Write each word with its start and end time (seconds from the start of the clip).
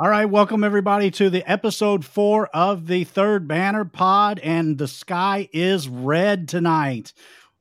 All 0.00 0.08
right, 0.08 0.24
welcome 0.24 0.64
everybody 0.64 1.10
to 1.10 1.28
the 1.28 1.44
episode 1.44 2.06
four 2.06 2.46
of 2.54 2.86
the 2.86 3.04
third 3.04 3.46
banner 3.46 3.84
pod, 3.84 4.38
and 4.38 4.78
the 4.78 4.88
sky 4.88 5.46
is 5.52 5.90
red 5.90 6.48
tonight. 6.48 7.12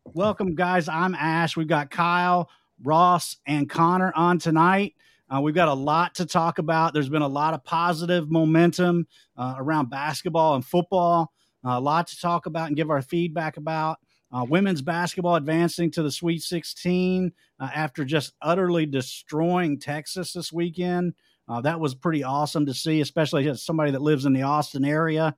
Welcome, 0.05 0.55
guys. 0.55 0.87
I'm 0.87 1.15
Ash. 1.15 1.57
We've 1.57 1.67
got 1.67 1.91
Kyle, 1.91 2.49
Ross, 2.81 3.35
and 3.45 3.69
Connor 3.69 4.13
on 4.15 4.39
tonight. 4.39 4.95
Uh, 5.29 5.41
we've 5.41 5.53
got 5.53 5.67
a 5.67 5.73
lot 5.73 6.15
to 6.15 6.25
talk 6.25 6.59
about. 6.59 6.93
There's 6.93 7.09
been 7.09 7.23
a 7.23 7.27
lot 7.27 7.53
of 7.53 7.65
positive 7.65 8.31
momentum 8.31 9.05
uh, 9.35 9.55
around 9.57 9.89
basketball 9.89 10.55
and 10.55 10.63
football. 10.63 11.33
Uh, 11.65 11.71
a 11.71 11.81
lot 11.81 12.07
to 12.07 12.21
talk 12.21 12.45
about 12.45 12.67
and 12.67 12.77
give 12.77 12.89
our 12.89 13.01
feedback 13.01 13.57
about. 13.57 13.99
Uh, 14.31 14.45
women's 14.47 14.81
basketball 14.81 15.35
advancing 15.35 15.91
to 15.91 16.01
the 16.01 16.11
Sweet 16.11 16.41
16 16.41 17.33
uh, 17.59 17.69
after 17.75 18.05
just 18.05 18.31
utterly 18.41 18.85
destroying 18.85 19.77
Texas 19.77 20.31
this 20.31 20.53
weekend. 20.53 21.15
Uh, 21.49 21.59
that 21.61 21.79
was 21.79 21.95
pretty 21.95 22.23
awesome 22.23 22.65
to 22.67 22.73
see, 22.73 23.01
especially 23.01 23.49
as 23.49 23.63
somebody 23.63 23.91
that 23.91 24.01
lives 24.01 24.25
in 24.25 24.33
the 24.33 24.43
Austin 24.43 24.85
area. 24.85 25.35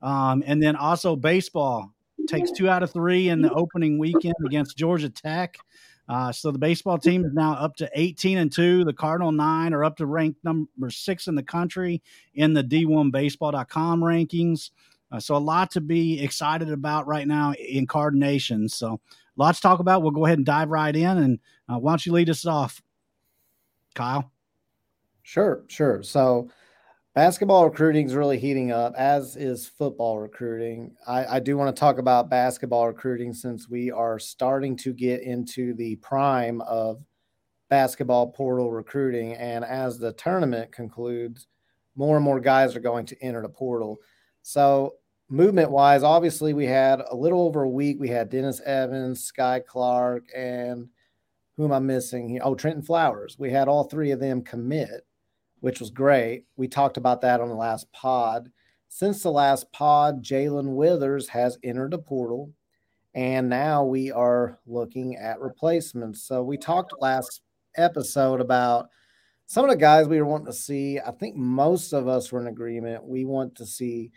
Um, 0.00 0.44
and 0.46 0.62
then 0.62 0.76
also 0.76 1.16
baseball 1.16 1.92
takes 2.28 2.52
two 2.52 2.68
out 2.68 2.82
of 2.84 2.92
three 2.92 3.28
in 3.28 3.42
the 3.42 3.52
opening 3.52 3.98
weekend 3.98 4.36
against 4.46 4.76
Georgia 4.76 5.10
Tech. 5.10 5.56
Uh, 6.08 6.32
so 6.32 6.50
the 6.50 6.58
baseball 6.58 6.96
team 6.96 7.24
is 7.24 7.32
now 7.34 7.52
up 7.52 7.76
to 7.76 7.90
18 7.94 8.38
and 8.38 8.52
2. 8.52 8.84
The 8.84 8.92
Cardinal 8.92 9.32
9 9.32 9.74
are 9.74 9.84
up 9.84 9.96
to 9.96 10.06
rank 10.06 10.36
number 10.42 10.90
six 10.90 11.26
in 11.26 11.34
the 11.34 11.42
country 11.42 12.02
in 12.34 12.54
the 12.54 12.64
D1Baseball.com 12.64 14.00
rankings. 14.00 14.70
Uh, 15.10 15.20
so 15.20 15.36
a 15.36 15.38
lot 15.38 15.70
to 15.72 15.80
be 15.80 16.22
excited 16.22 16.70
about 16.70 17.06
right 17.06 17.26
now 17.26 17.52
in 17.54 17.86
Card 17.86 18.14
Nation. 18.14 18.68
So 18.68 19.00
lots 19.36 19.58
to 19.58 19.62
talk 19.62 19.80
about. 19.80 20.02
We'll 20.02 20.12
go 20.12 20.24
ahead 20.24 20.38
and 20.38 20.46
dive 20.46 20.70
right 20.70 20.94
in. 20.94 21.18
And 21.18 21.38
uh, 21.68 21.78
why 21.78 21.92
don't 21.92 22.06
you 22.06 22.12
lead 22.12 22.30
us 22.30 22.46
off, 22.46 22.82
Kyle? 23.94 24.30
Sure, 25.28 25.62
sure. 25.66 26.02
So 26.02 26.48
basketball 27.14 27.66
recruiting 27.66 28.06
is 28.06 28.14
really 28.14 28.38
heating 28.38 28.72
up, 28.72 28.94
as 28.96 29.36
is 29.36 29.68
football 29.68 30.18
recruiting. 30.18 30.96
I, 31.06 31.36
I 31.36 31.38
do 31.38 31.58
want 31.58 31.76
to 31.76 31.78
talk 31.78 31.98
about 31.98 32.30
basketball 32.30 32.86
recruiting 32.86 33.34
since 33.34 33.68
we 33.68 33.90
are 33.90 34.18
starting 34.18 34.74
to 34.76 34.94
get 34.94 35.20
into 35.20 35.74
the 35.74 35.96
prime 35.96 36.62
of 36.62 37.04
basketball 37.68 38.28
portal 38.28 38.70
recruiting. 38.70 39.34
And 39.34 39.66
as 39.66 39.98
the 39.98 40.14
tournament 40.14 40.72
concludes, 40.72 41.46
more 41.94 42.16
and 42.16 42.24
more 42.24 42.40
guys 42.40 42.74
are 42.74 42.80
going 42.80 43.04
to 43.04 43.22
enter 43.22 43.42
the 43.42 43.50
portal. 43.50 43.98
So, 44.40 44.94
movement 45.28 45.70
wise, 45.70 46.02
obviously, 46.04 46.54
we 46.54 46.64
had 46.64 47.02
a 47.02 47.14
little 47.14 47.42
over 47.42 47.64
a 47.64 47.68
week. 47.68 47.98
We 48.00 48.08
had 48.08 48.30
Dennis 48.30 48.62
Evans, 48.62 49.30
Skyy 49.30 49.66
Clark, 49.66 50.24
and 50.34 50.88
who 51.58 51.66
am 51.66 51.72
I 51.72 51.80
missing? 51.80 52.40
Oh, 52.42 52.54
Trentin 52.54 52.86
Flowers. 52.86 53.36
We 53.38 53.50
had 53.50 53.68
all 53.68 53.84
three 53.84 54.12
of 54.12 54.20
them 54.20 54.40
commit 54.40 55.04
which 55.60 55.80
was 55.80 55.90
great. 55.90 56.44
We 56.56 56.68
talked 56.68 56.96
about 56.96 57.20
that 57.22 57.40
on 57.40 57.48
the 57.48 57.54
last 57.54 57.90
pod. 57.92 58.50
Since 58.88 59.22
the 59.22 59.30
last 59.30 59.70
pod, 59.72 60.24
Jae'Lyn 60.24 60.74
Withers 60.74 61.28
has 61.28 61.58
entered 61.62 61.90
the 61.90 61.98
portal, 61.98 62.52
and 63.14 63.48
now 63.48 63.84
we 63.84 64.10
are 64.10 64.58
looking 64.66 65.16
at 65.16 65.40
replacements. 65.40 66.22
So 66.22 66.42
we 66.42 66.56
talked 66.56 66.94
last 67.00 67.42
episode 67.76 68.40
about 68.40 68.88
some 69.46 69.64
of 69.64 69.70
the 69.70 69.76
guys 69.76 70.08
we 70.08 70.18
were 70.18 70.26
wanting 70.26 70.46
to 70.46 70.52
see. 70.52 70.98
I 71.00 71.10
think 71.10 71.36
most 71.36 71.92
of 71.92 72.08
us 72.08 72.32
were 72.32 72.40
in 72.40 72.46
agreement. 72.46 73.04
We 73.04 73.24
want 73.24 73.54
to 73.56 73.66
see. 73.66 74.10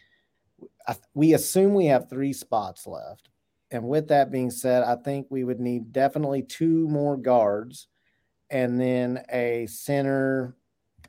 We 1.14 1.34
assume 1.34 1.74
we 1.74 1.88
have 1.88 2.10
three 2.10 2.34
spots 2.34 2.86
left, 2.88 3.30
and 3.72 3.84
with 3.84 4.08
that 4.10 4.32
being 4.32 4.52
said, 4.52 4.84
I 4.84 4.96
think 4.96 5.28
we 5.30 5.44
would 5.44 5.60
need 5.60 5.92
definitely 5.92 6.44
two 6.44 6.88
more 6.88 7.18
guards, 7.18 7.88
and 8.50 8.80
then 8.80 9.24
a 9.32 9.68
center 9.68 10.56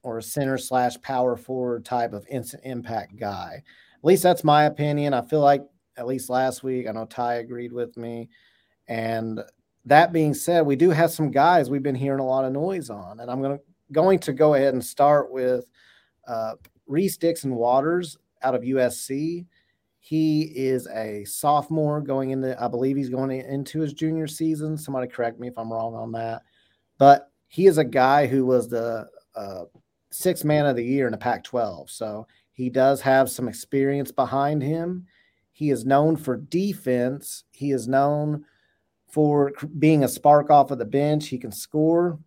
or 0.02 0.18
a 0.18 0.22
center 0.22 0.58
slash 0.58 1.00
power 1.00 1.36
forward 1.36 1.84
type 1.84 2.12
of 2.12 2.26
instant 2.28 2.62
impact 2.64 3.16
guy. 3.16 3.62
At 3.98 4.04
least 4.04 4.22
that's 4.22 4.44
my 4.44 4.64
opinion. 4.64 5.14
I 5.14 5.22
feel 5.22 5.40
like 5.40 5.64
at 5.96 6.06
least 6.06 6.30
last 6.30 6.62
week, 6.62 6.88
I 6.88 6.92
know 6.92 7.04
Ty 7.04 7.34
agreed 7.34 7.72
with 7.72 7.96
me. 7.96 8.28
And 8.88 9.40
that 9.84 10.12
being 10.12 10.34
said, 10.34 10.66
we 10.66 10.76
do 10.76 10.90
have 10.90 11.10
some 11.10 11.30
guys 11.30 11.70
we've 11.70 11.82
been 11.82 11.94
hearing 11.94 12.20
a 12.20 12.26
lot 12.26 12.44
of 12.44 12.52
noise 12.52 12.90
on, 12.90 13.20
and 13.20 13.30
I'm 13.30 13.42
to 13.42 13.60
going 13.92 14.18
to 14.20 14.32
go 14.32 14.54
ahead 14.54 14.74
and 14.74 14.84
start 14.84 15.30
with 15.30 15.70
uh, 16.26 16.54
Reese 16.86 17.16
Dixon 17.16 17.54
Waters 17.54 18.16
out 18.42 18.54
of 18.54 18.62
USC. 18.62 19.46
He 19.98 20.42
is 20.42 20.88
a 20.88 21.24
sophomore 21.24 22.00
going 22.00 22.30
into, 22.30 22.60
I 22.60 22.68
believe 22.68 22.96
he's 22.96 23.08
going 23.08 23.30
into 23.30 23.80
his 23.80 23.92
junior 23.92 24.26
season. 24.26 24.76
Somebody 24.76 25.06
correct 25.06 25.38
me 25.38 25.48
if 25.48 25.56
I'm 25.56 25.72
wrong 25.72 25.94
on 25.94 26.10
that. 26.12 26.42
But 26.98 27.30
he 27.48 27.66
is 27.66 27.78
a 27.78 27.84
guy 27.84 28.26
who 28.26 28.44
was 28.44 28.68
the 28.68 29.06
uh, 29.36 29.64
six 30.12 30.44
man 30.44 30.66
of 30.66 30.76
the 30.76 30.84
year 30.84 31.06
in 31.06 31.12
the 31.12 31.18
Pac 31.18 31.44
12. 31.44 31.90
So 31.90 32.26
he 32.52 32.70
does 32.70 33.00
have 33.00 33.30
some 33.30 33.48
experience 33.48 34.12
behind 34.12 34.62
him. 34.62 35.06
He 35.52 35.70
is 35.70 35.84
known 35.84 36.16
for 36.16 36.36
defense. 36.36 37.44
He 37.50 37.72
is 37.72 37.88
known 37.88 38.44
for 39.08 39.52
being 39.78 40.04
a 40.04 40.08
spark 40.08 40.50
off 40.50 40.70
of 40.70 40.78
the 40.78 40.84
bench. 40.84 41.28
He 41.28 41.38
can 41.38 41.52
score 41.52 42.18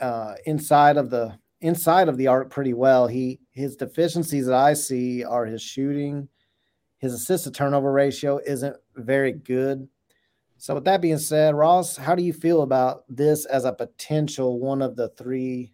uh, 0.00 0.34
inside 0.44 0.96
of 0.96 1.10
the 1.10 1.38
inside 1.60 2.08
of 2.08 2.16
the 2.16 2.26
arc 2.26 2.50
pretty 2.50 2.74
well. 2.74 3.06
He 3.06 3.40
his 3.50 3.76
deficiencies 3.76 4.46
that 4.46 4.54
I 4.54 4.74
see 4.74 5.24
are 5.24 5.46
his 5.46 5.62
shooting. 5.62 6.28
His 6.98 7.12
assist 7.12 7.44
to 7.44 7.50
turnover 7.50 7.92
ratio 7.92 8.40
isn't 8.46 8.76
very 8.94 9.32
good. 9.32 9.88
So 10.58 10.74
with 10.74 10.84
that 10.84 11.02
being 11.02 11.18
said, 11.18 11.54
Ross, 11.54 11.96
how 11.96 12.14
do 12.14 12.22
you 12.22 12.32
feel 12.32 12.62
about 12.62 13.04
this 13.08 13.44
as 13.44 13.66
a 13.66 13.72
potential 13.72 14.58
one 14.58 14.80
of 14.80 14.96
the 14.96 15.10
three 15.10 15.72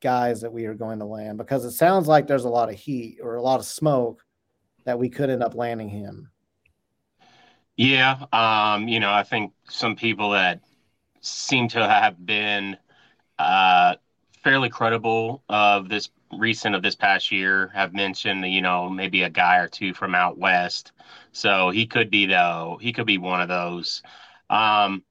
guys 0.00 0.40
that 0.40 0.52
we 0.52 0.66
are 0.66 0.74
going 0.74 0.98
to 0.98 1.04
land 1.04 1.38
because 1.38 1.64
it 1.64 1.72
sounds 1.72 2.08
like 2.08 2.26
there's 2.26 2.44
a 2.44 2.48
lot 2.48 2.68
of 2.68 2.74
heat 2.74 3.18
or 3.22 3.36
a 3.36 3.42
lot 3.42 3.60
of 3.60 3.66
smoke 3.66 4.24
that 4.84 4.98
we 4.98 5.08
could 5.08 5.30
end 5.30 5.42
up 5.42 5.54
landing 5.54 5.88
him. 5.88 6.30
Yeah, 7.76 8.24
um, 8.32 8.88
you 8.88 9.00
know, 9.00 9.10
I 9.10 9.22
think 9.22 9.52
some 9.68 9.96
people 9.96 10.30
that 10.30 10.60
seem 11.20 11.68
to 11.68 11.86
have 11.86 12.24
been 12.24 12.76
uh, 13.38 13.96
fairly 14.42 14.68
credible 14.68 15.42
of 15.48 15.88
this 15.88 16.10
recent 16.32 16.74
of 16.74 16.82
this 16.82 16.94
past 16.94 17.32
year 17.32 17.70
have 17.74 17.92
mentioned, 17.92 18.44
you 18.46 18.62
know, 18.62 18.88
maybe 18.88 19.22
a 19.22 19.30
guy 19.30 19.58
or 19.58 19.68
two 19.68 19.94
from 19.94 20.14
out 20.14 20.38
west. 20.38 20.92
So 21.32 21.70
he 21.70 21.86
could 21.86 22.10
be 22.10 22.26
though. 22.26 22.78
He 22.80 22.92
could 22.92 23.06
be 23.06 23.18
one 23.18 23.40
of 23.40 23.48
those. 23.48 24.02
Um, 24.48 25.02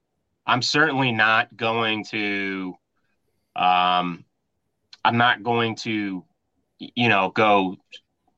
I'm 0.46 0.62
certainly 0.62 1.12
not 1.12 1.56
going 1.56 2.04
to 2.06 2.74
um, 3.56 4.24
I'm 5.04 5.16
not 5.16 5.42
going 5.42 5.76
to, 5.76 6.24
you 6.78 7.08
know, 7.08 7.30
go 7.30 7.76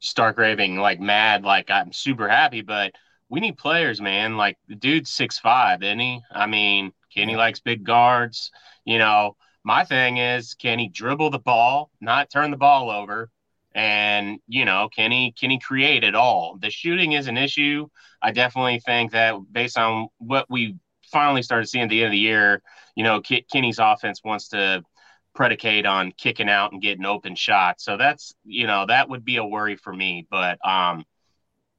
start 0.00 0.37
raving 0.37 0.77
like 0.77 1.00
mad, 1.00 1.45
like 1.45 1.71
I'm 1.71 1.93
super 1.93 2.28
happy, 2.28 2.62
but 2.62 2.93
we 3.28 3.41
need 3.41 3.56
players, 3.56 4.00
man. 4.00 4.37
Like 4.37 4.59
the 4.69 4.75
dude's 4.75 5.11
six 5.11 5.39
five, 5.39 5.83
isn't 5.83 5.99
he? 5.99 6.21
I 6.31 6.47
mean, 6.47 6.93
Kenny 7.15 7.37
likes 7.37 7.61
big 7.61 7.84
guards. 7.84 8.50
You 8.84 8.99
know, 8.99 9.37
my 9.65 9.84
thing 9.84 10.19
is, 10.19 10.55
can 10.55 10.78
he 10.78 10.89
dribble 10.89 11.31
the 11.31 11.39
ball, 11.39 11.91
not 12.00 12.31
turn 12.31 12.50
the 12.50 12.56
ball 12.56 12.91
over? 12.91 13.31
And 13.75 14.39
you 14.49 14.65
know, 14.65 14.89
can 14.94 15.11
he 15.12 15.33
can 15.33 15.50
he 15.50 15.59
create 15.59 16.05
at 16.05 16.15
all? 16.15 16.59
The 16.61 16.71
shooting 16.71 17.12
is 17.12 17.27
an 17.27 17.39
issue. 17.39 17.89
I 18.21 18.33
definitely 18.33 18.81
think 18.81 19.12
that 19.12 19.37
based 19.50 19.79
on 19.79 20.09
what 20.19 20.47
we 20.50 20.77
finally 21.11 21.43
started 21.43 21.69
seeing 21.69 21.84
at 21.84 21.91
the 21.91 22.00
end 22.00 22.06
of 22.06 22.12
the 22.12 22.19
year, 22.19 22.62
you 22.97 23.05
know, 23.05 23.23
Kenny's 23.23 23.79
offense 23.79 24.21
wants 24.25 24.49
to 24.49 24.83
predicate 25.34 25.87
on 25.87 26.12
kicking 26.12 26.48
out 26.48 26.72
and 26.72 26.82
getting 26.82 27.04
open 27.04 27.34
shots. 27.34 27.84
So 27.84 27.97
that's 27.97 28.34
you 28.44 28.66
know 28.66 28.87
that 28.87 29.09
would 29.09 29.25
be 29.25 29.37
a 29.37 29.44
worry 29.44 29.76
for 29.76 29.93
me. 29.93 30.26
But 30.31 30.58
um, 30.67 31.05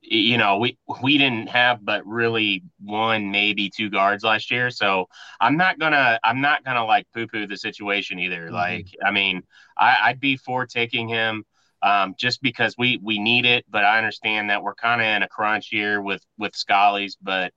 you 0.01 0.37
know 0.37 0.57
we 0.57 0.77
we 1.01 1.17
didn't 1.17 1.49
have 1.49 1.83
but 1.83 2.05
really 2.05 2.63
one 2.81 3.31
maybe 3.31 3.69
two 3.69 3.89
guards 3.89 4.23
last 4.23 4.51
year. 4.51 4.69
So 4.69 5.07
I'm 5.39 5.57
not 5.57 5.79
gonna 5.79 6.19
I'm 6.23 6.41
not 6.41 6.63
gonna 6.63 6.85
like 6.85 7.07
poo 7.13 7.27
poo 7.27 7.47
the 7.47 7.57
situation 7.57 8.19
either. 8.19 8.45
Mm-hmm. 8.45 8.53
Like 8.53 8.87
I 9.03 9.11
mean 9.11 9.43
I, 9.77 9.97
I'd 10.03 10.19
be 10.19 10.37
for 10.37 10.65
taking 10.65 11.07
him. 11.07 11.45
Um, 11.81 12.15
just 12.17 12.41
because 12.41 12.75
we 12.77 12.97
we 13.03 13.19
need 13.19 13.45
it, 13.45 13.65
but 13.69 13.83
I 13.83 13.97
understand 13.97 14.49
that 14.49 14.63
we're 14.63 14.73
kind 14.73 15.01
of 15.01 15.07
in 15.07 15.21
a 15.21 15.27
crunch 15.27 15.67
here 15.67 16.01
with 16.01 16.23
with 16.37 16.53
Schollies, 16.53 17.17
but 17.21 17.51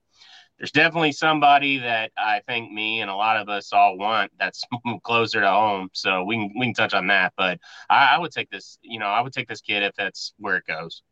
there's 0.58 0.72
definitely 0.72 1.12
somebody 1.12 1.78
that 1.78 2.12
I 2.16 2.40
think 2.46 2.72
me 2.72 3.00
and 3.00 3.10
a 3.10 3.14
lot 3.14 3.36
of 3.36 3.48
us 3.48 3.72
all 3.72 3.98
want 3.98 4.32
that's 4.38 4.64
closer 5.02 5.40
to 5.40 5.50
home. 5.50 5.90
So 5.92 6.24
we 6.24 6.36
can 6.36 6.52
we 6.58 6.66
can 6.66 6.74
touch 6.74 6.94
on 6.94 7.08
that. 7.08 7.34
But 7.36 7.58
I, 7.90 8.14
I, 8.14 8.18
would 8.18 8.32
take 8.32 8.50
this, 8.50 8.78
you 8.82 8.98
know, 8.98 9.06
I 9.06 9.20
would 9.20 9.32
take 9.32 9.48
this 9.48 9.60
kid 9.60 9.82
if 9.82 9.94
that's 9.96 10.32
where 10.38 10.56
it 10.56 10.66
goes. 10.66 11.02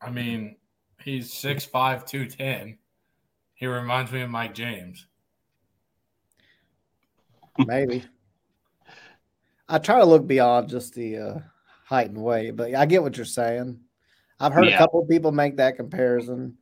I 0.00 0.10
mean, 0.10 0.56
he's 1.02 1.32
6'5", 1.32 2.06
210. 2.06 2.78
He 3.54 3.66
reminds 3.66 4.12
me 4.12 4.20
of 4.20 4.30
Mike 4.30 4.54
James. 4.54 5.06
Maybe. 7.58 8.04
I 9.68 9.78
try 9.78 9.98
to 9.98 10.04
look 10.04 10.24
beyond 10.24 10.68
just 10.68 10.94
the 10.94 11.18
uh, 11.18 11.38
height 11.84 12.10
and 12.10 12.22
weight, 12.22 12.54
but 12.54 12.72
I 12.76 12.86
get 12.86 13.02
what 13.02 13.16
you're 13.16 13.26
saying. 13.26 13.80
I've 14.38 14.52
heard 14.52 14.66
yeah. 14.66 14.76
a 14.76 14.78
couple 14.78 15.04
people 15.06 15.32
make 15.32 15.56
that 15.56 15.76
comparison. 15.76 16.57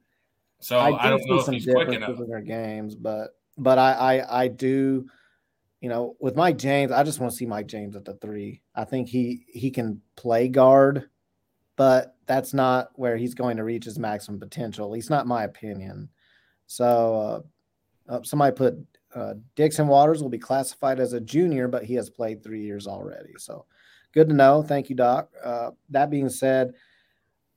So 0.67 0.79
I, 0.79 1.07
I 1.07 1.11
don't 1.11 1.23
know 1.27 1.39
if 1.39 1.47
he's 1.47 1.65
quick 1.65 1.89
enough 1.89 2.19
in 2.19 2.29
their 2.29 2.41
games, 2.41 2.95
but 2.95 3.31
but 3.57 3.79
I, 3.79 3.93
I 3.93 4.43
I 4.43 4.49
do 4.49 5.07
you 5.81 5.89
know, 5.89 6.17
with 6.19 6.35
Mike 6.35 6.59
James, 6.59 6.91
I 6.91 7.05
just 7.05 7.21
want 7.21 7.31
to 7.31 7.37
see 7.37 7.47
Mike 7.47 7.69
James 7.69 7.95
at 7.95 8.05
the 8.05 8.15
three. 8.15 8.63
I 8.75 8.85
think 8.85 9.09
he 9.09 9.45
he 9.47 9.71
can 9.71 10.01
play 10.17 10.49
guard, 10.49 11.09
but 11.77 12.17
that's 12.27 12.53
not 12.53 12.89
where 12.95 13.17
he's 13.17 13.35
going 13.35 13.59
to 13.59 13.65
reach 13.65 13.85
his 13.85 13.97
maximum 13.97 14.41
potential. 14.41 14.87
At 14.87 14.91
least 14.91 15.11
not 15.11 15.29
my 15.29 15.45
opinion. 15.45 16.09
So 16.67 17.45
uh, 18.09 18.13
uh, 18.13 18.23
somebody 18.25 18.57
put 18.57 18.75
uh, 19.15 19.35
Dixon 19.55 19.87
Waters 19.87 20.23
will 20.23 20.29
be 20.29 20.39
classified 20.39 20.99
as 20.99 21.13
a 21.13 21.21
junior, 21.21 21.69
but 21.69 21.85
he 21.85 21.95
has 21.95 22.11
played 22.11 22.43
three 22.43 22.63
years 22.63 22.89
already. 22.89 23.35
So 23.39 23.67
good 24.13 24.29
to 24.29 24.35
know. 24.35 24.63
Thank 24.63 24.91
you, 24.91 24.97
Doc. 24.97 25.31
Uh, 25.45 25.71
that 25.91 26.11
being 26.11 26.31
said, 26.31 26.75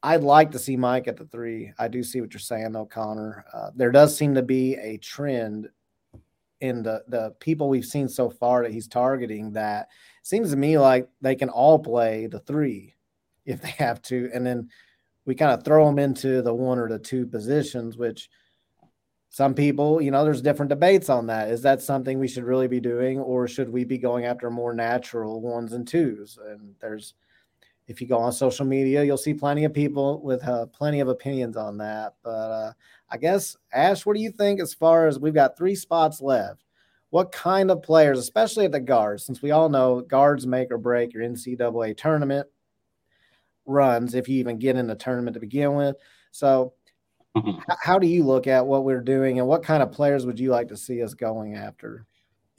I'd 0.01 0.23
like 0.23 0.51
to 0.51 0.59
see 0.59 0.77
Mike 0.77 1.07
at 1.07 1.17
the 1.17 1.25
three. 1.25 1.73
I 1.77 1.87
do 1.87 2.03
see 2.03 2.21
what 2.21 2.33
you're 2.33 2.39
saying, 2.39 2.71
though, 2.71 2.85
Connor. 2.85 3.43
Uh, 3.53 3.71
there 3.75 3.91
does 3.91 4.15
seem 4.15 4.35
to 4.35 4.41
be 4.41 4.75
a 4.75 4.97
trend 4.97 5.69
in 6.61 6.83
the 6.83 7.03
the 7.07 7.33
people 7.39 7.69
we've 7.69 7.85
seen 7.85 8.07
so 8.09 8.29
far 8.29 8.63
that 8.63 8.71
he's 8.71 8.87
targeting 8.87 9.53
that 9.53 9.87
seems 10.23 10.51
to 10.51 10.57
me 10.57 10.77
like 10.77 11.07
they 11.21 11.35
can 11.35 11.49
all 11.49 11.79
play 11.79 12.27
the 12.27 12.39
three 12.39 12.95
if 13.45 13.61
they 13.61 13.69
have 13.69 14.01
to, 14.03 14.29
and 14.33 14.45
then 14.45 14.69
we 15.25 15.35
kind 15.35 15.51
of 15.51 15.63
throw 15.63 15.85
them 15.85 15.99
into 15.99 16.41
the 16.41 16.53
one 16.53 16.79
or 16.79 16.89
the 16.89 16.99
two 16.99 17.25
positions, 17.25 17.97
which 17.97 18.29
some 19.29 19.53
people, 19.53 20.01
you 20.01 20.11
know, 20.11 20.23
there's 20.23 20.41
different 20.41 20.69
debates 20.69 21.09
on 21.09 21.27
that. 21.27 21.49
Is 21.49 21.61
that 21.61 21.81
something 21.81 22.17
we 22.17 22.27
should 22.27 22.43
really 22.43 22.67
be 22.67 22.79
doing, 22.79 23.19
or 23.19 23.47
should 23.47 23.69
we 23.69 23.83
be 23.83 23.97
going 23.97 24.25
after 24.25 24.49
more 24.49 24.73
natural 24.73 25.39
ones 25.39 25.73
and 25.73 25.87
twos? 25.87 26.39
And 26.43 26.73
there's, 26.79 27.13
if 27.89 27.99
you 27.99 28.07
go 28.07 28.19
on 28.19 28.31
social 28.31 28.65
media, 28.65 29.03
you'll 29.03 29.17
see 29.17 29.33
plenty 29.33 29.65
of 29.65 29.73
people 29.73 30.21
with 30.21 30.47
uh, 30.47 30.67
plenty 30.67 30.99
of 30.99 31.07
opinions 31.07 31.57
on 31.57 31.75
that. 31.79 32.13
But 32.23 32.29
uh, 32.29 32.73
I 33.09 33.17
guess, 33.17 33.57
Ash, 33.73 34.05
what 34.05 34.15
do 34.15 34.21
you 34.21 34.29
think 34.29 34.61
as 34.61 34.75
far 34.75 35.07
as 35.07 35.19
we've 35.19 35.33
got 35.33 35.57
three 35.57 35.73
spots 35.73 36.21
left? 36.21 36.63
What 37.09 37.31
kind 37.31 37.71
of 37.71 37.81
players, 37.81 38.19
especially 38.19 38.65
at 38.65 38.71
the 38.71 38.79
guards, 38.79 39.25
since 39.25 39.41
we 39.41 39.49
all 39.49 39.69
know 39.69 40.01
guards 40.01 40.45
make 40.45 40.71
or 40.71 40.77
break 40.77 41.13
your 41.13 41.23
NCAA 41.23 41.97
tournament 41.97 42.47
runs 43.65 44.13
if 44.13 44.29
you 44.29 44.37
even 44.37 44.59
get 44.59 44.75
in 44.75 44.85
the 44.85 44.95
tournament 44.95 45.33
to 45.33 45.39
begin 45.39 45.73
with. 45.73 45.95
So, 46.31 46.73
mm-hmm. 47.35 47.59
how 47.81 47.97
do 47.97 48.05
you 48.05 48.23
look 48.23 48.45
at 48.45 48.67
what 48.67 48.83
we're 48.83 49.01
doing 49.01 49.39
and 49.39 49.47
what 49.47 49.63
kind 49.63 49.81
of 49.81 49.91
players 49.91 50.27
would 50.27 50.39
you 50.39 50.51
like 50.51 50.67
to 50.67 50.77
see 50.77 51.01
us 51.01 51.15
going 51.15 51.55
after? 51.55 52.05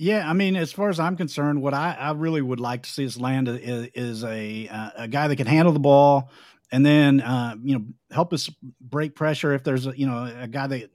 Yeah, 0.00 0.26
I 0.26 0.32
mean, 0.32 0.56
as 0.56 0.72
far 0.72 0.88
as 0.88 0.98
I'm 0.98 1.14
concerned, 1.14 1.60
what 1.60 1.74
I, 1.74 1.92
I 1.92 2.12
really 2.12 2.40
would 2.40 2.58
like 2.58 2.84
to 2.84 2.88
see 2.88 3.04
us 3.04 3.20
land 3.20 3.48
is, 3.48 3.88
is 3.94 4.24
a 4.24 4.66
a 4.96 5.06
guy 5.06 5.28
that 5.28 5.36
can 5.36 5.46
handle 5.46 5.74
the 5.74 5.78
ball, 5.78 6.30
and 6.72 6.86
then 6.86 7.20
uh, 7.20 7.54
you 7.62 7.78
know 7.78 7.84
help 8.10 8.32
us 8.32 8.48
break 8.80 9.14
pressure 9.14 9.52
if 9.52 9.62
there's 9.62 9.86
a, 9.86 9.92
you 9.94 10.06
know 10.06 10.24
a 10.40 10.48
guy 10.48 10.66
that 10.68 10.90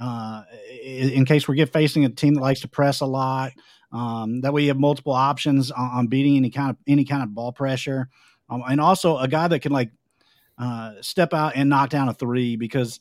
uh, 0.00 0.44
in 0.80 1.24
case 1.24 1.48
we 1.48 1.56
get 1.56 1.72
facing 1.72 2.04
a 2.04 2.10
team 2.10 2.34
that 2.34 2.40
likes 2.40 2.60
to 2.60 2.68
press 2.68 3.00
a 3.00 3.06
lot. 3.06 3.54
Um, 3.90 4.40
that 4.42 4.52
way 4.52 4.62
you 4.62 4.68
have 4.68 4.78
multiple 4.78 5.14
options 5.14 5.72
on, 5.72 5.90
on, 5.90 6.06
beating 6.06 6.36
any 6.36 6.50
kind 6.50 6.70
of 6.70 6.76
any 6.86 7.04
kind 7.04 7.24
of 7.24 7.34
ball 7.34 7.50
pressure, 7.50 8.08
um, 8.48 8.62
and 8.70 8.80
also 8.80 9.18
a 9.18 9.26
guy 9.26 9.48
that 9.48 9.62
can 9.62 9.72
like 9.72 9.90
uh, 10.58 10.92
step 11.00 11.34
out 11.34 11.56
and 11.56 11.68
knock 11.68 11.90
down 11.90 12.08
a 12.08 12.14
three 12.14 12.54
because 12.54 13.00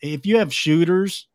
if 0.00 0.24
you 0.24 0.38
have 0.38 0.54
shooters, 0.54 1.28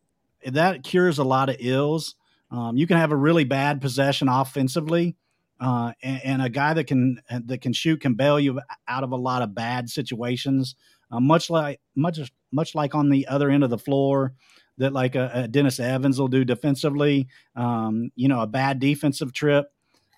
that 0.48 0.82
cures 0.82 1.20
a 1.20 1.24
lot 1.24 1.50
of 1.50 1.58
ills. 1.60 2.16
Um, 2.52 2.78
you 2.78 2.88
can 2.88 2.98
have 2.98 3.12
a 3.12 3.18
really 3.18 3.44
bad 3.44 3.82
possession 3.82 4.30
offensively, 4.30 5.16
uh, 5.60 5.94
and, 6.04 6.22
and, 6.24 6.42
a 6.42 6.50
guy 6.50 6.74
that 6.74 6.86
can 6.86 7.22
that 7.30 7.62
can 7.62 7.74
shoot 7.74 8.02
can 8.02 8.14
bail 8.14 8.40
you 8.40 8.60
out 8.88 9.04
of 9.04 9.12
a 9.12 9.18
lot 9.18 9.42
of 9.42 9.56
bad 9.56 9.90
situations. 9.90 10.76
Uh, 11.12 11.20
much 11.20 11.50
like 11.50 11.80
much 11.96 12.20
much 12.52 12.76
like 12.76 12.94
on 12.94 13.10
the 13.10 13.28
other 13.28 13.50
end 13.50 13.64
of 13.64 13.70
the 13.70 13.78
floor, 13.78 14.34
that 14.78 14.94
like 14.94 15.16
a, 15.16 15.32
a 15.34 15.48
Dennis 15.48 15.80
Evans 15.80 16.20
will 16.20 16.28
do 16.28 16.46
defensively. 16.46 17.28
Um, 17.56 18.12
you 18.16 18.28
know, 18.28 18.42
a 18.42 18.48
bad 18.48 18.80
defensive 18.80 19.34
trip. 19.34 19.68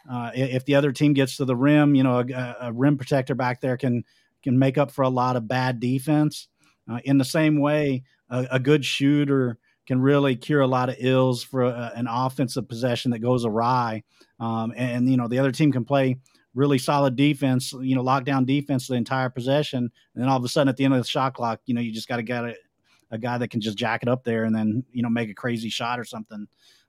Uh, 0.09 0.31
if 0.33 0.65
the 0.65 0.75
other 0.75 0.91
team 0.91 1.13
gets 1.13 1.37
to 1.37 1.45
the 1.45 1.55
rim, 1.55 1.93
you 1.93 2.03
know, 2.03 2.19
a, 2.19 2.55
a, 2.61 2.73
rim 2.73 2.97
protector 2.97 3.35
back 3.35 3.59
there 3.59 3.75
can 3.75 4.03
can 4.41 4.57
make 4.57 4.77
up 4.77 4.89
for 4.91 5.01
a 5.01 5.09
lot 5.09 5.35
of 5.35 5.47
bad 5.47 5.79
defense. 5.79 6.47
Uh, 6.89 6.99
in 7.03 7.17
the 7.17 7.25
same 7.25 7.59
way, 7.59 8.03
a, 8.29 8.47
a 8.51 8.59
good 8.59 8.85
shooter 8.85 9.57
can 9.87 10.01
really 10.01 10.35
cure 10.35 10.61
a 10.61 10.67
lot 10.67 10.89
of 10.89 10.97
ills 10.99 11.41
for 11.41 11.63
a, 11.63 11.91
an 11.95 12.07
offensive 12.09 12.67
possession 12.67 13.11
that 13.11 13.19
goes 13.19 13.45
awry. 13.45 14.03
Um, 14.39 14.73
and, 14.75 14.97
and, 14.97 15.09
you 15.09 15.17
know, 15.17 15.27
the 15.27 15.39
other 15.39 15.51
team 15.51 15.71
can 15.71 15.85
play 15.85 16.17
really 16.53 16.77
solid 16.77 17.15
defense, 17.15 17.71
you 17.73 17.95
know, 17.95 18.03
lockdown 18.03 18.45
defense 18.45 18.87
the 18.87 18.95
entire 18.95 19.29
possession. 19.29 19.79
And 19.79 20.21
then 20.21 20.27
all 20.27 20.37
of 20.37 20.43
a 20.43 20.49
sudden 20.49 20.67
at 20.67 20.75
the 20.75 20.83
end 20.83 20.93
of 20.93 21.01
the 21.01 21.07
shot 21.07 21.33
clock, 21.33 21.61
you 21.65 21.73
know, 21.73 21.81
you 21.81 21.93
just 21.93 22.09
got 22.09 22.17
to 22.17 22.23
get 22.23 22.43
a, 22.43 22.55
a, 23.11 23.17
guy 23.17 23.37
that 23.37 23.47
can 23.47 23.61
just 23.61 23.77
jack 23.77 24.03
it 24.03 24.09
up 24.09 24.23
there 24.23 24.43
and 24.43 24.53
then, 24.53 24.83
you 24.91 25.01
know, 25.01 25.09
make 25.09 25.29
a 25.29 25.33
crazy 25.33 25.69
shot 25.69 25.99
or 25.99 26.03
something. 26.03 26.47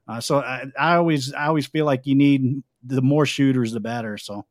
Uh, 0.08 0.20
so 0.20 0.40
I, 0.40 0.64
I, 0.78 0.96
always, 0.96 1.32
I 1.32 1.46
always 1.46 1.66
feel 1.66 1.86
like 1.86 2.06
you 2.06 2.16
need 2.16 2.62
the 2.82 3.02
more 3.02 3.26
shooters, 3.26 3.72
the 3.72 3.80
better. 3.80 4.18
So 4.18 4.44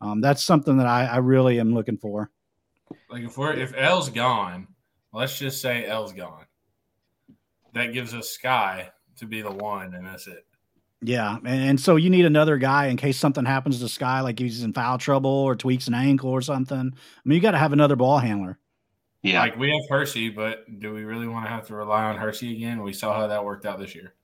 um, 0.00 0.20
that's 0.20 0.44
something 0.44 0.76
that 0.76 0.86
I, 0.86 1.06
I 1.06 1.16
really 1.16 1.58
am 1.58 1.74
looking 1.74 1.96
for. 1.96 2.30
Like 3.08 3.24
if 3.24 3.36
we're, 3.36 3.54
if 3.54 3.74
El's 3.76 4.10
gone, 4.10 4.68
let's 5.12 5.38
just 5.38 5.60
say 5.60 5.86
El's 5.86 6.12
gone 6.12 6.44
that 7.74 7.92
gives 7.92 8.14
us 8.14 8.36
Skyy 8.42 8.88
to 9.16 9.26
be 9.26 9.42
the 9.42 9.50
one, 9.50 9.94
and 9.94 10.06
that's 10.06 10.26
it. 10.26 10.46
Yeah, 11.02 11.36
and, 11.36 11.46
and, 11.46 11.80
so 11.80 11.96
you 11.96 12.10
need 12.10 12.26
another 12.26 12.58
guy 12.58 12.86
in 12.86 12.98
case 12.98 13.16
something 13.16 13.46
happens 13.46 13.80
to 13.80 13.86
Skyy, 13.86 14.22
like 14.22 14.38
he's 14.38 14.62
in 14.62 14.74
foul 14.74 14.98
trouble 14.98 15.30
or 15.30 15.56
tweaks 15.56 15.88
an 15.88 15.94
ankle 15.94 16.28
or 16.28 16.42
something. 16.42 16.78
I 16.78 17.20
mean, 17.24 17.36
you 17.36 17.40
got 17.40 17.52
to 17.52 17.58
have 17.58 17.72
another 17.72 17.96
ball 17.96 18.18
handler. 18.18 18.58
Yeah, 19.22 19.40
like 19.40 19.58
we 19.58 19.70
have 19.70 19.82
Hercy, 19.88 20.28
but 20.28 20.78
do 20.78 20.92
we 20.92 21.04
really 21.04 21.28
want 21.28 21.46
to 21.46 21.50
have 21.50 21.66
to 21.68 21.74
rely 21.74 22.04
on 22.04 22.16
Hercy 22.16 22.54
again? 22.54 22.82
We 22.82 22.92
saw 22.92 23.14
how 23.14 23.26
that 23.26 23.44
worked 23.44 23.66
out 23.66 23.78
this 23.78 23.94
year. 23.94 24.14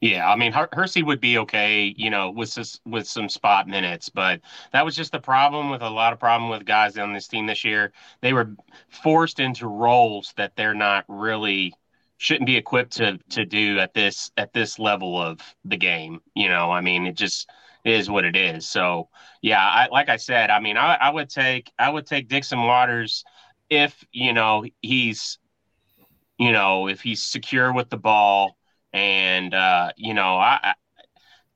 Yeah, 0.00 0.30
I 0.30 0.36
mean 0.36 0.52
Her- 0.52 0.68
Hercy 0.72 1.02
would 1.02 1.20
be 1.20 1.38
okay, 1.38 1.94
you 1.96 2.10
know, 2.10 2.30
with 2.30 2.54
this, 2.54 2.78
with 2.84 3.06
some 3.06 3.28
spot 3.30 3.66
minutes, 3.66 4.10
but 4.10 4.42
that 4.72 4.84
was 4.84 4.94
just 4.94 5.12
the 5.12 5.18
problem 5.18 5.70
with 5.70 5.80
a 5.80 5.88
lot 5.88 6.12
of 6.12 6.18
problem 6.18 6.50
with 6.50 6.66
guys 6.66 6.98
on 6.98 7.14
this 7.14 7.26
team 7.26 7.46
this 7.46 7.64
year. 7.64 7.92
They 8.20 8.34
were 8.34 8.54
forced 8.88 9.40
into 9.40 9.66
roles 9.66 10.34
that 10.36 10.56
they're 10.56 10.74
not 10.74 11.06
really 11.08 11.72
shouldn't 12.24 12.46
be 12.46 12.56
equipped 12.56 12.94
to 12.94 13.18
to 13.28 13.44
do 13.44 13.78
at 13.78 13.92
this 13.92 14.32
at 14.38 14.54
this 14.54 14.78
level 14.78 15.20
of 15.20 15.40
the 15.66 15.76
game. 15.76 16.20
You 16.34 16.48
know, 16.48 16.70
I 16.70 16.80
mean, 16.80 17.06
it 17.06 17.16
just 17.16 17.50
is 17.84 18.08
what 18.08 18.24
it 18.24 18.34
is. 18.34 18.66
So 18.66 19.10
yeah, 19.42 19.60
I, 19.62 19.88
like 19.90 20.08
I 20.08 20.16
said, 20.16 20.48
I 20.48 20.58
mean, 20.58 20.78
I, 20.78 20.94
I 20.94 21.10
would 21.10 21.28
take 21.28 21.70
I 21.78 21.90
would 21.90 22.06
take 22.06 22.28
Dixon 22.28 22.62
Waters 22.62 23.24
if 23.68 24.02
you 24.10 24.32
know 24.32 24.64
he's 24.80 25.38
you 26.38 26.50
know 26.50 26.88
if 26.88 27.02
he's 27.02 27.22
secure 27.22 27.74
with 27.74 27.90
the 27.90 27.98
ball 27.98 28.56
and 28.94 29.52
uh, 29.52 29.90
you 29.98 30.14
know 30.14 30.38
I, 30.38 30.74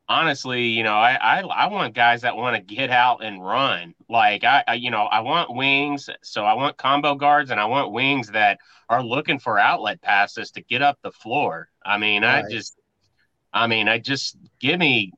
honestly, 0.08 0.68
you 0.68 0.82
know, 0.82 0.94
I, 0.94 1.14
I, 1.14 1.40
I 1.40 1.66
want 1.66 1.94
guys 1.94 2.22
that 2.22 2.36
want 2.36 2.56
to 2.56 2.74
get 2.74 2.90
out 2.90 3.22
and 3.22 3.44
run. 3.44 3.94
Like 4.08 4.44
I, 4.44 4.64
I, 4.66 4.74
you 4.74 4.90
know, 4.90 5.02
I 5.02 5.20
want 5.20 5.54
wings, 5.54 6.08
so 6.22 6.44
I 6.44 6.54
want 6.54 6.76
combo 6.76 7.14
guards, 7.14 7.50
and 7.50 7.60
I 7.60 7.66
want 7.66 7.92
wings 7.92 8.28
that 8.28 8.58
are 8.88 9.02
looking 9.02 9.38
for 9.38 9.58
outlet 9.58 10.00
passes 10.00 10.50
to 10.52 10.62
get 10.62 10.82
up 10.82 10.98
the 11.02 11.12
floor. 11.12 11.68
I 11.84 11.98
mean, 11.98 12.22
right. 12.22 12.44
I 12.44 12.50
just, 12.50 12.78
I 13.52 13.66
mean, 13.66 13.88
I 13.88 13.98
just 13.98 14.36
give 14.60 14.78
me, 14.78 15.12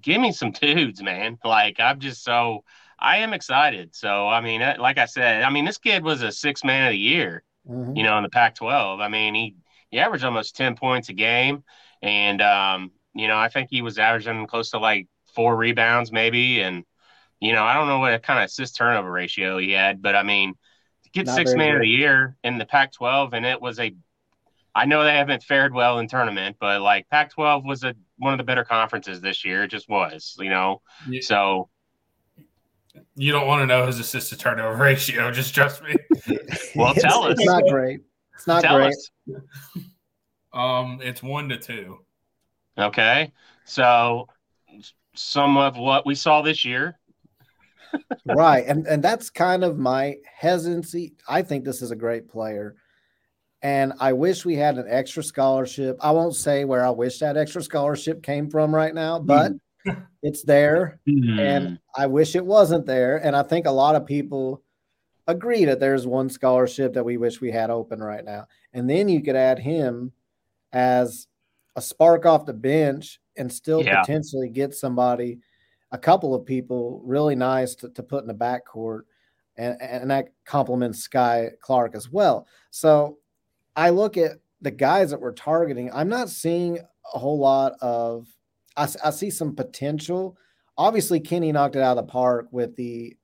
give 0.00 0.20
me 0.20 0.32
some 0.32 0.52
dudes, 0.52 1.02
man. 1.02 1.38
Like 1.44 1.80
I'm 1.80 1.98
just 1.98 2.22
so. 2.22 2.64
I 2.96 3.18
am 3.18 3.34
excited. 3.34 3.94
So, 3.94 4.28
I 4.28 4.40
mean, 4.40 4.60
like 4.78 4.96
I 4.96 5.04
said, 5.04 5.42
I 5.42 5.50
mean, 5.50 5.66
this 5.66 5.76
kid 5.76 6.04
was 6.04 6.22
a 6.22 6.32
six 6.32 6.64
man 6.64 6.86
of 6.86 6.92
the 6.92 6.98
year, 6.98 7.42
mm-hmm. 7.68 7.96
you 7.96 8.02
know, 8.02 8.16
in 8.16 8.22
the 8.22 8.30
Pac 8.30 8.54
12. 8.54 9.00
I 9.00 9.08
mean, 9.08 9.34
he, 9.34 9.56
he 9.90 9.98
averaged 9.98 10.24
almost 10.24 10.56
10 10.56 10.76
points 10.76 11.10
a 11.10 11.12
game. 11.12 11.64
And, 12.00 12.40
um, 12.40 12.92
you 13.14 13.28
know, 13.28 13.36
I 13.36 13.48
think 13.48 13.68
he 13.70 13.82
was 13.82 13.98
averaging 13.98 14.46
close 14.46 14.70
to 14.70 14.78
like 14.78 15.08
four 15.34 15.56
rebounds, 15.56 16.12
maybe. 16.12 16.60
And, 16.60 16.84
you 17.40 17.52
know, 17.52 17.64
I 17.64 17.74
don't 17.74 17.88
know 17.88 17.98
what 17.98 18.22
kind 18.22 18.40
of 18.40 18.46
assist 18.46 18.76
turnover 18.76 19.10
ratio 19.10 19.58
he 19.58 19.72
had, 19.72 20.02
but 20.02 20.16
I 20.16 20.22
mean, 20.22 20.54
to 21.04 21.10
get 21.10 21.26
Not 21.26 21.36
six 21.36 21.54
man 21.54 21.70
good. 21.70 21.76
of 21.76 21.80
the 21.82 21.88
year 21.88 22.36
in 22.44 22.58
the 22.58 22.66
Pac 22.66 22.92
12, 22.92 23.34
and 23.34 23.46
it 23.46 23.60
was 23.60 23.78
a, 23.78 23.94
I 24.74 24.86
know 24.86 25.04
they 25.04 25.14
haven't 25.14 25.44
fared 25.44 25.72
well 25.72 25.98
in 26.00 26.08
tournament, 26.08 26.56
but 26.58 26.80
like 26.80 27.08
Pac 27.08 27.30
12 27.30 27.64
was 27.64 27.84
a 27.84 27.94
one 28.16 28.32
of 28.32 28.38
the 28.38 28.44
better 28.44 28.64
conferences 28.64 29.20
this 29.20 29.44
year. 29.44 29.64
It 29.64 29.68
just 29.68 29.88
was, 29.88 30.36
you 30.38 30.50
know. 30.50 30.82
Yeah. 31.08 31.20
So, 31.22 31.68
you 33.16 33.32
don't 33.32 33.46
want 33.46 33.62
to 33.62 33.66
know 33.66 33.86
his 33.86 33.98
assist 33.98 34.30
to 34.30 34.36
turnover 34.36 34.76
ratio. 34.82 35.30
Just 35.30 35.54
trust 35.54 35.82
me. 35.82 35.94
well, 36.76 36.94
tell 36.94 37.26
it's, 37.26 37.40
us. 37.40 37.44
It's 37.44 37.46
not 37.46 37.62
great. 37.68 38.00
It's 38.34 38.46
not 38.46 38.62
tell 38.62 38.76
great. 38.76 38.88
Us. 38.88 39.10
Um, 40.52 41.00
it's 41.02 41.22
one 41.22 41.48
to 41.48 41.58
two. 41.58 41.98
Okay. 42.78 43.32
So 43.64 44.28
some 45.14 45.56
of 45.56 45.76
what 45.76 46.06
we 46.06 46.14
saw 46.14 46.42
this 46.42 46.64
year. 46.64 46.98
right. 48.26 48.64
And 48.66 48.86
and 48.86 49.02
that's 49.02 49.30
kind 49.30 49.62
of 49.62 49.78
my 49.78 50.16
hesitancy. 50.24 51.14
I 51.28 51.42
think 51.42 51.64
this 51.64 51.82
is 51.82 51.90
a 51.90 51.96
great 51.96 52.28
player. 52.28 52.76
And 53.62 53.94
I 53.98 54.12
wish 54.12 54.44
we 54.44 54.56
had 54.56 54.76
an 54.76 54.86
extra 54.88 55.22
scholarship. 55.22 55.96
I 56.00 56.10
won't 56.10 56.34
say 56.34 56.66
where 56.66 56.84
I 56.84 56.90
wish 56.90 57.18
that 57.20 57.38
extra 57.38 57.62
scholarship 57.62 58.22
came 58.22 58.50
from 58.50 58.74
right 58.74 58.94
now, 58.94 59.18
but 59.18 59.52
mm. 59.86 60.06
it's 60.22 60.42
there. 60.42 61.00
Mm. 61.08 61.40
And 61.40 61.78
I 61.96 62.06
wish 62.06 62.36
it 62.36 62.44
wasn't 62.44 62.84
there. 62.84 63.16
And 63.16 63.34
I 63.34 63.42
think 63.42 63.64
a 63.64 63.70
lot 63.70 63.96
of 63.96 64.04
people 64.04 64.62
agree 65.26 65.64
that 65.64 65.80
there's 65.80 66.06
one 66.06 66.28
scholarship 66.28 66.92
that 66.92 67.04
we 67.04 67.16
wish 67.16 67.40
we 67.40 67.50
had 67.50 67.70
open 67.70 68.00
right 68.00 68.24
now. 68.24 68.46
And 68.74 68.88
then 68.88 69.08
you 69.08 69.22
could 69.22 69.36
add 69.36 69.58
him 69.58 70.12
as 70.72 71.26
a 71.76 71.82
spark 71.82 72.26
off 72.26 72.46
the 72.46 72.52
bench 72.52 73.20
and 73.36 73.52
still 73.52 73.82
Yeah. 73.82 74.00
potentially 74.00 74.48
get 74.48 74.74
somebody, 74.74 75.40
a 75.92 75.98
couple 75.98 76.34
of 76.34 76.44
people 76.46 77.00
really 77.04 77.34
nice 77.34 77.74
to, 77.76 77.88
to 77.90 78.02
put 78.02 78.22
in 78.22 78.28
the 78.28 78.34
backcourt. 78.34 79.02
And, 79.56 79.80
and 79.80 80.10
that 80.10 80.28
complements 80.44 81.06
Skyy 81.06 81.58
Clark 81.60 81.94
as 81.94 82.10
well. 82.10 82.46
So 82.70 83.18
I 83.76 83.90
look 83.90 84.16
at 84.16 84.32
the 84.60 84.70
guys 84.72 85.10
that 85.10 85.20
we're 85.20 85.32
targeting. 85.32 85.92
I'm 85.92 86.08
not 86.08 86.28
seeing 86.28 86.78
a 87.14 87.18
whole 87.18 87.38
lot 87.38 87.74
of, 87.80 88.26
I 88.76 88.86
see 89.10 89.30
some 89.30 89.54
potential. 89.54 90.36
Obviously, 90.76 91.20
Kenny 91.20 91.52
knocked 91.52 91.76
it 91.76 91.82
out 91.82 91.96
of 91.96 92.04
the 92.04 92.10
park 92.10 92.48
with 92.50 92.74
the 92.74 93.16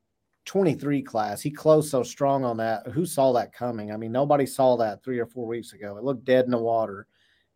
23 0.45 1.03
class. 1.03 1.41
He 1.41 1.51
closed 1.51 1.91
so 1.91 2.05
strong 2.05 2.45
on 2.45 2.57
that. 2.59 2.87
Who 2.89 3.05
saw 3.05 3.33
that 3.33 3.53
coming? 3.53 3.91
I 3.91 3.97
mean, 3.97 4.13
nobody 4.13 4.47
saw 4.47 4.77
that 4.77 5.03
three 5.03 5.19
or 5.19 5.27
four 5.27 5.47
weeks 5.49 5.73
ago. 5.73 5.97
It 5.97 6.05
looked 6.05 6.25
dead 6.25 6.45
in 6.45 6.53
the 6.53 6.59
water. 6.59 7.09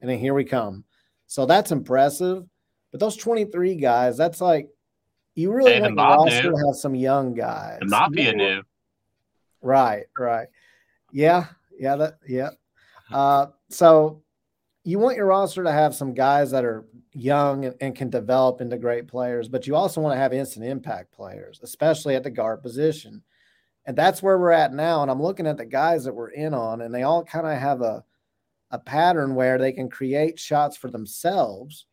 And 0.04 0.10
then 0.10 0.18
here 0.18 0.34
we 0.34 0.44
come. 0.44 0.84
So 1.28 1.46
that's 1.46 1.72
impressive. 1.72 2.44
But 2.90 3.00
those 3.00 3.16
23 3.16 3.76
guys, 3.76 4.18
that's 4.18 4.38
like, 4.38 4.68
you 5.34 5.50
really 5.50 5.72
Hey, 5.72 5.80
want 5.80 5.94
your 5.96 6.04
roster 6.04 6.50
to 6.50 6.66
have 6.66 6.74
some 6.74 6.94
young 6.94 7.32
guys. 7.32 7.78
The 7.80 7.86
Mafia 7.86 8.32
You- 8.32 8.36
knew. 8.36 8.62
Right, 9.62 10.04
right. 10.18 10.48
Yeah, 11.10 11.46
yeah, 11.78 11.96
that 11.96 12.18
yeah. 12.28 12.50
Uh, 13.10 13.46
so 13.70 14.22
you 14.84 14.98
want 14.98 15.16
your 15.16 15.24
roster 15.24 15.64
to 15.64 15.72
have 15.72 15.94
some 15.94 16.12
guys 16.12 16.50
that 16.50 16.66
are 16.66 16.84
young 17.14 17.64
and, 17.64 17.74
and 17.80 17.96
can 17.96 18.10
develop 18.10 18.60
into 18.60 18.76
great 18.76 19.08
players, 19.08 19.48
but 19.48 19.66
you 19.66 19.74
also 19.74 20.02
want 20.02 20.12
to 20.12 20.18
have 20.18 20.34
instant 20.34 20.66
impact 20.66 21.12
players, 21.12 21.60
especially 21.62 22.14
at 22.14 22.24
the 22.24 22.30
guard 22.30 22.62
position. 22.62 23.22
And 23.86 23.96
that's 23.96 24.22
where 24.22 24.36
we're 24.38 24.50
at 24.52 24.74
now. 24.74 25.00
And 25.00 25.10
I'm 25.10 25.22
looking 25.22 25.46
at 25.46 25.56
the 25.56 25.64
guys 25.64 26.04
that 26.04 26.14
we're 26.14 26.28
in 26.28 26.52
on, 26.52 26.82
and 26.82 26.94
they 26.94 27.04
all 27.04 27.24
kind 27.24 27.46
of 27.46 27.56
have 27.58 27.80
a 27.80 28.04
a 28.74 28.78
pattern 28.78 29.36
where 29.36 29.56
they 29.56 29.70
can 29.70 29.88
create 29.88 30.36
shots 30.36 30.76
for 30.76 30.90
themselves, 30.90 31.86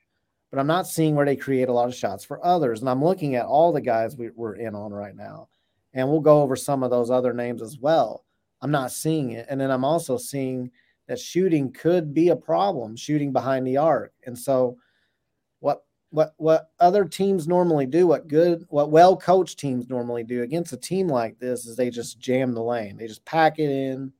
but 0.49 0.59
I'm 0.59 0.65
not 0.65 0.87
seeing 0.87 1.13
where 1.13 1.27
they 1.27 1.35
create 1.35 1.69
a 1.69 1.73
lot 1.73 1.87
of 1.87 1.93
shots 1.93 2.25
for 2.25 2.43
others. 2.43 2.81
And 2.81 2.89
I'm 2.89 3.03
looking 3.03 3.35
at 3.35 3.45
all 3.45 3.71
the 3.71 3.81
guys 3.81 4.17
we, 4.17 4.31
we're 4.35 4.55
in 4.55 4.73
on 4.73 4.91
right 4.91 5.15
now 5.15 5.47
and 5.93 6.09
we'll 6.09 6.21
go 6.21 6.41
over 6.41 6.55
some 6.55 6.81
of 6.81 6.89
those 6.89 7.11
other 7.11 7.33
names 7.33 7.61
as 7.61 7.77
well. 7.77 8.25
I'm 8.63 8.71
not 8.71 8.91
seeing 8.91 9.31
it. 9.31 9.45
And 9.47 9.61
then 9.61 9.69
I'm 9.69 9.85
also 9.85 10.17
seeing 10.17 10.71
that 11.07 11.19
shooting 11.19 11.71
could 11.71 12.15
be 12.15 12.29
a 12.29 12.35
problem, 12.35 12.95
shooting 12.95 13.31
behind 13.31 13.67
the 13.67 13.77
arc. 13.77 14.13
And 14.25 14.37
so 14.37 14.77
what 15.59 15.83
what 16.09 16.33
what 16.37 16.71
other 16.79 17.05
teams 17.05 17.47
normally 17.47 17.85
do, 17.85 18.07
what 18.07 18.27
good 18.27 18.65
what 18.69 18.89
well 18.89 19.15
coached 19.15 19.59
teams 19.59 19.87
normally 19.87 20.23
do 20.23 20.41
against 20.41 20.73
a 20.73 20.77
team 20.77 21.07
like 21.07 21.37
this 21.37 21.67
is 21.67 21.75
they 21.75 21.91
just 21.91 22.19
jam 22.19 22.53
the 22.53 22.63
lane. 22.63 22.97
They 22.97 23.05
just 23.05 23.23
pack 23.23 23.59
it 23.59 23.69
in 23.69 24.11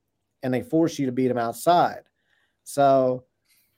and 0.44 0.54
they 0.54 0.62
force 0.62 0.96
you 0.96 1.06
to 1.06 1.12
beat 1.12 1.26
them 1.26 1.38
outside. 1.38 2.02
So 2.64 3.24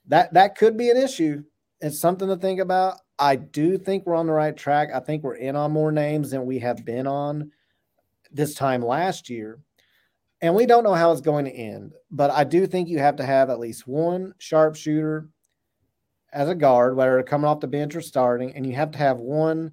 that 0.07 0.35
that 0.35 0.57
could 0.57 0.77
be 0.77 0.91
an 0.91 0.97
issue. 0.97 1.43
It's 1.81 1.99
something 1.99 2.29
to 2.29 2.37
think 2.37 2.61
about. 2.61 2.99
I 3.19 3.37
do 3.37 3.79
think 3.79 4.07
we're 4.07 4.15
on 4.15 4.27
the 4.27 4.33
right 4.33 4.57
track. 4.57 4.91
I 4.95 5.01
think 5.01 5.23
we're 5.23 5.37
in 5.37 5.57
on 5.57 5.73
more 5.73 5.93
names 5.93 6.31
than 6.31 6.47
we 6.47 6.59
have 6.61 6.85
been 6.85 7.07
on 7.07 7.53
this 8.33 8.55
time 8.55 8.83
last 8.83 9.31
year. 9.31 9.61
And 10.41 10.55
we 10.55 10.67
don't 10.67 10.85
know 10.85 10.95
how 10.95 11.13
it's 11.13 11.21
going 11.21 11.47
to 11.47 11.53
end, 11.53 11.95
but 12.11 12.31
I 12.31 12.45
do 12.45 12.67
think 12.67 12.89
you 12.89 12.99
have 12.99 13.17
to 13.17 13.25
have 13.25 13.49
at 13.49 13.61
least 13.61 13.87
one 13.87 14.35
sharpshooter 14.39 15.29
as 16.33 16.49
a 16.49 16.55
guard, 16.55 16.97
whether 16.97 17.23
coming 17.23 17.47
off 17.47 17.61
the 17.61 17.69
bench 17.69 17.95
or 17.95 18.01
starting, 18.01 18.55
and 18.55 18.67
you 18.67 18.75
have 18.75 18.91
to 18.91 18.99
have 18.99 19.19
one 19.21 19.73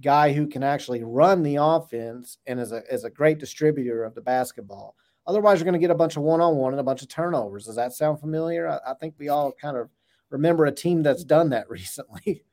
guy 0.00 0.32
who 0.32 0.46
can 0.46 0.62
actually 0.62 1.02
run 1.02 1.42
the 1.42 1.56
offense 1.56 2.38
and 2.46 2.60
is 2.60 2.70
a 2.70 2.82
is 2.92 3.04
a 3.04 3.10
great 3.10 3.38
distributor 3.38 4.04
of 4.04 4.14
the 4.14 4.20
basketball. 4.20 4.94
Otherwise, 5.26 5.58
you're 5.58 5.64
going 5.64 5.74
to 5.74 5.78
get 5.78 5.90
a 5.90 5.94
bunch 5.94 6.16
of 6.16 6.22
one 6.22 6.40
on 6.40 6.56
one 6.56 6.72
and 6.72 6.80
a 6.80 6.84
bunch 6.84 7.02
of 7.02 7.08
turnovers. 7.08 7.66
Does 7.66 7.76
that 7.76 7.92
sound 7.92 8.18
familiar? 8.20 8.68
I, 8.68 8.90
I 8.90 8.94
think 8.94 9.14
we 9.18 9.28
all 9.28 9.52
kind 9.52 9.76
of 9.76 9.88
remember 10.30 10.66
a 10.66 10.72
team 10.72 11.02
that's 11.02 11.24
done 11.24 11.50
that 11.50 11.70
recently. 11.70 12.44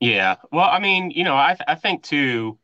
Yeah. 0.00 0.36
Well, 0.52 0.68
I 0.68 0.78
mean, 0.78 1.10
you 1.10 1.24
know, 1.24 1.34
I 1.34 1.56
I 1.66 1.74
think 1.74 2.02
too. 2.02 2.58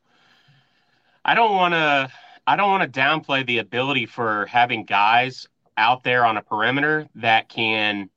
I 1.25 1.35
don't 1.35 1.53
want 1.55 1.75
to. 1.75 2.11
I 2.47 2.57
don't 2.57 2.71
want 2.71 2.93
to 2.93 3.01
downplay 3.01 3.47
the 3.47 3.59
ability 3.59 4.07
for 4.07 4.47
having 4.47 4.85
guys 4.85 5.49
out 5.77 6.05
there 6.05 6.25
on 6.27 6.37
a 6.37 6.43
perimeter 6.43 7.09
that 7.17 7.49
can 7.49 8.11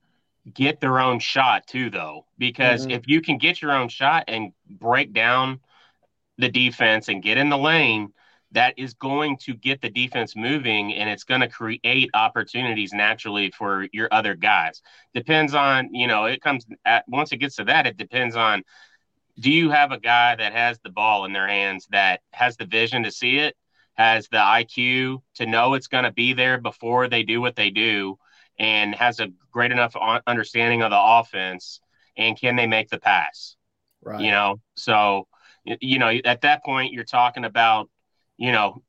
get 0.52 0.80
their 0.80 1.00
own 1.00 1.18
shot 1.18 1.66
too, 1.66 1.90
though. 1.90 2.26
Because 2.38 2.86
Mhm. 2.86 2.92
if 2.92 3.08
you 3.08 3.20
can 3.20 3.38
get 3.38 3.60
your 3.62 3.72
own 3.72 3.88
shot 3.88 4.24
and 4.28 4.52
break 4.68 5.12
down 5.12 5.60
the 6.36 6.48
defense 6.48 7.08
and 7.08 7.22
get 7.22 7.38
in 7.38 7.48
the 7.48 7.58
lane, 7.58 8.12
that 8.52 8.74
is 8.78 8.94
going 8.94 9.36
to 9.36 9.54
get 9.54 9.80
the 9.82 9.90
defense 9.90 10.34
moving 10.34 10.94
and 10.94 11.10
it's 11.10 11.24
going 11.24 11.42
to 11.42 11.48
create 11.48 12.10
opportunities 12.14 12.92
naturally 12.92 13.50
for 13.50 13.86
your 13.92 14.08
other 14.10 14.34
guys. 14.34 14.80
Depends 15.14 15.54
on, 15.54 15.92
you 15.92 16.06
know, 16.06 16.24
it 16.24 16.40
comes 16.40 16.66
at 16.84 17.04
once 17.08 17.32
it 17.32 17.36
gets 17.38 17.56
to 17.56 17.64
that, 17.64 17.86
it 17.86 17.96
depends 17.96 18.36
on 18.36 18.62
do 19.38 19.50
you 19.50 19.70
have 19.70 19.92
a 19.92 20.00
guy 20.00 20.34
that 20.34 20.52
has 20.52 20.78
the 20.82 20.90
ball 20.90 21.24
in 21.24 21.32
their 21.32 21.46
hands 21.46 21.86
that 21.90 22.20
has 22.32 22.56
the 22.56 22.64
vision 22.64 23.04
to 23.04 23.10
see 23.10 23.38
it, 23.38 23.56
has 23.94 24.28
the 24.28 24.38
IQ 24.38 25.22
to 25.34 25.46
know 25.46 25.74
it's 25.74 25.86
going 25.86 26.04
to 26.04 26.12
be 26.12 26.32
there 26.32 26.58
before 26.58 27.08
they 27.08 27.22
do 27.22 27.40
what 27.40 27.54
they 27.54 27.70
do, 27.70 28.18
and 28.58 28.94
has 28.94 29.20
a 29.20 29.28
great 29.52 29.70
enough 29.70 29.94
understanding 30.26 30.82
of 30.82 30.90
the 30.90 31.00
offense, 31.00 31.80
and 32.16 32.38
can 32.38 32.56
they 32.56 32.66
make 32.66 32.88
the 32.88 32.98
pass? 32.98 33.56
Right. 34.02 34.20
You 34.20 34.30
know, 34.30 34.60
so 34.76 35.28
you 35.64 35.98
know 35.98 36.08
at 36.24 36.40
that 36.40 36.64
point 36.64 36.92
you're 36.92 37.04
talking 37.04 37.44
about, 37.44 37.88
you 38.38 38.52
know, 38.52 38.82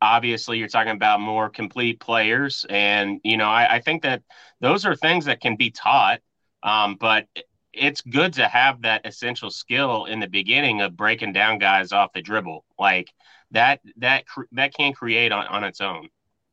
obviously 0.00 0.58
you're 0.58 0.68
talking 0.68 0.92
about 0.92 1.20
more 1.20 1.50
complete 1.50 2.00
players, 2.00 2.64
and 2.70 3.20
you 3.22 3.36
know 3.36 3.48
I, 3.48 3.74
I 3.74 3.80
think 3.80 4.02
that 4.02 4.22
those 4.60 4.86
are 4.86 4.96
things 4.96 5.26
that 5.26 5.40
can 5.40 5.56
be 5.56 5.70
taught, 5.70 6.20
um, 6.62 6.96
but 6.98 7.26
it's 7.72 8.00
good 8.00 8.34
to 8.34 8.46
have 8.46 8.82
that 8.82 9.06
essential 9.06 9.50
skill 9.50 10.06
in 10.06 10.20
the 10.20 10.28
beginning 10.28 10.80
of 10.80 10.96
breaking 10.96 11.32
down 11.32 11.58
guys 11.58 11.92
off 11.92 12.12
the 12.12 12.22
dribble 12.22 12.64
like 12.78 13.10
that 13.50 13.80
that 13.96 14.24
that 14.52 14.74
can 14.74 14.92
create 14.92 15.32
on, 15.32 15.46
on 15.46 15.64
its 15.64 15.80
own 15.80 16.08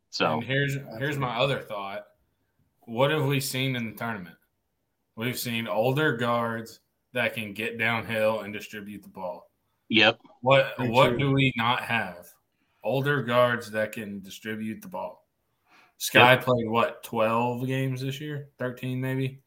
so 0.09 0.33
And 0.33 0.43
here's 0.43 0.77
here's 0.97 1.17
my 1.17 1.37
other 1.37 1.59
thought. 1.59 2.05
What 2.81 3.11
have 3.11 3.25
we 3.25 3.39
seen 3.39 3.75
in 3.75 3.85
the 3.85 3.97
tournament? 3.97 4.35
We've 5.15 5.37
seen 5.37 5.67
older 5.67 6.17
guards 6.17 6.79
that 7.13 7.35
can 7.35 7.53
get 7.53 7.77
downhill 7.77 8.39
and 8.39 8.53
distribute 8.53 9.03
the 9.03 9.09
ball. 9.09 9.48
Yep 9.89 10.19
What 10.41 10.73
Very 10.77 10.89
what 10.91 11.09
true. 11.09 11.19
do 11.19 11.31
we 11.33 11.53
not 11.57 11.81
have? 11.81 12.27
Older 12.83 13.21
guards 13.23 13.71
that 13.71 13.91
can 13.91 14.21
distribute 14.21 14.81
the 14.81 14.87
ball. 14.87 15.27
Skyy 15.99 16.41
played 16.41 16.69
what 16.69 17.03
twelve 17.03 17.67
games 17.67 18.01
this 18.01 18.21
year, 18.21 18.49
thirteen 18.57 19.01
maybe. 19.01 19.41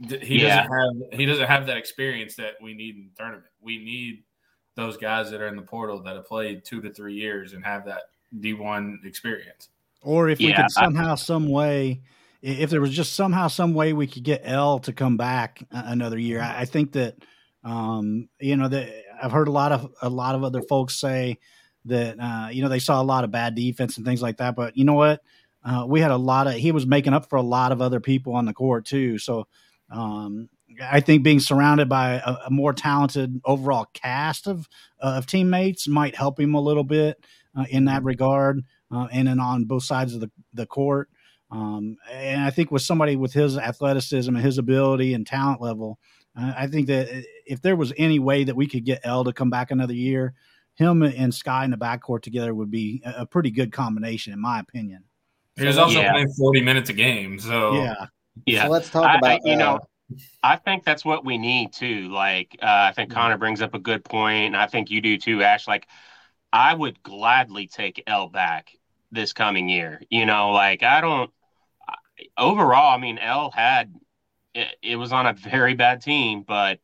He 0.00 0.38
Yeah. 0.38 0.66
doesn't 0.66 0.72
have 0.72 1.18
he 1.18 1.26
doesn't 1.26 1.46
have 1.46 1.66
that 1.66 1.76
experience 1.78 2.36
that 2.36 2.54
we 2.60 2.74
need 2.74 2.96
in 2.96 3.08
the 3.08 3.16
tournament. 3.16 3.46
We 3.60 3.78
need 3.78 4.24
those 4.74 4.96
guys 4.96 5.30
that 5.30 5.40
are 5.40 5.48
in 5.48 5.56
the 5.56 5.62
portal 5.62 6.02
that 6.02 6.16
have 6.16 6.26
played 6.26 6.64
two 6.64 6.80
to 6.82 6.92
three 6.92 7.14
years 7.14 7.52
and 7.52 7.64
have 7.64 7.86
that 7.86 8.02
D 8.40 8.52
one 8.52 9.00
experience. 9.04 9.68
Or 10.02 10.28
if 10.28 10.38
we 10.38 10.46
Yeah, 10.46 10.62
could 10.62 10.70
somehow, 10.70 11.14
some 11.14 11.48
way, 11.48 12.02
if 12.42 12.70
there 12.70 12.80
was 12.80 12.90
just 12.90 13.14
somehow, 13.14 13.48
some 13.48 13.72
way 13.72 13.92
we 13.92 14.06
could 14.06 14.24
get 14.24 14.42
El 14.44 14.80
to 14.80 14.92
come 14.92 15.16
back 15.16 15.62
another 15.70 16.18
year, 16.18 16.40
I, 16.40 16.60
I 16.60 16.64
think 16.64 16.92
that, 16.92 17.16
um, 17.62 18.28
you 18.40 18.56
know, 18.56 18.68
that 18.68 19.01
I've 19.20 19.32
heard 19.32 19.48
a 19.48 19.52
lot 19.52 19.72
of 19.72 19.92
a 20.00 20.08
lot 20.08 20.34
of 20.34 20.44
other 20.44 20.62
folks 20.62 20.98
say 20.98 21.38
that, 21.86 22.16
uh, 22.18 22.48
you 22.50 22.62
know, 22.62 22.68
they 22.68 22.78
saw 22.78 23.00
a 23.00 23.04
lot 23.04 23.24
of 23.24 23.30
bad 23.30 23.54
defense 23.54 23.96
and 23.96 24.06
things 24.06 24.22
like 24.22 24.36
that. 24.38 24.54
But 24.54 24.76
you 24.76 24.84
know 24.84 24.94
what? 24.94 25.22
Uh, 25.64 25.84
we 25.88 26.00
had 26.00 26.10
a 26.10 26.16
lot 26.16 26.46
of. 26.46 26.54
He 26.54 26.72
was 26.72 26.86
making 26.86 27.14
up 27.14 27.28
for 27.28 27.36
a 27.36 27.42
lot 27.42 27.72
of 27.72 27.80
other 27.80 28.00
people 28.00 28.34
on 28.34 28.44
the 28.46 28.54
court 28.54 28.84
too. 28.84 29.18
So. 29.18 29.46
Um, 29.90 30.48
I 30.80 31.00
think 31.00 31.22
being 31.22 31.38
surrounded 31.38 31.90
by 31.90 32.14
a, 32.14 32.46
a 32.46 32.50
more 32.50 32.72
talented 32.72 33.42
overall 33.44 33.86
cast 33.92 34.46
of 34.46 34.70
uh, 35.02 35.16
of 35.18 35.26
teammates 35.26 35.86
might 35.86 36.16
help 36.16 36.40
him 36.40 36.54
a 36.54 36.60
little 36.62 36.82
bit 36.82 37.22
uh, 37.54 37.66
in 37.68 37.84
that 37.86 38.02
regard 38.04 38.64
uh, 38.90 39.08
and 39.12 39.28
then 39.28 39.40
on 39.40 39.64
both 39.64 39.84
sides 39.84 40.14
of 40.14 40.20
the, 40.20 40.30
the 40.52 40.66
court. 40.66 41.08
Um, 41.50 41.98
and 42.10 42.42
I 42.42 42.50
think 42.50 42.70
with 42.70 42.82
somebody 42.82 43.16
with 43.16 43.32
his 43.32 43.58
athleticism 43.58 44.34
and 44.34 44.44
his 44.44 44.58
ability 44.58 45.12
and 45.12 45.26
talent 45.26 45.60
level, 45.60 45.98
uh, 45.98 46.21
I 46.34 46.66
think 46.66 46.86
that 46.86 47.08
if 47.46 47.60
there 47.60 47.76
was 47.76 47.92
any 47.96 48.18
way 48.18 48.44
that 48.44 48.56
we 48.56 48.66
could 48.66 48.84
get 48.84 49.00
El 49.04 49.24
to 49.24 49.32
come 49.32 49.50
back 49.50 49.70
another 49.70 49.94
year, 49.94 50.34
him 50.74 51.02
and 51.02 51.32
Skyy 51.32 51.64
in 51.64 51.70
the 51.70 51.76
backcourt 51.76 52.22
together 52.22 52.54
would 52.54 52.70
be 52.70 53.02
a 53.04 53.22
a 53.22 53.26
pretty 53.26 53.50
good 53.50 53.72
combination, 53.72 54.32
in 54.32 54.40
my 54.40 54.58
opinion. 54.60 55.04
He 55.56 55.66
was 55.66 55.76
also 55.76 56.00
Yeah. 56.00 56.12
playing 56.12 56.32
forty 56.32 56.62
minutes 56.62 56.88
a 56.88 56.94
game, 56.94 57.38
so 57.38 57.74
Yeah. 57.74 58.06
yeah 58.46 58.62
So 58.64 58.70
let's 58.70 58.88
talk 58.88 59.04
I- 59.04 59.14
I- 59.14 59.18
about 59.18 59.40
you 59.44 59.56
know, 59.56 59.76
uh, 59.76 60.16
I 60.42 60.56
think 60.56 60.84
that's 60.84 61.04
what 61.04 61.24
we 61.24 61.36
need 61.38 61.72
too. 61.72 62.08
Like, 62.08 62.56
uh, 62.62 62.66
I 62.88 62.92
think 62.92 63.10
Connor 63.10 63.36
brings 63.36 63.60
up 63.60 63.74
a 63.74 63.78
good 63.78 64.02
point, 64.04 64.46
and 64.46 64.56
I 64.56 64.66
think 64.66 64.90
you 64.90 65.00
do 65.02 65.18
too, 65.18 65.42
Ash. 65.42 65.68
Like, 65.68 65.86
I 66.52 66.72
would 66.74 67.02
gladly 67.02 67.66
take 67.66 68.02
El 68.06 68.28
back 68.28 68.72
this 69.10 69.32
coming 69.34 69.68
year. 69.68 70.00
You 70.08 70.24
know, 70.24 70.50
like 70.52 70.82
I 70.82 71.02
don't. 71.02 71.30
Overall, 72.38 72.94
I 72.94 72.98
mean, 72.98 73.18
El 73.18 73.50
had 73.50 73.92
it, 74.54 74.76
it 74.82 74.96
was 74.96 75.12
on 75.12 75.26
a 75.26 75.32
very 75.34 75.74
bad 75.74 76.02
team, 76.02 76.44
but 76.46 76.80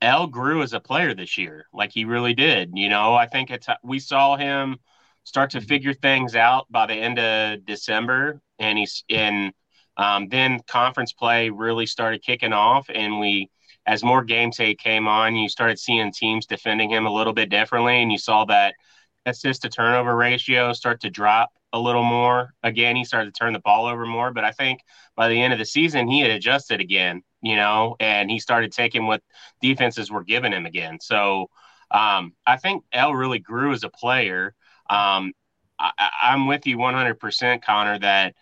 El 0.00 0.26
grew 0.28 0.62
as 0.62 0.72
a 0.74 0.80
player 0.80 1.14
this 1.14 1.38
year. 1.38 1.66
Like 1.72 1.92
he 1.92 2.04
really 2.04 2.34
did. 2.34 2.72
You 2.74 2.88
know, 2.88 3.14
I 3.14 3.26
think 3.26 3.50
it's 3.50 3.68
we 3.84 3.98
saw 4.00 4.36
him 4.36 4.78
start 5.24 5.50
to 5.52 5.60
figure 5.60 5.94
things 5.94 6.34
out 6.36 6.66
by 6.70 6.86
the 6.86 6.94
end 6.94 7.18
of 7.18 7.64
December, 7.66 8.40
and 8.58 8.78
he's 8.78 9.04
in 9.08 9.52
Um, 9.96 10.28
then 10.28 10.60
conference 10.68 11.12
play 11.12 11.50
really 11.50 11.86
started 11.86 12.22
kicking 12.22 12.52
off, 12.54 12.88
and 12.92 13.20
we, 13.20 13.50
as 13.86 14.02
more 14.02 14.24
game 14.24 14.50
tape 14.50 14.78
came 14.78 15.06
on, 15.08 15.36
you 15.36 15.48
started 15.48 15.78
seeing 15.78 16.12
teams 16.12 16.46
defending 16.46 16.90
him 16.90 17.06
a 17.06 17.12
little 17.12 17.34
bit 17.34 17.50
differently, 17.50 18.02
and 18.02 18.10
you 18.12 18.18
saw 18.18 18.44
that 18.46 18.74
assist 19.26 19.62
to 19.62 19.68
turnover 19.68 20.16
ratio 20.16 20.72
start 20.72 21.00
to 21.02 21.10
drop 21.10 21.50
a 21.72 21.78
little 21.78 22.04
more. 22.04 22.54
Again, 22.62 22.96
he 22.96 23.04
started 23.04 23.34
to 23.34 23.38
turn 23.38 23.52
the 23.52 23.60
ball 23.60 23.86
over 23.86 24.06
more, 24.06 24.32
but 24.32 24.44
I 24.44 24.52
think 24.52 24.80
by 25.16 25.28
the 25.28 25.40
end 25.40 25.52
of 25.52 25.58
the 25.58 25.64
season, 25.64 26.08
he 26.08 26.20
had 26.20 26.30
adjusted 26.30 26.80
again, 26.80 27.22
you 27.42 27.56
know, 27.56 27.96
and 28.00 28.30
he 28.30 28.38
started 28.38 28.72
taking 28.72 29.06
what 29.06 29.22
defenses 29.60 30.10
were 30.10 30.24
giving 30.24 30.52
him 30.52 30.66
again. 30.66 30.98
So 31.00 31.48
um, 31.90 32.34
I 32.46 32.56
think 32.56 32.84
El 32.92 33.14
really 33.14 33.38
grew 33.38 33.72
as 33.72 33.84
a 33.84 33.88
player. 33.90 34.54
Um, 34.90 35.32
I, 35.78 35.92
I'm 36.22 36.46
with 36.46 36.66
you 36.66 36.78
100%, 36.78 37.62
Connor, 37.64 37.98
that 38.00 38.34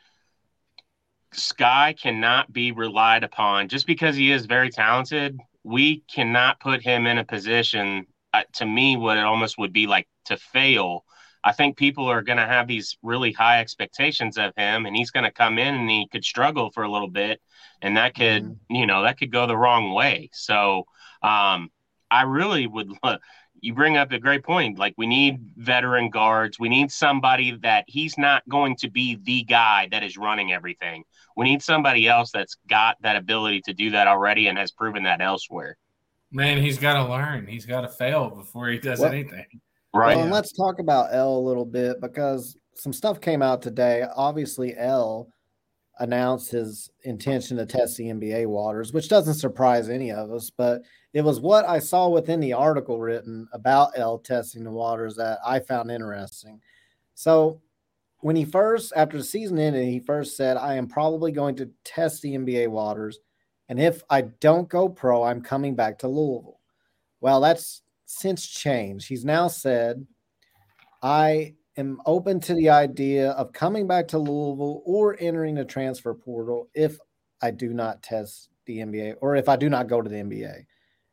Skyy 1.35 1.99
cannot 2.01 2.53
be 2.53 2.73
relied 2.73 3.25
upon 3.25 3.69
just 3.69 3.87
because 3.87 4.17
he 4.17 4.33
is 4.33 4.47
very 4.47 4.71
talented. 4.71 5.39
We 5.63 6.03
cannot 6.13 6.61
put 6.61 6.83
him 6.83 7.07
in 7.07 7.19
a 7.19 7.25
position, 7.25 8.07
uh, 8.33 8.43
to 8.55 8.67
me, 8.67 8.97
what 8.97 9.17
it 9.17 9.25
almost 9.25 9.59
would 9.59 9.73
be 9.73 9.87
like 9.87 10.09
to 10.27 10.37
fail. 10.37 11.05
I 11.43 11.53
think 11.53 11.77
people 11.77 12.07
are 12.07 12.23
going 12.23 12.39
to 12.39 12.47
have 12.47 12.69
these 12.69 12.99
really 13.03 13.33
high 13.33 13.61
expectations 13.61 14.37
of 14.37 14.53
him, 14.57 14.87
and 14.87 14.95
he's 14.95 15.11
going 15.11 15.25
to 15.25 15.31
come 15.31 15.59
in 15.59 15.75
and 15.75 15.89
he 15.89 16.07
could 16.11 16.25
struggle 16.25 16.71
for 16.71 16.83
a 16.83 16.91
little 16.91 17.09
bit, 17.09 17.41
and 17.81 17.97
that 17.97 18.15
could, 18.15 18.45
mm-hmm. 18.45 18.75
you 18.75 18.87
know, 18.87 19.03
that 19.03 19.19
could 19.19 19.33
go 19.33 19.47
the 19.47 19.57
wrong 19.57 19.93
way. 19.93 20.29
So, 20.33 20.87
um, 21.23 21.71
I 22.11 22.23
really 22.23 22.67
would 22.67 22.93
you 23.61 23.75
bring 23.75 23.97
up 23.97 24.13
a 24.13 24.19
great 24.19 24.43
point. 24.43 24.79
Like 24.79 24.95
we 24.97 25.07
need 25.07 25.39
veteran 25.57 26.11
guards. 26.11 26.59
We 26.59 26.69
need 26.69 26.91
somebody 26.91 27.53
that 27.63 27.85
he's 27.87 28.17
not 28.19 28.47
going 28.49 28.77
to 28.77 28.91
be 28.91 29.19
the 29.23 29.45
guy 29.45 29.89
that 29.91 30.03
is 30.03 30.17
running 30.17 30.53
everything. 30.53 31.05
We 31.37 31.45
need 31.45 31.63
somebody 31.63 32.09
else 32.09 32.31
that's 32.33 32.57
got 32.69 32.97
that 33.03 33.17
ability 33.17 33.63
to 33.63 33.75
do 33.75 33.91
that 33.91 34.07
already 34.07 34.49
and 34.49 34.59
has 34.59 34.71
proven 34.71 35.05
that 35.05 35.21
elsewhere. 35.21 35.77
Man, 36.33 36.63
he's 36.63 36.79
got 36.79 36.95
to 36.95 37.11
learn. 37.11 37.47
He's 37.47 37.67
got 37.67 37.83
to 37.83 37.89
fail 37.89 38.31
before 38.31 38.69
he 38.69 38.79
does 38.79 39.01
well, 39.01 39.13
anything. 39.13 39.45
Right. 39.93 40.17
Well, 40.17 40.25
and 40.25 40.33
let's 40.33 40.53
talk 40.53 40.79
about 40.79 41.13
El 41.13 41.37
a 41.37 41.41
little 41.41 41.65
bit 41.65 42.01
because 42.01 42.57
some 42.75 42.93
stuff 42.93 43.21
came 43.21 43.43
out 43.43 43.61
today. 43.61 44.05
Obviously, 44.15 44.77
El 44.77 45.33
announced 45.99 46.51
his 46.51 46.91
intention 47.03 47.57
to 47.59 47.67
test 47.67 47.97
the 47.97 48.05
NBA 48.05 48.47
waters, 48.47 48.93
which 48.93 49.09
doesn't 49.09 49.35
surprise 49.35 49.91
any 49.91 50.11
of 50.11 50.33
us, 50.33 50.51
but 50.51 50.81
it 51.13 51.23
was 51.23 51.41
what 51.41 51.69
I 51.69 51.79
saw 51.79 52.09
within 52.09 52.41
the 52.41 52.55
article 52.55 52.99
written 52.99 53.47
about 53.53 53.93
El 53.97 54.19
testing 54.19 54.65
the 54.65 54.71
waters 54.71 55.15
that 55.17 55.39
I 55.45 55.61
found 55.61 55.91
interesting. 55.91 56.61
So 57.15 57.61
when 58.21 58.37
he 58.37 58.47
first, 58.47 58.93
after 58.97 59.19
the 59.19 59.25
season 59.25 59.59
ended, 59.59 59.87
he 59.89 60.01
first 60.01 60.37
said, 60.37 60.57
I 60.57 60.75
am 60.75 60.87
probably 60.87 61.33
going 61.33 61.57
to 61.57 61.71
test 61.85 62.23
the 62.23 62.35
NBA 62.35 62.69
waters. 62.69 63.19
And 63.69 63.79
if 63.79 64.03
I 64.09 64.23
don't 64.23 64.69
go 64.69 64.89
pro, 64.89 65.23
I'm 65.23 65.43
coming 65.43 65.75
back 65.75 65.99
to 65.99 66.09
Louisville. 66.09 66.61
Well, 67.21 67.41
that's 67.41 67.83
since 68.11 68.45
changed. 68.47 69.09
He's 69.09 69.25
now 69.25 69.47
said, 69.47 70.05
I 71.03 71.55
am 71.77 72.01
open 72.07 72.41
to 72.41 72.55
the 72.55 72.69
idea 72.69 73.31
of 73.31 73.53
coming 73.53 73.87
back 73.87 74.09
to 74.09 74.19
Louisville 74.19 74.83
or 74.85 75.17
entering 75.21 75.55
the 75.55 75.65
transfer 75.65 76.13
portal 76.13 76.69
if 76.75 76.99
I 77.41 77.53
do 77.53 77.73
not 77.73 78.03
test 78.03 78.49
the 78.67 78.79
NBA 78.79 79.15
or 79.21 79.37
if 79.37 79.49
I 79.49 79.57
do 79.57 79.71
not 79.71 79.87
go 79.87 80.03
to 80.03 80.11
the 80.11 80.17
NBA 80.17 80.65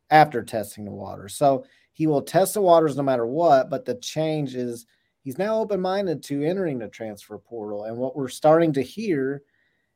after 0.10 0.44
testing 0.44 0.86
the 0.86 0.92
water. 0.92 1.30
So 1.30 1.66
he 1.94 2.08
will 2.08 2.22
test 2.22 2.56
the 2.56 2.62
waters 2.62 2.98
no 2.98 3.04
matter 3.04 3.28
what, 3.28 3.70
but 3.70 3.86
the 3.86 3.96
change 3.96 4.56
is 4.56 4.88
he's 5.22 5.38
now 5.38 5.60
open 5.60 5.80
minded 5.80 6.24
to 6.24 6.44
entering 6.44 6.80
the 6.80 6.88
transfer 6.88 7.38
portal. 7.38 7.84
And 7.84 7.96
what 7.98 8.16
we're 8.16 8.28
starting 8.28 8.74
to 8.74 8.82
hear 8.82 9.44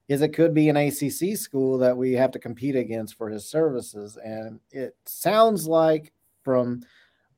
is 0.07 0.21
it 0.21 0.33
could 0.33 0.53
be 0.53 0.69
an 0.69 0.77
ACC 0.77 1.35
school 1.35 1.79
that 1.79 1.97
we 1.97 2.13
have 2.13 2.31
to 2.31 2.39
compete 2.39 2.75
against 2.75 3.17
for 3.17 3.29
his 3.29 3.49
services. 3.49 4.17
And 4.23 4.59
it 4.69 4.95
sounds 5.05 5.67
like 5.67 6.13
from, 6.43 6.81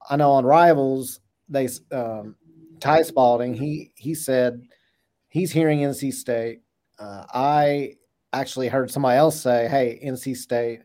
I 0.09 0.15
know 0.15 0.31
on 0.31 0.45
Rivals, 0.45 1.19
they, 1.49 1.67
um, 1.91 2.35
Ty 2.79 3.03
Spalding, 3.03 3.53
he, 3.53 3.91
he 3.95 4.13
said 4.13 4.61
he's 5.29 5.51
hearing 5.51 5.79
NC 5.79 6.13
State. 6.13 6.61
Uh, 6.99 7.23
I 7.33 7.95
actually 8.33 8.67
heard 8.67 8.91
somebody 8.91 9.17
else 9.17 9.39
say, 9.41 9.67
hey, 9.67 9.99
NC 10.03 10.37
State 10.37 10.81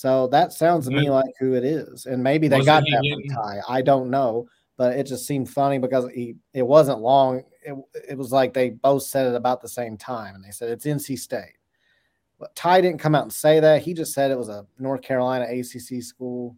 so 0.00 0.28
that 0.28 0.52
sounds 0.52 0.86
to 0.86 0.92
me 0.92 1.10
like 1.10 1.34
who 1.38 1.52
it 1.54 1.64
is, 1.64 2.06
and 2.06 2.22
maybe 2.22 2.48
they 2.48 2.64
got 2.64 2.84
that 2.84 3.04
from 3.12 3.36
Ty. 3.36 3.60
I 3.68 3.82
don't 3.82 4.08
know, 4.08 4.48
but 4.76 4.96
it 4.96 5.06
just 5.06 5.26
seemed 5.26 5.50
funny 5.50 5.78
because 5.78 6.08
he 6.14 6.36
it 6.54 6.62
wasn't 6.62 7.00
long. 7.00 7.42
It, 7.62 7.74
it 8.08 8.16
was 8.16 8.32
like 8.32 8.54
they 8.54 8.70
both 8.70 9.02
said 9.02 9.26
it 9.26 9.34
about 9.34 9.60
the 9.60 9.68
same 9.68 9.98
time, 9.98 10.34
and 10.34 10.42
they 10.42 10.52
said 10.52 10.70
it's 10.70 10.86
NC 10.86 11.18
State. 11.18 11.58
But 12.38 12.54
Ty 12.54 12.80
didn't 12.80 13.00
come 13.00 13.14
out 13.14 13.24
and 13.24 13.32
say 13.32 13.60
that. 13.60 13.82
He 13.82 13.92
just 13.92 14.14
said 14.14 14.30
it 14.30 14.38
was 14.38 14.48
a 14.48 14.64
North 14.78 15.02
Carolina 15.02 15.44
ACC 15.44 16.02
school, 16.02 16.56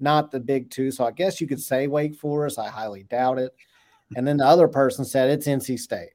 not 0.00 0.30
the 0.30 0.40
Big 0.40 0.70
Two. 0.70 0.90
So 0.90 1.04
I 1.04 1.10
guess 1.10 1.40
you 1.40 1.46
could 1.46 1.60
say 1.60 1.86
Wake 1.86 2.14
Forest. 2.14 2.58
I 2.58 2.68
highly 2.68 3.04
doubt 3.04 3.38
it. 3.38 3.54
And 4.16 4.26
then 4.26 4.38
the 4.38 4.46
other 4.46 4.68
person 4.68 5.04
said 5.04 5.30
it's 5.30 5.46
NC 5.46 5.78
State. 5.78 6.12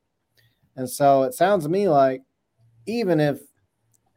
And 0.76 0.90
so 0.90 1.24
it 1.24 1.34
sounds 1.34 1.64
to 1.66 1.70
me 1.70 1.88
like 1.88 2.24
even 2.86 3.20
if 3.20 3.40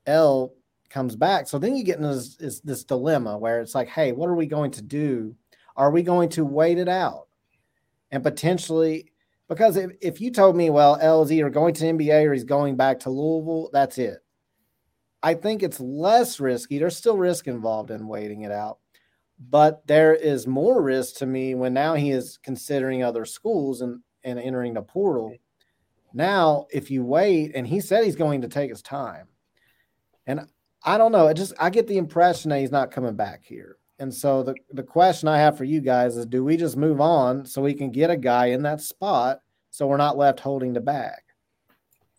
El 0.07 0.52
comes 0.88 1.16
back. 1.16 1.48
So 1.48 1.59
then 1.59 1.76
you 1.76 1.85
get 1.85 1.96
into 1.96 2.14
this, 2.14 2.37
this, 2.37 2.61
this 2.61 2.85
dilemma 2.85 3.37
where 3.38 3.61
it's 3.61 3.74
like, 3.74 3.88
hey, 3.88 4.12
what 4.12 4.29
are 4.29 4.35
we 4.35 4.46
going 4.46 4.70
to 4.72 4.83
do? 4.83 5.35
Are 5.76 5.90
we 5.90 6.02
going 6.02 6.29
to 6.31 6.44
wait 6.44 6.79
it 6.79 6.88
out 6.88 7.26
and 8.11 8.22
potentially? 8.22 9.12
Because 9.48 9.76
if, 9.76 9.92
if 10.00 10.20
you 10.20 10.31
told 10.31 10.57
me, 10.57 10.70
well, 10.70 10.98
El 11.00 11.22
is 11.22 11.33
either 11.33 11.50
going 11.50 11.74
to 11.74 11.85
NBA 11.85 12.24
or 12.24 12.33
he's 12.33 12.44
going 12.44 12.76
back 12.76 13.00
to 13.00 13.11
Louisville, 13.11 13.70
that's 13.72 13.98
it. 13.98 14.18
I 15.22 15.35
think 15.35 15.62
it's 15.62 15.81
less 15.81 16.40
risky. 16.40 16.79
There's 16.79 16.96
still 16.96 17.16
risk 17.16 17.46
involved 17.46 17.90
in 17.90 18.07
waiting 18.07 18.42
it 18.42 18.52
out, 18.52 18.79
but 19.38 19.87
there 19.87 20.14
is 20.14 20.46
more 20.46 20.83
risk 20.83 21.16
to 21.16 21.27
me 21.27 21.55
when 21.55 21.75
now 21.75 21.94
he 21.94 22.11
is 22.11 22.38
considering 22.42 23.03
other 23.03 23.25
schools 23.25 23.81
and, 23.81 24.01
and 24.25 24.38
entering 24.38 24.75
the 24.75 24.83
portal. 24.83 25.35
Now, 26.14 26.66
if 26.70 26.90
you 26.90 27.05
wait, 27.05 27.53
and 27.55 27.66
he 27.66 27.81
said 27.81 28.05
he's 28.05 28.16
going 28.16 28.42
to 28.42 28.49
take 28.49 28.70
his 28.70 28.83
time, 28.83 29.29
and 30.27 30.46
I 30.83 30.99
don't 30.99 31.12
know. 31.12 31.27
It 31.29 31.35
just 31.35 31.53
I 31.61 31.70
get 31.70 31.87
the 31.87 31.99
impression 31.99 32.51
that 32.51 32.61
he's 32.61 32.70
not 32.70 32.90
coming 32.90 33.16
back 33.16 33.42
here. 33.44 33.77
And 33.99 34.12
so 34.12 34.42
the, 34.42 34.55
the 34.72 34.83
question 34.83 35.29
I 35.29 35.38
have 35.38 35.57
for 35.57 35.64
you 35.64 35.81
guys 35.81 36.16
is 36.16 36.27
do 36.27 36.44
we 36.44 36.57
just 36.57 36.77
move 36.77 37.01
on 37.01 37.46
so 37.46 37.62
we 37.62 37.75
can 37.75 37.90
get 37.90 38.11
a 38.11 38.16
guy 38.16 38.46
in 38.46 38.62
that 38.62 38.81
spot 38.81 39.40
so 39.70 39.87
we're 39.87 39.96
not 39.96 40.18
left 40.18 40.40
holding 40.40 40.72
the 40.72 40.81
bag? 40.81 41.20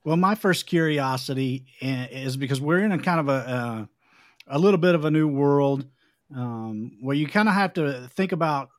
Well, 0.04 0.18
my 0.18 0.36
first 0.36 0.66
curiosity 0.66 1.66
is 1.82 2.38
because 2.38 2.62
we're 2.62 2.80
in 2.80 2.92
a 2.92 3.00
kind 3.00 3.20
of 3.20 3.30
a 3.30 3.32
uh, 3.32 3.86
a 4.48 4.60
little 4.60 4.78
bit 4.78 4.96
of 4.96 5.06
a 5.06 5.12
new 5.12 5.28
world 5.28 5.86
um, 6.36 6.98
where 7.02 7.16
you 7.16 7.28
kind 7.28 7.48
of 7.48 7.56
have 7.56 7.74
to 7.74 8.10
think 8.16 8.32
about 8.32 8.70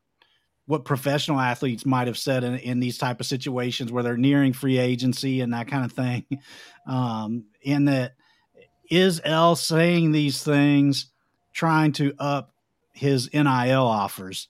what 0.66 0.84
professional 0.84 1.40
athletes 1.40 1.86
might 1.86 2.06
have 2.06 2.18
said 2.18 2.44
in, 2.44 2.56
in, 2.56 2.78
these 2.78 2.98
type 2.98 3.20
of 3.20 3.26
situations 3.26 3.90
where 3.90 4.02
they're 4.02 4.18
nearing 4.18 4.52
free 4.52 4.76
agency 4.76 5.40
and 5.40 5.54
that 5.54 5.66
kind 5.68 5.84
of 5.84 5.92
thing. 5.92 6.24
Um, 6.86 7.44
in 7.60 7.84
that 7.84 8.14
is 8.90 9.20
El 9.22 9.56
saying 9.56 10.12
these 10.12 10.42
things 10.42 11.10
trying 11.52 11.92
to 11.92 12.14
up 12.18 12.54
his 12.94 13.28
NIL 13.34 13.86
offers? 13.86 14.48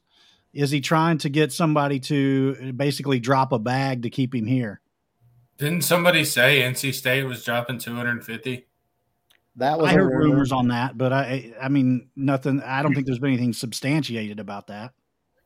Is 0.53 0.71
he 0.71 0.81
trying 0.81 1.19
to 1.19 1.29
get 1.29 1.53
somebody 1.53 1.99
to 2.01 2.73
basically 2.75 3.19
drop 3.19 3.51
a 3.51 3.59
bag 3.59 4.03
to 4.03 4.11
keep 4.11 4.35
him 4.35 4.47
here? 4.47 4.81
Didn't 5.59 5.83
somebody 5.83 6.25
say 6.25 6.61
NC 6.61 6.95
State 6.95 7.25
was 7.25 7.45
dropping 7.45 7.79
250? 7.79 8.68
That 9.59 9.79
was 9.79 9.91
I 9.91 9.95
heard 9.95 10.07
rumor. 10.07 10.35
rumors 10.35 10.53
on 10.53 10.69
that, 10.69 10.97
but 10.97 11.13
I 11.13 11.53
I 11.61 11.69
mean 11.69 12.09
nothing 12.17 12.63
I 12.63 12.83
don't 12.83 12.95
think 12.95 13.07
there's 13.07 13.19
been 13.19 13.33
anything 13.33 13.53
substantiated 13.53 14.39
about 14.39 14.69
that. 14.69 14.93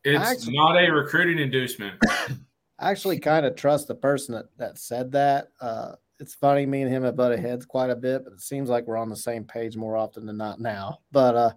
It's 0.05 0.22
actually, 0.22 0.57
not 0.57 0.77
a 0.77 0.90
recruiting 0.90 1.38
inducement. 1.38 1.94
I 2.79 2.90
actually 2.90 3.20
kind 3.20 3.46
of 3.46 3.55
trust 3.55 3.88
the 3.88 3.94
person 3.94 4.35
that, 4.35 4.46
that 4.59 4.79
said 4.79 5.12
that. 5.12 5.48
Uh, 5.61 5.92
it's 6.18 6.35
funny. 6.35 6.66
Me 6.66 6.83
and 6.83 6.92
him 6.92 7.05
have 7.05 7.16
butted 7.16 7.38
heads 7.38 7.64
quite 7.64 7.90
a 7.90 7.96
bit, 7.96 8.25
but 8.25 8.33
it 8.33 8.40
seems 8.40 8.68
like 8.68 8.87
we're 8.87 8.96
on 8.96 9.09
the 9.09 9.16
same 9.16 9.44
page 9.44 9.77
more 9.77 9.96
often 9.96 10.27
than 10.27 10.37
not 10.37 10.61
now. 10.61 10.98
But 11.11 11.37
uh, 11.37 11.53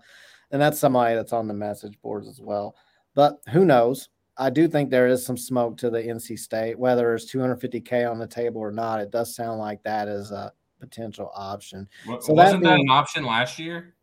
and 0.52 0.62
that's 0.62 0.80
somebody 0.80 1.15
that's 1.15 1.34
on 1.34 1.48
the 1.48 1.54
message 1.54 2.00
boards 2.02 2.28
as 2.28 2.39
well. 2.39 2.76
But 3.15 3.39
who 3.52 3.65
knows? 3.65 4.10
I 4.38 4.50
do 4.50 4.68
think 4.68 4.89
there 4.89 5.08
is 5.08 5.26
some 5.26 5.38
smoke 5.38 5.78
to 5.78 5.89
the 5.89 6.02
NC 6.02 6.38
State, 6.39 6.78
whether 6.78 7.13
it's 7.13 7.32
250k 7.34 8.10
on 8.10 8.20
the 8.20 8.28
table 8.28 8.62
or 8.62 8.72
not. 8.72 9.00
It 9.00 9.12
does 9.12 9.36
sound 9.36 9.60
like 9.60 9.82
that 9.84 10.08
is 10.08 10.32
a 10.32 10.52
potential 10.89 11.32
option. 11.36 11.88
Well, 12.08 12.21
so 12.21 12.34
wasn't 12.34 12.63
that, 12.63 12.69
being, 12.69 12.88
that, 12.88 12.93
an 12.93 12.98
option 12.98 13.26
last 13.26 13.60
year? 13.60 13.95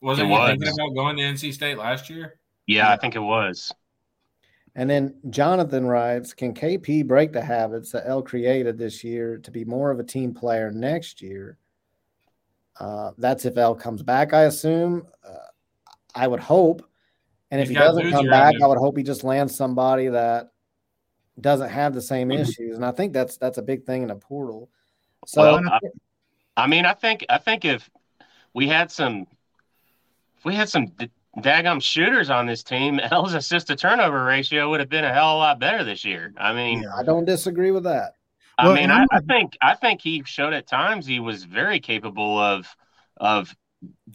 Wasn't 0.00 0.28
was. 0.28 0.50
you 0.50 0.58
thinking 0.58 0.74
about 0.80 0.94
going 0.94 1.16
to 1.16 1.22
NC 1.22 1.52
State 1.52 1.78
last 1.78 2.10
year? 2.10 2.38
Yeah, 2.66 2.90
I 2.90 2.96
think 2.96 3.14
it 3.14 3.20
was. 3.20 3.72
And 4.74 4.90
then 4.90 5.14
Jonathan 5.30 5.86
writes, 5.86 6.34
can 6.34 6.52
KP 6.52 7.06
break 7.06 7.32
the 7.32 7.42
habits 7.42 7.92
that 7.92 8.04
El 8.06 8.22
created 8.22 8.76
this 8.76 9.02
year 9.02 9.38
to 9.38 9.50
be 9.50 9.64
more 9.64 9.90
of 9.90 9.98
a 9.98 10.04
team 10.04 10.34
player 10.34 10.70
next 10.70 11.22
year? 11.22 11.56
Uh, 12.78 13.12
that's 13.16 13.46
if 13.46 13.56
El 13.56 13.74
comes 13.74 14.02
back, 14.02 14.34
I 14.34 14.42
assume. 14.42 15.06
Uh, 15.26 15.36
I 16.14 16.28
would 16.28 16.40
hope. 16.40 16.86
And 17.50 17.60
if 17.60 17.68
He's 17.68 17.76
he 17.78 17.82
doesn't 17.82 18.10
come 18.10 18.28
back, 18.28 18.54
I 18.62 18.66
would 18.66 18.78
hope 18.78 18.98
he 18.98 19.02
just 19.02 19.24
lands 19.24 19.56
somebody 19.56 20.08
that 20.08 20.50
doesn't 21.40 21.70
have 21.70 21.94
the 21.94 22.02
same 22.02 22.28
mm-hmm. 22.28 22.42
issues. 22.42 22.76
And 22.76 22.84
I 22.84 22.92
think 22.92 23.12
that's 23.12 23.38
that's 23.38 23.58
a 23.58 23.62
big 23.62 23.84
thing 23.84 24.02
in 24.02 24.10
a 24.10 24.16
portal. 24.16 24.68
So 25.26 25.40
well, 25.40 25.68
I, 25.72 25.78
I 26.56 26.66
mean, 26.66 26.86
I 26.86 26.94
think 26.94 27.24
I 27.28 27.38
think 27.38 27.64
if 27.64 27.88
we 28.54 28.68
had 28.68 28.90
some 28.90 29.26
if 30.38 30.44
we 30.44 30.54
had 30.54 30.68
some 30.68 30.86
d- 30.86 31.10
daggum 31.38 31.82
shooters 31.82 32.30
on 32.30 32.46
this 32.46 32.62
team, 32.62 32.98
El's 33.10 33.34
assist 33.34 33.66
to 33.68 33.76
turnover 33.76 34.24
ratio 34.24 34.70
would 34.70 34.80
have 34.80 34.88
been 34.88 35.04
a 35.04 35.12
hell 35.12 35.30
of 35.30 35.36
a 35.36 35.38
lot 35.38 35.60
better 35.60 35.84
this 35.84 36.04
year. 36.04 36.32
I 36.38 36.52
mean, 36.54 36.84
I 36.86 37.02
don't 37.02 37.24
disagree 37.24 37.70
with 37.70 37.84
that. 37.84 38.14
I 38.58 38.66
Well, 38.66 38.74
mean, 38.76 38.90
I, 38.90 39.00
I'm 39.02 39.08
I 39.10 39.16
not- 39.16 39.26
think 39.26 39.56
I 39.60 39.74
think 39.74 40.00
he 40.00 40.22
showed 40.24 40.52
at 40.54 40.66
times 40.66 41.06
he 41.06 41.20
was 41.20 41.44
very 41.44 41.80
capable 41.80 42.38
of 42.38 42.66
of 43.18 43.54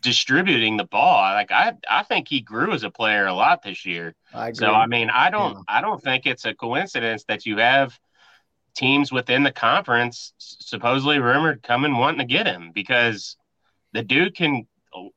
distributing 0.02 0.78
the 0.78 0.84
ball. 0.86 1.22
Like 1.34 1.52
I 1.52 1.74
I 1.90 2.04
think 2.04 2.28
he 2.28 2.42
grew 2.42 2.74
as 2.74 2.84
a 2.84 2.90
player 2.90 3.28
a 3.28 3.34
lot 3.34 3.62
this 3.62 3.86
year. 3.86 4.16
I 4.34 4.50
agree. 4.50 4.56
So 4.66 4.72
I 4.74 4.88
mean, 4.88 5.10
I 5.10 5.30
don't 5.30 5.54
Yeah. 5.54 5.62
I 5.68 5.82
don't 5.82 6.02
think 6.02 6.26
it's 6.26 6.46
a 6.46 6.54
coincidence 6.56 7.24
that 7.26 7.46
you 7.46 7.58
have 7.58 7.98
teams 8.76 9.12
within 9.12 9.44
the 9.44 9.52
conference 9.52 10.34
supposedly 10.38 11.20
rumored 11.20 11.62
coming 11.64 11.98
wanting 11.98 12.20
to 12.20 12.26
get 12.26 12.48
him 12.48 12.72
because 12.74 13.36
the 13.94 14.04
dude 14.04 14.36
can 14.36 14.66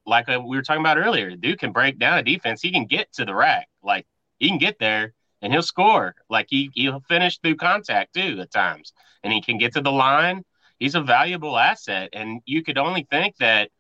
like 0.07 0.29
uh, 0.29 0.41
we 0.41 0.57
were 0.57 0.63
talking 0.63 0.83
about 0.83 0.99
earlier, 0.99 1.31
the 1.31 1.37
dude 1.37 1.59
can 1.59 1.73
break 1.73 1.99
down 1.99 2.19
a 2.19 2.23
defense. 2.23 2.63
He 2.63 2.71
can 2.71 2.87
get 2.87 3.13
to 3.15 3.25
the 3.25 3.35
rack. 3.35 3.69
Like 3.83 4.07
he 4.39 4.49
can 4.49 4.59
get 4.59 4.79
there 4.79 5.15
and 5.43 5.53
he'll 5.53 5.63
score. 5.63 6.15
Like 6.29 6.47
he 6.49 6.71
he'll 6.75 7.03
finish 7.09 7.39
through 7.39 7.57
contact 7.57 8.15
too 8.15 8.39
at 8.41 8.53
times. 8.53 8.93
And 9.23 9.33
he 9.33 9.41
can 9.41 9.59
get 9.59 9.75
to 9.75 9.81
the 9.81 9.93
line. 9.93 10.45
He's 10.79 10.95
a 10.95 11.01
valuable 11.01 11.57
asset 11.57 12.11
and 12.13 12.41
you 12.47 12.63
could 12.63 12.79
only 12.79 13.07
think 13.11 13.37
that 13.39 13.71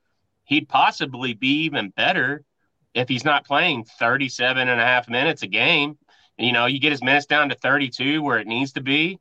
he'd 0.44 0.68
possibly 0.68 1.34
be 1.34 1.64
even 1.64 1.90
better 1.90 2.44
if 2.94 3.08
he's 3.08 3.24
not 3.24 3.46
playing 3.46 3.84
37 3.98 4.68
and 4.68 4.80
a 4.80 4.84
half 4.84 5.08
minutes 5.08 5.42
a 5.42 5.46
game. 5.48 5.98
You 6.38 6.52
know, 6.52 6.66
you 6.66 6.80
get 6.80 6.92
his 6.92 7.02
minutes 7.02 7.26
down 7.26 7.48
to 7.48 7.54
32 7.54 8.22
where 8.22 8.38
it 8.38 8.46
needs 8.46 8.72
to 8.72 8.80
be. 8.80 9.18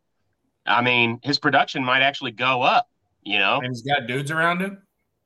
I 0.65 0.81
mean, 0.81 1.19
his 1.23 1.39
production 1.39 1.83
might 1.83 2.01
actually 2.01 2.31
go 2.31 2.61
up, 2.61 2.87
you 3.23 3.37
know? 3.39 3.57
And 3.57 3.67
he's 3.67 3.81
got 3.81 4.07
dudes 4.07 4.31
around 4.31 4.61
him. 4.61 4.81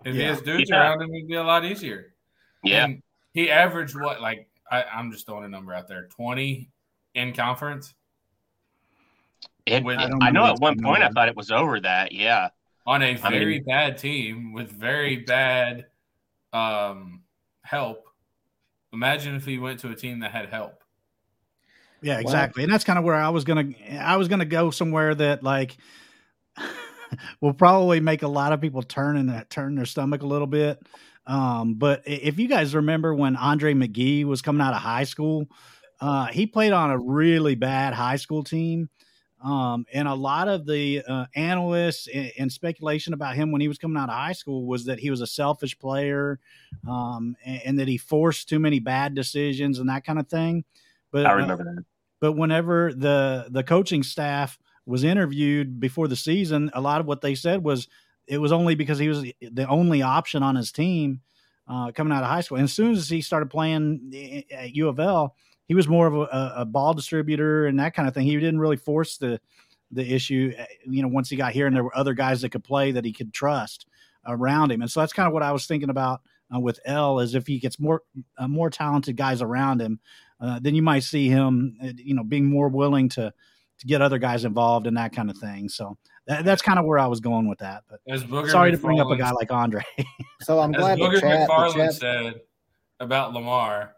If 0.06 0.16
he 0.16 0.22
has 0.22 0.42
dudes 0.42 0.70
Yeah. 0.70 0.80
around 0.80 1.02
him, 1.02 1.14
it'd 1.14 1.28
be 1.28 1.36
a 1.36 1.44
lot 1.44 1.66
easier. 1.66 2.14
Yeah. 2.64 2.86
And 2.86 3.04
he 3.34 3.50
averaged 3.52 3.96
what? 4.00 4.22
Like 4.22 4.50
I, 4.72 4.84
I'm 4.84 5.12
just 5.12 5.26
throwing 5.26 5.46
a 5.46 5.50
number 5.50 5.74
out 5.74 5.88
there: 5.88 6.08
twenty 6.08 6.70
in 7.16 7.34
conference 7.34 7.94
It, 9.66 9.84
With- 9.84 9.98
I, 10.00 10.04
I 10.06 10.08
don't 10.08 10.34
know 10.34 10.46
at 10.46 10.60
one 10.60 10.78
the 10.78 10.84
point 10.84 11.04
I 11.04 11.10
thought 11.10 11.28
it 11.30 11.36
was 11.36 11.52
over 11.52 11.80
that. 11.82 12.12
Yeah. 12.12 12.50
on 12.86 13.02
a 13.02 13.06
I 13.06 13.14
mean- 13.14 13.22
very 13.22 13.60
bad 13.60 13.98
team 13.98 14.54
with 14.54 14.72
very 14.72 15.18
bad 15.18 15.88
um, 16.54 17.22
help. 17.64 18.08
Imagine 18.94 19.36
if 19.36 19.46
he 19.46 19.58
went 19.60 19.80
to 19.82 19.90
a 19.90 19.96
team 19.96 20.20
that 20.20 20.32
had 20.32 20.50
help. 20.50 20.84
Yeah, 22.02 22.20
exactly. 22.20 22.64
and 22.64 22.72
that's 22.72 22.84
kind 22.84 23.00
of 23.00 23.06
where 23.06 23.16
I 23.16 23.30
was 23.30 23.44
gonna 23.44 23.70
I 24.00 24.18
was 24.18 24.28
gonna 24.28 24.46
go 24.46 24.70
somewhere 24.72 25.16
that 25.16 25.44
like 25.44 25.78
will 27.42 27.54
probably 27.54 28.00
make 28.00 28.24
a 28.24 28.28
lot 28.28 28.54
of 28.54 28.62
people 28.62 28.84
turn 28.84 29.18
and 29.18 29.50
turn 29.50 29.76
their 29.76 29.86
stomach 29.86 30.22
a 30.22 30.28
little 30.28 30.48
bit. 30.48 30.82
Um, 31.26 31.74
but 31.74 32.04
if 32.06 32.40
you 32.40 32.48
guys 32.48 32.74
remember 32.74 33.14
when 33.14 33.36
Andre 33.36 33.74
McGee 33.74 34.24
was 34.24 34.42
coming 34.42 34.62
out 34.62 34.74
of 34.74 34.82
high 34.82 35.04
school, 35.04 35.48
uh, 36.00 36.28
he 36.28 36.46
played 36.46 36.72
on 36.72 36.92
a 36.92 36.98
really 36.98 37.56
bad 37.56 37.94
high 37.94 38.16
school 38.16 38.44
team. 38.44 38.90
Um, 39.44 39.86
and 39.94 40.08
a 40.08 40.16
lot 40.16 40.48
of 40.48 40.66
the 40.66 41.04
uh, 41.08 41.26
analysts 41.36 42.08
and, 42.08 42.32
and 42.40 42.52
speculation 42.52 43.14
about 43.14 43.36
him 43.36 43.52
when 43.52 43.62
he 43.62 43.68
was 43.68 43.78
coming 43.78 43.98
out 43.98 44.10
of 44.10 44.16
high 44.16 44.32
school 44.34 44.66
was 44.66 44.86
that 44.86 45.00
he 45.00 45.12
was 45.12 45.22
a 45.22 45.28
selfish 45.28 45.78
player, 45.78 46.40
um, 46.88 47.36
and, 47.46 47.62
and 47.66 47.80
that 47.80 47.88
he 47.88 47.98
forced 47.98 48.50
too 48.50 48.58
many 48.58 48.80
bad 48.80 49.14
decisions 49.14 49.78
and 49.78 49.90
that 49.90 50.06
kind 50.06 50.18
of 50.18 50.28
thing. 50.28 50.64
But 51.12 51.26
I 51.26 51.32
uh, 51.32 51.36
remember 51.36 51.64
that. 51.64 51.86
but 52.20 52.34
whenever 52.34 52.94
the 52.94 53.48
the 53.50 53.64
coaching 53.64 54.04
staff 54.04 54.58
was 54.86 55.04
interviewed 55.04 55.80
before 55.80 56.08
the 56.08 56.16
season, 56.16 56.72
a 56.74 56.82
lot 56.82 57.02
of 57.02 57.08
what 57.08 57.22
they 57.22 57.36
said 57.36 57.64
was 57.64 57.88
it 58.28 58.38
was 58.40 58.52
only 58.52 58.76
because 58.76 59.00
he 59.00 59.08
was 59.08 59.24
the 59.42 59.68
only 59.68 60.02
option 60.02 60.44
on 60.44 60.56
his 60.56 60.72
team 60.72 61.22
uh, 61.68 61.92
coming 61.92 62.14
out 62.14 62.24
of 62.24 62.30
high 62.30 62.42
school. 62.42 62.58
And 62.58 62.66
as 62.66 62.74
soon 62.74 62.94
as 62.94 63.10
he 63.10 63.22
started 63.22 63.50
playing 63.50 64.46
at 64.52 64.76
U 64.76 64.88
of 64.88 65.00
L, 65.00 65.36
he 65.68 65.76
was 65.76 65.88
more 65.88 66.08
of 66.08 66.16
a, 66.16 66.54
a 66.58 66.66
ball 66.66 66.94
distributor 66.94 67.66
and 67.68 67.80
that 67.80 67.94
kind 67.94 68.08
of 68.08 68.14
thing. 68.14 68.26
He 68.26 68.36
didn't 68.36 68.60
really 68.60 68.78
force 68.78 69.18
the 69.18 69.40
the 69.92 70.14
issue. 70.14 70.54
uh, 70.58 70.66
You 70.86 71.02
know, 71.02 71.08
once 71.08 71.30
he 71.30 71.36
got 71.36 71.54
here 71.54 71.68
and 71.68 71.76
there 71.76 71.84
were 71.84 71.98
other 71.98 72.14
guys 72.14 72.42
that 72.42 72.50
could 72.50 72.64
play 72.64 72.92
that 72.92 73.06
he 73.06 73.14
could 73.14 73.34
trust 73.34 73.86
around 74.26 74.72
him, 74.72 74.82
and 74.82 74.92
so 74.92 75.00
that's 75.00 75.14
kind 75.14 75.28
of 75.28 75.34
what 75.34 75.44
I 75.44 75.52
was 75.52 75.66
thinking 75.68 75.90
about 75.90 76.22
uh, 76.54 76.60
with 76.60 76.80
El. 76.86 77.20
Is 77.20 77.36
if 77.36 77.48
he 77.48 77.60
gets 77.60 77.80
more 77.80 78.02
uh, 78.38 78.48
more 78.48 78.70
talented 78.70 79.18
guys 79.18 79.42
around 79.42 79.82
him, 79.82 80.00
uh, 80.40 80.60
then 80.62 80.76
you 80.76 80.82
might 80.82 81.04
see 81.04 81.28
him, 81.28 81.78
uh, 81.84 81.90
you 81.96 82.14
know, 82.14 82.24
being 82.24 82.46
more 82.46 82.70
willing 82.70 83.10
to 83.10 83.34
to 83.80 83.86
get 83.88 84.02
other 84.02 84.18
guys 84.18 84.46
involved 84.46 84.88
and 84.88 84.98
that 84.98 85.14
kind 85.14 85.30
of 85.30 85.38
thing. 85.38 85.70
So 85.70 85.98
that, 86.26 86.46
that's 86.46 86.62
kind 86.62 86.80
of 86.80 86.86
where 86.86 87.00
I 87.00 87.08
was 87.08 87.20
going 87.20 87.48
with 87.48 87.60
that. 87.60 87.84
But 87.90 88.00
As 88.08 88.24
Booger 88.24 88.50
sorry 88.50 88.72
to 88.72 88.78
bring 88.78 89.00
up 89.00 89.10
a 89.10 89.18
guy 89.18 89.32
like 89.32 89.52
Andre. 89.52 89.84
So 90.42 90.60
I'm 90.60 90.74
As 90.76 90.82
glad 90.82 90.98
the 91.00 91.04
Booger 91.04 91.22
chat, 91.22 91.48
the 91.48 91.54
McFarland 91.54 91.74
chat 91.74 91.94
said 91.94 92.34
about 93.00 93.34
Lamar, 93.34 93.94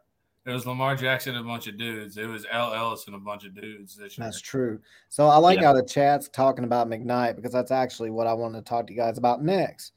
it 0.46 0.52
was 0.52 0.66
Lamar 0.66 0.96
Jackson 0.96 1.36
and 1.36 1.46
a 1.46 1.48
bunch 1.48 1.68
of 1.68 1.78
dudes. 1.78 2.18
It 2.18 2.28
was 2.28 2.46
El 2.50 2.74
Ellis 2.74 3.06
and 3.08 3.16
a 3.16 3.20
bunch 3.20 3.46
of 3.46 3.54
dudes 3.54 3.96
this 3.96 4.18
year. 4.18 4.26
That's 4.26 4.42
true. 4.42 4.80
So 5.10 5.28
I 5.28 5.38
like 5.38 5.60
Yeah. 5.60 5.68
how 5.68 5.74
the 5.74 5.84
chat's 5.84 6.30
talking 6.30 6.64
about 6.64 6.90
McKnight 6.90 7.36
because 7.36 7.52
that's 7.52 7.72
actually 7.72 8.10
what 8.10 8.26
I 8.26 8.34
wanted 8.34 8.66
to 8.66 8.70
talk 8.70 8.88
to 8.88 8.94
you 8.94 9.00
guys 9.00 9.18
about 9.18 9.44
next. 9.44 9.94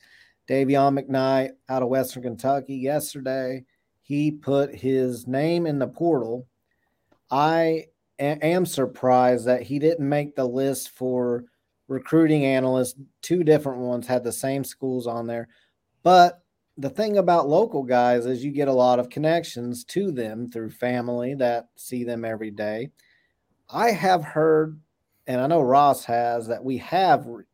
Dayvion 0.48 0.98
McKnight 0.98 1.50
out 1.68 1.82
of 1.82 1.88
Western 1.88 2.22
Kentucky 2.22 2.76
yesterday, 2.76 3.64
he 4.02 4.30
put 4.30 4.74
his 4.74 5.26
name 5.26 5.66
in 5.66 5.78
the 5.78 5.86
portal. 5.86 6.46
I 7.30 7.86
am 8.18 8.66
surprised 8.66 9.46
that 9.46 9.62
he 9.62 9.78
didn't 9.78 10.08
make 10.08 10.36
the 10.36 10.46
list 10.46 10.90
for 10.90 11.44
recruiting 11.88 12.44
analysts. 12.44 12.94
Two 13.22 13.44
different 13.44 13.80
ones 13.80 14.06
had 14.06 14.24
the 14.24 14.32
same 14.32 14.64
schools 14.64 15.06
on 15.06 15.26
there. 15.26 15.48
But 16.02 16.42
the 16.76 16.90
thing 16.90 17.18
about 17.18 17.48
local 17.48 17.82
guys 17.82 18.26
is 18.26 18.44
you 18.44 18.50
get 18.50 18.68
a 18.68 18.72
lot 18.72 18.98
of 18.98 19.10
connections 19.10 19.84
to 19.84 20.10
them 20.10 20.50
through 20.50 20.70
family 20.70 21.34
that 21.34 21.68
see 21.76 22.02
them 22.04 22.24
every 22.24 22.50
day. 22.50 22.90
I 23.70 23.90
have 23.90 24.24
heard, 24.24 24.80
and 25.26 25.40
I 25.40 25.46
know 25.46 25.60
Ross 25.60 26.04
has, 26.04 26.48
that 26.48 26.64
we 26.64 26.78
have 26.78 27.26
re- 27.26 27.44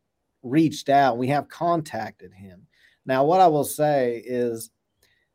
reached 0.41 0.89
out, 0.89 1.17
we 1.17 1.27
have 1.27 1.49
contacted 1.49 2.33
him. 2.33 2.65
Now, 3.09 3.23
what 3.23 3.41
I 3.41 3.47
will 3.47 3.63
say 3.63 4.21
is 4.23 4.69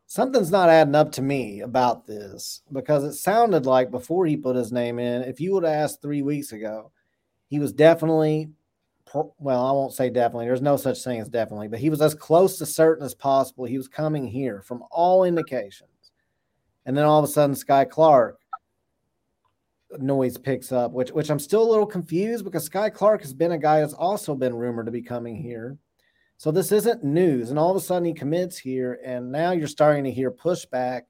something's 0.07 0.49
not 0.49 0.69
adding 0.69 0.95
up 0.95 1.11
to 1.11 1.21
me 1.21 1.59
about 1.59 2.07
this 2.07 2.61
because 2.71 3.03
it 3.03 3.15
sounded 3.15 3.65
like 3.65 3.91
before 3.91 4.25
he 4.25 4.37
put 4.37 4.55
his 4.55 4.71
name 4.71 4.97
in, 4.97 5.23
if 5.23 5.41
you 5.41 5.51
would 5.51 5.65
have 5.65 5.73
asked 5.73 6.01
three 6.01 6.21
weeks 6.21 6.53
ago, 6.53 6.93
he 7.47 7.59
was 7.59 7.73
definitely, 7.73 8.47
well, 9.13 9.65
I 9.65 9.73
won't 9.73 9.91
say 9.91 10.09
definitely, 10.09 10.45
there's 10.45 10.61
no 10.61 10.77
such 10.77 11.03
thing 11.03 11.19
as 11.19 11.27
definitely, 11.27 11.67
but 11.67 11.79
he 11.79 11.89
was 11.89 12.01
as 12.01 12.15
close 12.15 12.57
to 12.59 12.65
certain 12.65 13.05
as 13.05 13.13
possible. 13.13 13.65
He 13.65 13.75
was 13.75 13.89
coming 13.89 14.25
here 14.25 14.61
from 14.61 14.81
all 14.89 15.25
indications. 15.25 16.13
And 16.85 16.95
then 16.95 17.03
all 17.03 17.19
of 17.19 17.25
a 17.25 17.27
sudden, 17.27 17.57
Skyy 17.57 17.89
Clark 17.89 18.39
noise 19.99 20.37
picks 20.37 20.71
up, 20.71 20.93
which 20.93 21.09
which 21.09 21.29
I'm 21.29 21.39
still 21.39 21.63
a 21.63 21.69
little 21.69 21.85
confused 21.85 22.45
because 22.45 22.69
Skyy 22.69 22.93
Clark 22.93 23.21
has 23.21 23.33
been 23.33 23.51
a 23.51 23.57
guy 23.57 23.81
that's 23.81 23.93
also 23.93 24.33
been 24.33 24.55
rumored 24.55 24.85
to 24.85 24.93
be 24.93 25.01
coming 25.01 25.35
here. 25.35 25.77
So 26.37 26.51
this 26.51 26.71
isn't 26.71 27.03
news. 27.03 27.49
And 27.49 27.57
all 27.57 27.71
of 27.71 27.77
a 27.77 27.79
sudden 27.79 28.05
he 28.05 28.13
commits 28.13 28.57
here, 28.57 28.99
and 29.03 29.31
now 29.31 29.51
you're 29.51 29.67
starting 29.67 30.03
to 30.03 30.11
hear 30.11 30.31
pushback, 30.31 31.03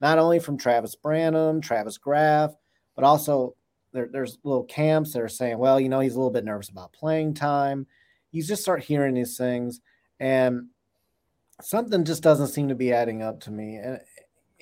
not 0.00 0.18
only 0.18 0.38
from 0.38 0.58
Travis 0.58 0.96
Branham, 0.96 1.60
Travis 1.60 1.98
Graf, 1.98 2.52
but 2.96 3.04
also 3.04 3.54
there, 3.92 4.08
there's 4.10 4.38
little 4.42 4.64
camps 4.64 5.12
that 5.12 5.22
are 5.22 5.28
saying, 5.28 5.58
well, 5.58 5.78
you 5.78 5.88
know, 5.88 6.00
he's 6.00 6.14
a 6.14 6.18
little 6.18 6.30
bit 6.30 6.44
nervous 6.44 6.68
about 6.68 6.92
playing 6.92 7.34
time. 7.34 7.86
You 8.32 8.42
just 8.42 8.62
start 8.62 8.82
hearing 8.82 9.14
these 9.14 9.36
things, 9.36 9.80
and 10.18 10.66
something 11.62 12.04
just 12.04 12.22
doesn't 12.22 12.48
seem 12.48 12.68
to 12.68 12.74
be 12.74 12.92
adding 12.92 13.22
up 13.22 13.40
to 13.40 13.52
me. 13.52 13.76
And 13.76 14.00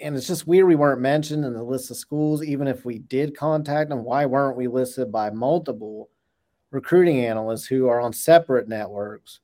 and 0.00 0.16
it's 0.16 0.26
just 0.26 0.46
weird 0.46 0.66
we 0.66 0.74
weren't 0.74 1.00
mentioned 1.00 1.44
in 1.44 1.52
the 1.52 1.62
list 1.62 1.90
of 1.90 1.96
schools, 1.96 2.42
even 2.42 2.66
if 2.66 2.84
we 2.84 2.98
did 2.98 3.36
contact 3.36 3.88
them. 3.88 4.04
Why 4.04 4.26
weren't 4.26 4.56
we 4.56 4.66
listed 4.66 5.12
by 5.12 5.30
multiple 5.30 6.10
recruiting 6.70 7.24
analysts 7.24 7.66
who 7.66 7.88
are 7.88 8.00
on 8.00 8.12
separate 8.12 8.68
networks 8.68 9.40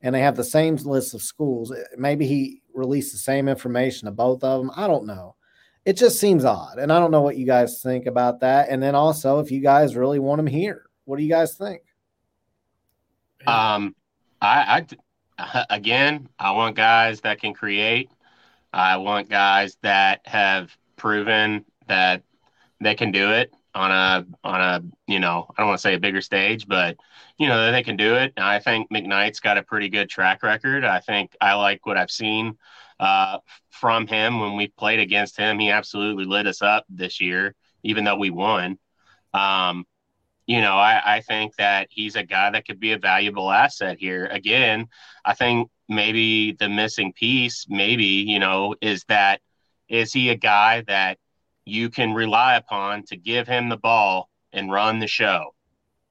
and 0.00 0.14
they 0.14 0.20
have 0.20 0.36
the 0.36 0.44
same 0.44 0.76
list 0.76 1.14
of 1.14 1.22
schools? 1.22 1.72
Maybe 1.96 2.26
he 2.26 2.62
released 2.74 3.12
the 3.12 3.18
same 3.18 3.48
information 3.48 4.06
to 4.06 4.12
both 4.12 4.44
of 4.44 4.60
them. 4.60 4.70
I 4.76 4.86
don't 4.86 5.06
know. 5.06 5.36
It 5.84 5.96
just 5.96 6.20
seems 6.20 6.44
odd. 6.44 6.78
And 6.78 6.92
I 6.92 6.98
don't 6.98 7.10
know 7.10 7.22
what 7.22 7.36
you 7.36 7.46
guys 7.46 7.80
think 7.82 8.06
about 8.06 8.40
that. 8.40 8.68
And 8.68 8.82
then 8.82 8.94
also, 8.94 9.38
if 9.38 9.50
you 9.50 9.60
guys 9.60 9.96
really 9.96 10.18
want 10.18 10.40
him 10.40 10.46
here, 10.46 10.84
what 11.04 11.16
do 11.16 11.22
you 11.22 11.30
guys 11.30 11.54
think? 11.54 11.82
Um, 13.46 13.94
I, 14.40 14.84
I 15.38 15.66
again, 15.70 16.28
I 16.38 16.50
want 16.52 16.76
guys 16.76 17.20
that 17.22 17.40
can 17.40 17.54
create. 17.54 18.10
I 18.72 18.98
want 18.98 19.30
guys 19.30 19.78
that 19.82 20.20
have 20.26 20.76
proven 20.96 21.64
that 21.86 22.22
they 22.80 22.94
can 22.94 23.10
do 23.10 23.32
it 23.32 23.52
on 23.74 23.90
a 23.90 24.26
on 24.44 24.60
a 24.60 24.82
you 25.06 25.20
know 25.20 25.46
I 25.56 25.62
don't 25.62 25.68
want 25.68 25.78
to 25.78 25.82
say 25.82 25.94
a 25.94 26.00
bigger 26.00 26.20
stage, 26.20 26.66
but 26.66 26.96
you 27.38 27.46
know 27.46 27.64
that 27.64 27.70
they 27.70 27.82
can 27.82 27.96
do 27.96 28.14
it. 28.16 28.32
I 28.36 28.58
think 28.58 28.90
McKnight's 28.90 29.40
got 29.40 29.58
a 29.58 29.62
pretty 29.62 29.88
good 29.88 30.08
track 30.08 30.42
record. 30.42 30.84
I 30.84 31.00
think 31.00 31.36
I 31.40 31.54
like 31.54 31.86
what 31.86 31.96
I've 31.96 32.10
seen 32.10 32.58
uh, 32.98 33.38
from 33.70 34.06
him 34.06 34.40
when 34.40 34.56
we 34.56 34.68
played 34.68 34.98
against 34.98 35.36
him. 35.36 35.58
He 35.58 35.70
absolutely 35.70 36.24
lit 36.24 36.46
us 36.46 36.62
up 36.62 36.84
this 36.88 37.20
year, 37.20 37.54
even 37.82 38.04
though 38.04 38.16
we 38.16 38.30
won. 38.30 38.78
Um, 39.32 39.86
you 40.46 40.60
know, 40.60 40.76
I, 40.76 41.16
I 41.16 41.20
think 41.20 41.54
that 41.56 41.88
he's 41.90 42.16
a 42.16 42.22
guy 42.24 42.50
that 42.50 42.66
could 42.66 42.80
be 42.80 42.92
a 42.92 42.98
valuable 42.98 43.50
asset 43.50 43.98
here. 43.98 44.26
Again, 44.26 44.88
I 45.24 45.34
think 45.34 45.70
maybe 45.88 46.52
the 46.52 46.68
missing 46.68 47.12
piece, 47.12 47.66
maybe, 47.68 48.04
you 48.04 48.38
know, 48.38 48.74
is 48.80 49.04
that 49.08 49.40
is 49.88 50.12
he 50.12 50.30
a 50.30 50.36
guy 50.36 50.82
that 50.88 51.18
you 51.64 51.90
can 51.90 52.14
rely 52.14 52.56
upon 52.56 53.04
to 53.04 53.16
give 53.16 53.46
him 53.46 53.68
the 53.68 53.76
ball 53.76 54.28
and 54.52 54.72
run 54.72 54.98
the 54.98 55.06
show? 55.06 55.54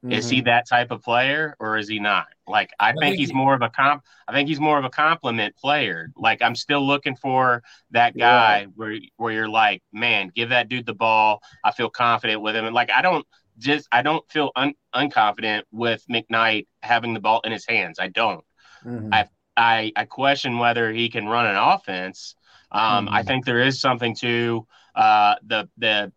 Mm-hmm. 0.04 0.12
Is 0.12 0.30
he 0.30 0.38
mm-hmm. 0.38 0.46
that 0.46 0.68
type 0.68 0.92
of 0.92 1.02
player 1.02 1.56
or 1.58 1.76
is 1.76 1.88
he 1.88 1.98
not? 1.98 2.26
Like 2.46 2.70
I, 2.78 2.92
think, 2.92 3.16
he's 3.16 3.30
he, 3.30 3.34
more 3.34 3.54
of 3.54 3.62
a 3.62 3.68
comp 3.68 4.04
I 4.28 4.32
think 4.32 4.48
he's 4.48 4.60
more 4.60 4.78
of 4.78 4.84
a 4.84 4.90
compliment 4.90 5.56
player. 5.56 6.10
Like 6.16 6.40
I'm 6.40 6.54
still 6.54 6.86
looking 6.86 7.16
for 7.16 7.64
that 7.90 8.16
guy 8.16 8.60
yeah. 8.60 8.66
where 8.76 8.98
where 9.16 9.32
you're 9.32 9.48
like, 9.48 9.82
man, 9.92 10.30
give 10.32 10.50
that 10.50 10.68
dude 10.68 10.86
the 10.86 10.94
ball. 10.94 11.42
I 11.64 11.72
feel 11.72 11.90
confident 11.90 12.42
with 12.42 12.54
him. 12.54 12.64
And 12.64 12.74
like 12.74 12.90
I 12.92 13.02
don't 13.02 13.26
just 13.58 13.88
I 13.90 14.02
don't 14.02 14.28
feel 14.30 14.52
un, 14.54 14.74
unconfident 14.94 15.62
with 15.72 16.04
McKnight 16.08 16.68
having 16.82 17.12
the 17.12 17.20
ball 17.20 17.40
in 17.44 17.50
his 17.50 17.66
hands. 17.66 17.98
I 17.98 18.06
don't. 18.06 18.44
Mm-hmm. 18.84 19.12
I 19.12 19.28
I 19.56 19.92
I 19.96 20.04
question 20.04 20.58
whether 20.58 20.92
he 20.92 21.08
can 21.08 21.26
run 21.26 21.46
an 21.46 21.56
offense. 21.56 22.36
Um, 22.70 23.06
mm-hmm. 23.06 23.14
I 23.14 23.22
think 23.24 23.44
there 23.44 23.60
is 23.60 23.80
something 23.80 24.14
to 24.16 24.66
uh, 24.94 25.34
the 25.44 25.68
the 25.78 26.12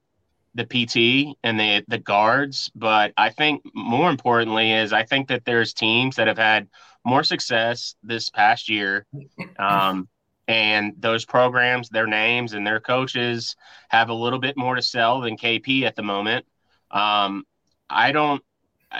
the 0.54 0.66
PT 0.66 1.38
and 1.44 1.60
the 1.60 1.84
the 1.88 1.98
guards, 1.98 2.72
but 2.76 3.14
I 3.18 3.30
think 3.30 3.64
more 3.74 4.10
importantly 4.10 4.74
is 4.74 4.92
I 4.94 5.04
think 5.04 5.30
that 5.30 5.46
there's 5.46 5.74
teams 5.74 6.18
that 6.18 6.28
have 6.28 6.38
had 6.38 6.68
more 7.06 7.24
success 7.24 7.96
this 8.04 8.30
past 8.30 8.70
year. 8.70 9.06
Um, 9.58 10.08
and 10.48 10.94
those 11.00 11.24
programs, 11.24 11.90
their 11.90 12.08
names 12.08 12.54
and 12.54 12.68
their 12.68 12.80
coaches 12.80 13.56
have 13.90 14.10
a 14.10 14.14
little 14.14 14.40
bit 14.40 14.58
more 14.58 14.76
to 14.76 14.82
sell 14.82 15.22
than 15.22 15.38
KP 15.38 15.84
at 15.84 15.96
the 15.96 16.04
moment. 16.04 16.46
Um, 16.90 17.46
I 17.90 18.12
don't. 18.12 18.44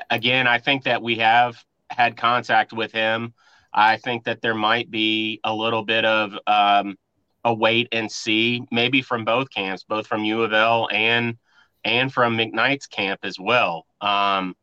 Again, 0.10 0.48
I 0.48 0.60
think 0.60 0.86
that 0.86 1.02
we 1.02 1.18
have 1.18 1.62
had 1.90 2.16
contact 2.16 2.72
with 2.72 2.94
him. 2.94 3.34
I 3.74 3.98
think 3.98 4.24
that 4.24 4.42
there 4.42 4.56
might 4.56 4.90
be 4.90 5.42
a 5.44 5.54
little 5.54 5.84
bit 5.84 6.06
of 6.06 6.38
um, 6.48 6.96
a 7.44 7.54
wait 7.54 7.90
and 7.92 8.10
see, 8.10 8.64
maybe 8.72 9.02
from 9.02 9.26
both 9.26 9.50
camps, 9.50 9.84
both 9.84 10.08
from 10.08 10.24
U 10.24 10.44
of 10.44 10.54
L 10.54 10.88
and 10.92 11.38
and 11.84 12.14
from 12.14 12.38
McKnight's 12.38 12.88
camp 12.88 13.22
as 13.24 13.40
well. 13.40 13.86
Um, 14.00 14.56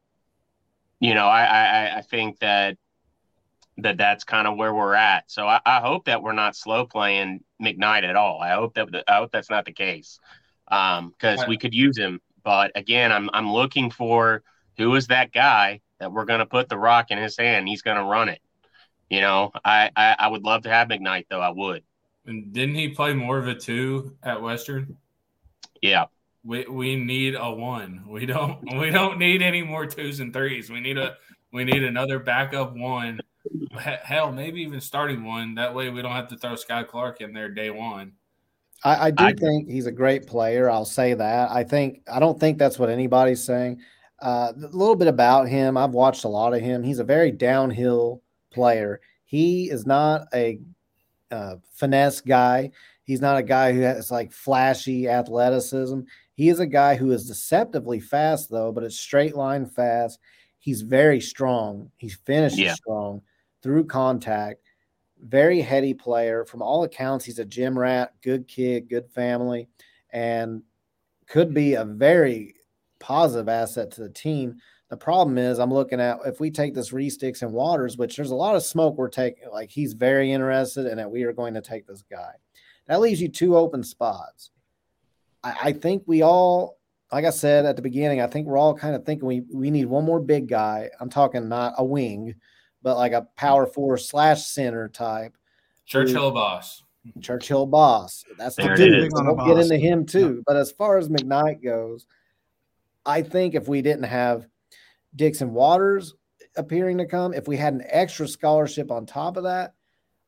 you 1.00 1.14
know, 1.14 1.26
I, 1.26 1.44
I, 1.44 1.96
I 1.98 2.00
think 2.02 2.38
that 2.40 2.76
that 3.78 3.96
that's 3.96 4.24
kind 4.24 4.48
of 4.48 4.56
where 4.56 4.74
we're 4.74 4.94
at. 4.94 5.30
So 5.30 5.46
I, 5.46 5.60
I, 5.64 5.78
hope 5.80 6.06
that 6.06 6.20
we're 6.20 6.32
not 6.32 6.56
slow 6.56 6.84
playing 6.84 7.44
McKnight 7.62 8.02
at 8.02 8.16
all. 8.16 8.40
I 8.40 8.54
hope 8.54 8.74
that 8.74 9.04
I 9.06 9.18
hope 9.18 9.30
that's 9.30 9.50
not 9.50 9.64
the 9.64 9.72
case 9.72 10.18
because 10.68 11.40
um, 11.40 11.48
we 11.48 11.56
could 11.56 11.74
use 11.74 11.96
him 11.96 12.20
but 12.48 12.72
again, 12.74 13.12
I'm 13.12 13.28
I'm 13.34 13.52
looking 13.52 13.90
for 13.90 14.42
who 14.78 14.94
is 14.94 15.08
that 15.08 15.32
guy 15.34 15.82
that 16.00 16.10
we're 16.10 16.24
going 16.24 16.38
to 16.38 16.46
put 16.46 16.70
the 16.70 16.78
rock 16.78 17.10
in 17.10 17.18
his 17.18 17.36
hand. 17.36 17.68
He's 17.68 17.82
going 17.82 17.98
to 17.98 18.04
run 18.04 18.30
it. 18.30 18.40
You 19.10 19.20
know, 19.20 19.50
I, 19.64 19.90
I, 19.94 20.16
I 20.18 20.28
would 20.28 20.44
love 20.44 20.62
to 20.62 20.70
have 20.70 20.88
McKnight 20.88 21.26
though. 21.28 21.42
I 21.42 21.50
would. 21.50 21.82
And 22.24 22.50
didn't 22.54 22.76
he 22.76 22.88
play 22.88 23.12
more 23.12 23.36
of 23.36 23.48
a 23.48 23.54
two 23.54 24.16
at 24.22 24.40
Western? 24.40 24.96
Yeah. 25.82 26.06
We 26.44 26.66
we 26.66 26.96
need 26.96 27.34
a 27.34 27.50
one. 27.50 28.04
We 28.08 28.26
don't 28.26 28.78
we 28.78 28.90
don't 28.90 29.18
need 29.18 29.42
any 29.42 29.62
more 29.62 29.86
twos 29.86 30.20
and 30.20 30.32
threes. 30.32 30.70
We 30.70 30.80
need 30.80 30.98
a 30.98 31.16
we 31.52 31.64
need 31.64 31.82
another 31.82 32.18
backup 32.18 32.76
one. 32.76 33.20
Hell, 33.78 34.32
maybe 34.32 34.60
even 34.62 34.80
starting 34.80 35.24
one. 35.24 35.54
That 35.54 35.74
way 35.74 35.90
we 35.90 36.02
don't 36.02 36.12
have 36.12 36.28
to 36.28 36.36
throw 36.36 36.52
Skyy 36.52 36.86
Clark 36.86 37.20
in 37.20 37.32
there 37.32 37.48
day 37.48 37.70
one. 37.70 38.12
I, 38.84 39.06
I 39.06 39.10
do 39.10 39.24
I, 39.24 39.32
think 39.32 39.68
he's 39.68 39.86
a 39.86 39.92
great 39.92 40.26
player. 40.26 40.70
I'll 40.70 40.84
say 40.84 41.14
that. 41.14 41.50
I 41.50 41.64
think 41.64 42.02
I 42.10 42.20
don't 42.20 42.38
think 42.38 42.58
that's 42.58 42.78
what 42.78 42.90
anybody's 42.90 43.42
saying. 43.42 43.80
Uh, 44.20 44.52
a 44.56 44.76
little 44.76 44.96
bit 44.96 45.08
about 45.08 45.48
him. 45.48 45.76
I've 45.76 45.92
watched 45.92 46.24
a 46.24 46.28
lot 46.28 46.54
of 46.54 46.60
him. 46.60 46.82
He's 46.82 46.98
a 46.98 47.04
very 47.04 47.30
downhill 47.30 48.22
player. 48.50 49.00
He 49.24 49.70
is 49.70 49.86
not 49.86 50.26
a 50.34 50.60
uh, 51.30 51.56
finesse 51.72 52.20
guy. 52.20 52.70
He's 53.04 53.20
not 53.20 53.38
a 53.38 53.42
guy 53.42 53.72
who 53.72 53.80
has 53.80 54.10
like 54.10 54.32
flashy 54.32 55.08
athleticism. 55.08 56.00
He 56.38 56.48
is 56.48 56.60
a 56.60 56.66
guy 56.66 56.94
who 56.94 57.10
is 57.10 57.26
deceptively 57.26 58.00
fast 58.00 58.48
though, 58.48 58.72
but 58.72 58.84
it's 58.84 58.98
straight 58.98 59.36
line 59.36 59.66
fast. 59.66 60.20
He's 60.58 60.80
very 60.80 61.20
strong. 61.20 61.90
He 61.96 62.08
finishes 62.08 62.58
yeah. 62.58 62.74
strong 62.74 63.20
through 63.62 63.86
contact 63.86 64.62
very 65.22 65.60
heady 65.60 65.94
player. 65.94 66.44
From 66.44 66.62
all 66.62 66.84
accounts, 66.84 67.24
he's 67.24 67.38
a 67.38 67.44
gym 67.44 67.78
rat, 67.78 68.14
good 68.22 68.46
kid, 68.48 68.88
good 68.88 69.10
family, 69.10 69.68
and 70.10 70.62
could 71.26 71.52
be 71.52 71.74
a 71.74 71.84
very 71.84 72.54
positive 72.98 73.48
asset 73.48 73.90
to 73.92 74.02
the 74.02 74.08
team. 74.08 74.56
The 74.90 74.96
problem 74.96 75.36
is, 75.36 75.58
I'm 75.58 75.72
looking 75.72 76.00
at 76.00 76.20
if 76.24 76.40
we 76.40 76.50
take 76.50 76.74
this 76.74 76.92
Reese 76.92 77.16
Dixon 77.16 77.52
Waters, 77.52 77.98
which 77.98 78.16
there's 78.16 78.30
a 78.30 78.36
lot 78.36 78.56
of 78.56 78.62
smoke 78.62 78.96
we're 78.96 79.08
taking. 79.08 79.50
Like 79.50 79.70
he's 79.70 79.92
very 79.92 80.32
interested 80.32 80.86
in 80.86 80.96
that 80.96 81.10
we 81.10 81.24
are 81.24 81.32
going 81.32 81.54
to 81.54 81.60
take 81.60 81.86
this 81.86 82.02
guy. 82.10 82.32
That 82.86 83.00
leaves 83.00 83.20
you 83.20 83.28
two 83.28 83.56
open 83.56 83.82
spots. 83.82 84.50
I, 85.48 85.68
I 85.68 85.72
think 85.72 86.02
we 86.06 86.22
all, 86.22 86.78
like 87.12 87.24
I 87.24 87.30
said 87.30 87.64
at 87.64 87.76
the 87.76 87.82
beginning, 87.82 88.20
I 88.20 88.26
think 88.26 88.46
we're 88.46 88.58
all 88.58 88.74
kind 88.74 88.94
of 88.94 89.04
thinking 89.04 89.26
we 89.26 89.42
we 89.52 89.70
need 89.70 89.86
one 89.86 90.04
more 90.04 90.20
big 90.20 90.48
guy. 90.48 90.90
I'm 91.00 91.10
talking 91.10 91.48
not 91.48 91.74
a 91.78 91.84
wing, 91.84 92.34
but 92.82 92.96
like 92.96 93.12
a 93.12 93.26
power 93.36 93.66
four 93.66 93.96
slash 93.98 94.46
center 94.46 94.88
type. 94.88 95.36
Churchill 95.86 96.30
boss. 96.30 96.82
Churchill 97.22 97.66
boss. 97.66 98.24
That's 98.36 98.56
the 98.56 98.74
dude. 98.74 99.10
we'll 99.12 99.46
get 99.46 99.58
into 99.58 99.78
him 99.78 100.04
too. 100.04 100.42
But 100.46 100.56
as 100.56 100.70
far 100.72 100.98
as 100.98 101.08
McKnight 101.08 101.62
goes, 101.62 102.06
I 103.06 103.22
think 103.22 103.54
if 103.54 103.68
we 103.68 103.80
didn't 103.80 104.04
have 104.04 104.46
Dixon 105.16 105.54
Waters 105.54 106.14
appearing 106.56 106.98
to 106.98 107.06
come, 107.06 107.32
if 107.32 107.48
we 107.48 107.56
had 107.56 107.72
an 107.72 107.84
extra 107.86 108.28
scholarship 108.28 108.90
on 108.90 109.06
top 109.06 109.38
of 109.38 109.44
that, 109.44 109.72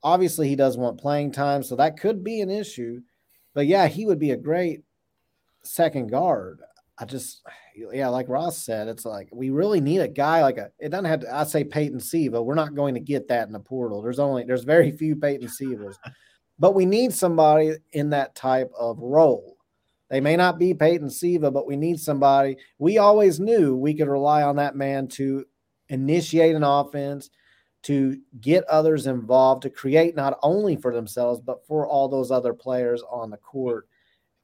obviously 0.03 0.49
he 0.49 0.57
does 0.57 0.79
want 0.79 1.01
playing 1.01 1.33
time, 1.33 1.63
so 1.63 1.77
that 1.77 2.01
could 2.01 2.25
be 2.25 2.41
an 2.41 2.49
issue. 2.49 3.01
But 3.53 3.67
yeah, 3.67 3.89
he 3.89 4.07
would 4.07 4.19
be 4.19 4.31
a 4.31 4.37
great 4.37 4.83
second 5.62 6.09
guard. 6.09 6.61
I 6.99 7.07
just, 7.07 7.40
yeah, 7.92 8.09
like 8.09 8.29
Ross 8.29 8.59
said, 8.59 8.88
it's 8.88 9.07
like 9.07 9.29
we 9.33 9.49
really 9.49 9.81
need 9.81 10.01
a 10.01 10.09
guy 10.09 10.42
like 10.42 10.59
a. 10.59 10.70
It 10.79 10.90
doesn't 10.90 11.07
have 11.07 11.20
to. 11.20 11.35
I 11.35 11.44
say 11.44 11.64
Peyton 11.64 12.01
Siva. 12.01 12.42
We're 12.42 12.55
not 12.55 12.75
going 12.75 12.94
to 12.94 13.01
get 13.01 13.29
that 13.29 13.46
in 13.46 13.53
the 13.53 13.61
portal. 13.61 14.03
There's 14.03 14.18
only 14.18 14.44
there's 14.44 14.64
very 14.64 14.90
few 14.92 15.16
Peyton 15.16 15.49
Sivas, 15.49 15.96
but 16.59 16.75
we 16.75 16.85
need 16.85 17.14
somebody 17.14 17.73
in 17.92 18.11
that 18.11 18.35
type 18.35 18.70
of 18.79 18.99
role. 18.99 19.57
They 20.11 20.20
may 20.20 20.37
not 20.37 20.59
be 20.59 20.75
Peyton 20.75 21.09
Siva, 21.09 21.51
but 21.51 21.66
we 21.66 21.77
need 21.77 22.01
somebody. 22.01 22.57
We 22.79 22.99
always 22.99 23.40
knew 23.40 23.77
we 23.77 23.94
could 23.94 24.09
rely 24.09 24.42
on 24.42 24.57
that 24.57 24.77
man 24.77 25.07
to 25.09 25.46
initiate 25.88 26.57
an 26.57 26.64
offense, 26.64 27.31
to 27.85 28.18
get 28.40 28.64
others 28.64 29.07
involved, 29.07 29.62
to 29.62 29.70
create 29.70 30.16
not 30.16 30.38
only 30.42 30.77
for 30.77 30.92
themselves 30.92 31.40
but 31.40 31.64
for 31.66 31.87
all 31.87 32.09
those 32.09 32.31
other 32.31 32.53
players 32.53 33.03
on 33.11 33.31
the 33.31 33.37
court. 33.37 33.88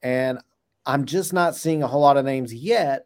And 0.01 0.39
I'm 0.87 1.05
just 1.05 1.33
not 1.33 1.55
seeing 1.55 1.83
a 1.83 1.87
whole 1.87 2.01
lot 2.01 2.17
of 2.17 2.25
names 2.25 2.53
yet 2.53 3.05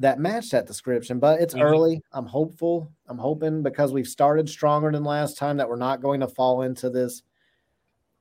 that 0.00 0.18
match 0.18 0.50
that 0.50 0.66
description, 0.66 1.20
but 1.20 1.40
it's 1.40 1.54
mm-hmm. 1.54 1.62
early. 1.62 2.02
I'm 2.12 2.26
hopeful. 2.26 2.90
I'm 3.06 3.18
hoping 3.18 3.62
because 3.62 3.92
we've 3.92 4.06
started 4.06 4.48
stronger 4.48 4.90
than 4.90 5.04
last 5.04 5.38
time 5.38 5.58
that 5.58 5.68
we're 5.68 5.76
not 5.76 6.02
going 6.02 6.20
to 6.20 6.28
fall 6.28 6.62
into 6.62 6.90
this 6.90 7.22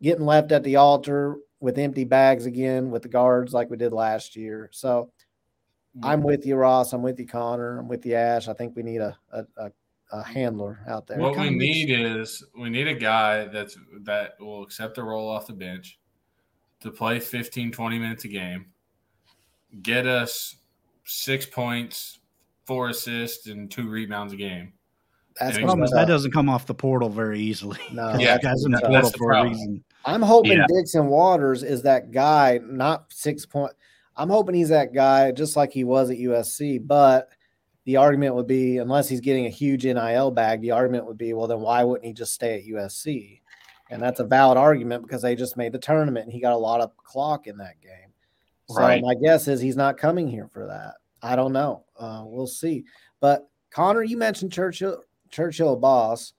getting 0.02 0.26
left 0.26 0.52
at 0.52 0.63
the 0.63 0.76
altar 0.76 1.38
with 1.60 1.80
empty 1.80 2.04
bags 2.04 2.45
again 2.45 2.91
with 2.91 3.02
the 3.02 3.10
guards 3.10 3.52
like 3.52 3.69
we 3.71 3.78
did 3.78 3.93
last 3.93 4.36
year. 4.36 4.69
So 4.71 5.12
mm-hmm. 5.97 6.06
I'm 6.06 6.21
with 6.21 6.45
you, 6.45 6.56
Ross. 6.56 6.93
I'm 6.93 7.02
with 7.02 7.19
you, 7.19 7.28
Connor. 7.28 7.80
I'm 7.80 7.88
with 7.88 8.06
you, 8.06 8.13
Ash. 8.13 8.47
I 8.47 8.54
think 8.54 8.76
we 8.76 8.84
need 8.84 9.02
a, 9.02 9.17
a, 9.32 9.43
a, 9.58 9.71
a 10.12 10.24
handler 10.24 10.82
out 10.88 11.08
there. 11.08 11.17
What 11.17 11.38
we 11.38 11.50
need 11.50 11.89
is 11.89 12.43
we 12.56 12.69
need 12.69 12.88
a 12.88 12.95
guy 12.95 13.45
that's 13.45 13.76
that 14.02 14.34
will 14.39 14.62
accept 14.62 14.95
the 14.95 15.04
role 15.04 15.30
off 15.30 15.47
the 15.47 15.54
bench 15.54 16.00
to 16.82 16.91
play 16.91 17.20
15, 17.20 17.72
20 17.72 18.00
minutes 18.00 18.26
a 18.26 18.28
game, 18.28 18.65
get 19.82 20.06
us 20.06 20.56
six 21.06 21.46
points, 21.46 22.20
four 22.65 22.89
assists, 22.89 23.48
and 23.48 23.72
two 23.72 23.89
rebounds 23.89 24.34
a 24.34 24.38
game. 24.38 24.74
That's 25.39 25.58
that 25.58 26.06
doesn't 26.08 26.32
come 26.32 26.50
off 26.50 26.65
the 26.65 26.74
portal 26.74 27.10
very 27.10 27.39
easily. 27.39 27.80
No, 27.94 28.15
yeah, 28.20 28.38
that's 28.41 28.65
in 28.65 28.72
the 28.72 28.82
portal 28.82 29.12
for 29.17 29.32
a 29.32 29.44
reason. 29.44 29.84
I'm 30.06 30.22
hoping 30.22 30.54
yeah. 30.58 30.65
Dixon 30.67 31.08
Waters 31.08 31.63
is 31.63 31.84
that 31.84 32.12
guy, 32.12 32.60
not 32.63 33.12
six 33.13 33.46
point. 33.46 33.74
I'm 34.15 34.30
hoping 34.30 34.56
he's 34.56 34.70
that 34.70 34.94
guy, 34.94 35.32
just 35.32 35.56
like 35.56 35.72
he 35.72 35.84
was 35.84 36.10
at 36.10 36.17
USC. 36.17 36.86
But 36.86 37.30
the 37.86 37.98
argument 37.98 38.36
would 38.36 38.48
be, 38.48 38.78
unless 38.78 39.08
he's 39.08 39.22
getting 39.22 39.46
a 39.46 39.50
huge 39.50 39.86
NIL 39.86 40.32
bag, 40.32 40.62
the 40.62 40.72
argument 40.72 41.06
would 41.06 41.17
be, 41.17 41.34
well, 41.34 41.48
then 41.48 41.62
why 41.62 41.84
wouldn't 41.84 42.06
he 42.06 42.13
just 42.13 42.34
stay 42.34 42.56
at 42.56 42.65
USC? 42.65 43.40
And 43.91 44.01
that's 44.01 44.21
a 44.21 44.25
valid 44.25 44.58
argument 44.58 45.04
because 45.04 45.21
they 45.21 45.36
just 45.36 45.58
made 45.58 45.73
the 45.73 45.77
tournament 45.77 46.25
and 46.25 46.34
he 46.34 46.39
got 46.39 46.54
a 46.54 46.58
lot 46.58 46.82
of 46.82 46.95
clock 46.97 47.45
in 47.45 47.58
that 47.58 47.80
game. 47.82 48.13
So 48.69 48.80
right. 48.80 49.04
my 49.04 49.15
guess 49.15 49.47
is 49.49 49.60
he's 49.60 49.75
not 49.75 49.97
coming 49.97 50.30
here 50.30 50.47
for 50.47 50.65
that. 50.67 50.93
I 51.21 51.36
don't 51.36 51.51
know. 51.51 51.84
Uh, 51.99 52.23
we'll 52.25 52.47
see. 52.47 52.86
But 53.19 53.49
Connor, 53.69 54.04
you 54.04 54.17
mentioned 54.17 54.54
Churchill 54.54 55.04
Churchill 55.30 55.75
boss, 55.75 56.34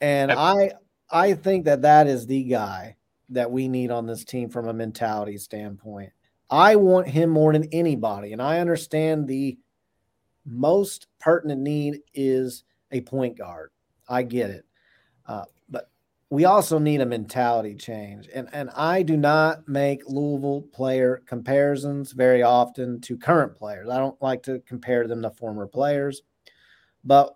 and 0.00 0.32
I 0.32 0.72
I 1.08 1.34
think 1.34 1.64
that 1.64 1.82
that 1.82 2.08
is 2.08 2.26
the 2.26 2.42
guy 2.44 2.96
that 3.30 3.50
we 3.50 3.68
need 3.68 3.90
on 3.90 4.06
this 4.06 4.24
team 4.24 4.50
from 4.50 4.68
a 4.68 4.72
mentality 4.72 5.38
standpoint. 5.38 6.12
I 6.50 6.74
want 6.76 7.06
him 7.06 7.30
more 7.30 7.52
than 7.52 7.68
anybody, 7.70 8.32
and 8.32 8.42
I 8.42 8.58
understand 8.58 9.28
the 9.28 9.56
most 10.44 11.06
pertinent 11.20 11.60
need 11.60 12.00
is 12.12 12.64
a 12.90 13.00
point 13.02 13.38
guard. 13.38 13.70
I 14.08 14.24
get 14.24 14.50
it. 14.50 14.64
Uh, 15.26 15.44
we 16.30 16.44
also 16.44 16.78
need 16.78 17.00
a 17.00 17.06
mentality 17.06 17.74
change. 17.74 18.28
And, 18.32 18.48
and 18.52 18.70
I 18.76 19.02
do 19.02 19.16
not 19.16 19.68
make 19.68 20.08
Louisville 20.08 20.62
player 20.72 21.22
comparisons 21.26 22.12
very 22.12 22.42
often 22.42 23.00
to 23.02 23.18
current 23.18 23.56
players. 23.56 23.88
I 23.88 23.98
don't 23.98 24.20
like 24.22 24.44
to 24.44 24.60
compare 24.60 25.08
them 25.08 25.22
to 25.22 25.30
former 25.30 25.66
players. 25.66 26.22
But 27.02 27.34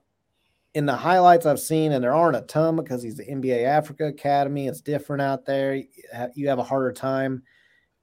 in 0.74 0.87
the 0.87 0.94
highlights 0.94 1.44
I've 1.44 1.59
seen, 1.59 1.90
and 1.90 2.04
there 2.04 2.14
aren't 2.14 2.37
a 2.37 2.42
ton 2.42 2.76
because 2.76 3.02
he's 3.02 3.16
the 3.16 3.24
NBA 3.24 3.64
Africa 3.64 4.07
Academy, 4.07 4.68
it's 4.68 4.80
different 4.80 5.22
out 5.22 5.44
there. 5.44 5.83
You 6.35 6.48
have 6.48 6.61
a 6.61 6.64
harder 6.64 6.92
time 6.92 7.42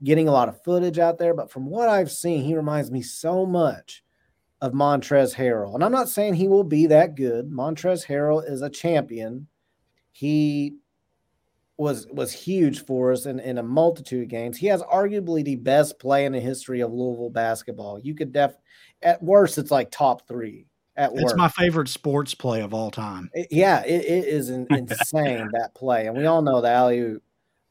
getting 0.03 0.27
a 0.27 0.31
lot 0.31 0.49
of 0.49 0.61
footage 0.63 0.99
out 0.99 1.17
there. 1.17 1.33
But 1.33 1.51
from 1.51 1.67
what 1.67 1.87
I've 1.87 2.11
seen, 2.11 2.43
he 2.43 2.55
reminds 2.55 2.91
me 2.91 3.01
so 3.01 3.45
much 3.45 4.03
of 4.59 4.73
Montrezl 4.73 5.35
Harrell. 5.35 5.73
And 5.73 5.85
I'm 5.85 5.91
not 5.91 6.09
saying 6.09 6.33
he 6.33 6.49
will 6.49 6.65
be 6.65 6.87
that 6.87 7.15
good. 7.15 7.49
Montrezl 7.49 8.07
Harrell 8.07 8.47
is 8.47 8.61
a 8.61 8.69
champion. 8.69 9.47
He 10.11 10.75
was 11.81 12.05
was 12.11 12.31
huge 12.31 12.85
for 12.85 13.11
us 13.11 13.25
in, 13.25 13.39
in 13.39 13.57
a 13.57 13.63
multitude 13.63 14.21
of 14.21 14.29
games. 14.29 14.55
He 14.55 14.67
has 14.67 14.83
arguably 14.83 15.43
the 15.43 15.55
best 15.55 15.99
play 15.99 16.25
in 16.25 16.31
the 16.31 16.39
history 16.39 16.81
of 16.81 16.93
Louisville 16.93 17.31
basketball. 17.31 17.99
You 17.99 18.13
could 18.13 18.31
def 18.31 18.53
at 19.01 19.21
worst 19.23 19.57
it's 19.57 19.71
like 19.71 19.89
top 19.89 20.27
three. 20.27 20.67
At 20.95 21.11
it's 21.13 21.23
worst. 21.23 21.37
my 21.37 21.47
favorite 21.47 21.89
sports 21.89 22.35
play 22.35 22.61
of 22.61 22.75
all 22.75 22.91
time. 22.91 23.31
It, 23.33 23.47
yeah, 23.49 23.83
it, 23.83 24.05
it 24.05 24.25
is 24.25 24.49
insane 24.51 25.49
that 25.53 25.71
play, 25.73 26.05
and 26.05 26.15
we 26.15 26.27
all 26.27 26.43
know 26.43 26.61
the 26.61 26.69
alley 26.69 26.99
oop. 26.99 27.23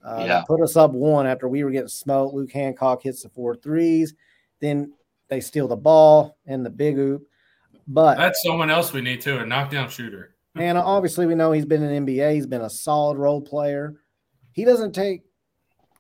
Uh, 0.05 0.25
yeah. 0.27 0.43
Put 0.45 0.61
us 0.61 0.77
up 0.77 0.91
one 0.91 1.27
after 1.27 1.47
we 1.47 1.63
were 1.63 1.71
getting 1.71 1.87
smoked. 1.87 2.35
Luke 2.35 2.51
Hancock 2.51 3.03
hits 3.03 3.23
the 3.23 3.29
four 3.29 3.55
threes. 3.55 4.15
Then 4.61 4.93
they 5.29 5.41
steal 5.41 5.69
the 5.69 5.77
ball 5.77 6.37
and 6.47 6.67
the 6.67 6.71
big 6.71 6.99
oop. 6.99 7.23
But 7.87 8.17
that's 8.17 8.43
someone 8.43 8.71
else 8.71 8.93
we 8.93 9.03
need 9.03 9.21
too, 9.21 9.39
a 9.39 9.47
knockdown 9.47 9.89
shooter. 9.89 10.35
And 10.57 10.77
obviously, 10.77 11.27
we 11.27 11.35
know 11.35 11.53
he's 11.53 11.65
been 11.65 11.83
in 11.83 12.07
NBA. 12.07 12.35
He's 12.35 12.47
been 12.47 12.63
a 12.63 12.71
solid 12.71 13.19
role 13.19 13.41
player. 13.41 13.95
He 14.53 14.65
doesn't 14.65 14.93
take 14.93 15.23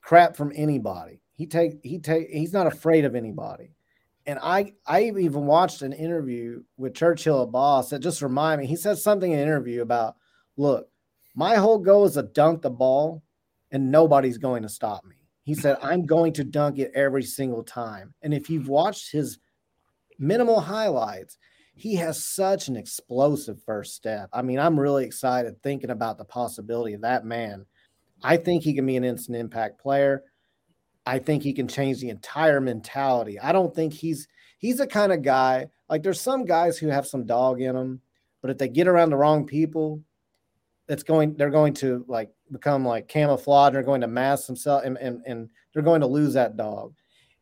crap 0.00 0.36
from 0.36 0.52
anybody. 0.54 1.22
He 1.34 1.46
take 1.46 1.80
he 1.82 1.98
take 1.98 2.28
he's 2.30 2.52
not 2.52 2.66
afraid 2.66 3.04
of 3.04 3.14
anybody. 3.14 3.70
And 4.26 4.38
I 4.42 4.74
I 4.86 5.04
even 5.04 5.46
watched 5.46 5.82
an 5.82 5.92
interview 5.92 6.62
with 6.76 6.94
Churchill 6.94 7.42
Abbas 7.42 7.90
that 7.90 8.00
just 8.00 8.22
reminded 8.22 8.64
me. 8.64 8.68
He 8.68 8.76
said 8.76 8.98
something 8.98 9.30
in 9.30 9.38
an 9.38 9.44
interview 9.46 9.82
about, 9.82 10.16
look, 10.56 10.88
my 11.34 11.54
whole 11.54 11.78
goal 11.78 12.04
is 12.04 12.14
to 12.14 12.22
dunk 12.22 12.62
the 12.62 12.70
ball, 12.70 13.22
and 13.70 13.90
nobody's 13.90 14.38
going 14.38 14.62
to 14.62 14.68
stop 14.68 15.04
me. 15.04 15.16
He 15.44 15.54
said, 15.54 15.78
I'm 15.82 16.04
going 16.04 16.32
to 16.34 16.44
dunk 16.44 16.78
it 16.78 16.92
every 16.94 17.22
single 17.22 17.62
time. 17.62 18.14
And 18.22 18.34
if 18.34 18.50
you've 18.50 18.68
watched 18.68 19.12
his 19.12 19.38
minimal 20.18 20.60
highlights, 20.60 21.38
he 21.74 21.94
has 21.96 22.24
such 22.24 22.68
an 22.68 22.76
explosive 22.76 23.62
first 23.62 23.94
step. 23.94 24.28
I 24.32 24.42
mean, 24.42 24.58
I'm 24.58 24.78
really 24.78 25.04
excited 25.04 25.62
thinking 25.62 25.90
about 25.90 26.18
the 26.18 26.24
possibility 26.24 26.94
of 26.94 27.02
that 27.02 27.24
man. 27.24 27.64
I 28.22 28.36
think 28.36 28.62
he 28.62 28.74
can 28.74 28.86
be 28.86 28.96
an 28.96 29.04
instant 29.04 29.36
impact 29.36 29.80
player. 29.80 30.24
I 31.06 31.18
think 31.18 31.42
he 31.42 31.52
can 31.52 31.68
change 31.68 32.00
the 32.00 32.10
entire 32.10 32.60
mentality. 32.60 33.40
I 33.40 33.52
don't 33.52 33.74
think 33.74 33.94
he's 33.94 34.28
he's 34.58 34.78
the 34.78 34.86
kind 34.86 35.12
of 35.12 35.22
guy 35.22 35.68
like 35.88 36.02
there's 36.02 36.20
some 36.20 36.44
guys 36.44 36.76
who 36.76 36.88
have 36.88 37.06
some 37.06 37.26
dog 37.26 37.60
in 37.60 37.74
them, 37.74 38.00
but 38.42 38.50
if 38.50 38.58
they 38.58 38.68
get 38.68 38.86
around 38.86 39.10
the 39.10 39.16
wrong 39.16 39.46
people, 39.46 40.02
that's 40.90 41.04
going 41.04 41.36
they're 41.36 41.50
going 41.50 41.72
to 41.72 42.04
like 42.08 42.30
become 42.50 42.84
like 42.84 43.06
camouflage 43.06 43.72
they're 43.72 43.84
going 43.84 44.00
to 44.00 44.08
mask 44.08 44.48
themselves 44.48 44.84
and, 44.84 44.98
and 44.98 45.22
and 45.24 45.48
they're 45.72 45.84
going 45.84 46.00
to 46.00 46.06
lose 46.08 46.34
that 46.34 46.56
dog 46.56 46.92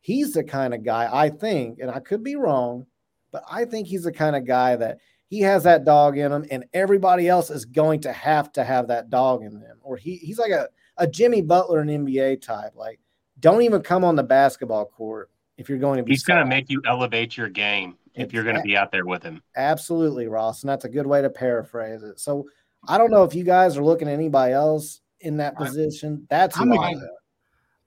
he's 0.01 0.33
the 0.33 0.43
kind 0.43 0.71
of 0.71 0.83
guy 0.83 1.09
i 1.11 1.27
think 1.27 1.79
and 1.79 1.89
i 1.89 1.99
could 1.99 2.23
be 2.23 2.35
wrong 2.35 2.85
but 3.31 3.43
i 3.49 3.65
think 3.65 3.87
he's 3.87 4.03
the 4.03 4.11
kind 4.11 4.35
of 4.35 4.45
guy 4.45 4.75
that 4.75 4.99
he 5.29 5.41
has 5.41 5.63
that 5.63 5.85
dog 5.85 6.17
in 6.17 6.31
him 6.31 6.45
and 6.49 6.65
everybody 6.73 7.27
else 7.27 7.49
is 7.49 7.63
going 7.65 8.01
to 8.01 8.11
have 8.11 8.51
to 8.53 8.63
have 8.63 8.87
that 8.87 9.09
dog 9.09 9.43
in 9.43 9.59
them. 9.59 9.77
Or 9.81 9.95
he, 9.95 10.17
he's 10.17 10.39
like 10.39 10.51
a, 10.51 10.67
a 10.97 11.07
jimmy 11.07 11.41
butler 11.41 11.79
an 11.79 11.87
nba 11.87 12.41
type. 12.41 12.73
Like 12.75 12.99
don't 13.39 13.61
even 13.61 13.81
come 13.81 14.03
on 14.03 14.15
the 14.15 14.23
basketball 14.23 14.85
court 14.85 15.29
if 15.57 15.69
you're 15.69 15.77
going 15.77 15.97
to 15.97 16.03
be 16.03 16.11
he's 16.11 16.23
going 16.23 16.39
to 16.39 16.45
make 16.45 16.69
you 16.69 16.81
elevate 16.85 17.37
your 17.37 17.49
game 17.49 17.95
if 18.15 18.33
you're 18.33 18.43
going 18.43 18.55
to 18.55 18.61
be 18.63 18.75
out 18.75 18.91
there 18.91 19.05
with 19.05 19.23
him. 19.23 19.41
Absolutely 19.55 20.27
ross 20.27 20.63
and 20.63 20.69
that's 20.69 20.85
a 20.85 20.89
good 20.89 21.07
way 21.07 21.21
to 21.21 21.29
paraphrase 21.29 22.03
it. 22.03 22.19
So 22.19 22.47
I 22.87 22.97
don't 22.97 23.11
know 23.11 23.23
if 23.23 23.35
you 23.35 23.43
guys 23.43 23.77
are 23.77 23.83
looking 23.83 24.07
at 24.07 24.13
anybody 24.13 24.53
else 24.53 25.01
in 25.19 25.37
that 25.37 25.55
position. 25.57 26.25
That's 26.29 26.57
I'm, 26.57 26.71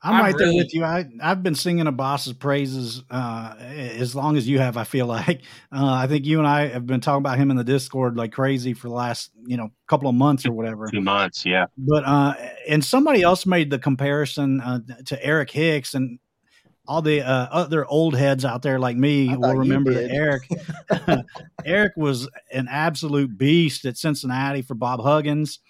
I'm, 0.05 0.15
I'm 0.15 0.21
right 0.21 0.35
really, 0.35 0.57
there 0.57 0.65
with 0.65 0.75
you. 0.75 0.85
I 0.85 1.07
I've 1.23 1.43
been 1.43 1.55
singing 1.55 1.87
a 1.87 1.93
boss's 1.93 2.33
praises 2.33 3.05
uh, 3.11 3.55
as 3.59 4.17
long 4.17 4.37
as 4.37 4.49
you 4.49 4.59
have. 4.59 4.77
I 4.77 4.85
feel 4.85 5.07
like 5.19 5.43
uh, 5.71 5.93
I 5.93 6.07
think 6.07 6.27
you 6.27 6.38
and 6.38 6.47
I 6.47 6.69
have 6.69 6.87
been 6.87 7.01
talking 7.01 7.19
about 7.19 7.38
him 7.38 7.51
in 7.51 7.57
the 7.57 7.65
Discord 7.65 8.17
like 8.17 8.33
crazy 8.33 8.75
for 8.75 8.88
the 8.88 8.95
last 8.95 9.31
you 9.47 9.57
know 9.57 9.71
couple 9.87 10.09
of 10.09 10.15
months 10.15 10.45
or 10.45 10.53
whatever. 10.53 10.88
Two 10.88 11.01
months, 11.01 11.47
yeah. 11.47 11.67
But 11.79 12.05
uh, 12.05 12.35
and 12.69 12.85
somebody 12.85 13.23
else 13.23 13.47
made 13.47 13.71
the 13.71 13.79
comparison 13.79 14.61
uh, 14.61 14.81
to 15.07 15.25
Eric 15.25 15.51
Hicks, 15.51 15.95
and 15.95 16.19
all 16.87 17.01
the 17.01 17.23
uh, 17.23 17.49
other 17.51 17.87
old 17.87 18.17
heads 18.17 18.45
out 18.45 18.62
there 18.62 18.81
like 18.81 18.97
me 18.97 19.37
will 19.37 19.55
remember 19.55 19.95
that 19.95 20.11
Eric 20.11 20.49
Eric 21.65 21.93
was 21.97 22.29
an 22.51 22.67
absolute 22.69 23.38
beast 23.38 23.85
at 23.85 23.97
Cincinnati 23.97 24.62
for 24.62 24.75
Bob 24.75 25.01
Huggins, 25.01 25.61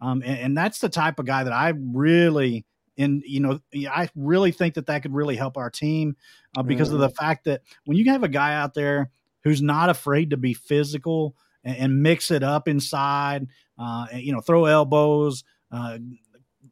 um, 0.00 0.22
and, 0.24 0.38
and, 0.38 0.56
that's 0.56 0.78
the 0.78 0.88
type 0.88 1.18
of 1.18 1.26
guy 1.26 1.44
that 1.44 1.52
I 1.52 1.74
really 1.76 2.64
and 2.98 3.22
you 3.26 3.40
know 3.40 3.60
I 3.90 4.08
really 4.14 4.52
think 4.52 4.74
that 4.74 4.86
that 4.86 5.02
could 5.02 5.14
really 5.14 5.36
help 5.36 5.56
our 5.56 5.70
team 5.70 6.16
uh, 6.56 6.62
because 6.62 6.90
mm. 6.90 6.94
of 6.94 7.00
the 7.00 7.08
mm. 7.08 7.16
fact 7.16 7.44
that 7.44 7.62
when 7.84 7.96
you 7.96 8.10
have 8.10 8.22
a 8.22 8.28
guy 8.28 8.54
out 8.54 8.74
there 8.74 9.10
who's 9.44 9.62
not 9.62 9.90
afraid 9.90 10.30
to 10.30 10.36
be 10.36 10.54
physical 10.54 11.34
and, 11.64 11.76
and 11.76 12.02
mix 12.02 12.30
it 12.30 12.42
up 12.42 12.68
inside, 12.68 13.48
uh, 13.78 14.06
and, 14.12 14.22
you 14.22 14.32
know, 14.32 14.40
throw 14.40 14.66
elbows. 14.66 15.44
Uh, 15.70 15.98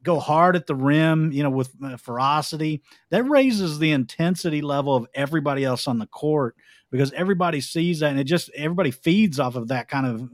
go 0.02 0.18
hard 0.18 0.56
at 0.56 0.66
the 0.66 0.74
rim, 0.74 1.33
you 1.33 1.42
know, 1.42 1.50
with 1.50 1.70
uh, 1.85 1.96
ferocity, 1.96 2.83
that 3.11 3.24
raises 3.24 3.78
the 3.78 3.92
intensity 3.92 4.62
level 4.62 4.94
of 4.94 5.06
everybody 5.14 5.64
else 5.64 5.87
on 5.87 5.98
the 5.98 6.06
court 6.06 6.56
because 6.90 7.12
everybody 7.12 7.61
sees 7.61 8.00
that 8.00 8.11
and 8.11 8.20
it 8.20 8.24
just 8.24 8.50
everybody 8.54 8.90
feeds 8.90 9.38
off 9.38 9.56
of 9.56 9.68
that 9.68 9.88
kind 9.88 10.06
of 10.06 10.30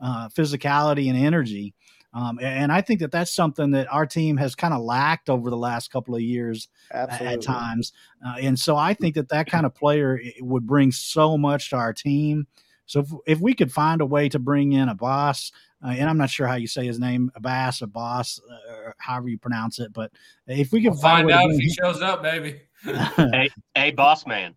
uh, 0.00 0.28
physicality 0.28 1.08
and 1.08 1.18
energy. 1.18 1.74
Um, 2.12 2.40
and 2.42 2.72
I 2.72 2.80
think 2.80 3.00
that 3.00 3.12
that's 3.12 3.32
something 3.32 3.70
that 3.70 3.86
our 3.92 4.04
team 4.04 4.36
has 4.36 4.54
kind 4.54 4.74
of 4.74 4.82
lacked 4.82 5.30
over 5.30 5.48
the 5.48 5.56
last 5.56 5.92
couple 5.92 6.14
of 6.14 6.20
years 6.20 6.68
Absolutely. 6.92 7.34
at 7.34 7.42
times. 7.42 7.92
Uh, 8.26 8.36
and 8.40 8.58
so 8.58 8.76
I 8.76 8.94
think 8.94 9.14
that 9.14 9.28
that 9.28 9.46
kind 9.50 9.64
of 9.64 9.74
player 9.74 10.20
would 10.40 10.66
bring 10.66 10.90
so 10.90 11.38
much 11.38 11.70
to 11.70 11.76
our 11.76 11.92
team. 11.92 12.46
So 12.86 13.00
if, 13.00 13.10
if 13.26 13.40
we 13.40 13.54
could 13.54 13.72
find 13.72 14.00
a 14.00 14.06
way 14.06 14.28
to 14.28 14.40
bring 14.40 14.72
in 14.72 14.88
Abbas, 14.88 15.52
uh, 15.82 15.90
and 15.90 16.10
I'm 16.10 16.18
not 16.18 16.30
sure 16.30 16.46
how 16.46 16.56
you 16.56 16.66
say 16.66 16.84
his 16.84 16.98
name, 16.98 17.30
Abbas, 17.36 17.82
Abbas, 17.82 18.40
uh, 18.50 18.74
or 18.74 18.94
however 18.98 19.28
you 19.28 19.38
pronounce 19.38 19.78
it. 19.78 19.92
But 19.92 20.10
if 20.48 20.72
we 20.72 20.82
can 20.82 20.90
we'll 20.90 21.00
find, 21.00 21.30
out 21.30 21.50
if 21.50 21.60
he 21.60 21.70
shows 21.70 22.02
up, 22.02 22.22
baby. 22.22 22.60
a, 22.86 23.48
a 23.76 23.90
boss 23.92 24.26
man. 24.26 24.56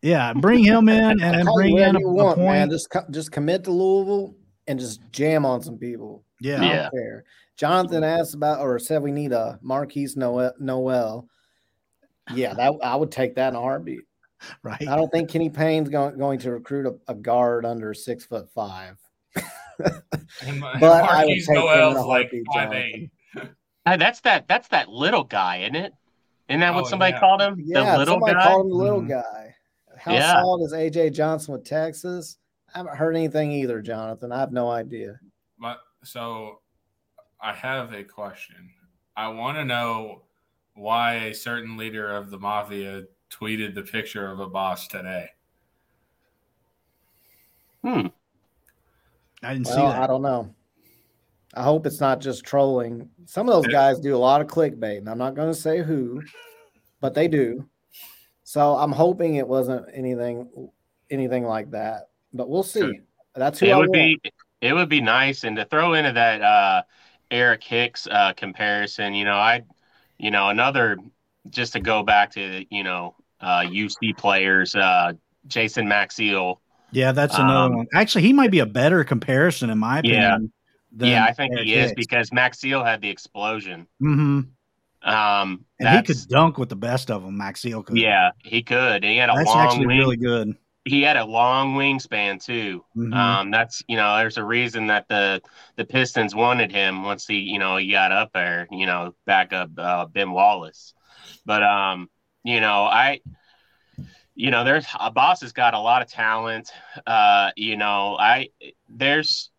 Yeah, 0.00 0.32
bring 0.34 0.62
him 0.62 0.88
in 0.88 1.22
and 1.22 1.48
bring 1.54 1.78
in 1.78 1.96
a, 1.96 2.00
want, 2.00 2.36
point. 2.36 2.48
Man. 2.48 2.70
Just 2.70 2.94
just 3.10 3.32
commit 3.32 3.64
to 3.64 3.70
Louisville 3.70 4.34
and 4.66 4.78
just 4.78 5.00
jam 5.10 5.44
on 5.44 5.62
some 5.62 5.78
people. 5.78 6.24
Yeah, 6.40 6.62
yeah. 6.62 6.88
Jonathan 7.56 8.04
asked 8.04 8.34
about 8.34 8.60
or 8.60 8.78
said 8.78 9.02
we 9.02 9.12
need 9.12 9.32
a 9.32 9.58
Markquis 9.64 10.16
Nowell. 10.16 10.52
Noel. 10.58 11.28
Yeah, 12.34 12.54
that 12.54 12.72
I 12.82 12.96
would 12.96 13.10
take 13.10 13.34
that 13.36 13.50
in 13.50 13.56
a 13.56 13.60
heartbeat. 13.60 14.00
Right. 14.62 14.88
I 14.88 14.96
don't 14.96 15.10
think 15.10 15.30
Kenny 15.30 15.48
Payne's 15.48 15.88
going, 15.88 16.18
going 16.18 16.38
to 16.40 16.52
recruit 16.52 16.86
a, 16.86 17.12
a 17.12 17.14
guard 17.14 17.64
under 17.64 17.94
six 17.94 18.26
foot 18.26 18.50
five 18.54 18.98
but 19.78 20.82
I 20.82 21.24
would 21.24 21.34
take 21.34 21.48
Nowell's 21.48 22.06
like 22.06 22.32
five 22.52 22.72
eight. 22.72 23.10
Hey, 23.34 23.96
that's 23.96 24.20
that. 24.20 24.48
That's 24.48 24.68
that 24.68 24.88
little 24.88 25.24
guy, 25.24 25.58
isn't 25.62 25.76
it? 25.76 25.92
Isn't 26.48 26.60
that 26.60 26.74
what 26.74 26.84
oh, 26.84 26.88
somebody 26.88 27.12
yeah. 27.12 27.20
called 27.20 27.42
him? 27.42 27.56
Yeah, 27.58 27.92
the 27.92 27.98
little 27.98 28.14
somebody 28.14 28.34
guy. 28.34 28.44
called 28.44 28.66
him 28.66 28.70
the 28.70 28.76
little 28.76 29.00
mm-hmm. 29.00 29.10
guy. 29.10 29.54
How 29.98 30.12
yeah. 30.12 30.42
solid 30.42 30.64
is 30.64 30.72
AJ 30.72 31.14
Johnson 31.14 31.54
with 31.54 31.64
Texas? 31.64 32.38
I 32.74 32.78
haven't 32.78 32.96
heard 32.96 33.14
anything 33.14 33.52
either, 33.52 33.80
Jonathan. 33.80 34.32
I 34.32 34.40
have 34.40 34.52
no 34.52 34.68
idea. 34.68 35.18
But 35.58 35.78
so, 36.02 36.60
I 37.40 37.52
have 37.52 37.92
a 37.92 38.02
question. 38.02 38.70
I 39.16 39.28
want 39.28 39.56
to 39.58 39.64
know 39.64 40.22
why 40.74 41.14
a 41.14 41.34
certain 41.34 41.76
leader 41.76 42.10
of 42.10 42.30
the 42.30 42.38
mafia 42.38 43.04
tweeted 43.30 43.74
the 43.74 43.82
picture 43.82 44.28
of 44.28 44.40
a 44.40 44.48
boss 44.48 44.88
today. 44.88 45.28
Hmm. 47.82 48.08
I 49.42 49.52
didn't 49.52 49.66
well, 49.66 49.76
see 49.76 49.82
that. 49.82 50.02
I 50.02 50.06
don't 50.06 50.22
know. 50.22 50.52
I 51.54 51.62
hope 51.62 51.86
it's 51.86 52.00
not 52.00 52.20
just 52.20 52.44
trolling. 52.44 53.08
Some 53.26 53.48
of 53.48 53.54
those 53.54 53.72
guys 53.72 54.00
do 54.00 54.16
a 54.16 54.18
lot 54.18 54.40
of 54.40 54.48
clickbait, 54.48 54.98
and 54.98 55.08
I'm 55.08 55.18
not 55.18 55.36
going 55.36 55.52
to 55.52 55.54
say 55.54 55.82
who, 55.82 56.22
but 57.00 57.14
they 57.14 57.28
do. 57.28 57.68
So 58.42 58.76
I'm 58.76 58.90
hoping 58.90 59.36
it 59.36 59.46
wasn't 59.46 59.86
anything 59.94 60.70
anything 61.10 61.44
like 61.44 61.70
that. 61.70 62.08
But 62.34 62.50
we'll 62.50 62.62
see. 62.62 63.00
That's 63.34 63.58
who 63.60 63.66
it 63.66 63.72
I 63.72 63.76
would 63.76 63.88
want. 63.88 64.22
be. 64.22 64.32
It 64.60 64.72
would 64.74 64.88
be 64.88 65.00
nice, 65.00 65.44
and 65.44 65.56
to 65.56 65.64
throw 65.64 65.94
into 65.94 66.12
that 66.12 66.42
uh, 66.42 66.82
Eric 67.30 67.64
Hicks 67.64 68.06
uh, 68.06 68.32
comparison, 68.34 69.14
you 69.14 69.24
know, 69.24 69.36
I, 69.36 69.62
you 70.18 70.30
know, 70.30 70.50
another 70.50 70.98
just 71.48 71.74
to 71.74 71.80
go 71.80 72.02
back 72.02 72.32
to 72.32 72.64
you 72.70 72.84
know 72.84 73.14
uh, 73.40 73.60
UC 73.60 74.16
players, 74.18 74.74
uh, 74.74 75.12
Jason 75.46 75.86
Maxiell 75.86 76.58
yeah, 76.94 77.10
that's 77.10 77.36
another 77.36 77.72
um, 77.72 77.76
one. 77.76 77.86
Actually, 77.92 78.22
he 78.22 78.32
might 78.32 78.52
be 78.52 78.60
a 78.60 78.66
better 78.66 79.02
comparison 79.02 79.68
in 79.68 79.78
my 79.78 79.98
opinion. 79.98 80.52
yeah, 80.96 81.06
yeah 81.06 81.24
I 81.24 81.32
think 81.32 81.52
Eric 81.52 81.66
he 81.66 81.74
is 81.74 81.90
Hicks. 81.90 81.94
because 81.96 82.30
Maxiell 82.30 82.86
had 82.86 83.00
the 83.00 83.10
explosion. 83.10 83.88
Mm-hmm. 84.00 84.40
Um, 85.10 85.64
and 85.80 85.88
he 85.88 86.02
could 86.02 86.28
dunk 86.28 86.56
with 86.56 86.68
the 86.68 86.76
best 86.76 87.10
of 87.10 87.24
them. 87.24 87.36
Maxiell 87.36 87.84
could. 87.84 87.98
Yeah, 87.98 88.30
he 88.38 88.62
could. 88.62 89.04
And 89.04 89.04
he 89.04 89.16
had 89.16 89.28
a 89.28 89.34
that's 89.34 89.46
long 89.46 89.58
actually 89.58 89.86
wing, 89.86 89.98
really 89.98 90.16
good. 90.16 90.56
He 90.84 91.02
had 91.02 91.16
a 91.16 91.24
long 91.24 91.76
wingspan 91.76 92.44
too. 92.44 92.84
Mhm. 92.96 93.14
Um, 93.14 93.50
that's 93.50 93.82
you 93.88 93.96
know, 93.96 94.16
there's 94.18 94.36
a 94.36 94.44
reason 94.44 94.88
that 94.88 95.08
the 95.08 95.42
the 95.76 95.84
Pistons 95.84 96.34
wanted 96.34 96.70
him 96.70 97.04
once 97.04 97.26
he 97.26 97.38
you 97.38 97.58
know 97.58 97.76
he 97.76 97.90
got 97.90 98.12
up 98.12 98.32
there. 98.32 98.68
You 98.70 98.86
know, 98.86 99.14
back 99.26 99.52
up 99.52 99.70
uh, 99.78 100.06
Ben 100.06 100.32
Wallace. 100.32 100.94
But 101.46 101.62
um, 101.62 102.10
you 102.42 102.60
know, 102.60 102.84
I 102.84 103.20
you 104.34 104.50
know, 104.50 104.64
there's 104.64 104.86
a 104.98 105.10
boss 105.10 105.40
has 105.42 105.52
got 105.52 105.74
a 105.74 105.80
lot 105.80 106.02
of 106.02 106.08
talent. 106.08 106.70
Uh, 107.06 107.50
you 107.56 107.76
know, 107.76 108.16
I 108.18 108.50
there's 108.88 109.50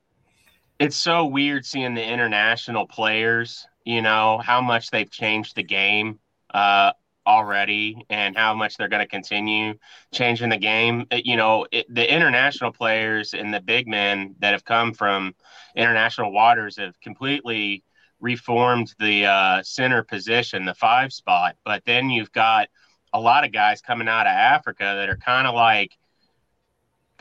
it's 0.80 0.98
so 0.98 1.26
weird 1.26 1.66
seeing 1.66 1.94
the 1.94 2.04
international 2.06 2.86
players, 2.86 3.66
you 3.86 4.02
know, 4.02 4.38
how 4.38 4.62
much 4.62 4.92
they've 4.92 5.10
changed 5.10 5.56
the 5.56 5.64
game 5.64 6.20
uh 6.54 6.94
already 7.28 8.06
and 8.10 8.36
how 8.36 8.54
much 8.54 8.78
they're 8.78 8.88
going 8.88 9.04
to 9.04 9.08
continue 9.08 9.74
changing 10.14 10.50
the 10.50 10.58
game. 10.58 11.06
You 11.12 11.38
know, 11.38 11.66
it, 11.72 11.86
the 11.94 12.12
international 12.12 12.72
players 12.72 13.34
and 13.34 13.54
the 13.54 13.62
big 13.62 13.88
men 13.88 14.36
that 14.40 14.52
have 14.52 14.66
come 14.66 14.94
from 14.94 15.36
international 15.76 16.32
waters 16.32 16.78
have 16.78 17.00
completely 17.02 17.84
reformed 18.20 18.94
the 19.00 19.26
uh, 19.26 19.64
center 19.64 20.04
position, 20.04 20.66
the 20.66 20.74
five 20.76 21.12
spot. 21.12 21.56
But 21.64 21.84
then 21.86 22.10
you've 22.10 22.32
got 22.32 22.70
a 23.14 23.20
lot 23.20 23.46
of 23.46 23.52
guys 23.52 23.82
coming 23.82 24.08
out 24.08 24.28
of 24.28 24.34
Africa 24.34 24.84
that 24.84 25.10
are 25.10 25.18
kind 25.18 25.48
of 25.48 25.56
like 25.56 25.92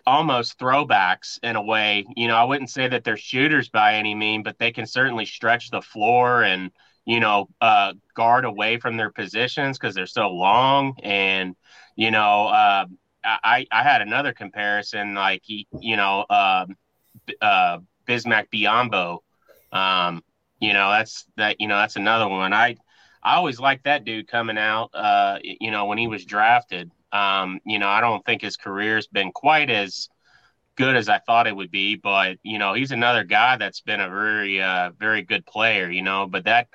almost 0.07 0.59
throwbacks 0.59 1.39
in 1.43 1.57
a 1.57 1.63
way. 1.63 2.05
You 2.17 2.29
know, 2.29 2.37
I 2.37 2.45
wouldn't 2.45 2.71
say 2.71 2.89
that 2.89 3.05
they're 3.05 3.17
shooters 3.17 3.69
by 3.69 3.95
any 3.95 4.15
mean, 4.15 4.43
but 4.43 4.59
they 4.59 4.73
can 4.73 4.87
certainly 4.87 5.25
stretch 5.25 5.71
the 5.71 5.83
floor 5.83 6.43
and 6.43 6.71
you 7.05 7.21
know 7.21 7.49
uh, 7.61 7.93
guard 8.15 8.45
away 8.45 8.79
from 8.79 8.97
their 8.97 9.11
positions 9.11 9.79
because 9.79 9.95
they're 9.95 10.07
so 10.07 10.29
long. 10.29 10.97
And 11.03 11.55
you 11.97 12.11
know, 12.11 12.47
uh, 12.47 12.87
I 13.25 13.67
I 13.71 13.83
had 13.83 14.03
another 14.03 14.33
comparison 14.33 15.15
like 15.15 15.43
you 15.47 15.97
know, 15.97 16.25
um, 16.31 16.77
uh, 17.41 17.79
Bismack 18.07 18.47
Biyombo. 18.53 19.19
Um, 19.73 20.23
you 20.61 20.73
know, 20.73 20.91
that's 20.91 21.27
that. 21.37 21.61
You 21.61 21.69
know, 21.69 21.77
that's 21.77 21.97
another 21.97 22.29
one. 22.29 22.53
I 22.53 22.77
I 23.23 23.35
always 23.37 23.61
liked 23.61 23.85
that 23.85 24.05
dude 24.05 24.29
coming 24.29 24.59
out. 24.59 24.91
Uh, 24.95 25.39
you 25.43 25.71
know, 25.71 25.87
when 25.87 25.99
he 25.99 26.09
was 26.09 26.25
drafted. 26.25 26.91
Um, 27.13 27.61
you 27.65 27.79
know, 27.79 27.89
I 27.89 28.01
don't 28.01 28.27
think 28.27 28.43
his 28.43 28.57
career's 28.57 29.07
been 29.07 29.31
quite 29.31 29.71
as 29.71 30.09
good 30.77 30.97
as 30.97 31.09
I 31.09 31.21
thought 31.21 31.47
it 31.47 31.55
would 31.55 31.71
be, 31.71 31.95
but 31.95 32.39
you 32.43 32.59
know, 32.59 32.75
he's 32.75 32.91
another 32.91 33.23
guy 33.23 33.57
that's 33.57 33.81
been 33.81 34.01
a 34.01 34.09
very, 34.09 34.61
uh, 34.61 34.91
very 34.99 35.23
good 35.23 35.47
player. 35.47 35.89
You 35.89 36.03
know, 36.03 36.27
but 36.27 36.45
that 36.45 36.69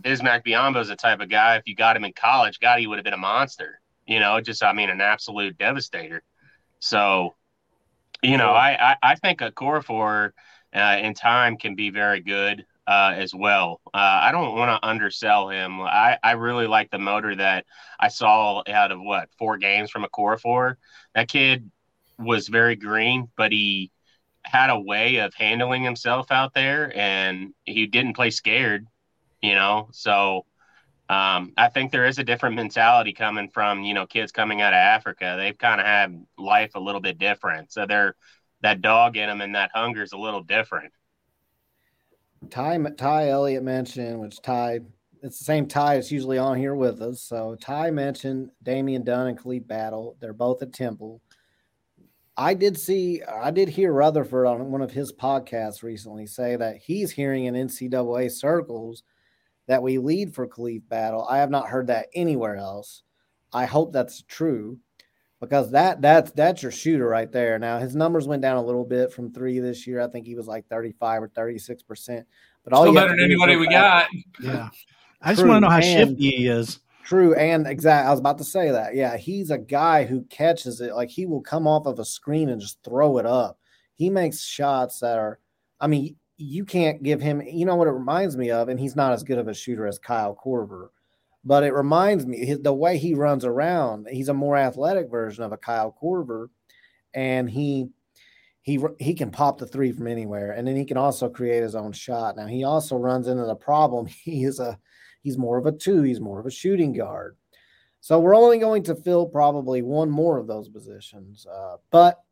Bismack 0.00 0.44
Biyombo 0.44 0.80
is 0.80 0.88
the 0.88 0.96
type 0.96 1.20
of 1.20 1.28
guy. 1.28 1.56
If 1.56 1.66
you 1.66 1.74
got 1.74 1.96
him 1.96 2.04
in 2.04 2.12
college, 2.12 2.60
God, 2.60 2.78
he 2.78 2.86
would 2.86 2.98
have 2.98 3.04
been 3.04 3.14
a 3.14 3.18
monster. 3.18 3.80
You 4.06 4.20
know, 4.20 4.40
just 4.40 4.62
I 4.62 4.72
mean, 4.72 4.90
an 4.90 5.00
absolute 5.00 5.58
devastator. 5.58 6.22
So, 6.78 7.34
you 8.22 8.36
know, 8.36 8.50
I 8.50 8.92
I, 8.92 8.96
I 9.02 9.14
think 9.16 9.40
Okorafor 9.40 10.32
uh, 10.74 10.96
in 11.00 11.14
time 11.14 11.56
can 11.56 11.74
be 11.74 11.90
very 11.90 12.20
good 12.20 12.64
uh, 12.86 13.14
as 13.16 13.34
well. 13.34 13.80
Uh, 13.86 14.20
I 14.22 14.32
don't 14.32 14.56
want 14.56 14.70
to 14.70 14.88
undersell 14.88 15.48
him. 15.48 15.80
I, 15.80 16.18
I 16.22 16.32
really 16.32 16.66
like 16.66 16.90
the 16.90 16.98
motor 16.98 17.36
that 17.36 17.66
I 17.98 18.08
saw 18.08 18.62
out 18.66 18.90
of 18.90 19.00
what 19.00 19.28
four 19.38 19.58
games 19.58 19.90
from 19.90 20.04
Okorafor. 20.04 20.74
That 21.14 21.28
kid 21.28 21.70
was 22.18 22.48
very 22.48 22.76
green, 22.76 23.28
but 23.36 23.52
he 23.52 23.92
had 24.44 24.70
a 24.70 24.80
way 24.80 25.16
of 25.16 25.34
handling 25.34 25.84
himself 25.84 26.30
out 26.30 26.54
there, 26.54 26.92
and 26.96 27.54
he 27.64 27.86
didn't 27.86 28.14
play 28.14 28.30
scared. 28.30 28.86
You 29.42 29.54
know, 29.54 29.88
so 29.92 30.44
um, 31.08 31.52
I 31.56 31.68
think 31.68 31.90
there 31.90 32.06
is 32.06 32.18
a 32.18 32.24
different 32.24 32.54
mentality 32.54 33.12
coming 33.12 33.48
from 33.48 33.82
you 33.82 33.94
know 33.94 34.06
kids 34.06 34.32
coming 34.32 34.60
out 34.60 34.72
of 34.72 34.78
Africa. 34.78 35.34
They've 35.36 35.58
kind 35.58 35.80
of 35.80 35.86
had 35.86 36.24
life 36.38 36.76
a 36.76 36.80
little 36.80 37.00
bit 37.00 37.18
different, 37.18 37.72
so 37.72 37.84
they're 37.86 38.14
that 38.62 38.80
dog 38.80 39.16
in 39.16 39.28
them 39.28 39.40
and 39.40 39.54
that 39.54 39.70
hunger 39.74 40.02
is 40.02 40.12
a 40.12 40.18
little 40.18 40.42
different. 40.42 40.92
Ty 42.48 42.78
Ty 42.96 43.28
Elliott 43.28 43.62
mentioned, 43.62 44.20
which 44.20 44.40
Ty, 44.40 44.80
it's 45.22 45.38
the 45.38 45.44
same 45.44 45.66
Ty 45.66 45.96
that's 45.96 46.12
usually 46.12 46.38
on 46.38 46.56
here 46.56 46.74
with 46.74 47.02
us. 47.02 47.22
So 47.22 47.56
Ty 47.60 47.90
mentioned 47.90 48.50
Damian 48.62 49.04
Dunn 49.04 49.26
and 49.26 49.38
Khalif 49.38 49.66
Battle. 49.66 50.16
They're 50.20 50.32
both 50.32 50.62
at 50.62 50.72
Temple. 50.72 51.20
I 52.36 52.54
did 52.54 52.78
see, 52.78 53.22
I 53.22 53.50
did 53.50 53.68
hear 53.68 53.92
Rutherford 53.92 54.46
on 54.46 54.70
one 54.70 54.80
of 54.80 54.92
his 54.92 55.12
podcasts 55.12 55.82
recently 55.82 56.26
say 56.26 56.56
that 56.56 56.78
he's 56.78 57.10
hearing 57.10 57.44
in 57.44 57.54
NCAA 57.54 58.30
circles 58.30 59.02
that 59.70 59.84
we 59.84 59.98
lead 59.98 60.34
for 60.34 60.48
Khalif 60.48 60.82
Battle. 60.88 61.24
I 61.30 61.38
have 61.38 61.48
not 61.48 61.68
heard 61.68 61.86
that 61.86 62.08
anywhere 62.12 62.56
else. 62.56 63.04
I 63.52 63.66
hope 63.66 63.92
that's 63.92 64.22
true 64.22 64.80
because 65.40 65.70
that 65.70 66.02
that's 66.02 66.32
that's 66.32 66.60
your 66.60 66.72
shooter 66.72 67.06
right 67.06 67.30
there. 67.30 67.56
Now 67.56 67.78
his 67.78 67.94
numbers 67.94 68.26
went 68.26 68.42
down 68.42 68.56
a 68.56 68.64
little 68.64 68.84
bit 68.84 69.12
from 69.12 69.32
three 69.32 69.60
this 69.60 69.86
year. 69.86 70.00
I 70.00 70.08
think 70.08 70.26
he 70.26 70.34
was 70.34 70.48
like 70.48 70.66
35 70.66 71.22
or 71.22 71.28
36 71.28 71.84
percent. 71.84 72.26
But 72.64 72.72
all 72.72 72.82
Still 72.82 72.94
better 72.94 73.10
than 73.10 73.20
anybody 73.20 73.54
we 73.54 73.68
got. 73.68 74.08
Yeah. 74.42 74.70
I 75.22 75.34
just 75.34 75.46
want 75.46 75.58
to 75.58 75.60
know 75.60 75.70
how 75.70 75.76
and- 75.76 75.84
shifty 75.84 76.30
he 76.30 76.48
is. 76.48 76.80
True, 77.04 77.34
and 77.34 77.66
exact. 77.66 78.06
I 78.06 78.10
was 78.10 78.20
about 78.20 78.38
to 78.38 78.44
say 78.44 78.70
that. 78.72 78.94
Yeah, 78.94 79.16
he's 79.16 79.50
a 79.50 79.58
guy 79.58 80.04
who 80.04 80.22
catches 80.30 80.80
it. 80.80 80.94
Like 80.94 81.10
he 81.10 81.26
will 81.26 81.40
come 81.42 81.66
off 81.66 81.86
of 81.86 81.98
a 81.98 82.04
screen 82.04 82.48
and 82.48 82.60
just 82.60 82.82
throw 82.84 83.18
it 83.18 83.26
up. 83.26 83.58
He 83.94 84.10
makes 84.10 84.40
shots 84.42 84.98
that 85.00 85.18
are. 85.18 85.38
I 85.80 85.86
mean, 85.86 86.16
you 86.40 86.64
can't 86.64 87.02
give 87.02 87.20
him. 87.20 87.42
You 87.42 87.66
know 87.66 87.76
what 87.76 87.88
it 87.88 87.92
reminds 87.92 88.36
me 88.36 88.50
of, 88.50 88.68
and 88.68 88.80
he's 88.80 88.96
not 88.96 89.12
as 89.12 89.22
good 89.22 89.38
of 89.38 89.48
a 89.48 89.54
shooter 89.54 89.86
as 89.86 89.98
Kyle 89.98 90.36
Korver, 90.42 90.88
but 91.44 91.62
it 91.62 91.74
reminds 91.74 92.26
me 92.26 92.44
his, 92.44 92.60
the 92.60 92.72
way 92.72 92.96
he 92.96 93.14
runs 93.14 93.44
around. 93.44 94.08
He's 94.10 94.28
a 94.28 94.34
more 94.34 94.56
athletic 94.56 95.10
version 95.10 95.44
of 95.44 95.52
a 95.52 95.58
Kyle 95.58 95.94
Korver, 96.02 96.48
and 97.14 97.48
he 97.48 97.88
he 98.62 98.82
he 98.98 99.14
can 99.14 99.30
pop 99.30 99.58
the 99.58 99.66
three 99.66 99.92
from 99.92 100.06
anywhere, 100.06 100.52
and 100.52 100.66
then 100.66 100.76
he 100.76 100.84
can 100.84 100.96
also 100.96 101.28
create 101.28 101.62
his 101.62 101.74
own 101.74 101.92
shot. 101.92 102.36
Now 102.36 102.46
he 102.46 102.64
also 102.64 102.96
runs 102.96 103.28
into 103.28 103.44
the 103.44 103.54
problem. 103.54 104.06
He 104.24 104.44
is 104.44 104.60
a 104.60 104.78
he's 105.22 105.38
more 105.38 105.58
of 105.58 105.66
a 105.66 105.72
two. 105.72 106.02
He's 106.02 106.20
more 106.20 106.40
of 106.40 106.46
a 106.46 106.50
shooting 106.50 106.92
guard. 106.94 107.36
So 108.00 108.18
we're 108.18 108.34
only 108.34 108.58
going 108.58 108.82
to 108.84 108.94
fill 108.94 109.26
probably 109.26 109.82
one 109.82 110.10
more 110.10 110.38
of 110.38 110.46
those 110.46 110.70
positions. 110.70 111.46
Uh, 111.46 111.76
but 111.90 112.22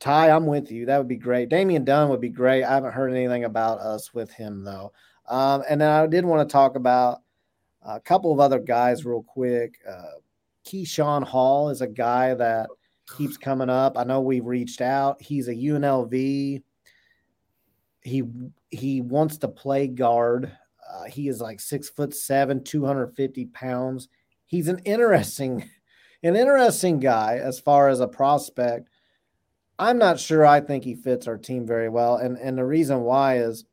Ty, 0.00 0.30
I'm 0.30 0.46
with 0.46 0.70
you. 0.70 0.86
That 0.86 0.98
would 0.98 1.08
be 1.08 1.16
great. 1.16 1.48
Damian 1.48 1.84
Dunn 1.84 2.08
would 2.10 2.20
be 2.20 2.28
great. 2.28 2.64
I 2.64 2.74
haven't 2.74 2.92
heard 2.92 3.12
anything 3.12 3.44
about 3.44 3.78
us 3.78 4.12
with 4.12 4.30
him 4.32 4.64
though. 4.64 4.92
Um, 5.28 5.62
and 5.68 5.80
then 5.80 5.90
I 5.90 6.06
did 6.06 6.24
want 6.24 6.46
to 6.46 6.52
talk 6.52 6.76
about 6.76 7.22
a 7.82 8.00
couple 8.00 8.32
of 8.32 8.40
other 8.40 8.58
guys 8.58 9.04
real 9.04 9.22
quick. 9.22 9.78
Uh, 9.88 10.18
Keyshawn 10.66 11.24
Hall 11.24 11.70
is 11.70 11.80
a 11.80 11.86
guy 11.86 12.34
that 12.34 12.68
keeps 13.16 13.36
coming 13.36 13.70
up. 13.70 13.98
I 13.98 14.04
know 14.04 14.20
we've 14.20 14.44
reached 14.44 14.80
out. 14.80 15.20
He's 15.20 15.48
a 15.48 15.54
UNLV. 15.54 16.62
He 18.02 18.22
he 18.70 19.00
wants 19.00 19.38
to 19.38 19.48
play 19.48 19.86
guard. 19.86 20.52
Uh, 20.90 21.04
he 21.04 21.28
is 21.28 21.40
like 21.40 21.60
six 21.60 21.88
foot 21.88 22.14
seven, 22.14 22.62
250 22.62 23.46
pounds. 23.46 24.08
He's 24.46 24.68
an 24.68 24.80
interesting, 24.80 25.68
an 26.22 26.36
interesting 26.36 27.00
guy 27.00 27.38
as 27.42 27.60
far 27.60 27.88
as 27.88 28.00
a 28.00 28.08
prospect. 28.08 28.88
I'm 29.78 29.98
not 29.98 30.20
sure 30.20 30.46
I 30.46 30.60
think 30.60 30.84
he 30.84 30.94
fits 30.94 31.26
our 31.26 31.36
team 31.36 31.66
very 31.66 31.88
well. 31.88 32.16
And 32.16 32.38
and 32.38 32.56
the 32.56 32.64
reason 32.64 33.00
why 33.00 33.38
is 33.38 33.64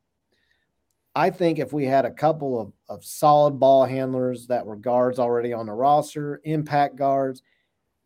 I 1.14 1.30
think 1.30 1.58
if 1.58 1.72
we 1.72 1.84
had 1.84 2.04
a 2.04 2.10
couple 2.10 2.60
of, 2.60 2.72
of 2.88 3.04
solid 3.04 3.60
ball 3.60 3.84
handlers 3.84 4.46
that 4.46 4.64
were 4.64 4.76
guards 4.76 5.18
already 5.18 5.52
on 5.52 5.66
the 5.66 5.72
roster, 5.72 6.40
impact 6.44 6.96
guards, 6.96 7.42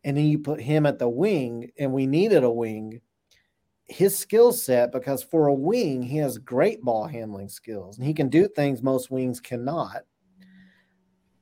and 0.03 0.17
then 0.17 0.25
you 0.25 0.39
put 0.39 0.61
him 0.61 0.85
at 0.85 0.99
the 0.99 1.07
wing, 1.07 1.71
and 1.79 1.93
we 1.93 2.05
needed 2.05 2.43
a 2.43 2.51
wing, 2.51 2.99
his 3.85 4.17
skill 4.17 4.51
set, 4.51 4.91
because 4.91 5.23
for 5.23 5.47
a 5.47 5.53
wing, 5.53 6.03
he 6.03 6.17
has 6.17 6.37
great 6.37 6.81
ball 6.81 7.07
handling 7.07 7.47
skills 7.47 7.97
and 7.97 8.05
he 8.05 8.13
can 8.13 8.27
do 8.27 8.47
things 8.47 8.83
most 8.83 9.09
wings 9.09 9.39
cannot. 9.39 10.03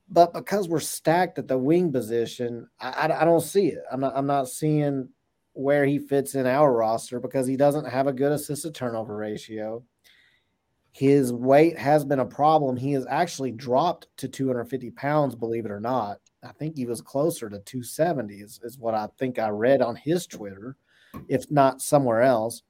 But 0.08 0.32
because 0.32 0.68
we're 0.68 0.78
stacked 0.78 1.38
at 1.40 1.48
the 1.48 1.58
wing 1.58 1.90
position, 1.90 2.68
I, 2.78 2.90
I, 2.90 3.22
I 3.22 3.24
don't 3.24 3.40
see 3.40 3.68
it. 3.68 3.82
I'm 3.90 4.00
not, 4.00 4.16
I'm 4.16 4.26
not 4.28 4.48
seeing 4.48 5.08
where 5.56 5.86
he 5.86 5.98
fits 5.98 6.34
in 6.34 6.46
our 6.46 6.70
roster 6.70 7.18
because 7.18 7.46
he 7.46 7.56
doesn't 7.56 7.88
have 7.88 8.06
a 8.06 8.12
good 8.12 8.32
assist 8.32 8.62
to 8.62 8.70
turnover 8.70 9.16
ratio. 9.16 9.82
His 10.92 11.32
weight 11.32 11.78
has 11.78 12.04
been 12.04 12.20
a 12.20 12.26
problem. 12.26 12.76
He 12.76 12.92
has 12.92 13.06
actually 13.08 13.52
dropped 13.52 14.06
to 14.18 14.28
250 14.28 14.90
pounds, 14.90 15.34
believe 15.34 15.64
it 15.64 15.70
or 15.70 15.80
not. 15.80 16.18
I 16.44 16.52
think 16.52 16.76
he 16.76 16.86
was 16.86 17.00
closer 17.00 17.48
to 17.48 17.58
270, 17.58 18.34
is, 18.34 18.60
is 18.62 18.78
what 18.78 18.94
I 18.94 19.08
think 19.18 19.38
I 19.38 19.48
read 19.48 19.80
on 19.80 19.96
his 19.96 20.26
Twitter, 20.26 20.76
if 21.28 21.50
not 21.50 21.80
somewhere 21.80 22.22
else. 22.22 22.62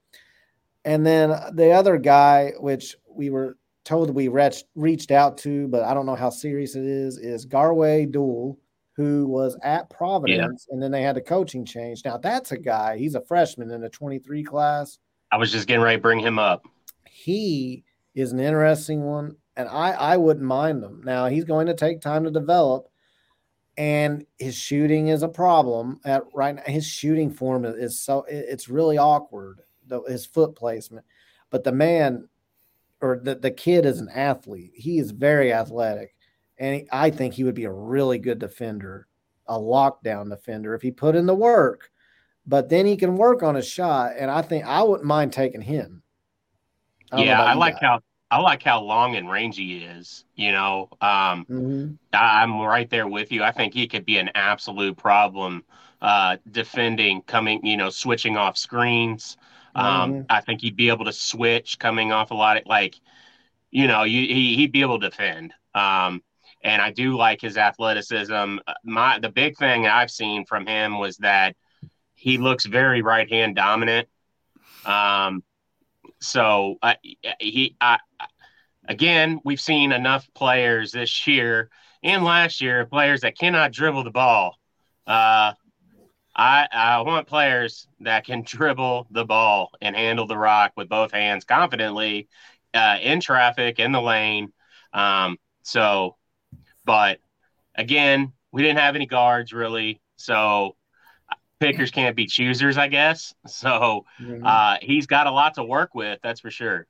And 0.85 1.05
then 1.05 1.31
the 1.55 1.73
other 1.73 1.99
guy, 1.99 2.53
which 2.59 2.97
we 3.09 3.31
were 3.31 3.59
told 3.85 4.11
we 4.11 4.29
reached, 4.29 5.11
out 5.11 5.39
to, 5.39 5.67
but 5.69 5.83
I 5.83 5.93
don't 5.93 6.07
know 6.07 6.15
how 6.15 6.31
serious 6.31 6.77
it 6.77 6.85
is, 6.85 7.19
is 7.19 7.47
Garwey 7.47 8.11
Dual, 8.11 8.59
who 8.97 9.27
was 9.27 9.59
at 9.63 9.91
Providence, 9.91 10.67
and 10.71 10.83
then 10.83 10.91
they 10.91 11.03
had 11.03 11.17
a 11.17 11.21
coaching 11.21 11.65
change. 11.65 12.05
Now, 12.05 12.17
that's 12.17 12.53
a 12.53 12.57
guy, 12.57 12.97
he's 12.97 13.15
a 13.15 13.21
freshman 13.21 13.71
in 13.71 13.83
the 13.83 13.91
23 13.91 14.43
class 14.43 14.99
I 15.33 15.37
was 15.37 15.53
just 15.53 15.67
getting 15.67 15.83
ready 15.83 15.97
to 15.97 16.03
bring 16.03 16.21
him 16.21 16.39
up. 16.39 16.67
he 17.05 17.85
is 18.15 18.33
an 18.33 18.41
interesting 18.41 19.03
one, 19.03 19.37
and 19.57 19.69
I 19.69 19.91
I 19.91 20.17
wouldn't 20.17 20.47
mind 20.47 20.83
him. 20.83 21.03
Now 21.05 21.27
he's 21.27 21.45
going 21.45 21.67
to 21.67 21.75
take 21.75 22.01
time 22.01 22.25
to 22.25 22.31
develop, 22.31 22.89
and 23.77 24.25
his 24.39 24.55
shooting 24.55 25.09
is 25.09 25.23
a 25.23 25.29
problem 25.29 26.01
at 26.05 26.23
right 26.33 26.55
now. 26.55 26.63
His 26.67 26.87
shooting 26.87 27.31
form 27.31 27.65
is 27.65 28.01
so 28.01 28.25
it's 28.29 28.69
really 28.69 28.99
awkward. 28.99 29.61
His 30.09 30.27
foot 30.27 30.57
placement, 30.57 31.05
but 31.51 31.65
the 31.65 31.73
man 31.73 32.29
or 33.01 33.21
the, 33.23 33.35
the 33.35 33.51
kid 33.51 33.85
is 33.85 34.01
an 34.01 34.09
athlete. 34.09 34.73
He 34.75 34.99
is 34.99 35.11
very 35.11 35.53
athletic, 35.53 36.16
and 36.59 36.75
he, 36.77 36.89
I 36.91 37.11
think 37.11 37.35
he 37.35 37.45
would 37.45 37.55
be 37.55 37.65
a 37.65 37.73
really 37.73 38.19
good 38.19 38.39
defender, 38.39 39.07
a 39.47 39.59
lockdown 39.59 40.31
defender 40.31 40.75
if 40.75 40.83
he 40.83 40.91
put 40.91 41.17
in 41.17 41.27
the 41.27 41.35
work. 41.35 41.91
But 42.47 42.69
then 42.69 42.87
he 42.87 42.97
can 42.97 43.17
work 43.17 43.43
on 43.43 43.57
his 43.57 43.67
shot, 43.67 44.13
and 44.17 44.31
I 44.31 44.41
think 44.43 44.65
I 44.65 44.83
wouldn't 44.83 45.07
mind 45.07 45.33
taking 45.33 45.63
him. 45.63 46.03
I 47.11 47.25
yeah, 47.25 47.43
I 47.43 47.55
like 47.55 47.81
how 47.81 48.01
I 48.31 48.41
like 48.41 48.63
how 48.63 48.83
long 48.83 49.17
and 49.17 49.31
rangy 49.31 49.79
he 49.79 49.85
is. 49.85 50.25
You 50.35 50.53
know, 50.53 50.89
um, 51.01 51.45
mm-hmm. 51.51 51.93
I, 52.13 52.43
am 52.43 52.61
right 52.61 52.89
there 52.89 53.09
with 53.09 53.33
you. 53.33 53.43
I 53.43 53.53
think 53.53 53.75
he 53.75 53.89
could 53.89 54.05
be 54.05 54.19
an 54.19 54.31
absolute 54.35 54.97
problem 54.97 55.65
uh, 56.01 56.37
defending, 56.51 57.23
coming, 57.23 57.65
you 57.65 57.77
know, 57.77 57.91
switching 57.91 58.37
off 58.37 58.57
screens. 58.57 59.37
Um, 59.75 60.13
mm-hmm. 60.13 60.23
I 60.31 60.41
think 60.41 60.61
he'd 60.61 60.77
be 60.77 60.89
able 60.89 61.05
to 61.05 61.13
switch 61.13 61.79
coming 61.79 62.13
off 62.13 62.31
a 62.31 62.35
lot 62.35 62.57
of 62.57 62.65
like, 62.67 62.97
you 63.71 63.87
know, 63.87 64.05
you, 64.05 64.21
he, 64.21 64.57
he'd 64.57 64.73
be 64.73 64.81
able 64.81 65.01
to 65.01 65.11
defend. 65.11 65.53
Um, 65.75 66.23
and 66.67 66.83
I 66.83 66.91
do 66.91 67.17
like 67.17 67.41
his 67.41 67.57
athleticism. 67.57 68.57
My 68.83 69.21
the 69.21 69.29
big 69.29 69.57
thing 69.57 69.87
I've 69.87 70.11
seen 70.11 70.45
from 70.45 70.67
him 70.67 70.99
was 70.99 71.17
that 71.19 71.55
he 72.17 72.39
looks 72.39 72.67
very 72.67 73.03
right 73.03 73.31
hand 73.31 73.55
dominant. 73.55 74.09
Um, 74.85 75.45
so 76.21 76.77
uh, 76.83 76.95
he, 77.39 77.77
I, 77.81 77.99
again, 78.89 79.41
we've 79.45 79.61
seen 79.61 79.93
enough 79.93 80.29
players 80.35 80.91
this 80.91 81.27
year 81.29 81.71
and 82.03 82.25
last 82.25 82.61
year, 82.61 82.85
players 82.85 83.21
that 83.21 83.39
cannot 83.39 83.71
dribble 83.71 84.03
the 84.03 84.11
ball. 84.11 84.57
Uh, 85.07 85.53
I, 86.35 86.67
I 86.73 87.01
want 87.03 87.29
players 87.29 87.87
that 88.01 88.27
can 88.27 88.43
dribble 88.47 89.07
the 89.13 89.25
ball 89.25 89.71
and 89.81 89.95
handle 89.95 90.27
the 90.27 90.37
rock 90.37 90.73
with 90.77 90.89
both 90.89 91.13
hands 91.13 91.45
confidently 91.45 92.27
uh, 92.75 92.99
in 93.01 93.21
traffic 93.21 93.79
in 93.79 93.93
the 93.93 94.03
lane. 94.03 94.53
Um, 94.93 95.37
so, 95.63 96.17
but 96.87 97.19
again, 97.75 98.33
we 98.53 98.63
didn't 98.63 98.79
have 98.79 98.97
any 98.97 99.05
guards 99.05 99.53
really, 99.53 100.01
so 100.17 100.77
pickers 101.61 101.91
can't 101.91 102.17
be 102.17 102.27
choosers, 102.27 102.79
I 102.79 102.89
guess. 102.89 103.35
So 103.47 104.07
mm-hmm. 104.21 104.47
uh, 104.47 104.77
he's 104.81 105.07
got 105.07 105.27
a 105.27 105.31
lot 105.31 105.55
to 105.55 105.65
work 105.65 105.95
with, 105.95 106.21
that's 106.23 106.41
for 106.41 106.51
sure. 106.51 106.87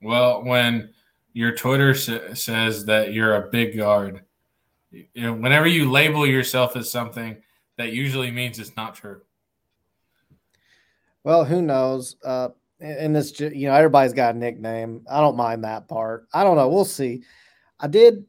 Well, 0.00 0.42
when 0.42 0.94
your 1.32 1.54
Twitter 1.54 1.94
sa- 1.94 2.34
says 2.34 2.86
that 2.86 3.12
you're 3.12 3.36
a 3.36 3.50
big 3.50 3.76
guard, 3.76 4.22
you 4.90 5.06
know, 5.16 5.32
whenever 5.34 5.66
you 5.66 5.90
label 5.90 6.26
yourself 6.26 6.76
as 6.76 6.90
something 6.90 7.36
that 7.78 7.92
usually 7.92 8.30
means 8.30 8.58
it's 8.58 8.76
not 8.76 8.94
true. 8.94 9.22
Well, 11.24 11.44
who 11.44 11.62
knows? 11.62 12.16
Uh, 12.24 12.48
and 12.80 13.14
this, 13.14 13.38
you 13.38 13.68
know, 13.68 13.74
everybody's 13.74 14.12
got 14.12 14.34
a 14.34 14.38
nickname. 14.38 15.06
I 15.10 15.20
don't 15.20 15.36
mind 15.36 15.64
that 15.64 15.88
part. 15.88 16.26
I 16.34 16.42
don't 16.42 16.56
know. 16.56 16.68
We'll 16.68 16.84
see. 16.84 17.22
I 17.78 17.86
did. 17.86 18.24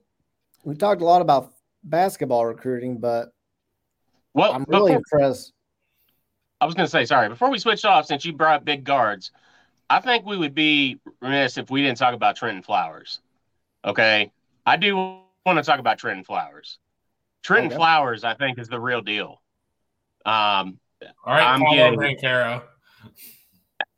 We 0.63 0.75
talked 0.75 1.01
a 1.01 1.05
lot 1.05 1.21
about 1.21 1.53
basketball 1.83 2.45
recruiting, 2.45 2.97
but 2.97 3.29
well, 4.33 4.53
I'm 4.53 4.65
really 4.67 4.95
before, 4.95 5.19
impressed. 5.19 5.53
I 6.61 6.65
was 6.65 6.75
going 6.75 6.85
to 6.85 6.91
say, 6.91 7.05
sorry, 7.05 7.29
before 7.29 7.49
we 7.49 7.59
switch 7.59 7.83
off, 7.85 8.05
since 8.05 8.25
you 8.25 8.33
brought 8.33 8.63
big 8.63 8.83
guards, 8.83 9.31
I 9.89 9.99
think 9.99 10.25
we 10.25 10.37
would 10.37 10.55
be 10.55 10.99
remiss 11.21 11.57
if 11.57 11.69
we 11.69 11.81
didn't 11.81 11.97
talk 11.97 12.13
about 12.13 12.37
Trentin 12.37 12.63
Flowers. 12.63 13.19
Okay. 13.85 14.31
I 14.65 14.77
do 14.77 14.95
want 15.45 15.57
to 15.57 15.63
talk 15.63 15.79
about 15.79 15.99
Trentin 15.99 16.25
Flowers. 16.25 16.79
Trentin 17.43 17.67
okay. 17.67 17.75
Flowers, 17.75 18.23
I 18.23 18.33
think, 18.33 18.57
is 18.57 18.69
the 18.69 18.79
real 18.79 19.01
deal. 19.01 19.41
Um, 20.25 20.79
All 21.25 21.33
right, 21.33 21.43
I'm 21.43 21.61
getting 21.65 22.17
Caro. 22.17 22.63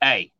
Hey, 0.01 0.31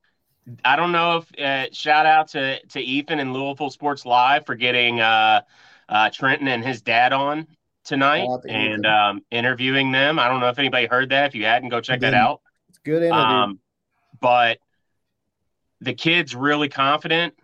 I 0.63 0.75
don't 0.75 0.91
know 0.91 1.17
if 1.17 1.39
uh, 1.39 1.71
shout 1.71 2.07
out 2.07 2.29
to 2.29 2.59
to 2.67 2.81
Ethan 2.81 3.19
and 3.19 3.33
Louisville 3.33 3.69
Sports 3.69 4.05
Live 4.05 4.47
for 4.47 4.55
getting 4.55 4.99
uh, 4.99 5.41
uh, 5.89 6.09
Trentin 6.09 6.47
and 6.47 6.63
his 6.63 6.81
dad 6.81 7.13
on 7.13 7.47
tonight 7.83 8.27
and 8.47 8.85
um, 8.85 9.21
interviewing 9.31 9.91
them. 9.91 10.19
I 10.19 10.27
don't 10.27 10.39
know 10.39 10.49
if 10.49 10.59
anybody 10.59 10.87
heard 10.87 11.09
that. 11.09 11.27
If 11.27 11.35
you 11.35 11.45
hadn't, 11.45 11.69
go 11.69 11.81
check 11.81 11.99
that 12.01 12.13
out. 12.13 12.41
It's 12.69 12.79
good 12.79 13.03
interview. 13.03 13.13
Um, 13.13 13.59
but 14.19 14.59
the 15.81 15.93
kid's 15.93 16.35
really 16.35 16.69
confident, 16.69 17.35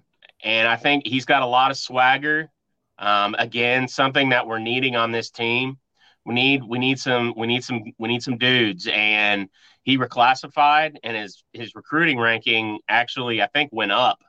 and 0.43 0.67
I 0.67 0.75
think 0.75 1.05
he's 1.05 1.25
got 1.25 1.43
a 1.43 1.45
lot 1.45 1.71
of 1.71 1.77
swagger. 1.77 2.49
Um, 2.97 3.35
again, 3.37 3.87
something 3.87 4.29
that 4.29 4.47
we're 4.47 4.59
needing 4.59 4.95
on 4.95 5.11
this 5.11 5.29
team. 5.29 5.77
We 6.25 6.35
need 6.35 6.63
we 6.63 6.77
need 6.77 6.99
some 6.99 7.33
we 7.35 7.47
need 7.47 7.63
some 7.63 7.83
we 7.97 8.07
need 8.07 8.21
some 8.21 8.37
dudes, 8.37 8.87
and 8.91 9.49
he 9.83 9.97
reclassified, 9.97 10.97
and 11.03 11.17
his 11.17 11.43
his 11.53 11.73
recruiting 11.73 12.19
ranking 12.19 12.79
actually 12.87 13.41
I 13.41 13.47
think 13.47 13.71
went 13.73 13.91
up, 13.91 14.19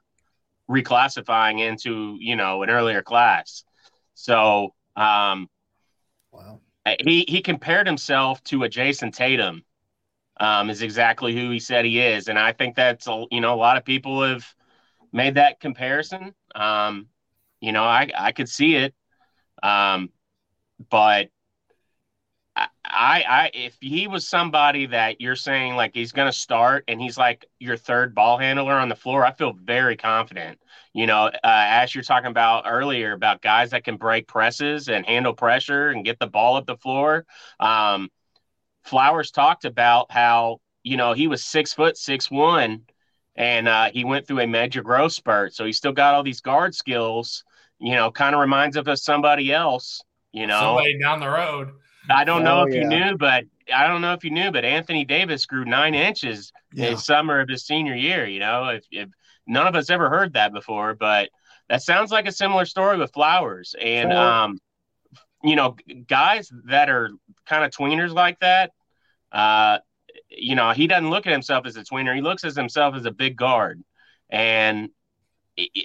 reclassifying 0.71 1.61
into 1.61 2.17
you 2.19 2.37
know 2.37 2.63
an 2.63 2.71
earlier 2.71 3.03
class. 3.03 3.65
So 4.23 4.73
um, 4.95 5.49
wow, 6.31 6.61
he 7.05 7.25
he 7.27 7.41
compared 7.43 7.89
himself 7.89 8.43
to 8.45 8.63
a 8.63 8.69
Jayson 8.69 9.13
Tatum. 9.13 9.65
Um, 10.41 10.71
is 10.71 10.81
exactly 10.83 11.35
who 11.35 11.51
he 11.51 11.59
said 11.59 11.85
he 11.85 12.01
is, 12.01 12.29
and 12.29 12.39
I 12.39 12.53
think 12.53 12.75
that's 12.75 13.07
a, 13.07 13.27
you 13.31 13.41
know 13.41 13.55
a 13.55 13.57
lot 13.57 13.77
of 13.77 13.85
people 13.85 14.23
have 14.23 14.47
made 15.13 15.35
that 15.35 15.61
comparison. 15.61 16.35
Um, 16.55 17.09
you 17.61 17.73
know, 17.73 17.85
I 17.85 18.11
I 18.17 18.33
could 18.33 18.49
see 18.49 18.77
it, 18.77 18.95
um, 19.63 20.11
but 20.91 21.29
I, 22.55 22.69
I 22.85 23.51
if 23.55 23.77
he 23.81 24.07
was 24.07 24.29
somebody 24.29 24.87
that 24.87 25.21
you're 25.21 25.37
saying 25.37 25.75
like 25.75 25.93
he's 25.95 26.13
going 26.13 26.31
to 26.31 26.37
start 26.37 26.85
and 26.89 27.01
he's 27.01 27.17
like 27.17 27.47
your 27.59 27.77
third 27.77 28.15
ball 28.15 28.37
handler 28.37 28.75
on 28.75 28.89
the 28.89 28.97
floor, 28.97 29.25
I 29.25 29.33
feel 29.33 29.55
very 29.55 29.97
confident. 29.97 30.59
You 30.93 31.07
know, 31.07 31.27
uh, 31.27 31.39
as 31.43 31.95
you're 31.95 32.05
talking 32.05 32.31
about 32.31 32.65
earlier 32.67 33.13
about 33.13 33.41
guys 33.41 33.71
that 33.71 33.85
can 33.85 33.97
break 33.97 34.29
presses 34.29 34.89
and 34.89 35.07
handle 35.07 35.33
pressure 35.33 35.89
and 35.89 36.05
get 36.05 36.19
the 36.19 36.27
ball 36.27 36.57
up 36.57 36.67
the 36.67 36.77
floor. 36.77 37.25
Um, 37.59 38.11
Flowers 38.83 39.31
talked 39.31 39.65
about 39.65 40.11
how 40.11 40.61
you 40.83 40.97
know 40.97 41.13
he 41.13 41.29
was 41.29 41.45
six 41.45 41.73
foot 41.73 41.97
six 41.97 42.31
one, 42.31 42.83
and 43.37 43.69
uh, 43.69 43.91
he 43.93 44.05
went 44.05 44.27
through 44.27 44.41
a 44.41 44.47
major 44.47 44.83
growth 44.83 45.13
spurt, 45.13 45.55
so 45.55 45.65
he 45.65 45.73
still 45.73 45.93
got 45.93 46.15
all 46.15 46.23
these 46.23 46.41
guard 46.41 46.75
skills 46.75 47.45
you 47.83 47.97
know, 47.97 48.13
kind 48.13 48.35
of 48.35 48.41
reminds 48.41 48.77
of 48.77 48.89
somebody 48.99 49.53
else, 49.53 50.03
you 50.33 50.47
know, 50.47 50.61
somebody 50.61 50.99
down 51.01 51.19
the 51.19 51.29
road. 51.29 51.73
I 52.11 52.25
don't 52.25 52.43
know 52.43 52.61
oh, 52.61 52.65
if 52.65 52.75
yeah. 52.75 52.83
you 52.83 52.89
knew, 52.89 53.17
but 53.17 53.45
I 53.73 53.87
don't 53.87 54.01
know 54.01 54.13
if 54.13 54.25
you 54.25 54.31
knew, 54.31 54.51
but 54.51 54.65
Anthony 54.65 55.05
Davis 55.05 55.47
grew 55.47 55.65
nine 55.65 55.95
inches 55.95 56.53
yeah. 56.73 56.89
in 56.89 56.97
summer 56.97 57.41
of 57.41 57.49
his 57.49 57.65
senior 57.65 57.95
year. 57.95 58.27
You 58.27 58.41
know, 58.41 58.69
if, 58.69 58.85
if, 58.91 59.09
none 59.47 59.67
of 59.67 59.75
us 59.75 59.91
ever 59.91 60.09
heard 60.09 60.35
that 60.35 60.53
before, 60.53 60.95
but 60.95 61.29
that 61.69 61.83
sounds 61.83 62.11
like 62.11 62.27
a 62.27 62.33
similar 62.33 62.65
story 62.65 62.99
with 62.99 63.13
Flowers. 63.13 63.75
And, 63.81 64.13
um, 64.13 64.59
you 65.43 65.57
know, 65.57 65.77
guys 66.07 66.51
that 66.67 66.89
are 66.89 67.11
kind 67.47 67.65
of 67.65 67.71
tweeners 67.71 68.13
like 68.13 68.39
that, 68.41 68.71
uh, 69.33 69.79
you 70.29 70.55
know, 70.55 70.71
he 70.73 70.87
doesn't 70.87 71.11
look 71.11 71.27
at 71.27 71.33
himself 71.33 71.67
as 71.67 71.77
a 71.77 71.83
tweener. 71.83 72.15
He 72.15 72.21
looks 72.21 72.45
at 72.45 72.55
himself 72.55 72.95
as 72.95 73.05
a 73.05 73.11
big 73.11 73.37
guard. 73.37 73.83
And 74.31 74.91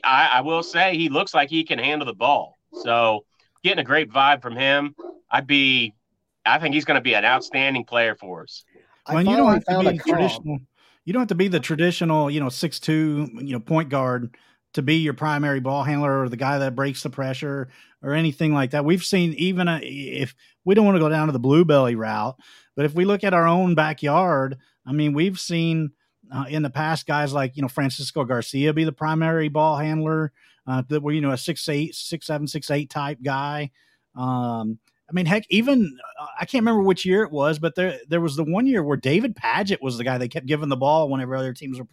I, 0.04 0.30
I 0.34 0.42
will 0.42 0.64
say 0.64 0.96
he 0.96 1.10
looks 1.10 1.34
like 1.34 1.50
he 1.50 1.64
can 1.64 1.80
handle 1.80 2.06
the 2.06 2.14
ball. 2.14 2.56
So 2.84 3.26
getting 3.64 3.80
a 3.80 3.84
great 3.84 4.12
vibe 4.12 4.42
from 4.42 4.56
him. 4.56 4.96
I'd 5.30 5.48
be, 5.48 5.94
I 6.48 6.60
think 6.60 6.74
he's 6.74 6.86
going 6.86 6.96
to 6.96 7.02
be 7.02 7.14
an 7.14 7.26
outstanding 7.26 7.84
player 7.84 8.16
for 8.16 8.44
us. 8.44 8.64
When 9.10 9.26
you 9.26 9.38
don't 9.38 9.64
have 9.68 9.84
to 9.84 9.92
be 9.92 9.98
traditional, 9.98 10.60
you 11.06 11.14
don't 11.14 11.22
have 11.22 11.30
to 11.30 11.36
be 11.36 11.48
the 11.48 11.60
traditional, 11.60 12.30
you 12.30 12.40
know, 12.40 12.50
six 12.50 12.80
two, 12.80 13.30
you 13.36 13.54
know, 13.54 13.60
point 13.60 13.90
guard 13.90 14.36
to 14.74 14.82
be 14.82 14.98
your 14.98 15.14
primary 15.14 15.60
ball 15.60 15.84
handler 15.84 16.24
or 16.24 16.30
the 16.30 16.38
guy 16.38 16.58
that 16.60 16.76
breaks 16.76 17.04
the 17.04 17.10
pressure 17.10 17.70
or 18.04 18.14
anything 18.14 18.54
like 18.54 18.72
that. 18.72 18.86
We've 18.86 19.04
seen 19.04 19.34
even 19.34 19.68
a, 19.68 19.80
if 19.80 20.36
we 20.66 20.76
don't 20.76 20.86
want 20.86 20.96
to 20.96 21.00
go 21.00 21.10
down 21.10 21.28
to 21.28 21.32
the 21.32 21.40
blue 21.40 21.66
belly 21.66 21.96
route, 21.96 22.36
but 22.76 22.86
if 22.86 22.94
we 22.94 23.06
look 23.06 23.24
at 23.24 23.34
our 23.34 23.48
own 23.48 23.76
backyard, 23.76 24.58
I 24.86 24.92
mean, 24.92 25.14
we've 25.14 25.40
seen 25.40 25.92
uh, 26.32 26.46
in 26.50 26.62
the 26.62 26.70
past, 26.70 27.08
guys 27.08 27.34
like 27.34 27.56
you 27.56 27.62
know 27.62 27.68
Francisco 27.68 28.24
Garcia 28.24 28.74
be 28.74 28.84
the 28.84 28.92
primary 28.92 29.50
ball 29.50 29.78
handler. 29.78 30.32
Uh, 30.66 30.84
that 30.90 31.02
were 31.02 31.14
you 31.14 31.22
know 31.22 31.32
a 31.32 31.38
six 31.38 31.68
eight, 31.70 31.96
six 31.96 32.28
seven, 32.28 32.46
six 32.46 32.70
eight 32.70 32.90
type 32.90 33.20
guy. 33.24 33.72
Um, 34.16 34.80
I 35.10 35.14
mean, 35.14 35.26
heck, 35.26 35.46
even 35.50 35.98
uh, 36.20 36.26
I 36.40 36.46
can't 36.46 36.62
remember 36.62 36.82
which 36.82 37.06
year 37.06 37.24
it 37.24 37.32
was, 37.32 37.60
but 37.60 37.76
there 37.76 38.00
there 38.08 38.22
was 38.22 38.36
the 38.36 38.44
one 38.44 38.68
year 38.68 38.84
where 38.84 38.98
David 38.98 39.36
Padgett 39.36 39.82
was 39.82 39.98
the 39.98 40.04
guy 40.04 40.18
they 40.18 40.28
kept 40.28 40.46
giving 40.46 40.70
the 40.70 40.76
ball 40.76 41.10
whenever 41.10 41.36
other 41.36 41.54
teams 41.54 41.80
were 41.80 41.88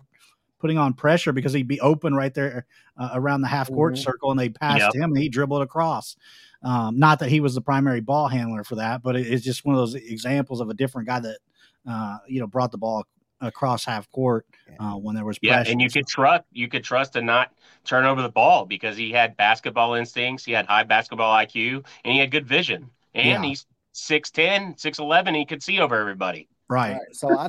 putting 0.59 0.79
on 0.79 0.95
pressure 0.95 1.33
because 1.33 1.53
he'd 1.53 1.69
be 1.69 1.81
open 1.81 2.15
right 2.15 2.33
there 2.33 2.67
uh, 2.97 3.11
around 3.13 3.43
the 3.43 3.49
half 3.49 3.69
court 3.69 3.95
mm-hmm. 3.95 4.03
circle, 4.03 4.31
and 4.31 4.41
they 4.41 4.49
passed 4.49 4.81
yep. 4.81 4.95
him 4.95 5.11
and 5.11 5.19
he 5.19 5.29
dribbled 5.29 5.63
across. 5.63 6.17
Um, 6.63 6.99
not 6.99 7.19
that 7.19 7.29
he 7.29 7.41
was 7.41 7.55
the 7.55 7.61
primary 7.61 8.01
ball 8.01 8.29
handler 8.29 8.65
for 8.65 8.77
that, 8.77 9.03
but 9.03 9.15
it, 9.15 9.27
it's 9.27 9.45
just 9.45 9.65
one 9.65 9.75
of 9.75 9.81
those 9.81 9.95
examples 9.95 10.61
of 10.61 10.71
a 10.71 10.75
different 10.75 11.07
guy 11.07 11.21
that 11.21 11.39
uh, 11.87 12.17
you 12.27 12.41
know 12.41 12.47
brought 12.47 12.73
the 12.73 12.79
ball 12.79 13.05
across 13.41 13.85
half 13.85 14.11
court 14.11 14.47
uh, 14.81 14.95
when 14.95 15.15
there 15.15 15.25
was 15.25 15.39
yeah, 15.43 15.57
pressure. 15.57 15.73
and 15.73 15.81
you 15.81 15.91
could 15.91 16.07
trust 16.07 16.45
you 16.53 16.67
could 16.69 16.83
trust 16.83 17.13
to 17.13 17.21
not 17.21 17.53
turn 17.85 18.05
over 18.05 18.23
the 18.23 18.29
ball 18.31 18.65
because 18.65 18.97
he 18.97 19.11
had 19.11 19.37
basketball 19.37 19.95
instincts, 19.95 20.45
he 20.45 20.53
had 20.53 20.67
high 20.67 20.83
basketball 20.83 21.35
IQ, 21.37 21.85
and 22.05 22.13
he 22.13 22.19
had 22.19 22.31
good 22.31 22.47
vision. 22.47 22.89
And 23.15 23.27
Yeah. 23.27 23.43
he's 23.43 23.67
6'10", 23.95 24.77
6'11", 24.77 25.35
he 25.37 25.45
could 25.45 25.63
see 25.63 25.79
over 25.81 25.99
everybody. 25.99 26.49
right. 26.69 26.93
Right. 26.95 27.01
So 27.15 27.37
I 27.39 27.49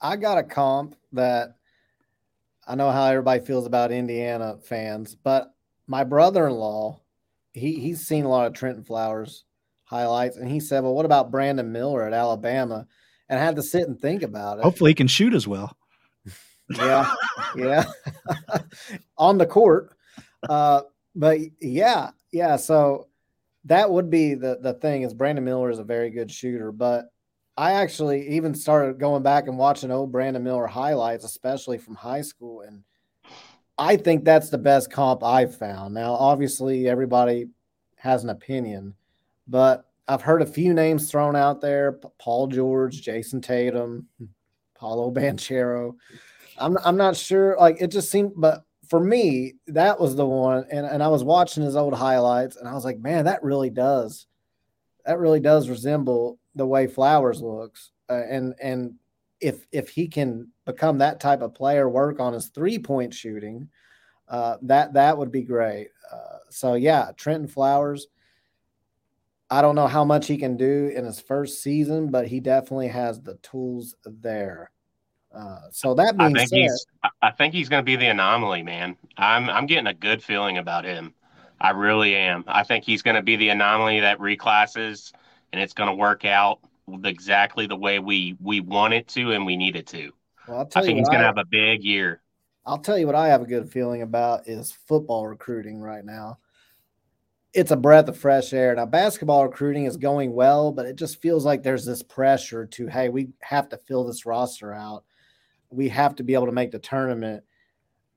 I 0.00 0.16
got 0.16 0.38
a 0.38 0.42
comp 0.42 0.96
that 1.12 1.56
I 2.66 2.74
know 2.74 2.90
how 2.90 3.06
everybody 3.06 3.40
feels 3.44 3.66
about 3.66 3.92
Indiana 3.92 4.56
fans, 4.64 5.14
but 5.14 5.54
my 5.86 6.02
brother-in-law, 6.04 7.00
he 7.52 7.78
he's 7.78 8.06
seen 8.06 8.24
a 8.24 8.28
lot 8.28 8.46
of 8.46 8.52
Trentin 8.54 8.86
Flowers 8.86 9.44
highlights, 9.84 10.36
and 10.38 10.50
he 10.50 10.60
said, 10.60 10.82
"Well, 10.82 10.94
what 10.94 11.04
about 11.06 11.30
Brandon 11.30 11.70
Miller 11.70 12.02
at 12.04 12.12
Alabama?" 12.12 12.86
And 13.28 13.38
I 13.38 13.42
had 13.44 13.56
to 13.56 13.62
sit 13.62 13.86
and 13.86 13.98
think 14.00 14.22
about 14.22 14.58
it. 14.58 14.62
Hopefully, 14.64 14.90
he 14.90 14.94
can 14.94 15.06
shoot 15.08 15.34
as 15.34 15.46
well. 15.46 15.76
Yeah, 16.70 17.14
yeah, 17.54 17.84
on 19.18 19.36
the 19.38 19.46
court. 19.46 19.94
Uh, 20.48 20.82
but 21.14 21.38
yeah, 21.60 22.10
yeah. 22.32 22.56
So 22.56 23.08
that 23.66 23.90
would 23.90 24.10
be 24.10 24.34
the 24.34 24.58
the 24.60 24.74
thing 24.74 25.02
is 25.02 25.14
Brandon 25.14 25.44
Miller 25.44 25.70
is 25.70 25.78
a 25.78 25.84
very 25.84 26.10
good 26.10 26.30
shooter, 26.30 26.70
but 26.72 27.06
I 27.56 27.72
actually 27.72 28.28
even 28.30 28.54
started 28.54 28.98
going 28.98 29.22
back 29.22 29.46
and 29.46 29.56
watching 29.56 29.90
old 29.90 30.12
Brandon 30.12 30.42
Miller 30.42 30.66
highlights, 30.66 31.24
especially 31.24 31.78
from 31.78 31.94
high 31.94 32.22
school, 32.22 32.62
and 32.62 32.82
I 33.78 33.96
think 33.96 34.24
that's 34.24 34.50
the 34.50 34.58
best 34.58 34.90
comp 34.90 35.22
I've 35.22 35.56
found. 35.56 35.94
Now, 35.94 36.14
obviously, 36.14 36.88
everybody 36.88 37.46
has 37.96 38.24
an 38.24 38.30
opinion, 38.30 38.94
but 39.48 39.84
I've 40.06 40.22
heard 40.22 40.42
a 40.42 40.46
few 40.46 40.74
names 40.74 41.10
thrown 41.10 41.36
out 41.36 41.60
there: 41.60 42.00
Paul 42.18 42.48
George, 42.48 43.02
Jayson 43.02 43.40
Tatum, 43.40 44.08
Paolo 44.78 45.10
Banchero. 45.10 45.94
I'm 46.58 46.76
I'm 46.84 46.96
not 46.96 47.16
sure. 47.16 47.56
Like 47.58 47.80
it 47.80 47.88
just 47.88 48.10
seemed, 48.10 48.32
but 48.36 48.64
for 48.94 49.00
me, 49.00 49.54
that 49.66 49.98
was 49.98 50.14
the 50.14 50.24
one. 50.24 50.66
And 50.70 50.86
and 50.86 51.02
I 51.02 51.08
was 51.08 51.24
watching 51.24 51.64
his 51.64 51.74
old 51.74 51.94
highlights, 51.94 52.54
and 52.54 52.68
I 52.68 52.74
was 52.74 52.84
like, 52.84 53.00
man, 53.00 53.24
that 53.24 53.42
really 53.42 53.68
does, 53.68 54.28
that 55.04 55.18
really 55.18 55.40
does 55.40 55.68
resemble 55.68 56.38
the 56.54 56.64
way 56.64 56.86
Flowers 56.86 57.42
looks. 57.42 57.90
Uh, 58.08 58.22
and 58.30 58.54
and 58.62 58.94
if 59.40 59.66
if 59.72 59.88
he 59.88 60.06
can 60.06 60.46
become 60.64 60.98
that 60.98 61.18
type 61.18 61.42
of 61.42 61.54
player, 61.54 61.88
work 61.88 62.20
on 62.20 62.34
his 62.34 62.50
three 62.50 62.78
point 62.78 63.12
shooting, 63.12 63.68
uh, 64.28 64.58
that 64.62 64.92
that 64.92 65.18
would 65.18 65.32
be 65.32 65.42
great. 65.42 65.88
Uh, 66.12 66.38
so 66.50 66.74
yeah, 66.74 67.10
Trentin 67.16 67.50
Flowers. 67.50 68.06
I 69.50 69.60
don't 69.60 69.74
know 69.74 69.88
how 69.88 70.04
much 70.04 70.28
he 70.28 70.36
can 70.36 70.56
do 70.56 70.92
in 70.94 71.04
his 71.04 71.18
first 71.18 71.64
season, 71.64 72.12
but 72.12 72.28
he 72.28 72.38
definitely 72.38 72.88
has 72.88 73.20
the 73.20 73.34
tools 73.42 73.96
there. 74.04 74.70
Uh, 75.34 75.58
so 75.70 75.94
that 75.94 76.14
I 76.18 76.32
think 76.32 76.50
he's 76.50 76.86
I- 77.02 77.08
I 77.22 77.30
think 77.32 77.54
he's 77.54 77.68
going 77.68 77.80
to 77.80 77.84
be 77.84 77.96
the 77.96 78.06
anomaly, 78.06 78.62
man. 78.62 78.96
I'm 79.16 79.50
I'm 79.50 79.66
getting 79.66 79.88
a 79.88 79.94
good 79.94 80.22
feeling 80.22 80.58
about 80.58 80.84
him. 80.84 81.14
I 81.60 81.70
really 81.70 82.14
am. 82.14 82.44
I 82.46 82.62
think 82.62 82.84
he's 82.84 83.02
going 83.02 83.16
to 83.16 83.22
be 83.22 83.36
the 83.36 83.48
anomaly 83.48 84.00
that 84.00 84.20
reclasses, 84.20 85.12
and 85.52 85.60
it's 85.60 85.72
going 85.72 85.88
to 85.88 85.94
work 85.94 86.24
out 86.24 86.60
exactly 87.04 87.66
the 87.66 87.76
way 87.76 87.98
we 87.98 88.36
we 88.40 88.60
want 88.60 88.94
it 88.94 89.08
to 89.08 89.32
and 89.32 89.46
we 89.46 89.56
need 89.56 89.76
it 89.76 89.86
to. 89.88 90.12
well, 90.46 90.58
I'll 90.58 90.64
I 90.64 90.68
tell 90.68 90.82
you 90.82 90.88
think 90.88 90.98
he's 90.98 91.08
going 91.08 91.20
to 91.20 91.26
have 91.26 91.38
a 91.38 91.44
big 91.44 91.82
year. 91.82 92.20
I'll 92.66 92.78
tell 92.78 92.98
you 92.98 93.06
what 93.06 93.14
I 93.14 93.28
have 93.28 93.42
a 93.42 93.46
good 93.46 93.70
feeling 93.70 94.02
about 94.02 94.48
is 94.48 94.72
football 94.86 95.26
recruiting 95.26 95.80
right 95.80 96.04
now. 96.04 96.38
It's 97.52 97.70
a 97.70 97.76
breath 97.76 98.08
of 98.08 98.16
fresh 98.16 98.52
air. 98.52 98.74
Now, 98.74 98.86
basketball 98.86 99.44
recruiting 99.44 99.84
is 99.84 99.96
going 99.96 100.32
well, 100.32 100.72
but 100.72 100.86
it 100.86 100.96
just 100.96 101.20
feels 101.22 101.44
like 101.44 101.62
there's 101.62 101.84
this 101.84 102.02
pressure 102.02 102.66
to, 102.66 102.86
hey, 102.88 103.10
we 103.10 103.28
have 103.42 103.68
to 103.68 103.76
fill 103.76 104.04
this 104.04 104.26
roster 104.26 104.72
out. 104.72 105.04
We 105.74 105.88
have 105.90 106.14
to 106.16 106.22
be 106.22 106.34
able 106.34 106.46
to 106.46 106.52
make 106.52 106.70
the 106.70 106.78
tournament. 106.78 107.42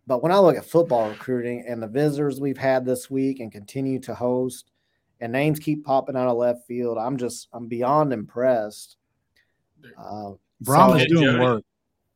But 0.05 0.23
when 0.23 0.31
I 0.31 0.39
look 0.39 0.55
at 0.55 0.65
football 0.65 1.09
recruiting 1.09 1.65
and 1.67 1.81
the 1.83 1.87
visitors 1.87 2.39
we've 2.39 2.57
had 2.57 2.85
this 2.85 3.09
week 3.09 3.39
and 3.39 3.51
continue 3.51 3.99
to 4.01 4.15
host, 4.15 4.71
and 5.19 5.31
names 5.33 5.59
keep 5.59 5.83
popping 5.83 6.15
out 6.15 6.27
of 6.27 6.37
left 6.37 6.65
field, 6.67 6.97
I'm 6.97 7.17
just 7.17 7.47
I'm 7.51 7.67
beyond 7.67 8.13
impressed. 8.13 8.97
Uh, 9.97 10.33
Brohm's 10.63 11.01
Hey, 11.01 11.07
doing 11.07 11.25
Jody. 11.25 11.39
work. 11.39 11.63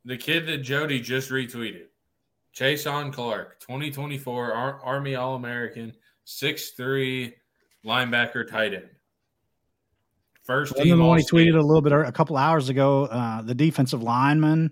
The 0.06 0.18
kid 0.18 0.48
that 0.48 0.60
Jody 0.60 1.00
just 1.00 1.30
retweeted, 1.30 1.86
Chason 2.56 3.12
Clark, 3.14 3.60
2024 3.60 4.54
Ar- 4.54 4.80
Army 4.84 5.16
All 5.16 5.36
American, 5.36 5.94
6'3 6.26 7.34
linebacker 7.86 8.48
tight 8.50 8.74
end. 8.74 8.90
First 10.44 10.74
And 10.76 10.84
team 10.84 10.92
then 10.92 11.00
the 11.00 11.06
one 11.06 11.20
he 11.20 11.24
tweeted 11.26 11.56
a 11.58 11.62
little 11.62 11.82
bit 11.82 11.92
a 11.94 12.12
couple 12.12 12.36
hours 12.36 12.70
ago, 12.70 13.06
uh, 13.06 13.42
the 13.44 13.54
defensive 13.54 14.02
lineman, 14.02 14.72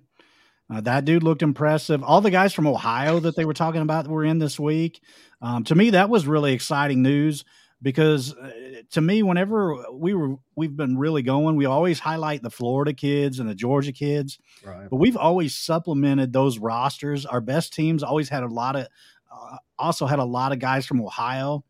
uh, 0.69 0.81
that 0.81 1.05
dude 1.05 1.23
looked 1.23 1.41
impressive. 1.41 2.03
All 2.03 2.21
the 2.21 2.29
guys 2.29 2.53
from 2.53 2.67
Ohio 2.67 3.19
that 3.19 3.35
they 3.35 3.45
were 3.45 3.53
talking 3.53 3.81
about 3.81 4.07
were 4.07 4.23
in 4.23 4.39
this 4.39 4.59
week. 4.59 5.01
Um, 5.41 5.63
to 5.65 5.75
me, 5.75 5.91
that 5.91 6.09
was 6.09 6.27
really 6.27 6.53
exciting 6.53 7.01
news 7.01 7.43
because 7.81 8.35
uh, 8.35 8.51
to 8.91 9.01
me, 9.01 9.23
whenever 9.23 9.75
we 9.91 10.13
were 10.13 10.35
we've 10.55 10.75
been 10.75 10.97
really 10.97 11.23
going, 11.23 11.55
we 11.55 11.65
always 11.65 11.99
highlight 11.99 12.43
the 12.43 12.49
Florida 12.49 12.93
kids 12.93 13.39
and 13.39 13.49
the 13.49 13.55
Georgia 13.55 13.91
kids, 13.91 14.37
right. 14.63 14.89
but 14.89 14.97
we've 14.97 15.17
always 15.17 15.55
supplemented 15.55 16.33
those 16.33 16.59
rosters. 16.59 17.25
Our 17.25 17.41
best 17.41 17.73
teams 17.73 18.03
always 18.03 18.29
had 18.29 18.43
a 18.43 18.47
lot 18.47 18.75
of, 18.75 18.87
uh, 19.31 19.57
also 19.77 20.05
had 20.05 20.19
a 20.19 20.25
lot 20.25 20.51
of 20.51 20.59
guys 20.59 20.85
from 20.85 21.01
Ohio. 21.01 21.63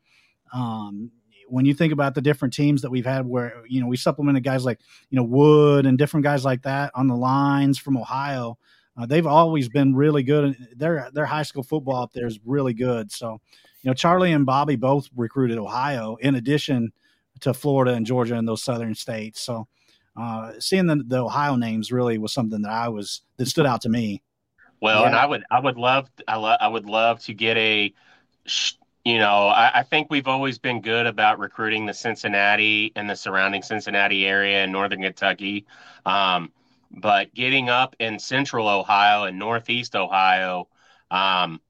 Um, 0.51 1.11
when 1.47 1.65
you 1.65 1.73
think 1.73 1.93
about 1.93 2.15
the 2.15 2.21
different 2.21 2.53
teams 2.53 2.81
that 2.81 2.91
we've 2.91 3.05
had, 3.05 3.25
where 3.25 3.63
you 3.67 3.79
know 3.79 3.87
we 3.87 3.97
supplemented 3.97 4.43
guys 4.43 4.65
like 4.65 4.79
you 5.09 5.15
know 5.15 5.23
Wood 5.23 5.85
and 5.85 5.97
different 5.97 6.23
guys 6.23 6.43
like 6.43 6.63
that 6.63 6.91
on 6.95 7.07
the 7.07 7.15
lines 7.15 7.77
from 7.77 7.97
Ohio, 7.97 8.57
uh, 8.99 9.05
they've 9.05 9.27
always 9.27 9.69
been 9.69 9.95
really 9.95 10.23
good. 10.23 10.43
and 10.43 10.67
Their 10.75 11.09
their 11.13 11.25
high 11.25 11.43
school 11.43 11.63
football 11.63 12.03
up 12.03 12.11
there 12.13 12.27
is 12.27 12.39
really 12.45 12.73
good. 12.73 13.11
So, 13.11 13.39
you 13.81 13.89
know, 13.89 13.93
Charlie 13.93 14.33
and 14.33 14.45
Bobby 14.45 14.75
both 14.75 15.09
recruited 15.15 15.57
Ohio 15.57 16.17
in 16.17 16.35
addition 16.35 16.91
to 17.41 17.53
Florida 17.53 17.93
and 17.93 18.05
Georgia 18.05 18.35
and 18.35 18.47
those 18.47 18.63
southern 18.63 18.95
states. 18.95 19.41
So, 19.41 19.67
uh, 20.19 20.53
seeing 20.59 20.87
the, 20.87 20.97
the 20.97 21.23
Ohio 21.23 21.55
names 21.55 21.91
really 21.91 22.17
was 22.17 22.33
something 22.33 22.61
that 22.63 22.71
I 22.71 22.89
was 22.89 23.21
that 23.37 23.47
stood 23.47 23.65
out 23.65 23.81
to 23.81 23.89
me. 23.89 24.21
Well, 24.81 25.05
and 25.05 25.15
I 25.15 25.25
would, 25.25 25.43
I 25.51 25.59
would 25.59 25.77
love, 25.77 26.09
I, 26.27 26.37
lo- 26.37 26.57
I 26.59 26.67
would 26.67 26.85
love 26.85 27.19
to 27.23 27.33
get 27.33 27.57
a, 27.57 27.93
sh- 28.45 28.73
you 29.03 29.17
know, 29.17 29.47
I, 29.47 29.79
I 29.79 29.83
think 29.83 30.09
we've 30.09 30.27
always 30.27 30.57
been 30.57 30.81
good 30.81 31.05
about 31.05 31.39
recruiting 31.39 31.85
the 31.85 31.93
Cincinnati 31.93 32.93
and 32.95 33.09
the 33.09 33.15
surrounding 33.15 33.61
Cincinnati 33.61 34.25
area 34.25 34.63
and 34.63 34.71
northern 34.71 35.01
Kentucky, 35.01 35.65
um, 36.05 36.51
but 36.91 37.33
getting 37.33 37.69
up 37.69 37.95
in 37.99 38.19
central 38.19 38.67
Ohio 38.67 39.25
and 39.25 39.37
northeast 39.39 39.95
Ohio, 39.95 40.67
um, 41.11 41.61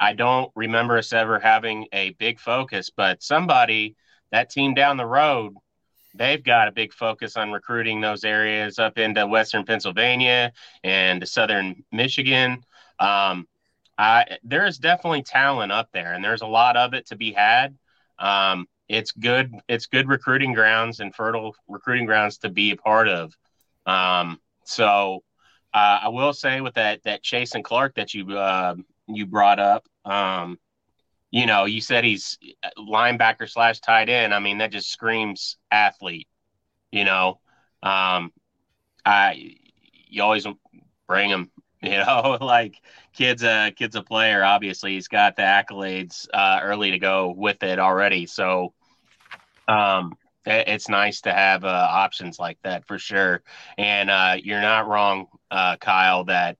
I 0.00 0.12
don't 0.12 0.50
remember 0.54 0.98
us 0.98 1.12
ever 1.12 1.38
having 1.38 1.86
a 1.92 2.10
big 2.10 2.38
focus. 2.38 2.90
But 2.90 3.22
somebody, 3.22 3.96
that 4.30 4.50
team 4.50 4.74
down 4.74 4.96
the 4.96 5.06
road, 5.06 5.54
they've 6.14 6.42
got 6.42 6.68
a 6.68 6.72
big 6.72 6.92
focus 6.92 7.36
on 7.36 7.52
recruiting 7.52 8.00
those 8.00 8.24
areas 8.24 8.78
up 8.78 8.98
into 8.98 9.26
western 9.26 9.64
Pennsylvania 9.64 10.52
and 10.84 11.26
southern 11.28 11.84
Michigan. 11.92 12.64
Um, 12.98 13.46
I, 13.96 14.38
there 14.44 14.66
is 14.66 14.78
definitely 14.78 15.22
talent 15.22 15.72
up 15.72 15.88
there, 15.92 16.12
and 16.12 16.24
there's 16.24 16.42
a 16.42 16.46
lot 16.46 16.76
of 16.76 16.94
it 16.94 17.06
to 17.06 17.16
be 17.16 17.32
had. 17.32 17.76
Um, 18.18 18.66
it's 18.88 19.12
good. 19.12 19.52
It's 19.68 19.86
good 19.86 20.08
recruiting 20.08 20.54
grounds 20.54 21.00
and 21.00 21.14
fertile 21.14 21.54
recruiting 21.66 22.06
grounds 22.06 22.38
to 22.38 22.48
be 22.48 22.70
a 22.70 22.76
part 22.76 23.08
of. 23.08 23.36
Um, 23.86 24.40
so 24.68 25.22
uh, 25.72 26.00
I 26.04 26.08
will 26.08 26.32
say 26.32 26.60
with 26.60 26.74
that 26.74 27.02
that 27.04 27.22
Chason 27.22 27.64
Clark 27.64 27.94
that 27.96 28.14
you 28.14 28.36
uh, 28.36 28.74
you 29.06 29.26
brought 29.26 29.58
up, 29.58 29.86
um, 30.04 30.58
you 31.30 31.46
know, 31.46 31.64
you 31.64 31.80
said 31.80 32.04
he's 32.04 32.38
linebacker 32.78 33.48
slash 33.48 33.80
tight 33.80 34.08
end. 34.08 34.34
I 34.34 34.38
mean, 34.40 34.58
that 34.58 34.72
just 34.72 34.90
screams 34.90 35.56
athlete. 35.70 36.28
You 36.90 37.04
know, 37.04 37.40
um, 37.82 38.32
I 39.04 39.56
you 40.08 40.22
always 40.22 40.46
bring 41.06 41.30
him. 41.30 41.50
You 41.80 41.90
know, 41.90 42.38
like 42.40 42.74
kid's 43.14 43.44
a 43.44 43.70
kid's 43.70 43.94
a 43.94 44.02
player. 44.02 44.42
Obviously, 44.42 44.94
he's 44.94 45.06
got 45.06 45.36
the 45.36 45.42
accolades 45.42 46.26
uh, 46.34 46.58
early 46.60 46.90
to 46.90 46.98
go 46.98 47.30
with 47.30 47.62
it 47.62 47.78
already. 47.78 48.26
So, 48.26 48.74
um, 49.68 50.14
it's 50.48 50.88
nice 50.88 51.20
to 51.22 51.32
have 51.32 51.64
uh, 51.64 51.88
options 51.90 52.38
like 52.38 52.58
that 52.62 52.86
for 52.86 52.98
sure. 52.98 53.42
And 53.76 54.10
uh, 54.10 54.36
you're 54.42 54.60
not 54.60 54.88
wrong, 54.88 55.26
uh, 55.50 55.76
Kyle. 55.76 56.24
That 56.24 56.58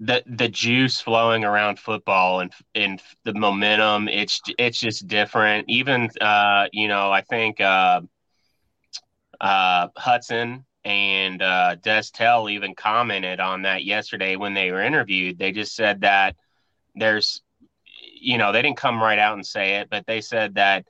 the 0.00 0.22
the 0.26 0.48
juice 0.48 1.00
flowing 1.00 1.44
around 1.44 1.78
football 1.78 2.40
and 2.40 2.52
and 2.74 3.00
the 3.24 3.34
momentum, 3.34 4.08
it's 4.08 4.40
it's 4.58 4.80
just 4.80 5.06
different. 5.06 5.68
Even 5.68 6.10
uh, 6.20 6.68
you 6.72 6.88
know, 6.88 7.10
I 7.10 7.22
think 7.22 7.60
uh, 7.60 8.02
uh, 9.40 9.88
Hudson 9.96 10.64
and 10.84 11.42
uh, 11.42 11.76
Destel 11.80 12.50
even 12.50 12.74
commented 12.74 13.40
on 13.40 13.62
that 13.62 13.84
yesterday 13.84 14.36
when 14.36 14.54
they 14.54 14.70
were 14.72 14.82
interviewed. 14.82 15.38
They 15.38 15.52
just 15.52 15.74
said 15.74 16.00
that 16.02 16.36
there's, 16.94 17.42
you 18.20 18.38
know, 18.38 18.52
they 18.52 18.62
didn't 18.62 18.76
come 18.76 19.02
right 19.02 19.18
out 19.18 19.34
and 19.34 19.46
say 19.46 19.76
it, 19.76 19.88
but 19.90 20.06
they 20.06 20.20
said 20.20 20.56
that 20.56 20.86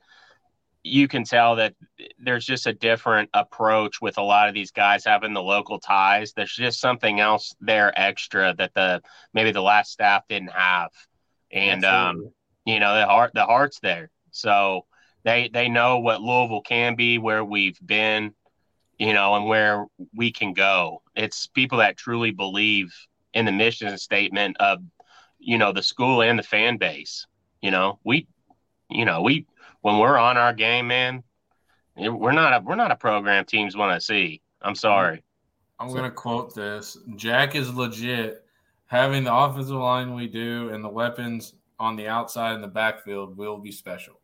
you 0.83 1.07
can 1.07 1.23
tell 1.23 1.55
that 1.55 1.75
there's 2.19 2.45
just 2.45 2.67
a 2.67 2.73
different 2.73 3.29
approach 3.33 4.01
with 4.01 4.17
a 4.17 4.21
lot 4.21 4.49
of 4.49 4.53
these 4.53 4.71
guys 4.71 5.05
having 5.05 5.33
the 5.33 5.41
local 5.41 5.79
ties. 5.79 6.33
There's 6.33 6.53
just 6.53 6.79
something 6.79 7.19
else 7.19 7.55
there 7.61 7.97
extra 7.99 8.53
that 8.57 8.73
the 8.73 9.01
maybe 9.33 9.51
the 9.51 9.61
last 9.61 9.91
staff 9.91 10.27
didn't 10.27 10.51
have, 10.51 10.91
and 11.51 11.85
um, 11.85 11.93
Absolutely. 11.93 12.25
um, 12.27 12.33
you 12.65 12.79
know 12.79 12.95
the 12.95 13.05
heart 13.05 13.31
the 13.33 13.45
heart's 13.45 13.79
there. 13.79 14.09
So 14.31 14.85
they 15.23 15.49
they 15.53 15.69
know 15.69 15.99
what 15.99 16.21
Louisville 16.21 16.61
can 16.61 16.95
be, 16.95 17.17
where 17.17 17.45
we've 17.45 17.79
been, 17.85 18.33
you 18.97 19.13
know, 19.13 19.35
and 19.35 19.47
where 19.47 19.85
we 20.13 20.31
can 20.31 20.53
go. 20.53 21.01
It's 21.15 21.47
people 21.47 21.77
that 21.77 21.97
truly 21.97 22.31
believe 22.31 22.93
in 23.33 23.45
the 23.45 23.51
mission 23.51 23.97
statement 23.97 24.57
of, 24.59 24.79
you 25.39 25.57
know, 25.57 25.71
the 25.71 25.83
school 25.83 26.21
and 26.21 26.37
the 26.37 26.43
fan 26.43 26.77
base. 26.77 27.25
You 27.61 27.71
know, 27.71 27.99
we, 28.03 28.27
you 28.89 29.05
know, 29.05 29.21
we 29.21 29.45
when 29.83 29.99
we're 29.99 30.17
on 30.17 30.37
our 30.37 30.53
game, 30.53 30.87
man, 30.87 31.23
we're 31.95 32.31
not 32.31 32.53
a 32.53 32.65
we're 32.65 32.75
not 32.75 32.91
a 32.91 32.95
program 32.95 33.45
teams 33.45 33.77
want 33.77 33.93
to 33.93 34.03
see. 34.03 34.41
I'm 34.61 34.75
sorry. 34.75 35.23
I'm 35.79 35.89
so. 35.89 35.95
gonna 35.95 36.09
quote 36.09 36.55
this. 36.55 36.97
Jack 37.15 37.53
is 37.55 37.71
legit. 37.73 38.45
Having 38.87 39.25
the 39.25 39.33
offensive 39.33 39.75
line 39.75 40.13
we 40.13 40.27
do 40.27 40.69
and 40.69 40.83
the 40.83 40.89
weapons 40.89 41.55
on 41.79 41.95
the 41.95 42.07
outside 42.07 42.55
in 42.55 42.61
the 42.61 42.67
backfield 42.67 43.35
will 43.35 43.57
be 43.57 43.71
special. 43.71 44.19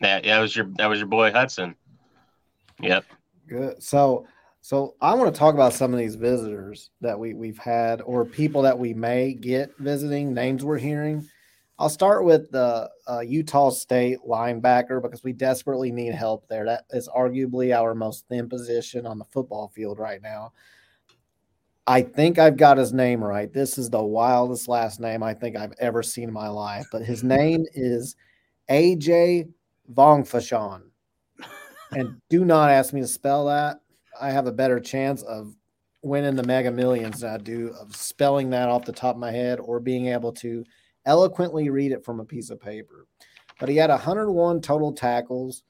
Yeah, 0.00 0.20
that 0.20 0.40
was 0.40 0.54
your 0.56 0.68
that 0.76 0.86
was 0.86 0.98
your 0.98 1.08
boy 1.08 1.30
Hudson. 1.30 1.76
Yep. 2.80 3.04
Good. 3.46 3.82
So 3.82 4.26
so 4.62 4.96
I 5.00 5.14
want 5.14 5.32
to 5.32 5.38
talk 5.38 5.54
about 5.54 5.74
some 5.74 5.92
of 5.92 6.00
these 6.00 6.16
visitors 6.16 6.90
that 7.02 7.16
we 7.18 7.34
we've 7.34 7.58
had 7.58 8.02
or 8.02 8.24
people 8.24 8.62
that 8.62 8.76
we 8.76 8.94
may 8.94 9.32
get 9.32 9.78
visiting, 9.78 10.34
names 10.34 10.64
we're 10.64 10.78
hearing. 10.78 11.28
I'll 11.78 11.88
start 11.88 12.24
with 12.24 12.50
the 12.52 12.88
uh, 13.08 13.20
Utah 13.20 13.70
State 13.70 14.18
linebacker 14.26 15.02
because 15.02 15.24
we 15.24 15.32
desperately 15.32 15.90
need 15.90 16.14
help 16.14 16.46
there. 16.48 16.64
That 16.64 16.84
is 16.90 17.08
arguably 17.08 17.74
our 17.74 17.94
most 17.94 18.28
thin 18.28 18.48
position 18.48 19.06
on 19.06 19.18
the 19.18 19.24
football 19.24 19.72
field 19.74 19.98
right 19.98 20.22
now. 20.22 20.52
I 21.86 22.02
think 22.02 22.38
I've 22.38 22.56
got 22.56 22.78
his 22.78 22.92
name 22.92 23.22
right. 23.22 23.52
This 23.52 23.76
is 23.76 23.90
the 23.90 24.02
wildest 24.02 24.68
last 24.68 25.00
name 25.00 25.22
I 25.22 25.34
think 25.34 25.56
I've 25.56 25.74
ever 25.78 26.02
seen 26.02 26.28
in 26.28 26.32
my 26.32 26.48
life, 26.48 26.86
but 26.92 27.02
his 27.02 27.22
name 27.24 27.64
is 27.74 28.16
AJ 28.70 29.50
Vongphachanh. 29.92 30.82
and 31.92 32.20
do 32.30 32.44
not 32.44 32.70
ask 32.70 32.94
me 32.94 33.00
to 33.00 33.06
spell 33.06 33.46
that. 33.46 33.80
I 34.18 34.30
have 34.30 34.46
a 34.46 34.52
better 34.52 34.78
chance 34.78 35.22
of 35.22 35.54
winning 36.02 36.36
the 36.36 36.42
mega 36.44 36.70
millions 36.70 37.20
than 37.20 37.34
I 37.34 37.38
do 37.38 37.74
of 37.80 37.96
spelling 37.96 38.50
that 38.50 38.68
off 38.68 38.84
the 38.84 38.92
top 38.92 39.16
of 39.16 39.20
my 39.20 39.32
head 39.32 39.58
or 39.58 39.80
being 39.80 40.06
able 40.06 40.32
to 40.34 40.64
eloquently 41.06 41.70
read 41.70 41.92
it 41.92 42.04
from 42.04 42.20
a 42.20 42.24
piece 42.24 42.50
of 42.50 42.60
paper. 42.60 43.06
But 43.60 43.68
he 43.68 43.76
had 43.76 43.90
101 43.90 44.60
total 44.60 44.92
tackles 44.92 45.62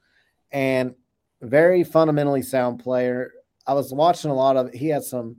and 0.52 0.94
very 1.42 1.84
fundamentally 1.84 2.42
sound 2.42 2.80
player. 2.80 3.32
I 3.66 3.74
was 3.74 3.92
watching 3.92 4.30
a 4.30 4.34
lot 4.34 4.56
of 4.56 4.72
he 4.72 4.88
had 4.88 5.04
some 5.04 5.36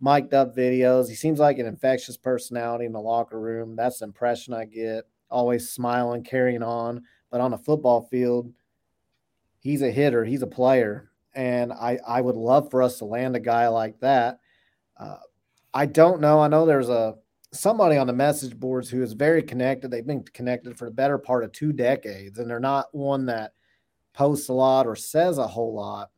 mic'd 0.00 0.34
up 0.34 0.56
videos. 0.56 1.08
He 1.08 1.14
seems 1.14 1.38
like 1.38 1.58
an 1.58 1.66
infectious 1.66 2.16
personality 2.16 2.84
in 2.84 2.92
the 2.92 3.00
locker 3.00 3.40
room. 3.40 3.76
That's 3.76 4.00
the 4.00 4.06
impression 4.06 4.54
I 4.54 4.64
get. 4.66 5.04
Always 5.30 5.70
smiling, 5.70 6.24
carrying 6.24 6.62
on. 6.62 7.02
But 7.30 7.40
on 7.40 7.54
a 7.54 7.58
football 7.58 8.02
field, 8.02 8.52
he's 9.60 9.82
a 9.82 9.90
hitter, 9.90 10.24
he's 10.24 10.42
a 10.42 10.46
player. 10.46 11.10
And 11.34 11.72
I, 11.72 11.98
I 12.06 12.20
would 12.20 12.36
love 12.36 12.70
for 12.70 12.82
us 12.82 12.98
to 12.98 13.06
land 13.06 13.36
a 13.36 13.40
guy 13.40 13.68
like 13.68 13.98
that. 14.00 14.40
Uh, 14.98 15.16
I 15.72 15.86
don't 15.86 16.20
know. 16.20 16.40
I 16.40 16.48
know 16.48 16.66
there's 16.66 16.90
a 16.90 17.14
somebody 17.52 17.96
on 17.96 18.06
the 18.06 18.12
message 18.12 18.58
boards 18.58 18.88
who 18.88 19.02
is 19.02 19.12
very 19.12 19.42
connected. 19.42 19.90
They've 19.90 20.06
been 20.06 20.22
connected 20.22 20.76
for 20.76 20.86
the 20.86 20.94
better 20.94 21.18
part 21.18 21.44
of 21.44 21.52
two 21.52 21.72
decades, 21.72 22.38
and 22.38 22.50
they're 22.50 22.60
not 22.60 22.94
one 22.94 23.26
that 23.26 23.52
posts 24.14 24.48
a 24.48 24.52
lot 24.52 24.86
or 24.86 24.96
says 24.96 25.38
a 25.38 25.46
whole 25.46 25.74
lot. 25.74 26.10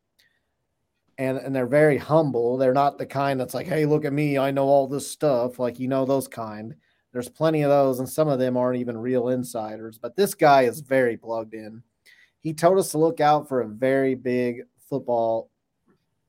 And, 1.17 1.37
and 1.37 1.55
they're 1.55 1.67
very 1.67 1.97
humble. 1.97 2.57
They're 2.57 2.73
not 2.73 2.97
the 2.97 3.05
kind 3.05 3.39
that's 3.39 3.53
like, 3.53 3.67
hey, 3.67 3.85
look 3.85 4.03
at 4.03 4.11
me. 4.11 4.37
I 4.37 4.51
know 4.51 4.65
all 4.65 4.87
this 4.87 5.09
stuff. 5.09 5.59
Like, 5.59 5.79
you 5.79 5.87
know, 5.87 6.05
those 6.05 6.27
kind. 6.27 6.75
There's 7.13 7.29
plenty 7.29 7.61
of 7.61 7.69
those, 7.69 7.99
and 7.99 8.09
some 8.09 8.27
of 8.27 8.39
them 8.39 8.57
aren't 8.57 8.79
even 8.79 8.97
real 8.97 9.29
insiders. 9.29 9.97
But 9.97 10.17
this 10.17 10.33
guy 10.33 10.63
is 10.63 10.81
very 10.81 11.15
plugged 11.15 11.53
in. 11.53 11.81
He 12.41 12.53
told 12.53 12.77
us 12.77 12.91
to 12.91 12.97
look 12.97 13.21
out 13.21 13.47
for 13.47 13.61
a 13.61 13.67
very 13.67 14.15
big 14.15 14.63
football 14.89 15.49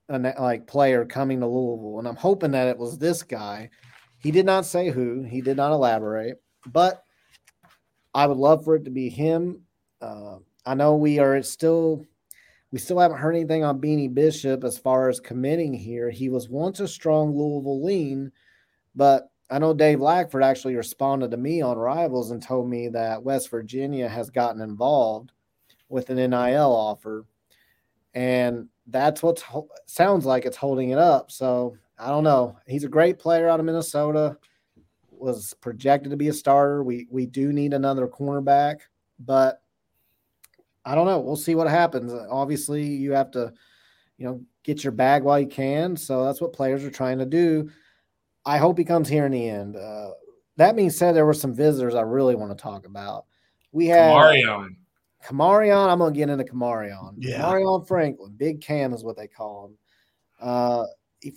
uh, 0.08 0.32
like 0.38 0.68
player 0.68 1.04
coming 1.04 1.40
to 1.40 1.46
Louisville, 1.46 1.98
and 1.98 2.06
I'm 2.06 2.14
hoping 2.14 2.52
that 2.52 2.68
it 2.68 2.78
was 2.78 2.96
this 2.96 3.24
guy. 3.24 3.70
He 4.18 4.30
did 4.30 4.46
not 4.46 4.66
say 4.66 4.90
who. 4.90 5.22
He 5.22 5.40
did 5.40 5.56
not 5.56 5.72
elaborate, 5.72 6.42
but 6.66 7.02
I 8.14 8.26
would 8.26 8.38
love 8.38 8.64
for 8.64 8.76
it 8.76 8.84
to 8.84 8.90
be 8.90 9.08
him. 9.08 9.62
Uh, 10.00 10.38
I 10.64 10.74
know 10.74 10.96
we 10.96 11.18
are 11.18 11.42
still 11.42 12.04
we 12.72 12.78
still 12.78 12.98
haven't 12.98 13.18
heard 13.18 13.36
anything 13.36 13.62
on 13.62 13.80
Beanie 13.80 14.12
Bishop 14.12 14.64
as 14.64 14.76
far 14.76 15.08
as 15.08 15.20
committing 15.20 15.72
here. 15.72 16.10
He 16.10 16.28
was 16.28 16.48
once 16.48 16.80
a 16.80 16.88
strong 16.88 17.36
Louisville 17.36 17.84
lean, 17.84 18.32
but 18.94 19.30
I 19.48 19.58
know 19.60 19.72
Dave 19.72 20.00
Lackford 20.00 20.42
actually 20.42 20.74
responded 20.74 21.30
to 21.30 21.36
me 21.36 21.62
on 21.62 21.78
Rivals 21.78 22.32
and 22.32 22.42
told 22.42 22.68
me 22.68 22.88
that 22.88 23.22
West 23.22 23.50
Virginia 23.50 24.08
has 24.08 24.30
gotten 24.30 24.60
involved 24.60 25.30
with 25.88 26.10
an 26.10 26.16
NIL 26.16 26.72
offer. 26.72 27.24
And 28.12 28.68
that's 28.88 29.22
what 29.22 29.42
sounds 29.86 30.24
like 30.26 30.44
it's 30.44 30.56
holding 30.56 30.90
it 30.90 30.98
up. 30.98 31.30
So 31.30 31.76
I 31.98 32.08
don't 32.08 32.24
know. 32.24 32.58
He's 32.66 32.84
a 32.84 32.88
great 32.88 33.18
player 33.18 33.48
out 33.48 33.60
of 33.60 33.66
Minnesota. 33.66 34.36
Was 35.10 35.54
projected 35.54 36.10
to 36.10 36.16
be 36.16 36.28
a 36.28 36.32
starter. 36.32 36.82
We 36.82 37.06
we 37.10 37.24
do 37.24 37.52
need 37.52 37.72
another 37.72 38.06
cornerback, 38.06 38.80
but 39.18 39.62
I 40.84 40.94
don't 40.94 41.06
know. 41.06 41.20
We'll 41.20 41.36
see 41.36 41.54
what 41.54 41.68
happens. 41.68 42.12
Obviously, 42.12 42.84
you 42.84 43.12
have 43.12 43.30
to, 43.30 43.52
you 44.18 44.26
know, 44.26 44.42
get 44.62 44.84
your 44.84 44.92
bag 44.92 45.22
while 45.22 45.40
you 45.40 45.46
can. 45.46 45.96
So 45.96 46.24
that's 46.24 46.40
what 46.40 46.52
players 46.52 46.84
are 46.84 46.90
trying 46.90 47.18
to 47.18 47.26
do. 47.26 47.70
I 48.44 48.58
hope 48.58 48.76
he 48.76 48.84
comes 48.84 49.08
here 49.08 49.24
in 49.24 49.32
the 49.32 49.48
end. 49.48 49.76
Uh, 49.76 50.10
that 50.56 50.76
being 50.76 50.90
said, 50.90 51.16
there 51.16 51.26
were 51.26 51.34
some 51.34 51.54
visitors 51.54 51.94
I 51.94 52.02
really 52.02 52.34
want 52.34 52.56
to 52.56 52.62
talk 52.62 52.86
about. 52.86 53.24
We 53.72 53.86
had 53.86 54.12
Kamarion. 54.12 54.76
Kamarion, 55.24 55.88
I'm 55.88 55.98
gonna 55.98 56.14
get 56.14 56.28
into 56.28 56.44
Kamarion. 56.44 57.14
Yeah. 57.18 57.40
Kamarion 57.40 57.88
Franklin, 57.88 58.34
Big 58.36 58.60
Cam 58.60 58.92
is 58.92 59.02
what 59.02 59.16
they 59.16 59.26
call 59.26 59.66
him. 59.66 59.78
Uh, 60.40 60.84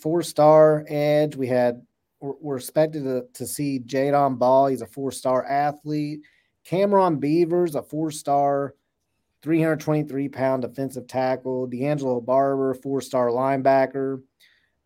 four 0.00 0.22
star 0.22 0.84
edge. 0.88 1.36
We 1.36 1.46
had 1.46 1.82
we're, 2.20 2.34
we're 2.40 2.56
expected 2.56 3.04
to, 3.04 3.26
to 3.34 3.46
see 3.46 3.80
Jadon 3.80 4.38
Ball. 4.38 4.68
He's 4.68 4.82
a 4.82 4.86
four 4.86 5.12
star 5.12 5.44
athlete. 5.44 6.20
Cameron 6.64 7.18
Beavers, 7.18 7.74
a 7.74 7.82
four 7.82 8.10
star, 8.10 8.74
323 9.42 10.28
pound 10.28 10.62
defensive 10.62 11.06
tackle. 11.06 11.66
D'Angelo 11.66 12.20
Barber, 12.20 12.74
four 12.74 13.00
star 13.00 13.28
linebacker. 13.28 14.22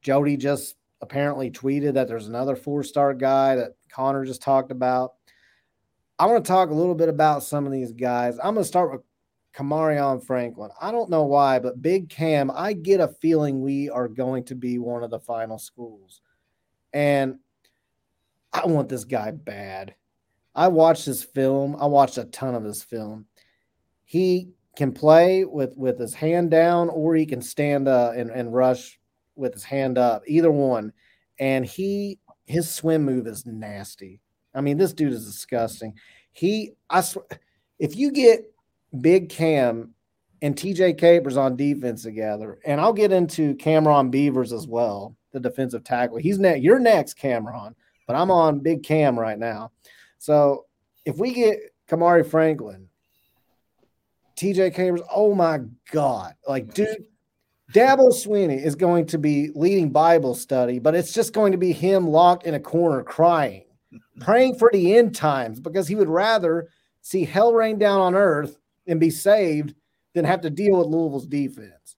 Jody 0.03 0.36
just 0.36 0.76
apparently 1.01 1.51
tweeted 1.51 1.95
that 1.95 2.09
there's 2.09 2.28
another 2.28 2.57
four 2.57 2.82
star 2.82 3.14
guy 3.14 3.57
that 3.57 3.72
Connor 3.90 4.24
just 4.24 4.42
talked 4.42 4.70
about. 4.70 5.14
I 6.18 6.26
want 6.26 6.45
to 6.45 6.49
talk 6.49 6.70
a 6.70 6.74
little 6.74 6.95
bit 6.95 7.09
about 7.09 7.42
some 7.42 7.66
of 7.66 7.72
these 7.72 7.92
guys. 7.92 8.38
I'm 8.38 8.55
going 8.55 8.64
to 8.64 8.68
start 8.68 8.92
with 8.92 9.01
Kamarion 9.55 10.24
Franklin. 10.24 10.70
I 10.80 10.90
don't 10.90 11.11
know 11.11 11.24
why, 11.24 11.59
but 11.59 11.80
Big 11.80 12.09
Cam, 12.09 12.50
I 12.50 12.72
get 12.72 13.00
a 13.00 13.09
feeling 13.20 13.61
we 13.62 13.88
are 13.88 14.09
going 14.09 14.44
to 14.44 14.55
be 14.55 14.78
one 14.78 15.05
of 15.05 15.11
the 15.11 15.20
final 15.20 15.59
schools. 15.59 16.20
And 16.92 17.38
I 18.52 18.66
want 18.66 18.88
this 18.88 19.05
guy 19.05 19.30
bad. 19.30 19.94
I 20.55 20.68
watched 20.68 21.05
his 21.05 21.22
film. 21.22 21.76
I 21.78 21.86
watched 21.86 22.18
a 22.18 22.24
ton 22.24 22.55
of 22.55 22.64
his 22.64 22.82
film. 22.82 23.26
He 24.05 24.50
can 24.76 24.92
play 24.92 25.44
with 25.44 25.76
with 25.76 25.98
his 25.98 26.14
hand 26.14 26.50
down 26.50 26.88
or 26.88 27.14
he 27.14 27.26
can 27.26 27.42
stand 27.42 27.88
up 27.88 28.14
and, 28.14 28.30
and 28.30 28.52
rush 28.52 28.98
with 29.36 29.55
his 29.55 29.64
hand 29.64 29.98
up, 29.98 30.22
either 30.26 30.50
one. 30.50 30.92
And 31.38 31.64
he 31.64 32.18
his 32.46 32.72
swim 32.72 33.05
move 33.05 33.26
is 33.26 33.46
nasty. 33.46 34.20
I 34.55 34.61
mean, 34.61 34.78
this 34.78 34.92
dude 34.92 35.12
is 35.12 35.26
disgusting. 35.26 35.94
He, 36.30 36.72
I 36.88 37.00
swear, 37.00 37.24
if 37.78 37.96
you 37.96 38.12
get 38.12 38.53
Big 39.01 39.28
Cam 39.28 39.95
and 40.42 40.55
TJ 40.55 40.99
Capers 40.99 41.36
on 41.36 41.57
defense 41.57 42.03
together, 42.03 42.59
and 42.64 42.80
I'll 42.80 42.92
get 42.92 43.12
into 43.12 43.55
Cameron 43.55 44.11
Beavers 44.11 44.53
as 44.53 44.66
well, 44.66 45.16
the 45.32 45.40
defensive 45.40 45.84
tackle. 45.84 46.18
He's 46.18 46.38
next. 46.38 46.62
You're 46.62 46.78
next, 46.78 47.14
Cameron, 47.14 47.74
but 48.07 48.16
I'm 48.16 48.30
on 48.30 48.61
Big 48.61 48.82
Cam 48.82 49.18
right 49.18 49.38
now. 49.38 49.72
So 50.18 50.66
if 51.05 51.16
we 51.16 51.32
get 51.32 51.59
Kamari 51.88 52.26
Franklin, 52.26 52.88
TJ 54.36 54.74
Capers, 54.74 55.03
oh 55.14 55.34
my 55.34 55.61
God, 55.90 56.34
like 56.47 56.74
dude, 56.74 57.07
Dabo 57.72 58.12
Swinney 58.12 58.62
is 58.62 58.74
going 58.74 59.07
to 59.07 59.18
be 59.18 59.51
leading 59.55 59.90
Bible 59.90 60.34
study, 60.34 60.78
but 60.78 60.95
it's 60.95 61.12
just 61.12 61.32
going 61.32 61.53
to 61.53 61.59
be 61.59 61.72
him 61.72 62.09
locked 62.09 62.47
in 62.47 62.55
a 62.55 62.61
corner 62.61 63.03
crying, 63.03 63.64
praying 64.20 64.57
for 64.57 64.70
the 64.72 64.97
end 64.97 65.14
times 65.14 65.61
because 65.61 65.88
he 65.88 65.95
would 65.95 66.09
rather 66.09 66.68
see 67.01 67.24
hell 67.24 67.53
rain 67.53 67.78
down 67.78 68.01
on 68.01 68.14
earth 68.14 68.59
and 68.87 69.01
be 69.01 69.11
saved 69.11 69.74
than 70.14 70.24
have 70.24 70.41
to 70.43 70.51
deal 70.51 70.78
with 70.78 70.87
Louisville's 70.87 71.26
defense. 71.26 71.97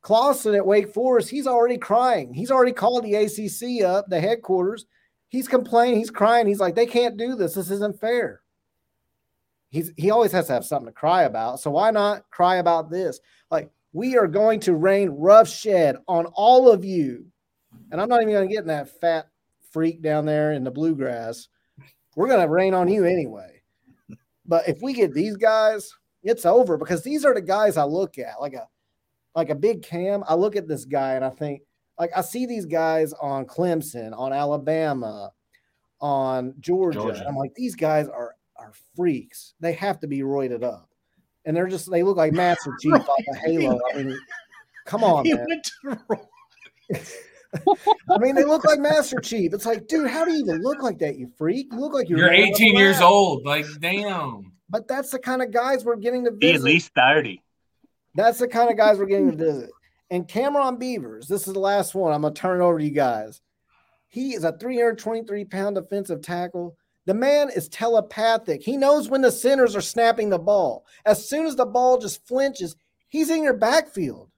Clawson 0.00 0.54
at 0.54 0.66
Wake 0.66 0.92
Forest, 0.92 1.28
he's 1.28 1.46
already 1.46 1.76
crying. 1.76 2.32
He's 2.32 2.50
already 2.50 2.72
called 2.72 3.04
the 3.04 3.14
ACC 3.14 3.84
up, 3.84 4.06
the 4.08 4.20
headquarters. 4.20 4.86
He's 5.28 5.48
complaining, 5.48 5.98
he's 5.98 6.10
crying. 6.10 6.46
He's 6.46 6.60
like, 6.60 6.74
they 6.74 6.86
can't 6.86 7.16
do 7.16 7.34
this. 7.34 7.54
This 7.54 7.70
isn't 7.70 8.00
fair. 8.00 8.40
he's 9.70 9.92
he 9.96 10.10
always 10.10 10.32
has 10.32 10.46
to 10.46 10.54
have 10.54 10.64
something 10.64 10.86
to 10.86 10.92
cry 10.92 11.24
about. 11.24 11.60
So 11.60 11.70
why 11.70 11.90
not 11.90 12.30
cry 12.30 12.56
about 12.56 12.90
this? 12.90 13.20
Like 13.50 13.70
we 13.92 14.16
are 14.16 14.26
going 14.26 14.60
to 14.60 14.74
rain 14.74 15.10
rough 15.10 15.48
shed 15.48 15.96
on 16.06 16.26
all 16.26 16.70
of 16.70 16.84
you. 16.84 17.26
And 17.90 18.00
I'm 18.00 18.08
not 18.08 18.22
even 18.22 18.32
going 18.32 18.48
to 18.48 18.54
get 18.54 18.62
in 18.62 18.68
that 18.68 19.00
fat 19.00 19.28
freak 19.70 20.00
down 20.00 20.24
there 20.24 20.52
in 20.52 20.64
the 20.64 20.70
bluegrass. 20.70 21.48
We're 22.16 22.28
going 22.28 22.40
to 22.40 22.48
rain 22.48 22.74
on 22.74 22.88
you 22.88 23.04
anyway. 23.04 23.57
But 24.48 24.66
if 24.66 24.80
we 24.82 24.94
get 24.94 25.12
these 25.12 25.36
guys, 25.36 25.92
it's 26.22 26.46
over 26.46 26.76
because 26.76 27.04
these 27.04 27.24
are 27.24 27.34
the 27.34 27.42
guys 27.42 27.76
I 27.76 27.84
look 27.84 28.18
at 28.18 28.40
like 28.40 28.54
a 28.54 28.66
like 29.34 29.50
a 29.50 29.54
big 29.54 29.82
cam. 29.82 30.24
I 30.26 30.34
look 30.34 30.56
at 30.56 30.66
this 30.66 30.86
guy 30.86 31.14
and 31.14 31.24
I 31.24 31.30
think 31.30 31.60
like 31.98 32.10
I 32.16 32.22
see 32.22 32.46
these 32.46 32.66
guys 32.66 33.12
on 33.12 33.44
Clemson, 33.44 34.16
on 34.18 34.32
Alabama, 34.32 35.30
on 36.00 36.54
Georgia. 36.58 36.98
Georgia. 36.98 37.26
I'm 37.28 37.36
like, 37.36 37.54
these 37.54 37.76
guys 37.76 38.08
are 38.08 38.34
are 38.56 38.72
freaks. 38.96 39.54
They 39.60 39.74
have 39.74 40.00
to 40.00 40.08
be 40.08 40.20
roided 40.20 40.64
up. 40.64 40.88
And 41.44 41.56
they're 41.56 41.68
just 41.68 41.90
they 41.90 42.02
look 42.02 42.16
like 42.16 42.32
Master 42.32 42.74
Chief 42.80 42.94
off 42.94 43.08
of 43.28 43.36
Halo. 43.36 43.78
I 43.92 44.02
mean, 44.02 44.18
come 44.86 45.04
on, 45.04 45.26
man. 45.84 46.00
I 48.10 48.18
mean, 48.18 48.34
they 48.34 48.44
look 48.44 48.64
like 48.64 48.78
Master 48.78 49.20
Chief. 49.20 49.54
It's 49.54 49.66
like, 49.66 49.88
dude, 49.88 50.10
how 50.10 50.24
do 50.24 50.32
you 50.32 50.40
even 50.40 50.62
look 50.62 50.82
like 50.82 50.98
that, 50.98 51.16
you 51.16 51.28
freak? 51.38 51.72
You 51.72 51.80
look 51.80 51.94
like 51.94 52.08
you're, 52.08 52.18
you're 52.18 52.32
18 52.32 52.76
years 52.76 53.00
old. 53.00 53.46
Like, 53.46 53.66
damn. 53.80 54.52
But 54.68 54.86
that's 54.86 55.10
the 55.10 55.18
kind 55.18 55.42
of 55.42 55.50
guys 55.50 55.84
we're 55.84 55.96
getting 55.96 56.24
to 56.24 56.30
visit. 56.30 56.40
Be 56.40 56.52
at 56.52 56.62
least 56.62 56.92
30. 56.94 57.42
That's 58.14 58.38
the 58.38 58.48
kind 58.48 58.70
of 58.70 58.76
guys 58.76 58.98
we're 58.98 59.06
getting 59.06 59.30
to 59.30 59.36
visit. 59.36 59.70
And 60.10 60.26
Cameron 60.26 60.76
Beavers, 60.76 61.28
this 61.28 61.46
is 61.46 61.54
the 61.54 61.60
last 61.60 61.94
one. 61.94 62.12
I'm 62.12 62.22
gonna 62.22 62.34
turn 62.34 62.60
it 62.60 62.64
over 62.64 62.78
to 62.78 62.84
you 62.84 62.90
guys. 62.90 63.40
He 64.08 64.34
is 64.34 64.44
a 64.44 64.52
323 64.52 65.44
pound 65.44 65.76
defensive 65.76 66.22
tackle. 66.22 66.76
The 67.06 67.14
man 67.14 67.50
is 67.54 67.68
telepathic. 67.68 68.62
He 68.62 68.76
knows 68.76 69.08
when 69.08 69.20
the 69.22 69.30
centers 69.30 69.76
are 69.76 69.80
snapping 69.80 70.30
the 70.30 70.38
ball. 70.38 70.84
As 71.06 71.28
soon 71.28 71.46
as 71.46 71.56
the 71.56 71.66
ball 71.66 71.98
just 71.98 72.26
flinches, 72.26 72.76
he's 73.08 73.30
in 73.30 73.42
your 73.42 73.56
backfield. 73.56 74.30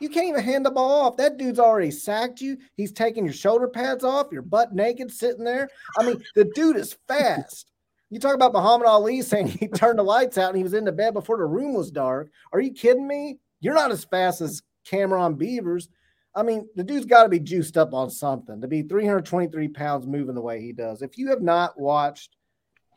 You 0.00 0.08
can't 0.08 0.28
even 0.28 0.42
hand 0.42 0.64
the 0.64 0.70
ball 0.70 1.02
off. 1.02 1.16
That 1.16 1.36
dude's 1.36 1.58
already 1.58 1.90
sacked 1.90 2.40
you. 2.40 2.56
He's 2.74 2.92
taking 2.92 3.24
your 3.24 3.34
shoulder 3.34 3.68
pads 3.68 4.02
off. 4.02 4.28
You're 4.32 4.42
butt 4.42 4.74
naked 4.74 5.10
sitting 5.10 5.44
there. 5.44 5.68
I 5.98 6.04
mean, 6.04 6.22
the 6.34 6.50
dude 6.54 6.76
is 6.76 6.96
fast. 7.06 7.70
You 8.08 8.18
talk 8.18 8.34
about 8.34 8.52
Muhammad 8.52 8.86
Ali 8.86 9.22
saying 9.22 9.48
he 9.48 9.68
turned 9.74 9.98
the 9.98 10.02
lights 10.02 10.38
out 10.38 10.48
and 10.48 10.56
he 10.56 10.64
was 10.64 10.74
in 10.74 10.84
the 10.84 10.92
bed 10.92 11.14
before 11.14 11.36
the 11.36 11.44
room 11.44 11.74
was 11.74 11.90
dark. 11.90 12.30
Are 12.52 12.60
you 12.60 12.72
kidding 12.72 13.06
me? 13.06 13.38
You're 13.60 13.74
not 13.74 13.92
as 13.92 14.04
fast 14.04 14.40
as 14.40 14.62
Cameron 14.84 15.34
Beavers. 15.34 15.88
I 16.34 16.42
mean, 16.42 16.68
the 16.76 16.84
dude's 16.84 17.06
got 17.06 17.24
to 17.24 17.28
be 17.28 17.40
juiced 17.40 17.76
up 17.76 17.92
on 17.92 18.08
something 18.10 18.60
to 18.60 18.68
be 18.68 18.82
323 18.82 19.68
pounds 19.68 20.06
moving 20.06 20.34
the 20.34 20.40
way 20.40 20.60
he 20.60 20.72
does. 20.72 21.02
If 21.02 21.18
you 21.18 21.28
have 21.30 21.42
not 21.42 21.78
watched 21.78 22.36